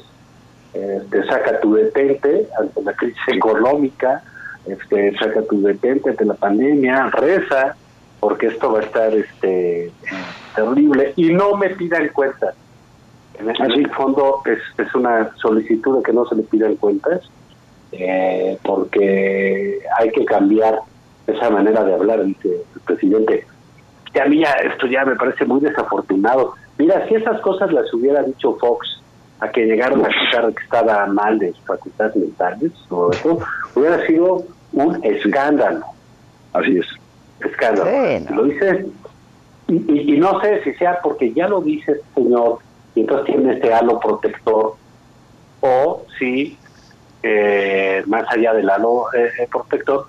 eh, 0.74 1.02
te 1.12 1.24
saca 1.28 1.60
tu 1.60 1.76
detente 1.76 2.48
ante 2.60 2.82
la 2.82 2.94
crisis 2.94 3.22
económica, 3.28 4.24
este, 4.66 5.16
saca 5.18 5.44
tu 5.44 5.62
detente 5.62 6.10
ante 6.10 6.26
la 6.26 6.34
pandemia, 6.34 7.12
reza, 7.12 7.76
porque 8.20 8.48
esto 8.48 8.72
va 8.72 8.80
a 8.80 8.84
estar 8.84 9.14
este 9.14 9.92
terrible, 10.56 11.14
y 11.16 11.32
no 11.34 11.56
me 11.56 11.70
pidan 11.70 12.08
cuentas. 12.10 12.56
En 13.38 13.50
el 13.50 13.90
fondo 13.92 14.42
es, 14.46 14.60
es 14.78 14.96
una 14.96 15.36
solicitud 15.38 15.98
de 15.98 16.04
que 16.04 16.14
no 16.14 16.26
se 16.26 16.36
le 16.36 16.44
pidan 16.44 16.76
cuentas, 16.78 17.22
eh, 17.98 18.58
porque 18.64 19.80
hay 20.00 20.10
que 20.12 20.26
cambiar 20.26 20.80
esa 21.28 21.50
manera 21.50 21.84
de 21.84 21.94
hablar, 21.94 22.24
dice 22.24 22.50
el 22.76 22.82
presidente. 22.82 23.46
Y 24.14 24.20
a 24.20 24.26
mí 24.26 24.40
ya, 24.42 24.52
esto 24.52 24.88
ya 24.88 25.06
me 25.06 25.16
parece 25.16 25.46
muy 25.46 25.62
desafortunado. 25.62 26.54
Mira, 26.78 27.08
si 27.08 27.16
esas 27.16 27.40
cosas 27.42 27.72
las 27.72 27.92
hubiera 27.94 28.24
dicho 28.24 28.56
Fox 28.60 29.02
a 29.40 29.50
que 29.50 29.66
llegaron 29.66 30.06
a 30.06 30.10
acusar 30.10 30.54
que 30.54 30.64
estaba 30.64 31.06
mal 31.08 31.40
de 31.40 31.52
sus 31.54 31.66
facultades 31.66 32.16
mentales, 32.16 32.72
todo 32.90 33.12
eso, 33.12 33.40
hubiera 33.76 34.06
sido 34.06 34.44
un 34.74 35.04
escándalo. 35.04 35.86
Así 36.54 36.78
es. 36.78 36.86
Escándalo. 37.40 37.90
Lo 38.36 38.44
dice, 38.44 38.86
y, 39.68 40.14
y, 40.14 40.18
no 40.18 40.40
sé 40.42 40.64
si 40.64 40.74
sea 40.74 41.00
porque 41.02 41.34
ya 41.34 41.48
lo 41.48 41.62
dice 41.62 41.94
el 41.94 42.02
señor, 42.16 42.60
y 42.96 43.02
entonces 43.02 43.26
tiene 43.26 43.54
este 43.54 43.74
halo 43.74 44.00
protector, 44.00 44.76
o 45.62 46.06
si 46.20 46.58
eh, 47.24 48.04
más 48.06 48.26
allá 48.30 48.54
del 48.54 48.70
halo 48.70 49.06
eh, 49.14 49.30
eh, 49.40 49.48
protector, 49.50 50.06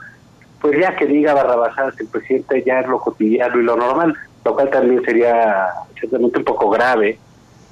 pues 0.61 0.79
ya 0.79 0.97
que 0.97 1.07
diga 1.07 1.35
Barrabasadas 1.35 1.99
el 2.01 2.09
presidente 2.09 2.63
ya 2.67 2.81
es 2.81 2.89
lo 2.89 2.99
cotidiano 2.99 3.61
y 3.61 3.63
lo 3.63 3.77
normal, 3.77 4.15
lo 4.45 4.55
cual 4.55 4.71
también 4.71 5.03
sería 5.05 5.69
ciertamente 5.99 6.39
un 6.39 6.45
poco 6.45 6.71
grave, 6.71 7.19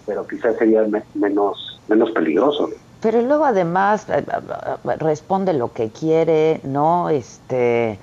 pero 0.07 0.27
quizás 0.27 0.57
sería 0.57 0.85
menos, 1.15 1.81
menos 1.89 2.11
peligroso. 2.13 2.71
Pero 3.01 3.21
luego 3.21 3.45
además 3.45 4.07
eh, 4.09 4.25
responde 4.99 5.53
lo 5.53 5.73
que 5.73 5.91
quiere, 5.91 6.61
¿no? 6.63 7.11
Este 7.11 7.99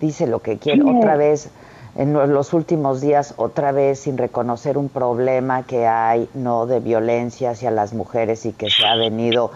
dice 0.00 0.26
lo 0.26 0.40
que 0.40 0.56
quiere 0.56 0.82
otra 0.82 1.16
vez 1.16 1.50
en 1.96 2.12
los 2.12 2.52
últimos 2.52 3.00
días 3.00 3.34
otra 3.36 3.72
vez 3.72 4.00
sin 4.00 4.18
reconocer 4.18 4.76
un 4.78 4.88
problema 4.88 5.62
que 5.62 5.86
hay 5.86 6.28
no 6.34 6.66
de 6.66 6.80
violencia 6.80 7.50
hacia 7.50 7.70
las 7.70 7.92
mujeres 7.94 8.46
y 8.46 8.52
que 8.52 8.68
se 8.68 8.84
ha 8.84 8.96
venido 8.96 9.52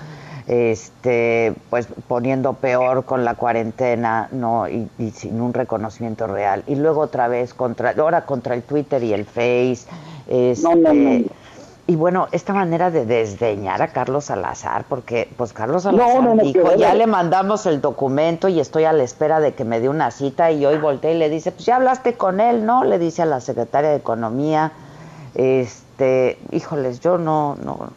este 0.46 1.52
pues 1.68 1.88
poniendo 2.06 2.54
peor 2.54 3.04
con 3.04 3.24
la 3.24 3.34
cuarentena 3.34 4.28
no 4.32 4.66
y, 4.68 4.88
sin 5.14 5.40
un 5.40 5.52
reconocimiento 5.52 6.26
real. 6.26 6.62
Y 6.66 6.76
luego 6.76 7.00
otra 7.00 7.28
vez 7.28 7.54
contra 7.54 7.90
ahora 7.98 8.24
contra 8.24 8.54
el 8.54 8.62
Twitter 8.62 9.02
y 9.02 9.12
el 9.12 9.24
Face 9.24 9.80
este, 10.28 11.26
y 11.90 11.96
bueno, 11.96 12.28
esta 12.32 12.52
manera 12.52 12.90
de 12.90 13.06
desdeñar 13.06 13.80
a 13.80 13.88
Carlos 13.88 14.26
Salazar, 14.26 14.84
porque 14.90 15.26
pues 15.38 15.54
Carlos 15.54 15.84
Salazar 15.84 16.38
dijo, 16.42 16.76
ya 16.76 16.92
le 16.92 17.06
mandamos 17.06 17.64
el 17.64 17.80
documento 17.80 18.48
y 18.48 18.60
estoy 18.60 18.84
a 18.84 18.92
la 18.92 19.04
espera 19.04 19.40
de 19.40 19.54
que 19.54 19.64
me 19.64 19.80
dé 19.80 19.88
una 19.88 20.10
cita 20.10 20.52
y 20.52 20.66
hoy 20.66 20.76
volteé 20.76 21.14
y 21.14 21.18
le 21.18 21.30
dice, 21.30 21.50
pues 21.50 21.64
ya 21.64 21.76
hablaste 21.76 22.12
con 22.12 22.40
él, 22.40 22.66
¿no? 22.66 22.84
Le 22.84 22.98
dice 22.98 23.22
a 23.22 23.24
la 23.24 23.40
secretaria 23.40 23.88
de 23.88 23.96
Economía, 23.96 24.72
este, 25.34 26.36
híjoles, 26.52 27.00
yo 27.00 27.16
no, 27.16 27.56
no. 27.64 27.90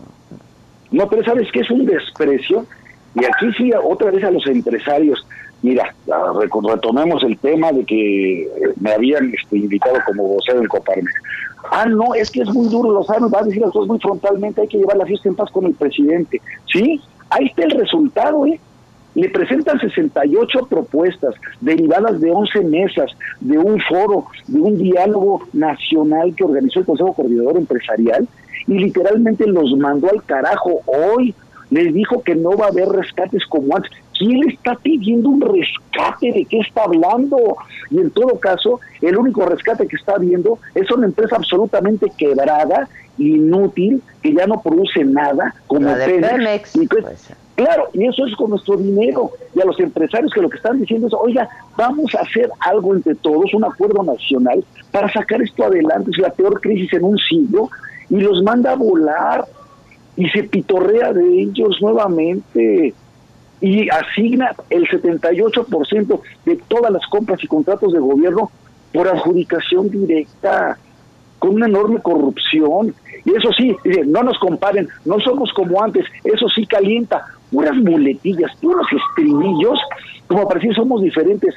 No, 0.92 1.10
pero 1.10 1.26
sabes 1.26 1.52
que 1.52 1.60
es 1.60 1.70
un 1.70 1.86
desprecio 1.86 2.66
y 3.14 3.26
aquí 3.26 3.52
sí 3.58 3.72
otra 3.74 4.10
vez 4.10 4.24
a 4.24 4.32
los 4.32 4.48
empresarios. 4.48 5.28
Mira, 5.62 5.94
retomemos 6.66 7.24
el 7.24 7.38
tema 7.38 7.72
de 7.72 7.86
que 7.86 8.50
me 8.80 8.92
habían 8.92 9.32
este, 9.34 9.58
invitado 9.58 9.98
como 10.06 10.24
vocero 10.28 10.60
en 10.60 10.68
Coparmex. 10.68 11.14
Ah, 11.72 11.86
no, 11.86 12.16
es 12.16 12.32
que 12.32 12.42
es 12.42 12.50
muy 12.50 12.68
duro, 12.68 12.92
lo 12.92 13.04
saben, 13.04 13.30
va 13.32 13.40
a 13.40 13.44
decir 13.44 13.62
las 13.62 13.72
cosas 13.72 13.88
muy 13.88 14.00
frontalmente, 14.00 14.62
hay 14.62 14.68
que 14.68 14.80
llevar 14.80 14.98
la 14.98 15.06
fiesta 15.06 15.30
en 15.30 15.36
paz 15.36 15.52
con 15.52 15.66
el 15.66 15.76
presidente. 15.76 16.42
Sí, 16.72 17.00
ahí 17.30 17.46
está 17.46 17.64
el 17.64 17.72
resultado, 17.72 18.46
¿eh? 18.48 18.60
Le 19.14 19.30
presentan 19.30 19.80
68 19.80 20.68
propuestas 20.70 21.36
derivadas 21.60 22.20
de 22.22 22.32
11 22.32 22.62
mesas, 22.62 23.12
de 23.42 23.58
un 23.58 23.80
foro, 23.82 24.26
de 24.48 24.60
un 24.60 24.78
diálogo 24.78 25.42
nacional 25.54 26.34
que 26.36 26.46
organizó 26.46 26.80
el 26.80 26.86
Consejo 26.86 27.14
Coordinador 27.14 27.58
Empresarial 27.58 28.28
y 28.68 28.74
literalmente 28.74 29.46
los 29.48 29.76
mandó 29.78 30.10
al 30.10 30.24
carajo 30.24 30.82
hoy. 30.86 31.36
Les 31.72 31.94
dijo 31.94 32.22
que 32.22 32.36
no 32.36 32.52
va 32.52 32.66
a 32.66 32.70
haber 32.70 32.90
rescates 32.90 33.46
como 33.48 33.76
antes. 33.76 33.92
¿Quién 34.18 34.48
está 34.50 34.76
pidiendo 34.76 35.30
un 35.30 35.42
rescate? 35.42 36.32
¿De 36.32 36.46
qué 36.46 36.60
está 36.60 36.84
hablando? 36.84 37.58
Y 37.90 37.98
en 37.98 38.12
todo 38.12 38.40
caso, 38.40 38.80
el 39.02 39.18
único 39.18 39.46
rescate 39.46 39.88
que 39.88 39.96
está 39.96 40.14
habiendo 40.14 40.60
es 40.76 40.92
una 40.92 41.08
empresa 41.08 41.38
absolutamente 41.38 42.12
quebrada, 42.16 42.88
inútil, 43.18 44.02
que 44.22 44.34
ya 44.34 44.46
no 44.48 44.62
produce 44.62 45.04
nada, 45.04 45.56
como 45.66 45.94
Pemex. 45.96 46.76
claro, 47.56 47.90
y 47.94 48.06
eso 48.06 48.26
es 48.26 48.36
con 48.36 48.52
nuestro 48.52 48.76
dinero. 48.78 49.32
Y 49.56 49.62
a 49.62 49.66
los 49.66 49.80
empresarios 49.80 50.34
que 50.34 50.42
lo 50.42 50.50
que 50.50 50.58
están 50.58 50.80
diciendo 50.80 51.08
es, 51.08 51.14
oiga, 51.14 51.50
vamos 51.78 52.14
a 52.16 52.22
hacer 52.22 52.50
algo 52.60 52.94
entre 52.94 53.16
todos, 53.16 53.54
un 53.54 53.64
acuerdo 53.64 54.04
nacional, 54.04 54.64
para 54.92 55.12
sacar 55.12 55.42
esto 55.42 55.64
adelante. 55.64 56.12
Es 56.12 56.18
la 56.18 56.32
peor 56.32 56.60
crisis 56.60 56.92
en 56.94 57.06
un 57.06 57.18
siglo. 57.18 57.70
Y 58.10 58.20
los 58.20 58.44
manda 58.44 58.74
a 58.74 58.76
volar 58.76 59.46
y 60.16 60.30
se 60.30 60.44
pitorrea 60.44 61.14
de 61.14 61.42
ellos 61.42 61.78
nuevamente 61.82 62.94
y 63.62 63.90
asigna 63.90 64.56
el 64.70 64.88
78% 64.88 66.20
de 66.46 66.56
todas 66.68 66.92
las 66.92 67.06
compras 67.08 67.44
y 67.44 67.48
contratos 67.48 67.94
de 67.94 68.00
gobierno 68.00 68.52
por 68.92 69.08
adjudicación 69.08 69.90
directa, 69.90 70.78
con 71.40 71.56
una 71.56 71.68
enorme 71.68 72.02
corrupción. 72.02 72.94
Y 73.24 73.36
eso 73.36 73.52
sí, 73.56 73.76
no 74.08 74.24
nos 74.24 74.38
comparen, 74.40 74.90
no 75.06 75.20
somos 75.20 75.54
como 75.54 75.82
antes, 75.82 76.06
eso 76.24 76.50
sí 76.50 76.66
calienta, 76.66 77.24
puras 77.52 77.76
muletillas, 77.78 78.52
puros 78.60 78.88
estribillos, 78.92 79.80
como 80.28 80.48
parecía 80.48 80.74
somos 80.74 81.02
diferentes. 81.02 81.56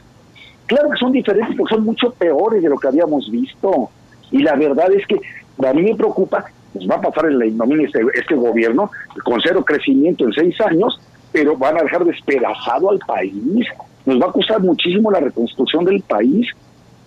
Claro 0.66 0.90
que 0.90 0.98
son 0.98 1.12
diferentes 1.12 1.56
porque 1.56 1.74
son 1.74 1.85
mucho 1.85 2.10
peores 2.12 2.62
de 2.62 2.68
lo 2.68 2.78
que 2.78 2.89
habíamos 2.89 3.31
visto. 3.31 3.90
Y 4.31 4.39
la 4.39 4.56
verdad 4.56 4.93
es 4.93 5.06
que 5.06 5.20
a 5.66 5.72
mí 5.72 5.82
me 5.82 5.94
preocupa, 5.94 6.44
nos 6.74 6.88
va 6.88 6.96
a 6.96 7.01
pasar 7.01 7.30
en 7.30 7.38
la 7.38 7.46
ignominia 7.46 7.86
este, 7.86 8.01
este 8.14 8.34
gobierno 8.34 8.90
con 9.24 9.40
cero 9.40 9.64
crecimiento 9.64 10.24
en 10.24 10.32
seis 10.32 10.60
años 10.60 11.01
pero 11.34 11.56
van 11.56 11.76
a 11.76 11.82
dejar 11.82 12.05
despedazado 12.05 12.90
al 12.90 13.01
país. 13.01 13.66
Nos 14.06 14.22
va 14.22 14.26
a 14.26 14.32
costar 14.32 14.60
muchísimo 14.60 15.10
la 15.10 15.18
reconstrucción 15.18 15.84
del 15.84 16.01
país. 16.02 16.46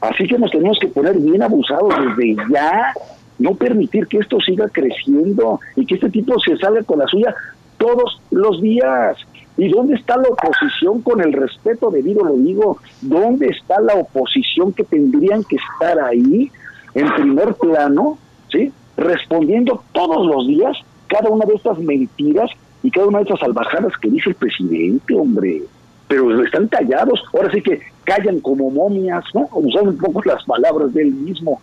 Así 0.02 0.28
que 0.28 0.38
nos 0.38 0.52
tenemos 0.52 0.78
que 0.82 0.90
poner 0.90 1.18
bien 1.18 1.42
abusados 1.42 1.94
desde 2.18 2.36
ya, 2.52 2.92
no 3.40 3.56
permitir 3.56 4.06
que 4.08 4.18
esto 4.18 4.38
siga 4.42 4.68
creciendo 4.68 5.62
y 5.78 5.86
que 5.86 5.96
este 5.96 6.10
tipo 6.10 6.38
se 6.42 6.58
salga 6.58 6.84
con 6.84 7.00
la 7.00 7.08
suya 7.08 7.34
todos 7.78 8.22
los 8.30 8.62
días. 8.62 9.16
¿Y 9.56 9.70
dónde 9.70 9.96
está 9.96 10.18
la 10.18 10.28
oposición 10.28 11.02
con 11.04 11.22
el 11.22 11.32
respeto 11.32 11.90
debido, 11.90 12.26
lo 12.26 12.34
digo? 12.34 12.80
¿Dónde 13.02 13.48
está 13.48 13.80
la 13.80 13.94
oposición 13.94 14.74
que 14.74 14.84
tendrían 14.84 15.46
que 15.46 15.56
estar 15.56 16.02
ahí 16.02 16.52
en 16.96 17.14
primer 17.16 17.54
plano, 17.54 18.18
¿sí? 18.52 18.74
Respondiendo 18.98 19.84
todos 19.94 20.26
los 20.26 20.48
días 20.48 20.78
cada 21.08 21.30
una 21.30 21.46
de 21.46 21.54
estas 21.56 21.78
mentiras 21.80 22.50
y 22.84 22.92
cada 22.92 23.08
una 23.08 23.20
de 23.20 23.24
estas 23.26 23.40
salvajadas 23.40 23.94
que 24.02 24.10
dice 24.10 24.30
el 24.30 24.36
presidente, 24.36 25.14
hombre. 25.16 25.62
Pero 26.08 26.44
están 26.44 26.68
callados, 26.68 27.24
ahora 27.34 27.52
sí 27.52 27.62
que 27.62 27.82
callan 28.04 28.40
como 28.40 28.70
momias, 28.70 29.24
¿no? 29.34 29.48
Usando 29.52 29.92
un 29.92 29.98
poco 29.98 30.22
las 30.26 30.44
palabras 30.46 30.94
del 30.94 31.12
mismo. 31.12 31.62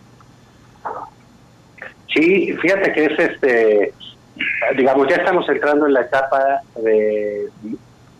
Sí, 2.13 2.53
fíjate 2.61 2.93
que 2.93 3.05
es 3.05 3.19
este, 3.19 3.93
digamos, 4.77 5.07
ya 5.07 5.15
estamos 5.15 5.47
entrando 5.49 5.87
en 5.87 5.93
la 5.93 6.01
etapa 6.01 6.61
de, 6.75 7.49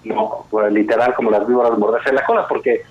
no, 0.04 0.46
pues, 0.50 0.72
literal, 0.72 1.14
como 1.14 1.32
las 1.32 1.48
víboras 1.48 1.78
morderse 1.78 2.14
la 2.14 2.26
cola, 2.26 2.48
porque 2.48 2.84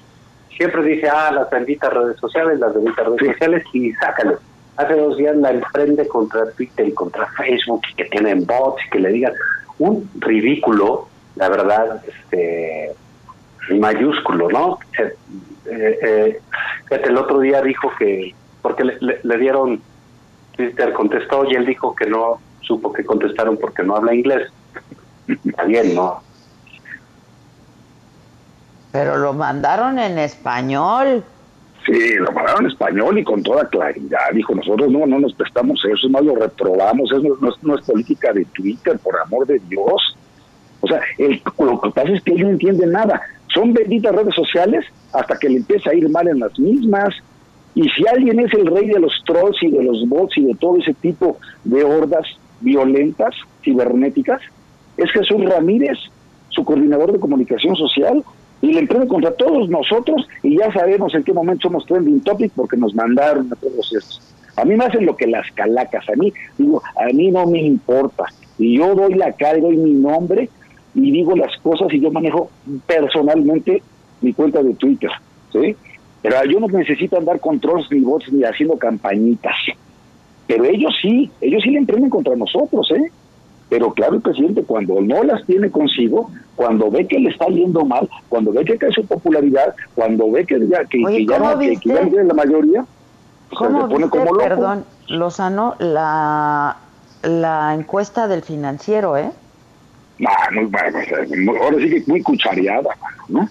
siempre 0.57 0.83
dice, 0.83 1.09
ah, 1.09 1.31
las 1.33 1.51
benditas 1.51 1.93
redes 1.93 2.19
sociales, 2.19 2.59
las 2.59 2.75
benditas 2.75 3.07
redes 3.07 3.33
sociales, 3.33 3.65
y 3.73 3.93
sácalo. 3.93 4.39
Hace 4.77 4.95
dos 4.95 5.17
días 5.17 5.37
la 5.37 5.51
emprende 5.51 6.09
contra 6.09 6.51
Twitter 6.51 6.89
y 6.89 6.95
contra 6.95 7.27
Facebook, 7.33 7.83
y 7.93 7.95
que 7.95 8.05
tienen 8.07 8.45
bots, 8.45 8.83
y 8.87 8.91
que 8.91 8.99
le 8.99 9.11
digan 9.11 9.33
un 9.79 10.11
ridículo, 10.21 11.09
la 11.37 11.49
verdad, 11.49 12.03
este 12.07 12.95
mayúsculo, 13.79 14.49
¿no? 14.49 14.79
Eh, 14.99 15.19
eh, 15.67 16.41
el 16.91 17.17
otro 17.17 17.41
día 17.41 17.63
dijo 17.63 17.91
que, 17.99 18.35
porque 18.63 18.85
le, 18.85 19.39
dieron, 19.39 19.81
Twitter 20.57 20.93
contestó 20.93 21.45
y 21.45 21.55
él 21.55 21.67
dijo 21.67 21.95
que 21.95 22.07
no 22.07 22.41
supo 22.61 22.93
que 22.93 23.05
contestaron 23.05 23.57
porque 23.57 23.83
no 23.83 23.97
habla 23.97 24.15
inglés. 24.15 24.51
Está 25.27 25.65
bien, 25.65 25.95
¿no? 25.95 26.23
Pero 28.93 29.17
lo 29.17 29.33
mandaron 29.33 29.99
en 29.99 30.19
español. 30.19 31.25
Sí, 31.86 32.15
lo 32.16 32.32
mandaron 32.32 32.65
en 32.65 32.70
español 32.70 33.19
y 33.19 33.24
con 33.24 33.43
toda 33.43 33.69
claridad. 33.69 34.32
Dijo, 34.32 34.55
nosotros 34.55 34.90
no, 34.90 35.06
no 35.06 35.20
nos 35.20 35.35
prestamos 35.35 35.85
eso, 35.85 36.06
es 36.06 36.11
más 36.11 36.24
lo 36.24 36.35
reprobamos, 36.35 37.12
eso 37.12 37.36
no, 37.62 37.74
es 37.74 37.85
política 37.85 38.32
de 38.32 38.44
Twitter, 38.47 38.98
por 38.98 39.19
amor 39.20 39.47
de 39.47 39.59
Dios. 39.69 40.16
O 40.81 40.86
sea, 40.86 41.01
lo 41.59 41.81
que 41.81 41.90
pasa 41.90 42.11
es 42.11 42.23
que 42.23 42.32
ellos 42.32 42.47
no 42.47 42.52
entienden 42.52 42.93
nada. 42.93 43.20
Son 43.52 43.73
benditas 43.73 44.15
redes 44.15 44.35
sociales 44.35 44.85
hasta 45.12 45.39
que 45.39 45.48
le 45.48 45.59
empieza 45.59 45.90
a 45.90 45.94
ir 45.94 46.09
mal 46.09 46.27
en 46.27 46.40
las 46.40 46.59
mismas. 46.59 47.15
Y 47.74 47.89
si 47.90 48.06
alguien 48.06 48.40
es 48.40 48.52
el 48.55 48.66
rey 48.66 48.86
de 48.89 49.01
los 49.01 49.12
trolls 49.27 49.62
y 49.62 49.70
de 49.70 49.82
los 49.82 50.09
bots 50.09 50.39
y 50.39 50.44
de 50.44 50.55
todo 50.55 50.78
ese 50.78 50.94
tipo 50.94 51.39
de 51.65 51.85
hordas 51.85 52.27
violentas, 52.61 53.35
cibernéticas, 53.62 54.40
es 54.97 55.11
Jesús 55.11 55.44
Ramírez, 55.44 55.98
su 56.48 56.65
coordinador 56.65 57.12
de 57.12 57.20
comunicación 57.20 57.77
social, 57.77 58.24
y 58.65 58.73
le 58.73 58.81
emprende 58.81 59.07
contra 59.07 59.31
todos 59.32 59.69
nosotros 59.69 60.27
y 60.43 60.57
ya 60.57 60.73
sabemos 60.73 61.15
en 61.15 61.23
qué 61.23 61.35
momento 61.35 61.69
somos 61.69 61.85
trending 61.85 62.20
topic 62.20 62.51
porque 62.57 62.78
nos 62.78 62.95
mandaron 62.95 63.53
a 63.53 63.57
todos 63.57 63.93
estos. 63.93 64.23
A 64.57 64.65
mí 64.65 64.74
me 64.74 64.86
hacen 64.86 65.05
lo 65.05 65.15
que 65.16 65.27
las 65.27 65.51
calacas, 65.53 66.09
a 66.09 66.16
mí, 66.16 66.32
digo, 66.57 66.82
a 66.97 67.12
mí 67.12 67.31
no 67.31 67.45
me 67.47 67.61
importa. 67.61 68.24
Y 68.57 68.78
yo 68.78 68.95
doy 68.95 69.15
la 69.15 69.32
cara 69.32 69.59
y 69.59 69.61
doy 69.61 69.77
mi 69.77 69.93
nombre 69.93 70.49
y 70.95 71.11
digo 71.11 71.36
las 71.36 71.55
cosas 71.59 71.93
y 71.93 72.01
yo 72.01 72.11
manejo 72.11 72.51
personalmente 72.86 73.82
mi 74.23 74.32
cuenta 74.32 74.62
de 74.62 74.73
Twitter, 74.74 75.11
¿sí? 75.53 75.77
Pero 76.23 76.43
yo 76.47 76.59
no 76.59 76.69
necesito 76.69 77.19
andar 77.19 77.41
con 77.41 77.61
trolls 77.61 77.91
ni 77.91 78.01
bots 78.01 78.32
ni 78.32 78.45
haciendo 78.45 78.78
campañitas. 78.78 79.57
Pero 80.47 80.65
ellos 80.65 80.95
sí, 81.03 81.31
ellos 81.43 81.62
sí 81.62 81.70
le 81.70 81.81
emprenden 81.81 82.09
contra 82.09 82.35
nosotros, 82.35 82.91
¿eh? 82.93 83.11
Pero 83.75 83.93
claro, 83.93 84.15
el 84.15 84.21
presidente 84.21 84.63
cuando 84.63 85.01
no 85.01 85.25
las 85.25 85.45
tiene 85.47 85.69
consigo, 85.69 86.31
cuando 86.55 86.93
ve 86.93 87.09
que 87.09 87.19
le 87.19 87.31
está 87.31 87.47
yendo 87.47 87.85
mal, 87.85 88.09
cuando 88.29 88.53
ve 88.53 88.65
que 88.65 88.79
cae 88.79 88.93
su 88.93 89.05
popularidad, 89.05 89.75
cuando 89.97 90.31
ve 90.31 90.47
que 90.47 90.65
ya, 90.69 90.85
que, 90.85 91.27
ya, 91.27 91.39
no, 91.41 91.59
que, 91.59 91.77
ya 91.83 92.03
tiene 92.03 92.23
la 92.23 92.35
mayoría, 92.35 92.87
se 93.51 93.57
pone 93.57 94.09
como 94.09 94.27
loco. 94.27 94.39
Perdón, 94.39 94.85
Lozano, 95.09 95.75
la, 95.81 96.77
la 97.25 97.75
encuesta 97.75 98.29
del 98.29 98.43
financiero, 98.43 99.17
¿eh? 99.17 99.33
Ah, 100.25 100.49
ahora 101.61 101.77
sí 101.79 101.91
que 101.91 102.05
muy 102.07 102.23
cuchareada, 102.23 102.91
¿no? 103.27 103.49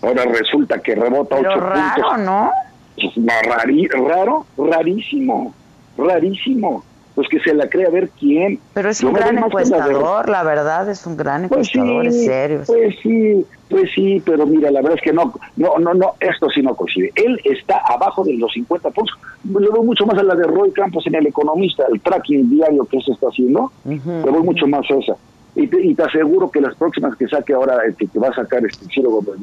Ahora 0.00 0.24
resulta 0.24 0.78
que 0.78 0.94
rebota 0.94 1.36
Pero 1.36 1.50
ocho 1.50 1.60
raro, 1.60 1.94
puntos. 1.94 2.18
¿no? 2.20 2.50
Pues, 2.96 4.06
raro, 4.08 4.46
rarísimo, 4.56 5.52
rarísimo. 5.98 6.84
Pues 7.14 7.28
que 7.28 7.40
se 7.40 7.54
la 7.54 7.68
cree 7.68 7.86
a 7.86 7.90
ver 7.90 8.08
quién. 8.18 8.58
Pero 8.72 8.88
es 8.88 9.02
un 9.02 9.12
gran 9.12 9.36
encuestador, 9.36 10.28
la 10.28 10.42
verdad, 10.42 10.88
es 10.88 11.06
un 11.06 11.16
gran 11.16 11.48
pues 11.48 11.68
encuestador, 11.74 12.06
es 12.06 12.24
serio. 12.24 12.62
Pues 12.66 12.96
sí, 13.02 13.44
pues 13.68 13.90
sí, 13.94 14.22
pero 14.24 14.46
mira, 14.46 14.70
la 14.70 14.80
verdad 14.80 14.98
es 14.98 15.04
que 15.04 15.12
no, 15.12 15.34
no, 15.56 15.78
no, 15.78 15.94
no, 15.94 16.14
esto 16.20 16.48
sí 16.50 16.62
no 16.62 16.74
coincide. 16.74 17.12
Él 17.14 17.38
está 17.44 17.82
abajo 17.86 18.24
de 18.24 18.34
los 18.34 18.52
50 18.52 18.90
puntos. 18.90 19.18
Le 19.44 19.66
doy 19.66 19.84
mucho 19.84 20.06
más 20.06 20.18
a 20.18 20.22
la 20.22 20.34
de 20.34 20.44
Roy 20.44 20.70
Campos 20.72 21.06
en 21.06 21.16
El 21.16 21.26
Economista, 21.26 21.84
el 21.92 22.00
tracking 22.00 22.48
diario 22.48 22.84
que 22.86 23.00
se 23.00 23.12
está 23.12 23.28
haciendo. 23.28 23.70
Le 23.84 23.98
doy 23.98 24.42
mucho 24.42 24.66
más 24.66 24.90
a 24.90 24.94
esa. 24.94 25.16
Y 25.54 25.66
te, 25.66 26.02
aseguro 26.02 26.50
que 26.50 26.62
las 26.62 26.74
próximas 26.76 27.14
que 27.16 27.28
saque 27.28 27.52
ahora, 27.52 27.78
que, 27.98 28.18
va 28.18 28.28
a 28.28 28.34
sacar 28.34 28.64
este 28.64 28.86
Ciro 28.86 29.10
Gómez 29.10 29.38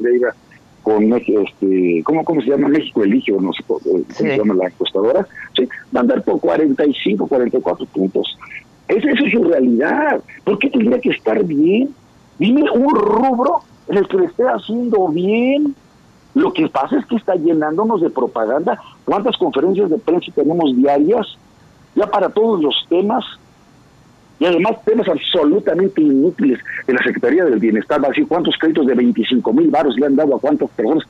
con 0.82 1.12
este, 1.12 2.02
¿cómo, 2.04 2.24
¿cómo 2.24 2.40
se 2.40 2.48
llama? 2.48 2.68
México 2.68 3.04
Elige, 3.04 3.32
no 3.32 3.52
sé 3.52 3.62
cómo, 3.66 3.80
se 4.08 4.36
llama 4.36 4.54
la 4.54 4.66
encuestadora, 4.66 5.26
¿sí? 5.56 5.68
va 5.94 6.00
a 6.00 6.02
andar 6.02 6.22
por 6.22 6.40
45, 6.40 7.26
44 7.26 7.86
puntos. 7.86 8.38
Esa, 8.88 9.10
esa 9.10 9.24
es 9.24 9.32
su 9.32 9.44
realidad. 9.44 10.22
¿Por 10.44 10.58
qué 10.58 10.70
tendría 10.70 11.00
que 11.00 11.10
estar 11.10 11.44
bien? 11.44 11.94
Dime 12.38 12.70
un 12.70 12.94
rubro 12.94 13.60
en 13.88 13.98
el 13.98 14.08
que 14.08 14.16
le 14.16 14.26
esté 14.26 14.44
haciendo 14.44 15.08
bien. 15.08 15.74
Lo 16.34 16.52
que 16.52 16.68
pasa 16.68 16.98
es 16.98 17.06
que 17.06 17.16
está 17.16 17.34
llenándonos 17.34 18.00
de 18.00 18.10
propaganda. 18.10 18.80
¿Cuántas 19.04 19.36
conferencias 19.36 19.90
de 19.90 19.98
prensa 19.98 20.32
tenemos 20.34 20.74
diarias? 20.76 21.26
Ya 21.94 22.06
para 22.06 22.30
todos 22.30 22.62
los 22.62 22.74
temas 22.88 23.24
y 24.40 24.46
además 24.46 24.82
temas 24.84 25.06
absolutamente 25.06 26.00
inútiles 26.00 26.58
en 26.86 26.94
la 26.94 27.02
Secretaría 27.02 27.44
del 27.44 27.58
Bienestar. 27.58 28.02
Va 28.02 28.06
a 28.06 28.08
decir 28.08 28.26
cuántos 28.26 28.56
créditos 28.56 28.86
de 28.86 28.94
25 28.94 29.52
mil 29.52 29.68
baros 29.70 29.96
le 29.96 30.06
han 30.06 30.16
dado 30.16 30.34
a 30.34 30.40
cuántas 30.40 30.70
personas. 30.70 31.04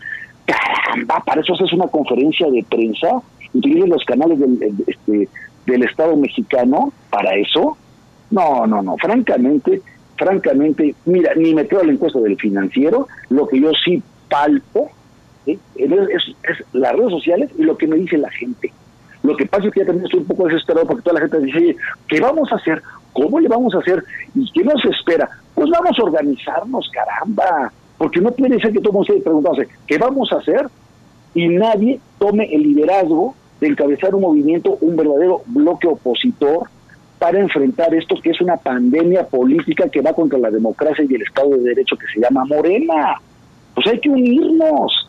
Caramba, 0.45 1.23
para 1.25 1.41
eso 1.41 1.55
haces 1.55 1.73
una 1.73 1.87
conferencia 1.87 2.51
de 2.51 2.65
prensa, 2.69 3.23
utilizas 3.55 3.89
los 3.89 4.05
canales 4.05 4.37
del, 4.41 4.75
este, 4.85 5.29
del 5.65 5.83
Estado 5.85 6.17
mexicano 6.17 6.93
para 7.09 7.37
eso. 7.37 7.79
No, 8.33 8.67
no, 8.67 8.83
no, 8.83 8.97
francamente, 8.97 9.81
francamente, 10.17 10.97
mira, 11.05 11.33
ni 11.37 11.55
me 11.55 11.69
quedo 11.69 11.85
la 11.85 11.93
encuesta 11.93 12.19
del 12.19 12.37
financiero, 12.37 13.07
lo 13.29 13.47
que 13.47 13.61
yo 13.61 13.71
sí 13.85 14.03
palpo 14.29 14.91
es, 15.47 15.59
es 15.77 16.65
las 16.73 16.93
redes 16.95 17.11
sociales 17.11 17.51
y 17.57 17.63
lo 17.63 17.79
que 17.79 17.87
me 17.87 17.97
dice 17.97 18.19
la 18.19 18.31
gente. 18.31 18.73
Lo 19.23 19.37
que 19.37 19.47
pasa 19.47 19.67
es 19.67 19.75
que 19.75 19.81
ya 19.81 19.87
también 19.87 20.07
estoy 20.07 20.21
un 20.21 20.27
poco 20.27 20.47
desesperado 20.47 20.87
porque 20.87 21.03
toda 21.03 21.21
la 21.21 21.29
gente 21.29 21.47
dice, 21.47 21.77
¿qué 22.09 22.21
vamos 22.21 22.51
a 22.53 22.57
hacer? 22.57 22.83
¿Cómo 23.13 23.41
le 23.41 23.49
vamos 23.49 23.75
a 23.75 23.79
hacer? 23.79 24.03
¿Y 24.35 24.51
qué 24.53 24.65
nos 24.65 24.85
espera? 24.85 25.29
Pues 25.55 25.69
vamos 25.71 25.99
a 25.99 26.03
organizarnos, 26.03 26.91
caramba. 26.93 27.73
Porque 27.99 28.21
no 28.21 28.31
puede 28.31 28.59
ser 28.61 28.73
que 28.73 28.79
todo 28.81 28.91
el 28.91 28.95
mundo 28.95 29.13
esté 29.13 29.23
preguntándose, 29.23 29.69
¿qué 29.87 29.99
vamos 29.99 30.33
a 30.33 30.37
hacer? 30.37 30.69
Y 31.35 31.49
nadie 31.49 32.01
tome 32.19 32.53
el 32.53 32.63
liderazgo 32.63 33.35
de 33.61 33.69
encabezar 33.69 34.15
un 34.15 34.23
movimiento, 34.23 34.79
un 34.81 34.97
verdadero 34.97 35.43
bloque 35.47 35.87
opositor 35.87 36.69
para 37.19 37.39
enfrentar 37.39 37.95
esto 37.95 38.17
que 38.23 38.31
es 38.31 38.41
una 38.41 38.57
pandemia 38.57 39.27
política 39.27 39.89
que 39.91 40.01
va 40.01 40.15
contra 40.15 40.39
la 40.39 40.51
democracia 40.51 41.05
y 41.07 41.15
el 41.15 41.23
Estado 41.23 41.51
de 41.51 41.61
Derecho 41.61 41.97
que 41.97 42.07
se 42.07 42.21
llama 42.21 42.45
Morena. 42.47 43.21
Pues 43.75 43.87
hay 43.87 44.01
que 44.01 44.09
unirnos. 44.09 45.09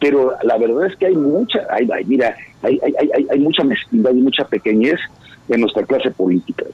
Pero 0.00 0.32
la 0.42 0.58
verdad 0.58 0.86
es 0.86 0.96
que 0.96 1.06
hay 1.06 1.14
mucha, 1.14 1.60
hay, 1.70 1.86
mira, 2.04 2.36
hay, 2.62 2.78
hay, 2.82 3.10
hay, 3.14 3.26
hay 3.30 3.38
mucha 3.38 3.64
mezquindad 3.64 4.10
y 4.10 4.20
mucha 4.20 4.44
pequeñez 4.44 4.98
en 5.48 5.60
nuestra 5.60 5.84
clase 5.84 6.10
política. 6.10 6.64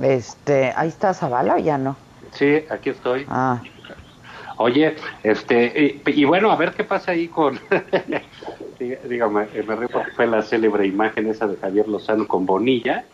Este, 0.00 0.72
ahí 0.76 0.88
está 0.88 1.14
Zavala 1.14 1.56
o 1.56 1.58
ya 1.58 1.78
no. 1.78 1.96
Sí, 2.32 2.64
aquí 2.70 2.90
estoy. 2.90 3.26
Ah. 3.28 3.60
Oye, 4.56 4.96
este, 5.22 6.00
y, 6.04 6.24
bueno, 6.24 6.50
a 6.50 6.56
ver 6.56 6.72
qué 6.72 6.82
pasa 6.82 7.12
ahí 7.12 7.28
con, 7.28 7.60
dígame, 9.08 9.46
me 9.66 9.88
fue 10.16 10.26
la 10.26 10.42
célebre 10.42 10.84
imagen 10.86 11.28
esa 11.28 11.46
de 11.46 11.56
Javier 11.56 11.88
Lozano 11.88 12.26
con 12.26 12.44
Bonilla. 12.44 13.04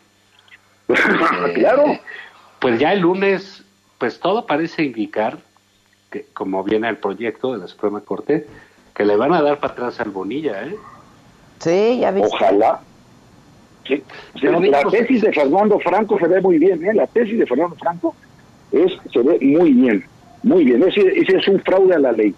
claro. 1.55 1.85
Pues 2.61 2.79
ya 2.79 2.95
el 2.95 3.01
lunes, 3.01 3.63
pues 3.99 4.21
todo 4.21 4.47
parece 4.47 4.85
indicar 4.85 5.39
que, 6.11 6.25
como 6.33 6.65
viene 6.65 6.89
el 6.89 6.97
proyecto 6.97 7.53
de 7.53 7.59
la 7.59 7.67
Suprema 7.67 8.01
Corte, 8.01 8.47
que 8.95 9.05
le 9.05 9.17
van 9.17 9.35
a 9.35 9.43
dar 9.43 9.61
para 9.61 9.75
atrás 9.75 10.01
al 10.01 10.11
Bonilla, 10.11 10.63
¿eh? 10.63 10.77
Sí, 11.59 11.99
ya 12.01 12.11
viste. 12.11 12.31
Ojalá. 12.33 12.81
Sí. 13.87 14.03
La 14.43 14.83
tesis 14.91 15.23
de 15.23 15.33
Fernando 15.33 15.79
Franco 15.81 16.19
se 16.19 16.27
ve 16.27 16.41
muy 16.41 16.59
bien, 16.59 16.85
¿eh? 16.85 16.95
La 16.95 17.07
tesis 17.07 17.39
de 17.39 17.47
Fernando 17.47 17.77
Franco 17.77 18.15
es, 18.73 18.93
se 19.13 19.21
ve 19.21 19.39
muy 19.41 19.73
bien, 19.73 20.05
muy 20.43 20.65
bien. 20.65 20.83
Ese, 20.83 21.01
ese 21.01 21.37
es 21.37 21.49
un 21.49 21.61
fraude 21.61 21.95
a 21.95 21.99
la 21.99 22.13
ley. 22.13 22.35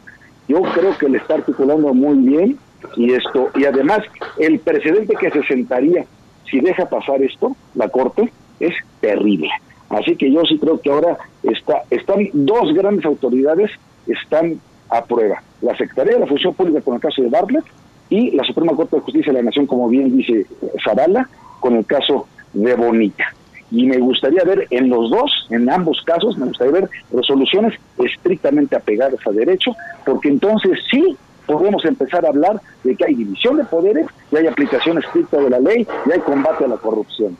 Yo 0.48 0.62
creo 0.62 0.96
que 0.98 1.08
le 1.08 1.18
está 1.18 1.34
articulando 1.34 1.92
muy 1.94 2.18
bien 2.18 2.58
y 2.96 3.12
esto 3.12 3.50
y 3.54 3.64
además 3.64 4.00
el 4.38 4.58
precedente 4.60 5.14
que 5.14 5.30
se 5.30 5.42
sentaría 5.44 6.04
si 6.50 6.60
deja 6.60 6.88
pasar 6.88 7.22
esto, 7.22 7.56
la 7.74 7.88
Corte, 7.88 8.32
es 8.60 8.74
terrible. 9.00 9.48
Así 9.88 10.16
que 10.16 10.30
yo 10.30 10.42
sí 10.44 10.58
creo 10.58 10.80
que 10.80 10.90
ahora 10.90 11.18
está, 11.42 11.82
están 11.90 12.28
dos 12.32 12.72
grandes 12.74 13.04
autoridades 13.04 13.70
están 14.06 14.60
a 14.88 15.04
prueba. 15.04 15.42
La 15.62 15.76
Secretaría 15.76 16.14
de 16.14 16.20
la 16.20 16.26
Función 16.26 16.54
Pública 16.54 16.80
con 16.80 16.94
el 16.94 17.00
caso 17.00 17.22
de 17.22 17.28
Bartlett 17.28 17.64
y 18.08 18.30
la 18.32 18.44
Suprema 18.44 18.74
Corte 18.74 18.96
de 18.96 19.02
Justicia 19.02 19.32
de 19.32 19.38
la 19.38 19.44
Nación, 19.44 19.66
como 19.66 19.88
bien 19.88 20.16
dice 20.16 20.46
Zavala, 20.84 21.28
con 21.60 21.76
el 21.76 21.86
caso 21.86 22.26
de 22.52 22.74
Bonita. 22.74 23.24
Y 23.70 23.86
me 23.86 23.98
gustaría 23.98 24.44
ver 24.44 24.68
en 24.70 24.88
los 24.88 25.10
dos, 25.10 25.46
en 25.50 25.68
ambos 25.68 26.00
casos, 26.04 26.38
me 26.38 26.46
gustaría 26.46 26.72
ver 26.72 26.90
resoluciones 27.12 27.74
estrictamente 27.98 28.76
apegadas 28.76 29.26
a 29.26 29.30
derecho, 29.32 29.74
porque 30.04 30.28
entonces 30.28 30.78
sí 30.90 31.16
podemos 31.46 31.84
empezar 31.84 32.24
a 32.24 32.28
hablar 32.28 32.60
de 32.84 32.94
que 32.94 33.04
hay 33.04 33.14
división 33.14 33.56
de 33.56 33.64
poderes 33.64 34.06
y 34.30 34.36
hay 34.36 34.46
aplicación 34.46 34.98
estricta 34.98 35.38
de 35.38 35.50
la 35.50 35.60
ley 35.60 35.86
y 36.06 36.12
hay 36.12 36.20
combate 36.20 36.64
a 36.64 36.68
la 36.68 36.76
corrupción. 36.76 37.36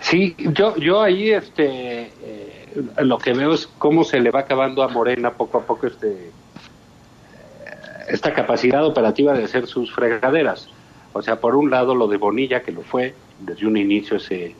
Sí, 0.00 0.36
yo, 0.38 0.76
yo 0.76 1.02
ahí 1.02 1.30
este, 1.30 2.12
eh, 2.22 2.82
lo 2.98 3.18
que 3.18 3.32
veo 3.32 3.52
es 3.52 3.66
cómo 3.66 4.04
se 4.04 4.20
le 4.20 4.30
va 4.30 4.40
acabando 4.40 4.82
a 4.82 4.88
Morena 4.88 5.32
poco 5.32 5.58
a 5.58 5.62
poco 5.62 5.86
este, 5.88 6.30
esta 8.08 8.32
capacidad 8.32 8.84
operativa 8.84 9.32
de 9.32 9.44
hacer 9.44 9.66
sus 9.66 9.92
fregaderas. 9.92 10.68
O 11.12 11.22
sea, 11.22 11.40
por 11.40 11.56
un 11.56 11.70
lado 11.70 11.94
lo 11.94 12.08
de 12.08 12.16
Bonilla, 12.16 12.62
que 12.62 12.72
lo 12.72 12.82
fue 12.82 13.14
desde 13.40 13.66
un 13.66 13.76
inicio 13.76 14.18
ese, 14.18 14.54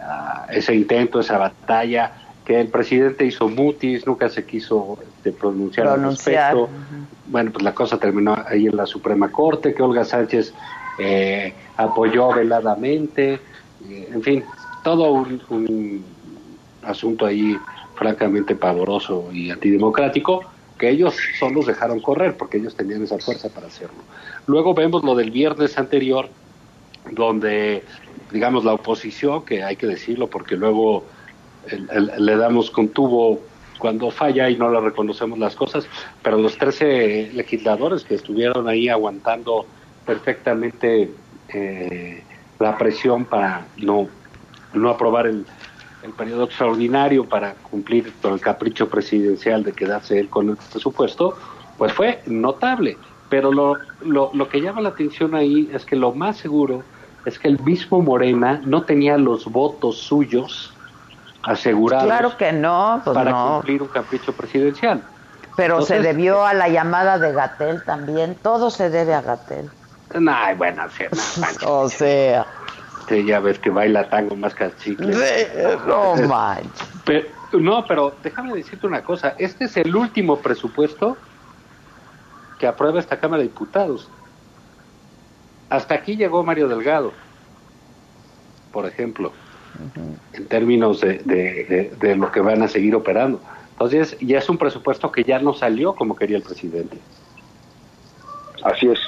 ah, 0.00 0.46
ese 0.50 0.74
intento, 0.74 1.20
esa 1.20 1.38
batalla, 1.38 2.12
que 2.44 2.60
el 2.60 2.68
presidente 2.68 3.24
hizo 3.24 3.48
mutis, 3.48 4.06
nunca 4.06 4.28
se 4.28 4.44
quiso 4.44 4.98
este, 5.02 5.32
pronunciar, 5.32 5.86
al 5.86 6.02
respecto. 6.02 6.68
Bueno, 7.26 7.52
pues 7.52 7.64
la 7.64 7.74
cosa 7.74 7.98
terminó 7.98 8.36
ahí 8.46 8.66
en 8.66 8.76
la 8.76 8.86
Suprema 8.86 9.30
Corte, 9.30 9.72
que 9.72 9.82
Olga 9.82 10.04
Sánchez 10.04 10.52
eh, 10.98 11.54
apoyó 11.76 12.32
veladamente, 12.32 13.40
en 13.88 14.22
fin, 14.22 14.44
todo 14.82 15.12
un, 15.12 16.04
asunto 16.82 17.24
ahí 17.24 17.56
francamente 17.94 18.54
pavoroso 18.54 19.30
y 19.32 19.50
antidemocrático, 19.50 20.42
que 20.84 20.90
ellos 20.90 21.16
solo 21.38 21.62
dejaron 21.62 22.00
correr 22.00 22.36
porque 22.36 22.58
ellos 22.58 22.76
tenían 22.76 23.02
esa 23.02 23.18
fuerza 23.18 23.48
para 23.48 23.68
hacerlo. 23.68 23.96
Luego 24.46 24.74
vemos 24.74 25.02
lo 25.02 25.14
del 25.14 25.30
viernes 25.30 25.78
anterior, 25.78 26.28
donde, 27.10 27.82
digamos, 28.30 28.66
la 28.66 28.74
oposición, 28.74 29.46
que 29.46 29.62
hay 29.62 29.76
que 29.76 29.86
decirlo 29.86 30.28
porque 30.28 30.56
luego 30.56 31.04
le 32.18 32.36
damos 32.36 32.70
con 32.70 32.88
tubo 32.88 33.40
cuando 33.78 34.10
falla 34.10 34.50
y 34.50 34.58
no 34.58 34.70
le 34.70 34.78
reconocemos 34.78 35.38
las 35.38 35.56
cosas, 35.56 35.86
pero 36.22 36.36
los 36.36 36.58
13 36.58 37.30
legisladores 37.32 38.04
que 38.04 38.16
estuvieron 38.16 38.68
ahí 38.68 38.90
aguantando 38.90 39.64
perfectamente 40.04 41.10
eh, 41.48 42.22
la 42.58 42.76
presión 42.76 43.24
para 43.24 43.66
no, 43.78 44.06
no 44.74 44.90
aprobar 44.90 45.28
el, 45.28 45.46
el 46.04 46.12
periodo 46.12 46.44
extraordinario 46.44 47.24
para 47.24 47.54
cumplir 47.54 48.12
con 48.20 48.34
el 48.34 48.40
capricho 48.40 48.88
presidencial 48.88 49.64
de 49.64 49.72
quedarse 49.72 50.20
él 50.20 50.28
con 50.28 50.50
el 50.50 50.56
presupuesto, 50.56 51.36
pues 51.78 51.92
fue 51.92 52.22
notable. 52.26 52.98
Pero 53.30 53.50
lo, 53.50 53.78
lo, 54.02 54.30
lo 54.34 54.48
que 54.48 54.60
llama 54.60 54.82
la 54.82 54.90
atención 54.90 55.34
ahí 55.34 55.68
es 55.72 55.84
que 55.86 55.96
lo 55.96 56.12
más 56.12 56.36
seguro 56.36 56.82
es 57.24 57.38
que 57.38 57.48
el 57.48 57.58
mismo 57.60 58.02
Morena 58.02 58.60
no 58.64 58.82
tenía 58.82 59.16
los 59.16 59.46
votos 59.46 59.98
suyos 59.98 60.74
asegurados 61.42 62.04
claro 62.04 62.36
que 62.36 62.52
no, 62.52 63.00
pues 63.02 63.14
para 63.14 63.32
cumplir 63.32 63.82
un 63.82 63.88
capricho 63.88 64.32
presidencial. 64.32 65.02
Pero 65.56 65.82
se 65.82 66.00
debió 66.00 66.44
a 66.44 66.52
la 66.52 66.68
llamada 66.68 67.18
de 67.18 67.32
Gatel 67.32 67.82
también, 67.84 68.36
todo 68.42 68.70
se 68.70 68.90
debe 68.90 69.14
a 69.14 69.22
Gatel. 69.22 69.70
No, 70.18 70.34
bueno, 70.56 70.84
o 71.66 71.88
sea. 71.88 72.46
Ya 73.10 73.40
ves 73.40 73.58
que 73.58 73.70
baila 73.70 74.08
tango 74.08 74.36
más 74.36 74.54
cachicle. 74.54 75.14
no 75.86 76.16
manches. 76.28 76.88
Pero, 77.04 77.28
no, 77.52 77.84
pero 77.86 78.14
déjame 78.22 78.54
decirte 78.54 78.86
una 78.86 79.02
cosa. 79.02 79.34
Este 79.38 79.64
es 79.64 79.76
el 79.76 79.94
último 79.94 80.38
presupuesto 80.38 81.16
que 82.58 82.66
aprueba 82.66 83.00
esta 83.00 83.18
Cámara 83.20 83.42
de 83.42 83.48
Diputados. 83.48 84.08
Hasta 85.70 85.94
aquí 85.94 86.16
llegó 86.16 86.44
Mario 86.44 86.68
Delgado, 86.68 87.12
por 88.72 88.86
ejemplo, 88.86 89.32
en 90.32 90.46
términos 90.46 91.00
de, 91.00 91.92
de 91.98 92.16
lo 92.16 92.30
que 92.30 92.40
van 92.40 92.62
a 92.62 92.68
seguir 92.68 92.94
operando. 92.94 93.40
Entonces, 93.72 94.16
ya 94.20 94.38
es 94.38 94.48
un 94.48 94.56
presupuesto 94.56 95.10
que 95.10 95.24
ya 95.24 95.40
no 95.40 95.52
salió 95.52 95.94
como 95.94 96.14
quería 96.14 96.36
el 96.36 96.42
presidente. 96.42 96.98
Así 98.62 98.86
es. 98.86 99.00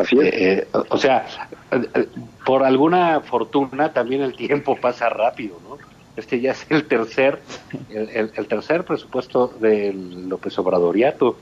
Así 0.00 0.18
es. 0.18 0.24
Eh, 0.24 0.32
eh, 0.34 0.66
o 0.72 0.98
sea, 0.98 1.26
eh, 1.70 2.08
por 2.44 2.62
alguna 2.62 3.20
fortuna 3.20 3.92
también 3.92 4.22
el 4.22 4.34
tiempo 4.34 4.76
pasa 4.80 5.08
rápido, 5.08 5.58
¿no? 5.62 5.78
Este 6.16 6.40
ya 6.40 6.52
es 6.52 6.64
el 6.70 6.84
tercer, 6.86 7.40
el, 7.90 8.46
tercer 8.46 8.84
presupuesto 8.84 9.48
del 9.48 10.28
López 10.28 10.56
Obradoriato. 10.60 11.36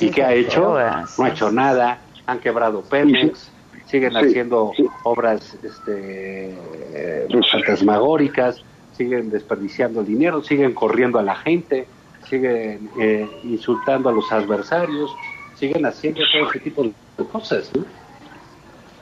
¿Y 0.00 0.10
qué 0.10 0.22
ha 0.22 0.34
hecho? 0.34 0.78
No 1.18 1.24
ha 1.24 1.28
hecho 1.30 1.50
nada, 1.50 2.00
han 2.26 2.40
quebrado 2.40 2.82
Pemex, 2.82 3.50
siguen 3.86 4.14
haciendo 4.14 4.72
obras 5.02 5.56
este, 5.62 6.54
fantasmagóricas, 7.50 8.62
siguen 8.92 9.30
desperdiciando 9.30 10.00
el 10.00 10.06
dinero, 10.06 10.42
siguen 10.42 10.74
corriendo 10.74 11.18
a 11.18 11.22
la 11.22 11.36
gente, 11.36 11.86
siguen 12.28 12.90
insultando 13.44 14.10
a 14.10 14.12
los 14.12 14.30
adversarios, 14.30 15.10
siguen 15.56 15.86
haciendo 15.86 16.20
todo 16.32 16.50
ese 16.50 16.60
tipo 16.60 16.82
de 16.82 17.24
cosas. 17.30 17.70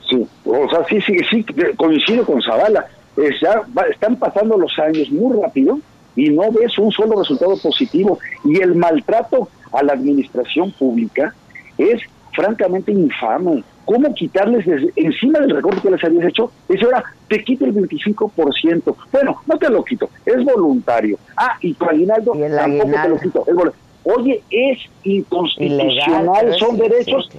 Sí, 0.08 0.26
o 0.44 0.68
sea, 0.68 0.84
sí, 0.88 1.00
sí, 1.00 1.16
sí, 1.30 1.46
coincido 1.76 2.24
con 2.24 2.42
Zavala. 2.42 2.86
ya 3.16 3.62
están 3.90 4.16
pasando 4.16 4.56
los 4.56 4.78
años 4.78 5.10
muy 5.10 5.40
rápido 5.40 5.78
y 6.14 6.28
no 6.30 6.50
ves 6.52 6.78
un 6.78 6.90
solo 6.92 7.18
resultado 7.18 7.56
positivo. 7.56 8.18
Y 8.44 8.60
el 8.60 8.74
maltrato 8.74 9.48
a 9.72 9.82
la 9.82 9.94
administración 9.94 10.70
pública 10.72 11.34
es 11.78 12.02
francamente 12.34 12.92
infame. 12.92 13.64
¿Cómo 13.84 14.14
quitarles 14.14 14.64
encima 14.94 15.40
del 15.40 15.50
recorte 15.50 15.80
que 15.80 15.90
les 15.90 16.04
habías 16.04 16.26
hecho? 16.26 16.52
Eso 16.68 16.86
ahora 16.86 17.04
te 17.28 17.42
quito 17.42 17.64
el 17.64 17.74
25%. 17.74 18.94
Bueno, 19.10 19.42
no 19.46 19.58
te 19.58 19.68
lo 19.68 19.84
quito, 19.84 20.08
es 20.24 20.44
voluntario. 20.44 21.18
Ah, 21.36 21.56
y 21.60 21.74
tu 21.74 21.84
aguinaldo 21.84 22.32
tampoco 22.32 23.02
te 23.02 23.08
lo 23.08 23.18
quito, 23.18 23.44
es 23.46 23.54
voluntario. 23.54 23.91
Oye, 24.04 24.42
es 24.50 24.78
inconstitucional, 25.04 26.54
son 26.58 26.76
derechos, 26.76 27.30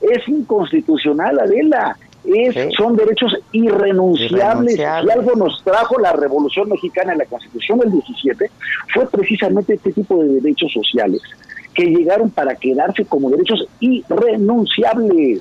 es 0.00 0.28
inconstitucional, 0.28 1.40
Adela, 1.40 1.96
es, 2.24 2.74
son 2.76 2.96
derechos 2.96 3.36
irrenunciables. 3.52 4.78
Y 4.78 4.82
algo 4.82 5.34
nos 5.34 5.62
trajo 5.64 5.98
la 5.98 6.12
Revolución 6.12 6.68
Mexicana 6.68 7.12
en 7.12 7.18
la 7.18 7.26
Constitución 7.26 7.80
del 7.80 7.90
17, 7.92 8.50
fue 8.92 9.06
precisamente 9.08 9.74
este 9.74 9.92
tipo 9.92 10.22
de 10.22 10.40
derechos 10.40 10.72
sociales, 10.72 11.20
que 11.74 11.84
llegaron 11.84 12.30
para 12.30 12.54
quedarse 12.54 13.04
como 13.04 13.30
derechos 13.30 13.66
irrenunciables. 13.80 15.40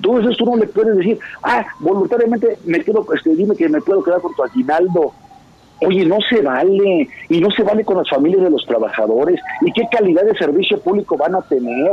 Entonces 0.00 0.36
tú 0.36 0.44
no 0.44 0.56
le 0.56 0.66
puedes 0.66 0.96
decir, 0.96 1.18
ah, 1.42 1.64
voluntariamente 1.78 2.58
me 2.64 2.80
quedo, 2.80 3.06
este, 3.14 3.34
dime 3.34 3.56
que 3.56 3.68
me 3.68 3.80
puedo 3.80 4.02
quedar 4.02 4.20
con 4.20 4.34
tu 4.34 4.42
aguinaldo, 4.42 5.14
Oye, 5.80 6.04
no 6.06 6.18
se 6.28 6.40
vale, 6.40 7.08
y 7.28 7.40
no 7.40 7.50
se 7.50 7.62
vale 7.62 7.84
con 7.84 7.98
las 7.98 8.08
familias 8.08 8.42
de 8.42 8.50
los 8.50 8.64
trabajadores, 8.64 9.40
y 9.62 9.72
qué 9.72 9.82
calidad 9.90 10.24
de 10.24 10.36
servicio 10.36 10.80
público 10.80 11.16
van 11.16 11.34
a 11.34 11.42
tener. 11.42 11.92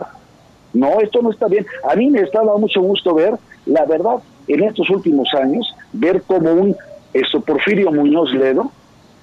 No, 0.74 1.00
esto 1.02 1.22
no 1.22 1.32
está 1.32 1.48
bien. 1.48 1.66
A 1.90 1.96
mí 1.96 2.10
me 2.10 2.22
está 2.22 2.40
dando 2.40 2.60
mucho 2.60 2.82
gusto 2.82 3.14
ver, 3.14 3.34
la 3.66 3.86
verdad, 3.86 4.18
en 4.48 4.64
estos 4.64 4.90
últimos 4.90 5.28
años, 5.34 5.76
ver 5.94 6.22
como 6.24 6.52
un 6.54 6.76
eso, 7.14 7.42
Porfirio 7.42 7.92
Muñoz 7.92 8.34
Ledo 8.34 8.72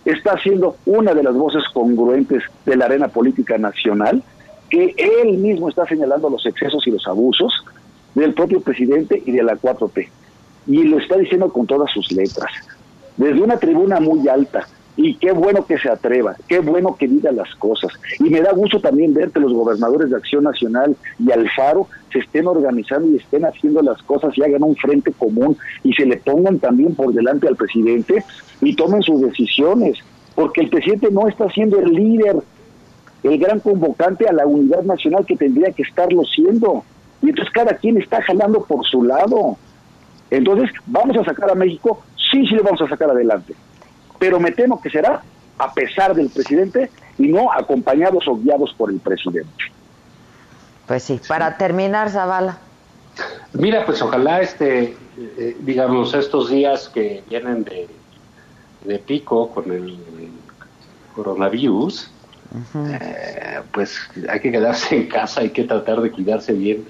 está 0.05 0.39
siendo 0.39 0.76
una 0.86 1.14
de 1.14 1.22
las 1.22 1.35
voces 1.35 1.64
congruentes 1.72 2.43
de 2.66 2.76
la 2.76 2.85
arena 2.85 3.09
política 3.09 3.56
nacional, 3.56 4.22
que 4.68 4.94
él 4.97 5.39
mismo 5.39 5.68
está 5.68 5.86
señalando 5.86 6.28
los 6.28 6.44
excesos 6.44 6.86
y 6.86 6.90
los 6.90 7.06
abusos 7.06 7.52
del 8.14 8.35
propio 8.35 8.60
presidente 8.60 9.22
y 9.24 9.32
de 9.32 9.43
la 9.43 9.55
4P. 9.55 10.09
Y 10.66 10.82
lo 10.85 10.98
está 10.98 11.16
diciendo 11.16 11.51
con 11.51 11.66
todas 11.66 11.90
sus 11.90 12.12
letras 12.12 12.51
desde 13.19 13.43
una 13.43 13.59
tribuna 13.59 14.01
muy 14.01 14.27
alta. 14.28 14.66
Y 14.97 15.15
qué 15.15 15.31
bueno 15.31 15.65
que 15.65 15.78
se 15.78 15.89
atreva, 15.89 16.35
qué 16.49 16.59
bueno 16.59 16.97
que 16.97 17.07
diga 17.07 17.31
las 17.31 17.55
cosas. 17.55 17.93
Y 18.19 18.24
me 18.31 18.40
da 18.40 18.53
gusto 18.53 18.81
también 18.81 19.15
ver 19.15 19.31
que 19.31 19.39
los 19.39 19.53
gobernadores 19.53 20.11
de 20.11 20.16
Acción 20.16 20.43
Nacional 20.43 20.97
y 21.20 21.31
Alfaro 21.31 21.86
se 22.12 22.19
estén 22.19 22.49
organizando 22.49 23.09
y 23.09 23.16
estén 23.16 23.45
haciendo 23.45 23.81
las 23.81 24.03
cosas 24.03 24.36
y 24.36 24.43
hagan 24.43 24.65
un 24.65 24.74
frente 24.74 25.12
común 25.12 25.57
y 25.85 25.93
se 25.93 26.05
le 26.05 26.16
pongan 26.16 26.59
también 26.59 26.97
por 26.97 27.12
delante 27.12 27.47
al 27.47 27.55
presidente 27.55 28.24
y 28.61 28.74
tomen 28.74 29.03
sus 29.03 29.20
decisiones. 29.20 29.99
Porque 30.35 30.62
el 30.62 30.69
presidente 30.69 31.12
no 31.12 31.28
está 31.28 31.49
siendo 31.51 31.78
el 31.78 31.93
líder, 31.93 32.36
el 33.23 33.39
gran 33.39 33.61
convocante 33.61 34.27
a 34.27 34.32
la 34.32 34.47
unidad 34.47 34.82
nacional 34.82 35.24
que 35.27 35.36
tendría 35.36 35.70
que 35.70 35.82
estarlo 35.82 36.24
siendo. 36.24 36.82
Y 37.23 37.28
entonces 37.28 37.53
cada 37.53 37.74
quien 37.74 37.99
está 37.99 38.20
jalando 38.23 38.65
por 38.65 38.85
su 38.85 39.05
lado. 39.05 39.57
Entonces, 40.31 40.70
vamos 40.86 41.16
a 41.16 41.24
sacar 41.24 41.51
a 41.51 41.55
México 41.55 42.03
sí, 42.30 42.46
sí 42.46 42.55
lo 42.55 42.62
vamos 42.62 42.80
a 42.82 42.88
sacar 42.88 43.10
adelante. 43.10 43.55
Pero 44.18 44.40
me 44.40 44.50
temo 44.52 44.80
que 44.80 44.90
será 44.90 45.22
a 45.59 45.72
pesar 45.72 46.14
del 46.14 46.30
presidente 46.30 46.90
y 47.18 47.28
no 47.28 47.52
acompañados 47.52 48.26
o 48.28 48.36
guiados 48.36 48.74
por 48.76 48.90
el 48.90 49.00
presidente. 49.00 49.64
Pues 50.86 51.02
sí, 51.02 51.20
para 51.28 51.56
terminar, 51.59 52.10
Zavala. 52.10 52.59
Mira, 53.52 53.84
pues 53.84 54.00
ojalá 54.00 54.40
este, 54.40 54.96
eh, 55.16 55.56
digamos, 55.60 56.14
estos 56.14 56.50
días 56.50 56.88
que 56.88 57.22
vienen 57.28 57.64
de, 57.64 57.88
de 58.84 58.98
pico 59.00 59.50
con 59.50 59.70
el 59.72 59.98
coronavirus, 61.14 62.10
eh, 62.74 63.60
pues 63.72 63.98
hay 64.28 64.40
que 64.40 64.52
quedarse 64.52 64.96
en 64.96 65.09
casa, 65.09 65.40
hay 65.40 65.50
que 65.50 65.64
tratar 65.64 66.00
de 66.00 66.10
cuidarse 66.10 66.52
bien. 66.52 66.84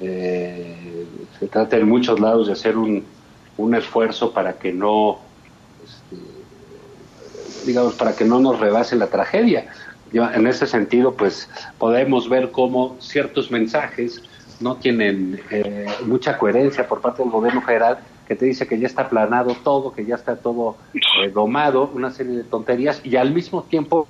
Eh, 0.00 1.06
se 1.38 1.46
trata 1.46 1.76
en 1.76 1.88
muchos 1.88 2.18
lados 2.18 2.46
de 2.46 2.54
hacer 2.54 2.76
un, 2.76 3.04
un 3.58 3.74
esfuerzo 3.74 4.32
para 4.32 4.54
que 4.54 4.72
no, 4.72 5.18
este, 5.84 7.66
digamos, 7.66 7.94
para 7.94 8.16
que 8.16 8.24
no 8.24 8.40
nos 8.40 8.58
rebase 8.58 8.96
la 8.96 9.08
tragedia. 9.08 9.68
En 10.12 10.46
ese 10.46 10.66
sentido, 10.66 11.12
pues 11.12 11.50
podemos 11.76 12.30
ver 12.30 12.50
cómo 12.50 12.96
ciertos 12.98 13.50
mensajes 13.50 14.22
no 14.60 14.76
tienen 14.76 15.40
eh, 15.50 15.86
mucha 16.06 16.38
coherencia 16.38 16.88
por 16.88 17.00
parte 17.02 17.22
del 17.22 17.30
gobierno 17.30 17.60
federal 17.60 17.98
que 18.26 18.34
te 18.34 18.46
dice 18.46 18.66
que 18.66 18.78
ya 18.78 18.86
está 18.86 19.08
planado 19.08 19.54
todo, 19.54 19.92
que 19.92 20.04
ya 20.04 20.14
está 20.14 20.36
todo 20.36 20.76
eh, 20.94 21.30
domado, 21.30 21.90
una 21.94 22.10
serie 22.10 22.36
de 22.36 22.44
tonterías 22.44 23.00
y 23.04 23.16
al 23.16 23.32
mismo 23.32 23.62
tiempo... 23.62 24.06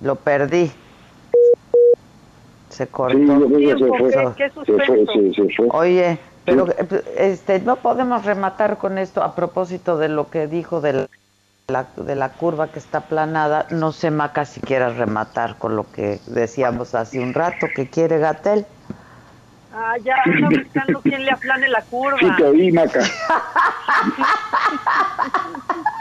Lo 0.00 0.14
perdí. 0.16 0.70
Se 2.78 2.86
cortó. 2.86 3.18
Oye, 5.72 6.18
pero 6.44 6.68
este, 7.16 7.58
no 7.58 7.74
podemos 7.74 8.24
rematar 8.24 8.78
con 8.78 8.98
esto 8.98 9.20
a 9.20 9.34
propósito 9.34 9.98
de 9.98 10.08
lo 10.08 10.30
que 10.30 10.46
dijo 10.46 10.80
de 10.80 11.08
la, 11.66 11.86
de 11.96 12.14
la 12.14 12.28
curva 12.28 12.68
que 12.68 12.78
está 12.78 13.00
planada. 13.00 13.66
No 13.70 13.90
sé, 13.90 14.12
Maca, 14.12 14.44
si 14.44 14.60
quieras 14.60 14.96
rematar 14.96 15.58
con 15.58 15.74
lo 15.74 15.90
que 15.90 16.20
decíamos 16.28 16.94
hace 16.94 17.18
un 17.18 17.34
rato 17.34 17.66
que 17.74 17.90
quiere 17.90 18.20
Gatel. 18.20 18.64
Ah, 19.74 19.96
ya 20.04 20.14
anda 20.24 20.48
buscando 20.48 21.00
quién 21.00 21.24
le 21.24 21.32
aplane 21.32 21.68
la 21.68 21.82
curva. 21.82 22.16
Sí, 22.20 22.28
te 22.36 22.44
oí, 22.44 22.70
Maca. 22.70 23.00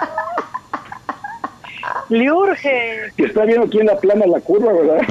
Le 2.09 2.31
urge. 2.31 3.11
Que 3.17 3.25
está 3.25 3.43
viendo 3.43 3.67
quién 3.67 3.89
aplana 3.89 4.25
la 4.27 4.39
curva, 4.39 4.71
¿verdad? 4.71 5.01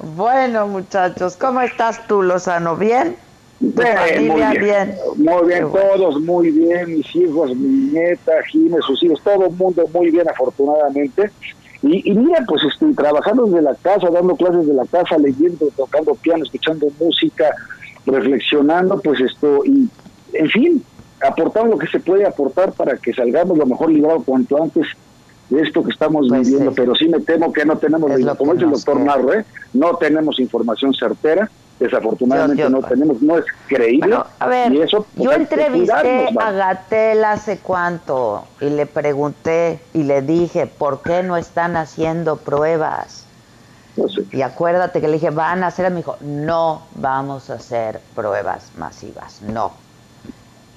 bueno, 0.14 0.66
muchachos, 0.66 1.36
¿cómo 1.36 1.60
estás 1.62 2.06
tú, 2.06 2.22
Lozano? 2.22 2.76
¿Bien? 2.76 3.16
Bien, 3.60 4.28
muy 4.28 4.58
bien. 4.58 4.96
Muy 5.16 5.48
bien, 5.48 5.70
todos 5.70 6.20
muy 6.20 6.50
bien, 6.50 6.96
mis 6.96 7.14
hijos, 7.14 7.54
mi 7.54 7.92
nieta, 7.92 8.32
Jiménez, 8.50 8.84
sus 8.86 9.02
hijos, 9.02 9.20
todo 9.22 9.46
el 9.46 9.52
mundo 9.52 9.84
muy 9.92 10.10
bien, 10.10 10.28
afortunadamente. 10.28 11.30
Y, 11.82 12.12
mira, 12.14 12.44
pues 12.46 12.62
estoy 12.64 12.94
trabajando 12.94 13.46
desde 13.46 13.62
la 13.62 13.74
casa, 13.74 14.10
dando 14.10 14.36
clases 14.36 14.66
de 14.66 14.74
la 14.74 14.84
casa, 14.84 15.16
leyendo, 15.16 15.66
tocando 15.76 16.14
piano, 16.14 16.44
escuchando 16.44 16.88
música, 16.98 17.54
reflexionando, 18.04 19.00
pues 19.00 19.20
esto, 19.20 19.62
y 19.64 19.88
en 20.34 20.48
fin, 20.50 20.84
aportando 21.20 21.72
lo 21.72 21.78
que 21.78 21.86
se 21.86 22.00
puede 22.00 22.26
aportar 22.26 22.72
para 22.72 22.96
que 22.96 23.12
salgamos 23.12 23.58
lo 23.58 23.66
mejor 23.66 23.90
librado 23.90 24.22
cuanto 24.22 24.62
antes 24.62 24.86
de 25.50 25.62
esto 25.62 25.82
que 25.82 25.90
estamos 25.90 26.26
pues 26.28 26.48
viviendo, 26.48 26.72
pero 26.72 26.94
sí 26.94 27.08
me 27.08 27.20
temo 27.20 27.52
que 27.52 27.64
no 27.64 27.76
tenemos, 27.76 28.10
como 28.36 28.52
dice 28.54 28.64
el 28.64 28.70
doctor 28.70 29.00
Narro, 29.00 29.34
¿eh? 29.34 29.44
no 29.74 29.96
tenemos 29.96 30.38
información 30.38 30.94
certera, 30.94 31.50
desafortunadamente 31.80 32.70
no 32.70 32.80
tenemos, 32.82 33.20
no 33.20 33.38
es 33.38 33.44
creíble. 33.66 34.16
a 34.38 34.46
ver, 34.46 34.72
eso, 34.74 35.06
pues, 35.16 35.24
yo 35.24 35.32
entrevisté 35.32 36.28
a 36.38 36.52
Gatel 36.52 37.24
hace 37.24 37.58
cuánto 37.58 38.44
y 38.60 38.70
le 38.70 38.86
pregunté 38.86 39.80
y 39.92 40.04
le 40.04 40.22
dije, 40.22 40.66
¿por 40.66 41.02
qué 41.02 41.22
no 41.24 41.36
están 41.36 41.76
haciendo 41.76 42.36
pruebas? 42.36 43.26
Y 44.30 44.42
acuérdate 44.42 45.00
que 45.00 45.08
le 45.08 45.14
dije, 45.14 45.30
van 45.30 45.64
a 45.64 45.66
hacer, 45.66 45.90
me 45.90 45.98
dijo, 45.98 46.16
no 46.20 46.82
vamos 46.94 47.50
a 47.50 47.54
hacer 47.54 48.00
pruebas 48.14 48.70
masivas, 48.78 49.42
no. 49.42 49.72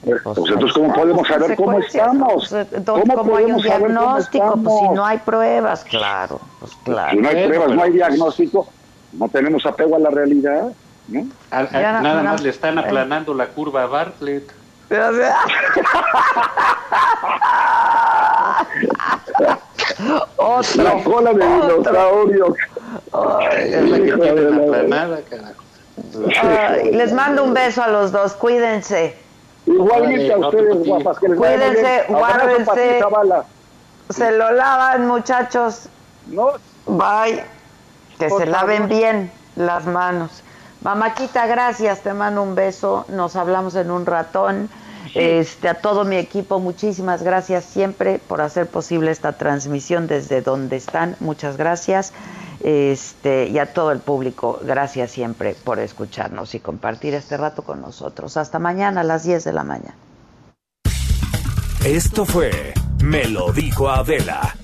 Pues, 0.03 0.19
entonces, 0.38 0.73
¿cómo 0.73 0.93
podemos 0.93 1.25
saber 1.27 1.55
cómo 1.55 1.80
estamos? 1.80 2.49
Pues, 2.49 2.67
¿Cómo, 2.85 3.38
hay 3.38 3.45
un 3.45 3.61
diagnóstico? 3.61 4.59
Pues 4.61 4.80
si 4.80 4.89
no 4.89 5.05
hay 5.05 5.17
pruebas, 5.19 5.85
claro, 5.85 6.41
pues 6.59 6.73
claro. 6.84 7.11
Si 7.11 7.17
no 7.17 7.30
hay 7.30 7.47
pruebas, 7.47 7.71
no 7.71 7.84
hay 7.84 7.91
diagnóstico, 7.91 8.67
no 9.13 9.30
tenemos 9.30 9.65
apego 9.65 9.95
a 9.95 9.99
la 9.99 10.09
realidad. 10.09 10.73
nada 11.07 12.23
más 12.23 12.41
le 12.41 12.49
están 12.49 12.77
aplanando 12.77 13.34
la 13.34 13.47
curva 13.47 13.84
a 13.84 13.88
Bartlett. 13.88 14.51
otro, 20.38 20.84
la 20.84 21.03
cola 21.03 21.34
de 21.34 21.45
dinosaurio. 21.45 22.55
es 23.57 23.89
la 23.89 23.97
que 23.97 24.13
tienen 24.13 24.53
aplanada, 24.53 25.21
carajo. 25.30 25.63
les 26.91 27.13
mando 27.13 27.43
un 27.45 27.53
beso 27.53 27.81
a 27.81 27.88
los 27.88 28.11
dos, 28.11 28.34
cuídense. 28.34 29.22
Igualmente 29.65 30.34
a 30.34 30.38
ustedes, 30.38 30.85
guapas. 30.85 31.19
Que 31.19 31.30
les 31.30 31.38
Cuídense, 31.38 32.03
guárdense. 32.10 33.02
Se 34.10 34.31
lo 34.31 34.52
lavan, 34.52 35.07
muchachos. 35.07 35.88
No. 36.27 36.52
Bye. 36.85 37.44
Que 38.19 38.30
se 38.30 38.45
laven 38.45 38.88
bien 38.88 39.31
las 39.56 39.85
manos. 39.85 40.44
Mamáquita, 40.81 41.48
gracias, 41.48 42.02
te 42.02 42.14
mando 42.14 42.44
un 42.44 42.56
beso, 42.56 43.06
nos 43.07 43.38
hablamos 43.38 43.76
en 43.76 43.90
un 43.90 44.06
ratón. 44.06 44.69
Este, 45.15 45.69
a 45.69 45.76
todo 45.76 46.03
mi 46.06 46.18
equipo, 46.18 46.60
muchísimas 46.60 47.23
gracias 47.23 47.64
siempre 47.65 48.19
por 48.19 48.41
hacer 48.41 48.68
posible 48.68 49.11
esta 49.11 49.34
transmisión 49.34 50.07
desde 50.07 50.41
donde 50.41 50.76
están, 50.76 51.15
muchas 51.19 51.56
gracias. 51.56 52.14
Este, 52.64 53.49
y 53.49 53.60
a 53.60 53.73
todo 53.73 53.91
el 53.91 53.99
público, 53.99 54.60
gracias 54.64 55.11
siempre 55.11 55.53
por 55.53 55.80
escucharnos 55.80 56.56
y 56.56 56.61
compartir 56.61 57.14
este 57.14 57.35
rato 57.35 57.64
con 57.64 57.81
nosotros. 57.81 58.38
Hasta 58.38 58.57
mañana 58.57 59.02
a 59.02 59.03
las 59.03 59.26
10 59.26 59.44
de 59.44 59.53
la 59.53 59.64
mañana. 59.64 59.95
Esto 61.84 62.23
fue 62.23 62.73
Me 63.03 63.26
lo 63.26 63.52
dijo 63.52 63.90
Adela, 63.90 64.56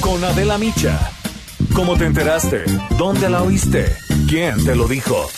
con 0.00 0.22
Adela 0.24 0.58
Micha. 0.58 0.98
¿Cómo 1.72 1.96
te 1.96 2.06
enteraste? 2.06 2.64
¿Dónde 2.98 3.30
la 3.30 3.44
oíste? 3.44 3.96
¿Quién 4.28 4.64
te 4.64 4.74
lo 4.74 4.88
dijo? 4.88 5.28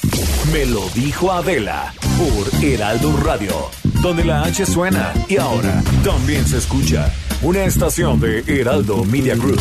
Me 0.51 0.65
lo 0.65 0.89
dijo 0.95 1.31
Adela 1.31 1.93
por 2.17 2.65
Heraldo 2.65 3.15
Radio, 3.23 3.53
donde 4.03 4.25
la 4.25 4.45
H 4.45 4.65
suena 4.65 5.13
y 5.29 5.37
ahora 5.37 5.83
también 6.03 6.47
se 6.47 6.57
escucha. 6.57 7.13
Una 7.43 7.65
estación 7.65 8.19
de 8.19 8.43
Heraldo 8.47 9.05
Media 9.05 9.35
Group. 9.37 9.61